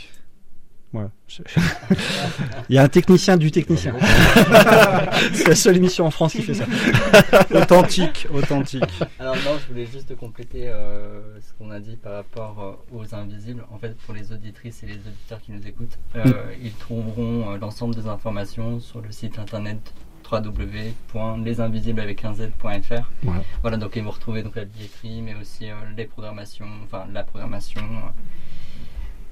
Voilà. 0.94 1.10
Il 2.70 2.76
y 2.76 2.78
a 2.78 2.84
un 2.84 2.88
technicien 2.88 3.36
du 3.36 3.50
technicien. 3.50 3.96
c'est 5.34 5.48
la 5.48 5.56
seule 5.56 5.78
émission 5.78 6.06
en 6.06 6.12
France 6.12 6.34
qui 6.34 6.44
fait 6.44 6.54
ça. 6.54 6.66
authentique, 7.56 8.28
authentique. 8.32 8.84
Alors 9.20 9.36
non, 9.38 9.58
je 9.60 9.68
voulais 9.74 9.88
juste 9.88 10.16
compléter 10.16 10.70
euh, 10.70 11.40
ce 11.42 11.52
qu'on 11.58 11.72
a 11.72 11.80
dit 11.80 11.96
par 11.98 12.14
rapport 12.14 12.80
euh, 12.94 12.96
aux 12.96 13.16
invisibles. 13.16 13.66
En 13.72 13.80
fait, 13.80 13.98
pour 14.06 14.14
les 14.14 14.32
auditrices 14.32 14.84
et 14.84 14.86
les 14.86 14.98
auditeurs 14.98 15.42
qui 15.42 15.52
nous 15.52 15.66
écoutent, 15.68 15.98
euh, 16.16 16.24
Mm. 16.24 16.34
ils 16.64 16.74
trouveront 16.74 17.52
euh, 17.54 17.58
l'ensemble 17.58 17.96
des 17.96 18.08
informations 18.08 18.80
sur 18.80 19.02
le 19.02 19.12
site 19.12 19.40
internet 19.40 19.94
www.lesinvisibles 20.32 22.00
avec 22.00 22.24
un 22.24 22.34
z.fr. 22.34 23.10
Voilà. 23.24 23.44
Voilà, 23.62 23.78
donc 23.78 23.96
ils 23.96 24.04
vont 24.04 24.12
retrouver 24.12 24.42
donc 24.42 24.56
la 24.56 24.66
billetterie, 24.66 25.22
mais 25.22 25.36
aussi 25.36 25.70
euh, 25.70 25.74
les 25.98 26.06
programmations, 26.06 26.68
enfin 26.84 27.06
la 27.12 27.24
programmation. 27.24 27.82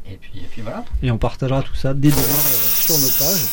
Et 0.10 0.18
puis, 0.22 0.32
et 0.40 0.48
puis 0.52 0.62
voilà. 0.62 0.84
Et 1.04 1.12
on 1.12 1.18
partagera 1.18 1.62
tout 1.62 1.76
ça 1.76 1.94
dès 1.94 2.10
demain 2.10 2.20
euh, 2.22 2.82
sur 2.82 2.96
nos 2.98 3.08
pages. 3.08 3.46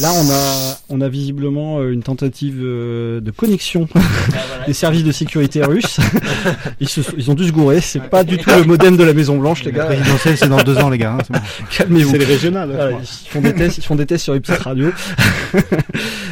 Là, 0.00 0.10
on 0.12 0.30
a, 0.30 0.78
on 0.90 1.00
a 1.00 1.08
visiblement 1.08 1.78
euh, 1.78 1.90
une 1.92 2.02
tentative 2.02 2.58
euh, 2.62 3.20
de 3.20 3.30
connexion 3.30 3.88
des 4.66 4.74
services 4.74 5.04
de 5.04 5.12
sécurité 5.12 5.62
russes. 5.64 5.98
Ils, 6.80 6.88
se, 6.88 7.00
ils 7.16 7.30
ont 7.30 7.34
dû 7.34 7.46
se 7.46 7.52
gourer. 7.52 7.80
C'est 7.80 8.00
pas 8.10 8.22
du 8.24 8.36
tout 8.36 8.50
le 8.50 8.64
modem 8.66 8.96
de 8.98 9.04
la 9.04 9.14
Maison 9.14 9.38
Blanche, 9.38 9.64
les 9.64 9.72
La 9.72 9.78
gars. 9.78 9.84
présidentielle, 9.86 10.36
c'est 10.36 10.48
dans 10.48 10.62
deux 10.62 10.76
ans, 10.78 10.90
les 10.90 10.98
gars, 10.98 11.12
hein, 11.18 11.24
bon. 11.30 11.38
Calmez-vous. 11.70 12.10
C'est 12.10 12.18
les 12.18 12.24
régionales, 12.26 12.68
Voilà, 12.74 12.90
crois. 12.90 13.02
ils 13.02 13.28
font 13.30 13.40
des 13.40 13.54
tests, 13.54 13.78
ils 13.78 13.84
font 13.84 13.94
des 13.96 14.06
tests 14.06 14.24
sur 14.24 14.34
les 14.34 14.40
petites 14.40 14.60
radios. 14.62 14.90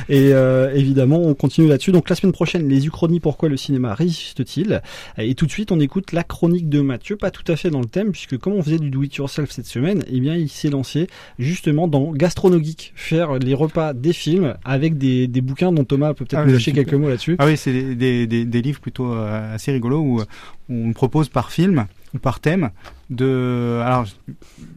Et 0.09 0.33
euh, 0.33 0.73
évidemment, 0.75 1.21
on 1.23 1.35
continue 1.35 1.69
là-dessus. 1.69 1.93
Donc 1.93 2.09
la 2.09 2.17
semaine 2.17 2.33
prochaine, 2.33 2.69
les 2.69 2.87
uchronies, 2.87 3.21
pourquoi 3.21 3.49
le 3.49 3.57
cinéma 3.57 3.95
résiste-t-il? 3.95 4.83
Et 5.19 5.35
tout 5.35 5.47
de 5.47 5.51
suite, 5.51 5.73
on 5.73 5.81
écoute 5.81 6.13
la 6.13 6.23
chronique 6.23 6.69
de 6.69 6.81
Mathieu, 6.81 7.17
pas 7.17 7.31
tout 7.31 7.45
à 7.51 7.57
fait 7.57 7.71
dans 7.71 7.81
le 7.81 7.87
thème, 7.87 8.13
puisque 8.13 8.39
comme 8.39 8.55
on 8.55 8.63
faisait 8.63 8.79
du 8.79 8.91
do-it-yourself 8.91 9.51
cette 9.51 9.67
semaine, 9.67 10.05
eh 10.11 10.21
bien, 10.21 10.37
il 10.37 10.49
s'est 10.49 10.71
lancé 10.71 11.07
justement 11.39 11.89
dans 11.89 12.13
Gastronogeek, 12.13 12.93
faire 12.95 13.39
les 13.39 13.55
repas 13.55 13.93
des 13.93 14.13
films 14.13 14.55
avec 14.65 14.99
des, 14.99 15.27
des 15.27 15.41
bouquins 15.41 15.73
dont 15.73 15.85
Thomas 15.85 16.15
peut 16.15 16.25
peut-être 16.25 16.41
Ah 16.43 16.47
nous 16.47 16.53
lâcher 16.53 16.73
quelques 16.73 16.95
mots 16.95 17.09
là-dessus. 17.09 17.37
Ah 17.39 17.47
oui, 17.47 17.57
c'est 17.57 17.95
des, 17.95 18.27
des, 18.27 18.63
livres 18.63 18.81
plutôt 18.81 19.13
euh, 19.13 19.55
assez 19.55 19.73
rigolos 19.73 20.01
où 20.01 20.23
on 20.69 20.93
propose 20.93 21.29
par 21.29 21.53
film 21.53 21.87
ou 22.15 22.19
par 22.19 22.41
thème 22.41 22.71
de 23.11 23.81
alors 23.85 24.05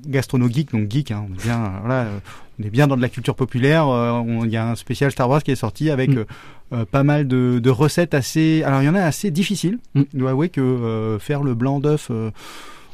gastrono 0.08 0.48
geek 0.50 0.72
donc 0.72 0.90
geek 0.92 1.12
hein, 1.12 1.26
on 1.30 1.34
est 1.34 1.44
bien 1.44 1.74
voilà 1.82 2.08
on 2.60 2.64
est 2.64 2.70
bien 2.70 2.88
dans 2.88 2.98
de 2.98 3.02
la 3.02 3.10
culture 3.10 3.36
populaire 3.36 3.88
euh, 3.88 4.22
il 4.46 4.50
y 4.52 4.58
a 4.58 4.70
un 4.70 4.76
spécial 4.76 5.12
Star 5.12 5.30
Wars 5.30 5.44
qui 5.44 5.52
est 5.52 5.56
sorti 5.56 5.90
avec 5.90 6.10
Mm. 6.10 6.18
euh, 6.18 6.26
euh, 6.74 6.86
pas 6.86 7.04
mal 7.04 7.28
de, 7.28 7.60
de 7.60 7.70
recettes 7.70 8.14
assez 8.14 8.64
alors 8.64 8.82
il 8.82 8.86
y 8.86 8.90
en 8.90 8.96
a 8.96 9.02
assez 9.02 9.32
difficiles 9.32 9.80
Mm. 9.96 10.02
je 10.14 10.18
dois 10.20 10.32
avouer 10.32 10.50
que 10.50 10.62
euh, 10.62 11.20
faire 11.20 11.44
le 11.44 11.54
blanc 11.54 11.80
d'œuf 11.80 12.08
euh, 12.12 12.32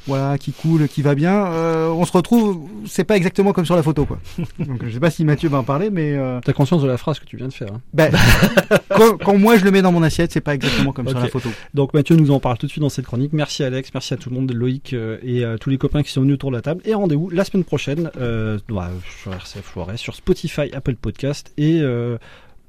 voilà 0.08 0.38
qui 0.38 0.52
coule 0.52 0.88
qui 0.88 1.02
va 1.02 1.16
bien 1.16 1.46
euh, 1.48 1.88
on 1.88 2.06
se 2.06 2.12
retrouve 2.12 2.68
c'est 2.86 3.04
pas 3.04 3.16
exactement 3.16 3.54
comme 3.54 3.66
sur 3.66 3.76
la 3.76 3.84
photo 3.84 4.06
quoi 4.06 4.20
donc 4.60 4.84
je 4.86 4.90
sais 4.92 5.00
pas 5.00 5.10
si 5.10 5.24
Mathieu 5.26 5.50
va 5.50 5.60
en 5.60 5.64
parler 5.64 5.90
mais 5.90 6.14
euh, 6.14 6.40
T'as 6.44 6.54
conscience 6.54 6.82
de 6.82 6.88
la 6.88 6.98
phrase 6.98 7.20
que 7.20 7.26
tu 7.26 7.38
viens 7.38 7.48
de 7.48 7.54
faire. 7.54 7.70
hein 7.74 7.82
ben, 7.94 8.12
quand, 8.90 9.18
quand 9.18 9.38
moi 9.38 9.58
je 9.58 9.64
le 9.64 9.72
mets 9.72 9.82
dans 9.82 9.92
mon 9.92 10.04
assiette, 10.04 10.32
c'est 10.34 10.42
pas 10.42 10.54
exactement 10.56 10.92
comme 10.92 11.08
sur 11.08 11.20
la 11.20 11.28
photo. 11.28 11.50
Donc 11.74 11.94
Mathieu 11.94 12.16
nous 12.16 12.32
en 12.32 12.40
parle 12.40 12.58
tout 12.58 12.66
de 12.66 12.72
suite 12.72 12.82
dans 12.82 12.90
cette 12.90 13.06
chronique. 13.06 13.32
Merci 13.34 13.64
Alex, 13.64 13.92
merci 13.94 14.14
à 14.14 14.18
tout 14.18 14.30
le 14.30 14.36
monde, 14.36 14.52
Loïc 14.52 14.94
euh, 14.94 15.18
et 15.24 15.46
à 15.46 15.58
tous 15.58 15.70
les 15.70 15.78
copains 15.78 16.04
qui 16.04 16.12
sont 16.12 16.22
venus 16.22 16.34
autour 16.36 16.52
de 16.52 16.56
la 16.58 16.62
table. 16.62 16.82
Et 16.86 16.94
rendez-vous 16.94 17.30
la 17.30 17.46
semaine 17.46 17.64
prochaine 17.64 18.12
euh, 18.20 18.60
bah, 18.70 18.92
sur 19.22 19.34
RCF 19.34 19.74
Loiret, 19.76 19.98
sur 19.98 20.16
Spotify, 20.16 20.70
Apple 20.74 20.96
Podcast 20.96 21.54
et 21.58 21.80
euh, 21.82 22.18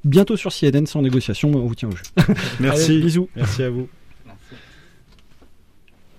bientôt 0.04 0.36
sur 0.36 0.52
CNN 0.52 0.86
sans 0.86 1.02
négociation. 1.02 1.50
On 1.54 1.66
vous 1.66 1.74
tient 1.74 1.88
au 1.88 1.96
jeu. 1.96 2.04
Merci. 2.60 2.92
Allez, 2.92 3.00
bisous. 3.00 3.28
Merci 3.36 3.62
à 3.64 3.70
vous. 3.70 3.88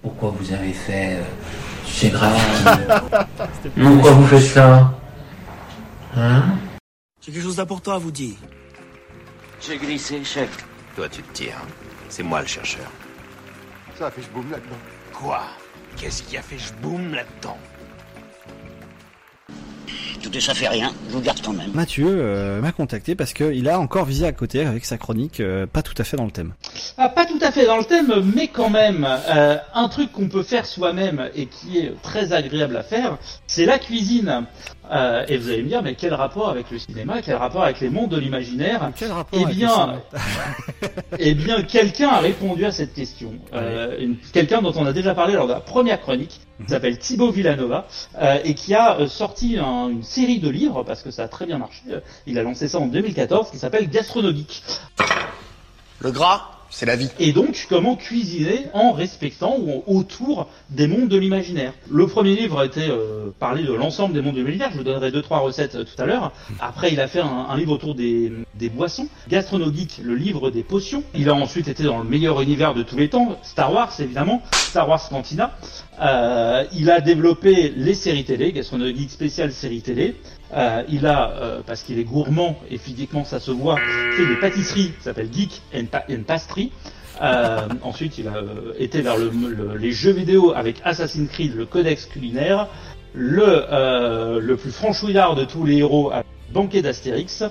Pourquoi 0.06 0.30
vous 0.40 0.54
avez 0.54 0.72
fait 0.72 1.16
euh, 1.16 1.24
ces 1.84 2.12
graffitis 2.12 2.94
Pourquoi 3.76 4.12
vous 4.12 4.28
faites 4.28 4.40
ça 4.54 4.94
Hein 6.16 6.44
J'ai 7.20 7.32
quelque 7.32 7.42
chose 7.44 7.56
d'important 7.56 7.94
à 7.94 7.98
vous 7.98 8.12
dire. 8.12 8.36
J'ai 9.60 9.80
glissé, 9.80 10.24
chef. 10.24 10.64
Toi, 10.96 11.10
tu 11.10 11.24
te 11.24 11.34
tires. 11.34 11.60
C'est 12.08 12.22
moi 12.22 12.42
le 12.42 12.46
chercheur. 12.46 12.86
Ça 13.98 14.06
a 14.06 14.12
fait 14.12 14.22
je 14.22 14.30
boum 14.30 14.52
là-dedans. 14.52 14.78
Quoi? 15.12 15.42
Qu'est-ce 15.98 16.22
qui 16.22 16.38
a 16.38 16.44
fait 16.44 16.60
je 16.60 16.72
boum 16.84 17.16
là-dedans? 17.16 17.58
Écoutez, 20.36 20.48
ça 20.48 20.54
fait 20.54 20.68
rien, 20.68 20.92
je 21.08 21.14
vous 21.14 21.22
garde 21.22 21.40
quand 21.42 21.54
même. 21.54 21.72
Mathieu 21.74 22.08
euh, 22.10 22.60
m'a 22.60 22.74
contacté 22.74 23.16
parce 23.16 23.32
qu'il 23.32 23.70
a 23.70 23.80
encore 23.80 24.04
visé 24.04 24.26
à 24.26 24.34
côté 24.34 24.66
avec 24.66 24.84
sa 24.84 24.98
chronique 24.98 25.40
euh, 25.40 25.66
pas 25.66 25.82
tout 25.82 25.94
à 25.98 26.04
fait 26.04 26.18
dans 26.18 26.26
le 26.26 26.32
thème. 26.32 26.54
Ah, 26.98 27.08
pas 27.08 27.26
tout 27.26 27.40
à 27.40 27.52
fait 27.52 27.66
dans 27.66 27.78
le 27.78 27.86
thème, 27.86 28.14
mais 28.36 28.50
quand 28.50 28.70
même, 28.70 29.08
euh, 29.34 29.56
un 29.74 29.88
truc 29.88 30.12
qu'on 30.12 30.28
peut 30.28 30.44
faire 30.44 30.66
soi-même 30.66 31.30
et 31.36 31.46
qui 31.46 31.78
est 31.78 31.94
très 32.02 32.34
agréable 32.34 32.76
à 32.76 32.84
faire, 32.84 33.18
c'est 33.48 33.66
la 33.66 33.80
cuisine. 33.80 34.46
Euh, 34.92 35.26
et 35.28 35.38
vous 35.38 35.50
allez 35.50 35.64
me 35.64 35.68
dire, 35.70 35.82
mais 35.82 35.96
quel 35.96 36.14
rapport 36.14 36.50
avec 36.50 36.70
le 36.72 36.78
cinéma 36.80 37.22
Quel 37.24 37.36
rapport 37.36 37.64
avec 37.64 37.80
les 37.80 37.90
mondes 37.90 38.10
de 38.12 38.18
l'imaginaire 38.18 38.92
Quel 38.96 39.12
rapport 39.12 39.40
Eh 39.42 39.46
bien, 39.46 40.02
eh 41.20 41.34
bien, 41.34 41.62
quelqu'un 41.64 42.10
a 42.10 42.20
répondu 42.20 42.66
à 42.66 42.72
cette 42.72 42.94
question. 42.94 43.34
Euh, 43.54 43.98
une- 44.00 44.18
quelqu'un 44.34 44.62
dont 44.62 44.74
on 44.76 44.86
a 44.86 44.94
déjà 44.94 45.16
parlé 45.16 45.34
lors 45.34 45.48
de 45.48 45.54
la 45.54 45.60
première 45.60 46.02
chronique, 46.02 46.40
qui 46.64 46.70
s'appelle 46.72 46.98
Thibaut 47.00 47.32
Villanova, 47.32 47.88
euh, 48.22 48.38
et 48.44 48.54
qui 48.54 48.74
a 48.74 49.08
sorti 49.08 49.58
un- 49.58 49.90
une 49.90 50.04
série 50.04 50.40
de 50.40 50.50
livres, 50.50 50.84
parce 50.84 51.02
que 51.04 51.12
ça 51.12 51.24
a 51.24 51.28
très 51.28 51.46
bien 51.46 51.58
marché. 51.58 51.82
Il 52.28 52.38
a 52.40 52.44
lancé 52.44 52.68
ça 52.68 52.80
en 52.80 52.86
2014, 52.88 53.52
qui 53.52 53.58
s'appelle 53.58 53.90
Gastronomique. 53.90 54.64
Le 56.00 56.12
gras, 56.12 56.52
c'est 56.76 56.86
la 56.86 56.98
vie. 56.98 57.10
Et 57.20 57.32
donc, 57.32 57.68
comment 57.70 57.96
cuisiner 57.96 58.66
en 58.74 58.92
respectant 58.92 59.56
ou 59.58 59.82
autour 59.88 60.50
des 60.70 60.88
mondes 60.88 61.08
de 61.08 61.16
l'imaginaire? 61.18 61.72
Le 61.90 62.06
premier 62.06 62.36
livre 62.36 62.60
a 62.60 62.66
été 62.66 62.82
euh, 62.90 63.30
parlé 63.40 63.64
de 63.64 63.72
l'ensemble 63.72 64.14
des 64.14 64.22
mondes 64.22 64.36
de 64.36 64.40
l'imaginaire. 64.40 64.72
Je 64.74 64.78
vous 64.80 64.84
donnerai 64.84 65.10
deux 65.10 65.22
trois 65.22 65.40
recettes 65.40 65.76
euh, 65.76 65.86
tout 65.86 66.02
à 66.02 66.06
l'heure. 66.06 66.34
Après, 66.60 66.92
il 66.92 67.00
a 67.00 67.08
fait 67.08 67.22
un, 67.22 67.46
un 67.50 67.56
livre 67.56 67.72
autour 67.72 67.96
des, 67.96 68.30
des 68.56 68.68
boissons. 68.68 69.08
Gastronogeek, 69.30 70.02
le 70.04 70.16
livre 70.16 70.52
des 70.52 70.64
potions. 70.64 71.04
Il 71.14 71.30
a 71.30 71.34
ensuite 71.34 71.70
été 71.70 71.84
dans 71.84 72.00
le 72.00 72.10
meilleur 72.10 72.42
univers 72.42 72.74
de 72.74 72.84
tous 72.84 72.98
les 72.98 73.08
temps, 73.08 73.40
Star 73.42 73.72
Wars 73.72 73.94
évidemment, 74.00 74.42
Star 74.52 74.90
Wars 74.90 75.08
Cantina. 75.08 75.58
Euh, 76.02 76.66
il 76.74 76.92
a 76.92 77.00
développé 77.00 77.72
les 77.74 77.94
séries 77.94 78.26
télé, 78.26 78.52
Gastronogeek 78.52 79.10
spécial 79.10 79.54
séries 79.54 79.82
télé. 79.82 80.16
Euh, 80.54 80.84
il 80.90 81.06
a, 81.08 81.32
euh, 81.32 81.62
parce 81.66 81.82
qu'il 81.82 81.98
est 82.00 82.04
gourmand 82.04 82.58
et 82.70 82.78
physiquement 82.78 83.24
ça 83.26 83.40
se 83.40 83.52
voit, 83.52 83.78
fait 84.16 84.26
des 84.28 84.36
pâtisseries, 84.40 84.92
qui 84.98 85.04
s'appelle 85.04 85.30
Geek 85.34 85.62
and, 85.76 85.86
Pa- 85.92 86.06
and 86.10 86.24
Pastry. 86.28 86.72
Euh, 87.22 87.68
ensuite, 87.82 88.18
il 88.18 88.28
a 88.28 88.34
été 88.78 89.02
vers 89.02 89.18
le- 89.18 89.30
le- 89.32 89.78
les 89.78 89.92
jeux 89.92 90.12
vidéo 90.12 90.54
avec 90.56 90.82
Assassin's 90.84 91.30
Creed, 91.30 91.56
le 91.56 91.66
codex 91.66 92.06
culinaire, 92.06 92.68
le, 93.14 94.40
le 94.40 94.58
plus 94.58 94.72
franchouillard 94.72 95.36
de 95.36 95.46
tous 95.46 95.66
les 95.66 95.78
héros 95.78 96.12
avec 96.12 96.26
Banquet 96.54 96.82
d'Astérix, 96.82 97.44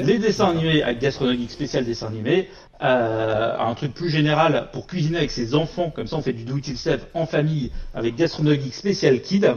les 0.00 0.18
dessins 0.18 0.50
animés 0.50 0.82
avec 0.82 0.98
Gastronomique 0.98 1.50
spécial 1.50 1.84
dessin 1.84 2.08
animé, 2.08 2.48
euh, 2.82 3.56
un 3.58 3.74
truc 3.74 3.94
plus 3.94 4.10
général 4.10 4.68
pour 4.72 4.86
cuisiner 4.86 5.18
avec 5.18 5.30
ses 5.30 5.54
enfants, 5.54 5.90
comme 5.94 6.06
ça 6.08 6.16
on 6.16 6.22
fait 6.22 6.32
du 6.32 6.44
do 6.44 6.56
it 6.56 6.66
yourself 6.66 7.02
en 7.14 7.26
famille 7.26 7.70
avec 7.94 8.16
Gastronomique 8.16 8.74
spécial 8.74 9.20
kid. 9.20 9.48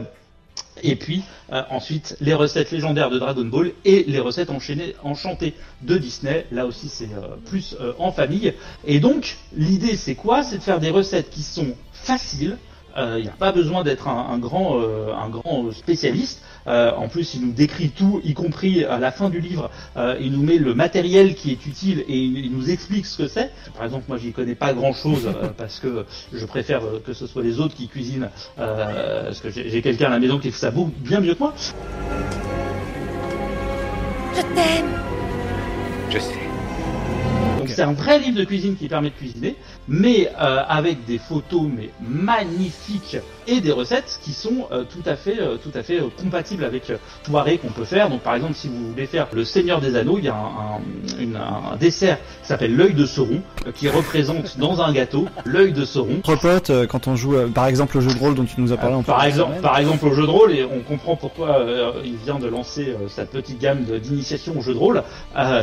Et 0.82 0.96
puis 0.96 1.22
euh, 1.52 1.62
ensuite 1.70 2.16
les 2.20 2.34
recettes 2.34 2.70
légendaires 2.70 3.10
de 3.10 3.18
Dragon 3.18 3.44
Ball 3.44 3.72
et 3.84 4.04
les 4.06 4.20
recettes 4.20 4.50
enchaînées, 4.50 4.94
enchantées 5.02 5.54
de 5.82 5.96
Disney. 5.98 6.46
Là 6.52 6.66
aussi 6.66 6.88
c'est 6.88 7.04
euh, 7.14 7.36
plus 7.46 7.76
euh, 7.80 7.92
en 7.98 8.12
famille. 8.12 8.52
Et 8.86 9.00
donc 9.00 9.36
l'idée 9.56 9.96
c'est 9.96 10.14
quoi? 10.14 10.42
C'est 10.42 10.58
de 10.58 10.62
faire 10.62 10.80
des 10.80 10.90
recettes 10.90 11.30
qui 11.30 11.42
sont 11.42 11.74
faciles. 11.92 12.58
Il 12.98 13.22
n'y 13.22 13.28
a 13.28 13.32
pas 13.32 13.52
besoin 13.52 13.82
d'être 13.84 14.08
un, 14.08 14.26
un 14.32 14.38
grand, 14.38 14.78
euh, 14.80 15.12
un 15.14 15.28
grand 15.28 15.70
spécialiste. 15.72 16.42
Euh, 16.66 16.90
en 16.96 17.08
plus, 17.08 17.34
il 17.34 17.42
nous 17.46 17.52
décrit 17.52 17.90
tout, 17.90 18.20
y 18.24 18.34
compris 18.34 18.84
à 18.84 18.98
la 18.98 19.12
fin 19.12 19.28
du 19.30 19.38
livre. 19.40 19.70
euh, 19.96 20.16
il 20.20 20.32
nous 20.32 20.42
met 20.42 20.56
le 20.58 20.74
matériel 20.74 21.34
qui 21.34 21.52
est 21.52 21.66
utile 21.66 22.04
et 22.08 22.16
il, 22.18 22.50
nous 22.52 22.70
explique 22.70 23.06
ce 23.06 23.18
que 23.18 23.28
c'est. 23.28 23.52
Par 23.76 23.84
exemple, 23.84 24.04
moi, 24.08 24.16
j'y 24.18 24.32
connais 24.32 24.54
pas 24.56 24.72
grand-chose 24.72 25.26
euh, 25.26 25.48
parce 25.56 25.78
que 25.78 26.06
je 26.32 26.44
préfère 26.46 26.82
euh, 26.84 27.00
que 27.04 27.12
ce 27.12 27.26
soit 27.26 27.42
les 27.42 27.60
autres 27.60 27.74
qui 27.76 27.86
cuisinent. 27.86 28.30
euh, 28.58 29.24
parce 29.24 29.40
que 29.40 29.50
j'ai 29.50 29.82
quelqu'un 29.82 30.06
à 30.06 30.10
la 30.10 30.18
maison 30.18 30.38
qui 30.38 30.50
fait 30.50 30.58
ça 30.58 30.70
beau- 30.70 30.90
bien 30.98 31.20
mieux 31.20 31.34
que 31.34 31.40
moi. 31.40 31.52
Je 34.34 34.40
t'aime. 34.40 34.86
Je 36.10 36.18
sais. 36.18 36.45
Donc 37.66 37.74
c'est 37.74 37.82
un 37.82 37.92
vrai 37.92 38.20
livre 38.20 38.38
de 38.38 38.44
cuisine 38.44 38.76
qui 38.76 38.88
permet 38.88 39.10
de 39.10 39.14
cuisiner, 39.14 39.56
mais 39.88 40.30
euh, 40.40 40.62
avec 40.68 41.04
des 41.04 41.18
photos 41.18 41.62
mais 41.62 41.90
magnifiques 42.00 43.16
et 43.46 43.60
des 43.60 43.72
recettes 43.72 44.18
qui 44.22 44.32
sont 44.32 44.66
euh, 44.72 44.84
tout 44.84 45.08
à 45.08 45.16
fait, 45.16 45.40
euh, 45.40 45.56
tout 45.56 45.70
à 45.74 45.82
fait 45.82 46.00
euh, 46.00 46.08
compatibles 46.20 46.64
avec 46.64 46.92
soirée 47.26 47.58
qu'on 47.58 47.68
peut 47.68 47.84
faire. 47.84 48.08
Donc 48.10 48.20
par 48.20 48.34
exemple, 48.34 48.54
si 48.54 48.68
vous 48.68 48.90
voulez 48.90 49.06
faire 49.06 49.26
le 49.32 49.44
Seigneur 49.44 49.80
des 49.80 49.96
Anneaux, 49.96 50.18
il 50.18 50.24
y 50.24 50.28
a 50.28 50.34
un, 50.34 50.36
un- 50.38 51.20
une- 51.22 51.36
un 51.36 51.76
dessert 51.76 52.18
qui 52.42 52.48
s'appelle 52.48 52.74
l'œil 52.76 52.94
de 52.94 53.06
Sauron, 53.06 53.40
qui 53.74 53.88
représente 53.88 54.58
dans 54.58 54.80
un 54.80 54.92
gâteau 54.92 55.26
l'œil 55.44 55.72
de 55.72 55.84
Sauron. 55.84 56.20
Euh, 56.70 56.86
quand 56.86 57.06
on 57.08 57.16
joue, 57.16 57.34
par 57.54 57.66
exemple, 57.66 57.98
au 57.98 58.00
jeu 58.00 58.12
de 58.12 58.18
rôle 58.18 58.34
dont 58.34 58.44
tu 58.44 58.60
nous 58.60 58.72
as 58.72 58.76
parlé 58.76 58.94
en 58.96 59.02
Par 59.02 59.24
exemple, 59.24 59.50
semaine. 59.50 59.62
par 59.62 59.78
exemple 59.78 60.06
au 60.06 60.14
jeu 60.14 60.22
de 60.26 60.30
rôle, 60.30 60.52
et 60.52 60.64
on 60.64 60.80
comprend 60.80 61.16
pourquoi 61.16 61.64
il 62.04 62.16
vient 62.16 62.38
de 62.38 62.46
lancer 62.46 62.94
sa 63.08 63.24
petite 63.26 63.58
gamme 63.60 63.84
d'initiation 64.02 64.54
au 64.58 64.62
jeu 64.62 64.74
de 64.74 64.78
rôle. 64.78 65.02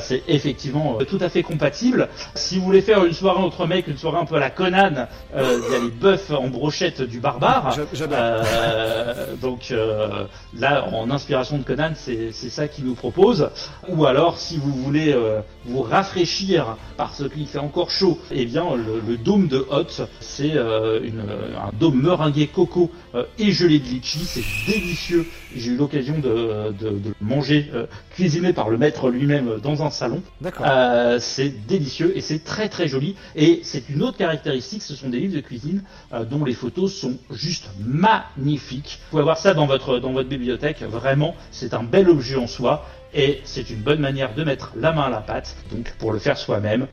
C'est 0.01 0.23
effectivement 0.27 0.97
tout 1.07 1.18
à 1.22 1.30
fait 1.30 1.43
compatible. 1.43 2.10
Si 2.35 2.57
vous 2.57 2.64
voulez 2.65 2.81
faire 2.81 3.03
une 3.05 3.14
soirée 3.14 3.39
entre 3.41 3.68
mecs, 3.68 3.88
une 3.88 3.97
soirée 3.97 4.19
un 4.19 4.26
peu 4.26 4.35
à 4.35 4.39
la 4.39 4.49
Conan, 4.49 5.07
il 5.35 5.41
y 5.72 5.76
a 5.76 5.80
les 5.80 5.91
bœufs 5.91 6.31
en 6.31 6.47
brochette 6.47 7.01
du 7.01 7.19
barbare. 7.19 7.73
Euh, 7.78 9.36
donc 9.41 9.72
euh, 9.72 10.26
là, 10.58 10.88
en 10.91 11.10
inspiration 11.10 11.58
de 11.58 11.64
Conan, 11.64 11.91
c'est 11.95 12.32
ça 12.32 12.68
qu'il 12.68 12.86
nous 12.86 12.95
propose. 12.95 13.50
Ou 13.90 14.06
alors, 14.06 14.38
si 14.38 14.58
vous 14.58 14.72
voulez 14.74 15.14
euh, 15.14 15.41
vous 15.66 15.82
rafraîchir 15.82 16.78
parce 16.98 17.28
qu'il 17.30 17.48
fait 17.48 17.60
encore 17.60 17.90
chaud, 17.91 18.20
eh 18.32 18.45
bien 18.45 18.66
le, 18.76 19.02
le 19.06 19.18
dôme 19.18 19.48
de 19.48 19.66
Hot, 19.70 20.06
c'est 20.20 20.54
un 20.58 21.72
dôme 21.80 22.02
meringué 22.02 22.48
coco 22.48 22.91
et 23.40 23.52
gelé 23.52 23.80
de 23.80 23.86
litchi, 23.86 24.20
c'est 24.20 24.44
délicieux. 24.72 25.26
J'ai 25.56 25.72
eu 25.72 25.78
l'occasion 25.78 26.16
de, 26.20 26.72
de, 26.80 26.90
de 26.90 27.10
le 27.10 27.16
manger 27.26 27.72
cuisiné 28.14 28.53
par 28.53 28.69
le 28.69 28.77
maître 28.77 29.10
lui-même 29.10 29.60
dans 29.61 29.84
un 29.84 29.90
salon. 29.90 30.22
D'accord. 30.41 30.65
Euh, 30.69 31.18
c'est 31.19 31.49
délicieux 31.49 32.15
et 32.15 32.22
c'est 32.22 32.44
très 32.44 32.69
très 32.69 32.88
joli. 32.88 33.15
Et 33.35 33.61
c'est 33.64 33.90
une 33.90 34.02
autre 34.03 34.18
caractéristique, 34.18 34.81
ce 34.81 34.95
sont 34.95 35.10
des 35.10 35.19
livres 35.19 35.35
de 35.35 35.41
cuisine 35.41 35.84
euh, 36.14 36.23
dont 36.23 36.45
les 36.45 36.53
photos 36.53 36.94
sont 36.94 37.18
juste 37.31 37.69
magnifiques. 37.80 38.99
Vous 39.03 39.10
pouvez 39.11 39.22
avoir 39.22 39.38
ça 39.38 39.53
dans 39.53 39.65
votre 39.65 39.99
dans 39.99 40.14
votre 40.14 40.30
bibliothèque. 40.30 40.81
Vraiment, 40.84 41.35
c'est 41.52 41.73
un 41.73 41.84
bel 41.84 42.10
objet 42.10 42.38
en 42.38 42.48
soi. 42.48 42.85
Et 43.15 43.41
c'est 43.44 43.69
une 43.69 43.81
bonne 43.81 43.99
manière 43.99 44.34
de 44.34 44.44
mettre 44.44 44.72
la 44.76 44.91
main 44.91 45.03
à 45.03 45.10
la 45.10 45.22
pâte, 45.22 45.56
donc 45.72 45.94
pour 45.99 46.11
le 46.11 46.18
faire 46.18 46.35
soi-même. 46.35 46.88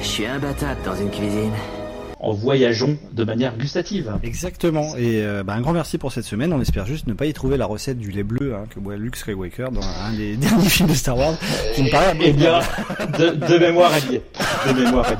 Je 0.00 0.06
suis 0.06 0.26
imbattable 0.26 0.80
dans 0.84 0.94
une 0.94 1.10
cuisine. 1.10 1.79
En 2.22 2.32
voyageant 2.34 2.96
de 3.12 3.24
manière 3.24 3.56
gustative. 3.56 4.12
Exactement. 4.22 4.94
Et 4.96 5.24
euh, 5.24 5.42
bah, 5.42 5.54
un 5.54 5.62
grand 5.62 5.72
merci 5.72 5.96
pour 5.96 6.12
cette 6.12 6.26
semaine. 6.26 6.52
On 6.52 6.60
espère 6.60 6.84
juste 6.84 7.06
ne 7.06 7.14
pas 7.14 7.24
y 7.24 7.32
trouver 7.32 7.56
la 7.56 7.64
recette 7.64 7.96
du 7.96 8.10
lait 8.10 8.22
bleu 8.22 8.54
hein, 8.54 8.66
que 8.68 8.78
boit 8.78 8.96
Luke 8.96 9.16
Skywalker 9.16 9.68
dans 9.72 9.80
un 9.80 10.12
des 10.14 10.36
derniers 10.36 10.68
films 10.68 10.90
de 10.90 10.94
Star 10.94 11.16
Wars. 11.16 11.34
Qui 11.74 11.82
me 11.82 11.90
paraît 11.90 12.14
Eh 12.20 12.32
bien, 12.32 12.60
de, 13.18 13.30
de 13.30 13.58
mémoire, 13.58 13.90
est. 13.96 14.22
De 14.68 14.84
mémoire. 14.84 15.06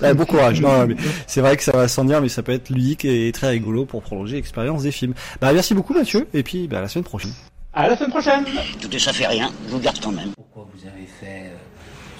Ouais, 0.00 0.14
bon 0.14 0.24
courage. 0.24 0.60
Non, 0.60 0.78
non, 0.78 0.86
mais 0.86 0.96
c'est 1.26 1.40
vrai 1.40 1.56
que 1.56 1.62
ça 1.62 1.72
va 1.72 1.88
sans 1.88 2.04
dire, 2.04 2.20
mais 2.20 2.28
ça 2.28 2.42
peut 2.42 2.52
être 2.52 2.70
ludique 2.70 3.04
et 3.04 3.30
très 3.32 3.48
rigolo 3.50 3.84
pour 3.84 4.02
prolonger 4.02 4.36
l'expérience 4.36 4.82
des 4.84 4.92
films. 4.92 5.14
Bah, 5.40 5.52
merci 5.52 5.74
beaucoup, 5.74 5.94
Mathieu. 5.94 6.28
Et 6.32 6.42
puis, 6.42 6.68
bah, 6.68 6.78
à 6.78 6.82
la 6.82 6.88
semaine 6.88 7.04
prochaine. 7.04 7.32
À 7.72 7.88
la 7.88 7.96
semaine 7.96 8.10
prochaine. 8.10 8.44
Tout 8.80 8.98
ça 8.98 9.12
fait 9.12 9.26
rien, 9.26 9.50
je 9.66 9.72
vous 9.72 9.80
garde 9.80 9.98
quand 10.00 10.12
même. 10.12 10.30
Pourquoi 10.36 10.68
vous 10.72 10.86
avez 10.86 11.06
fait 11.06 11.48
euh, 11.48 11.56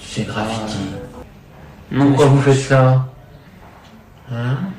ces 0.01 0.23
graffitis? 0.23 0.77
Pourquoi 1.95 2.25
vous 2.25 2.41
faites 2.41 2.59
ça? 2.59 3.07
Hein 4.31 4.73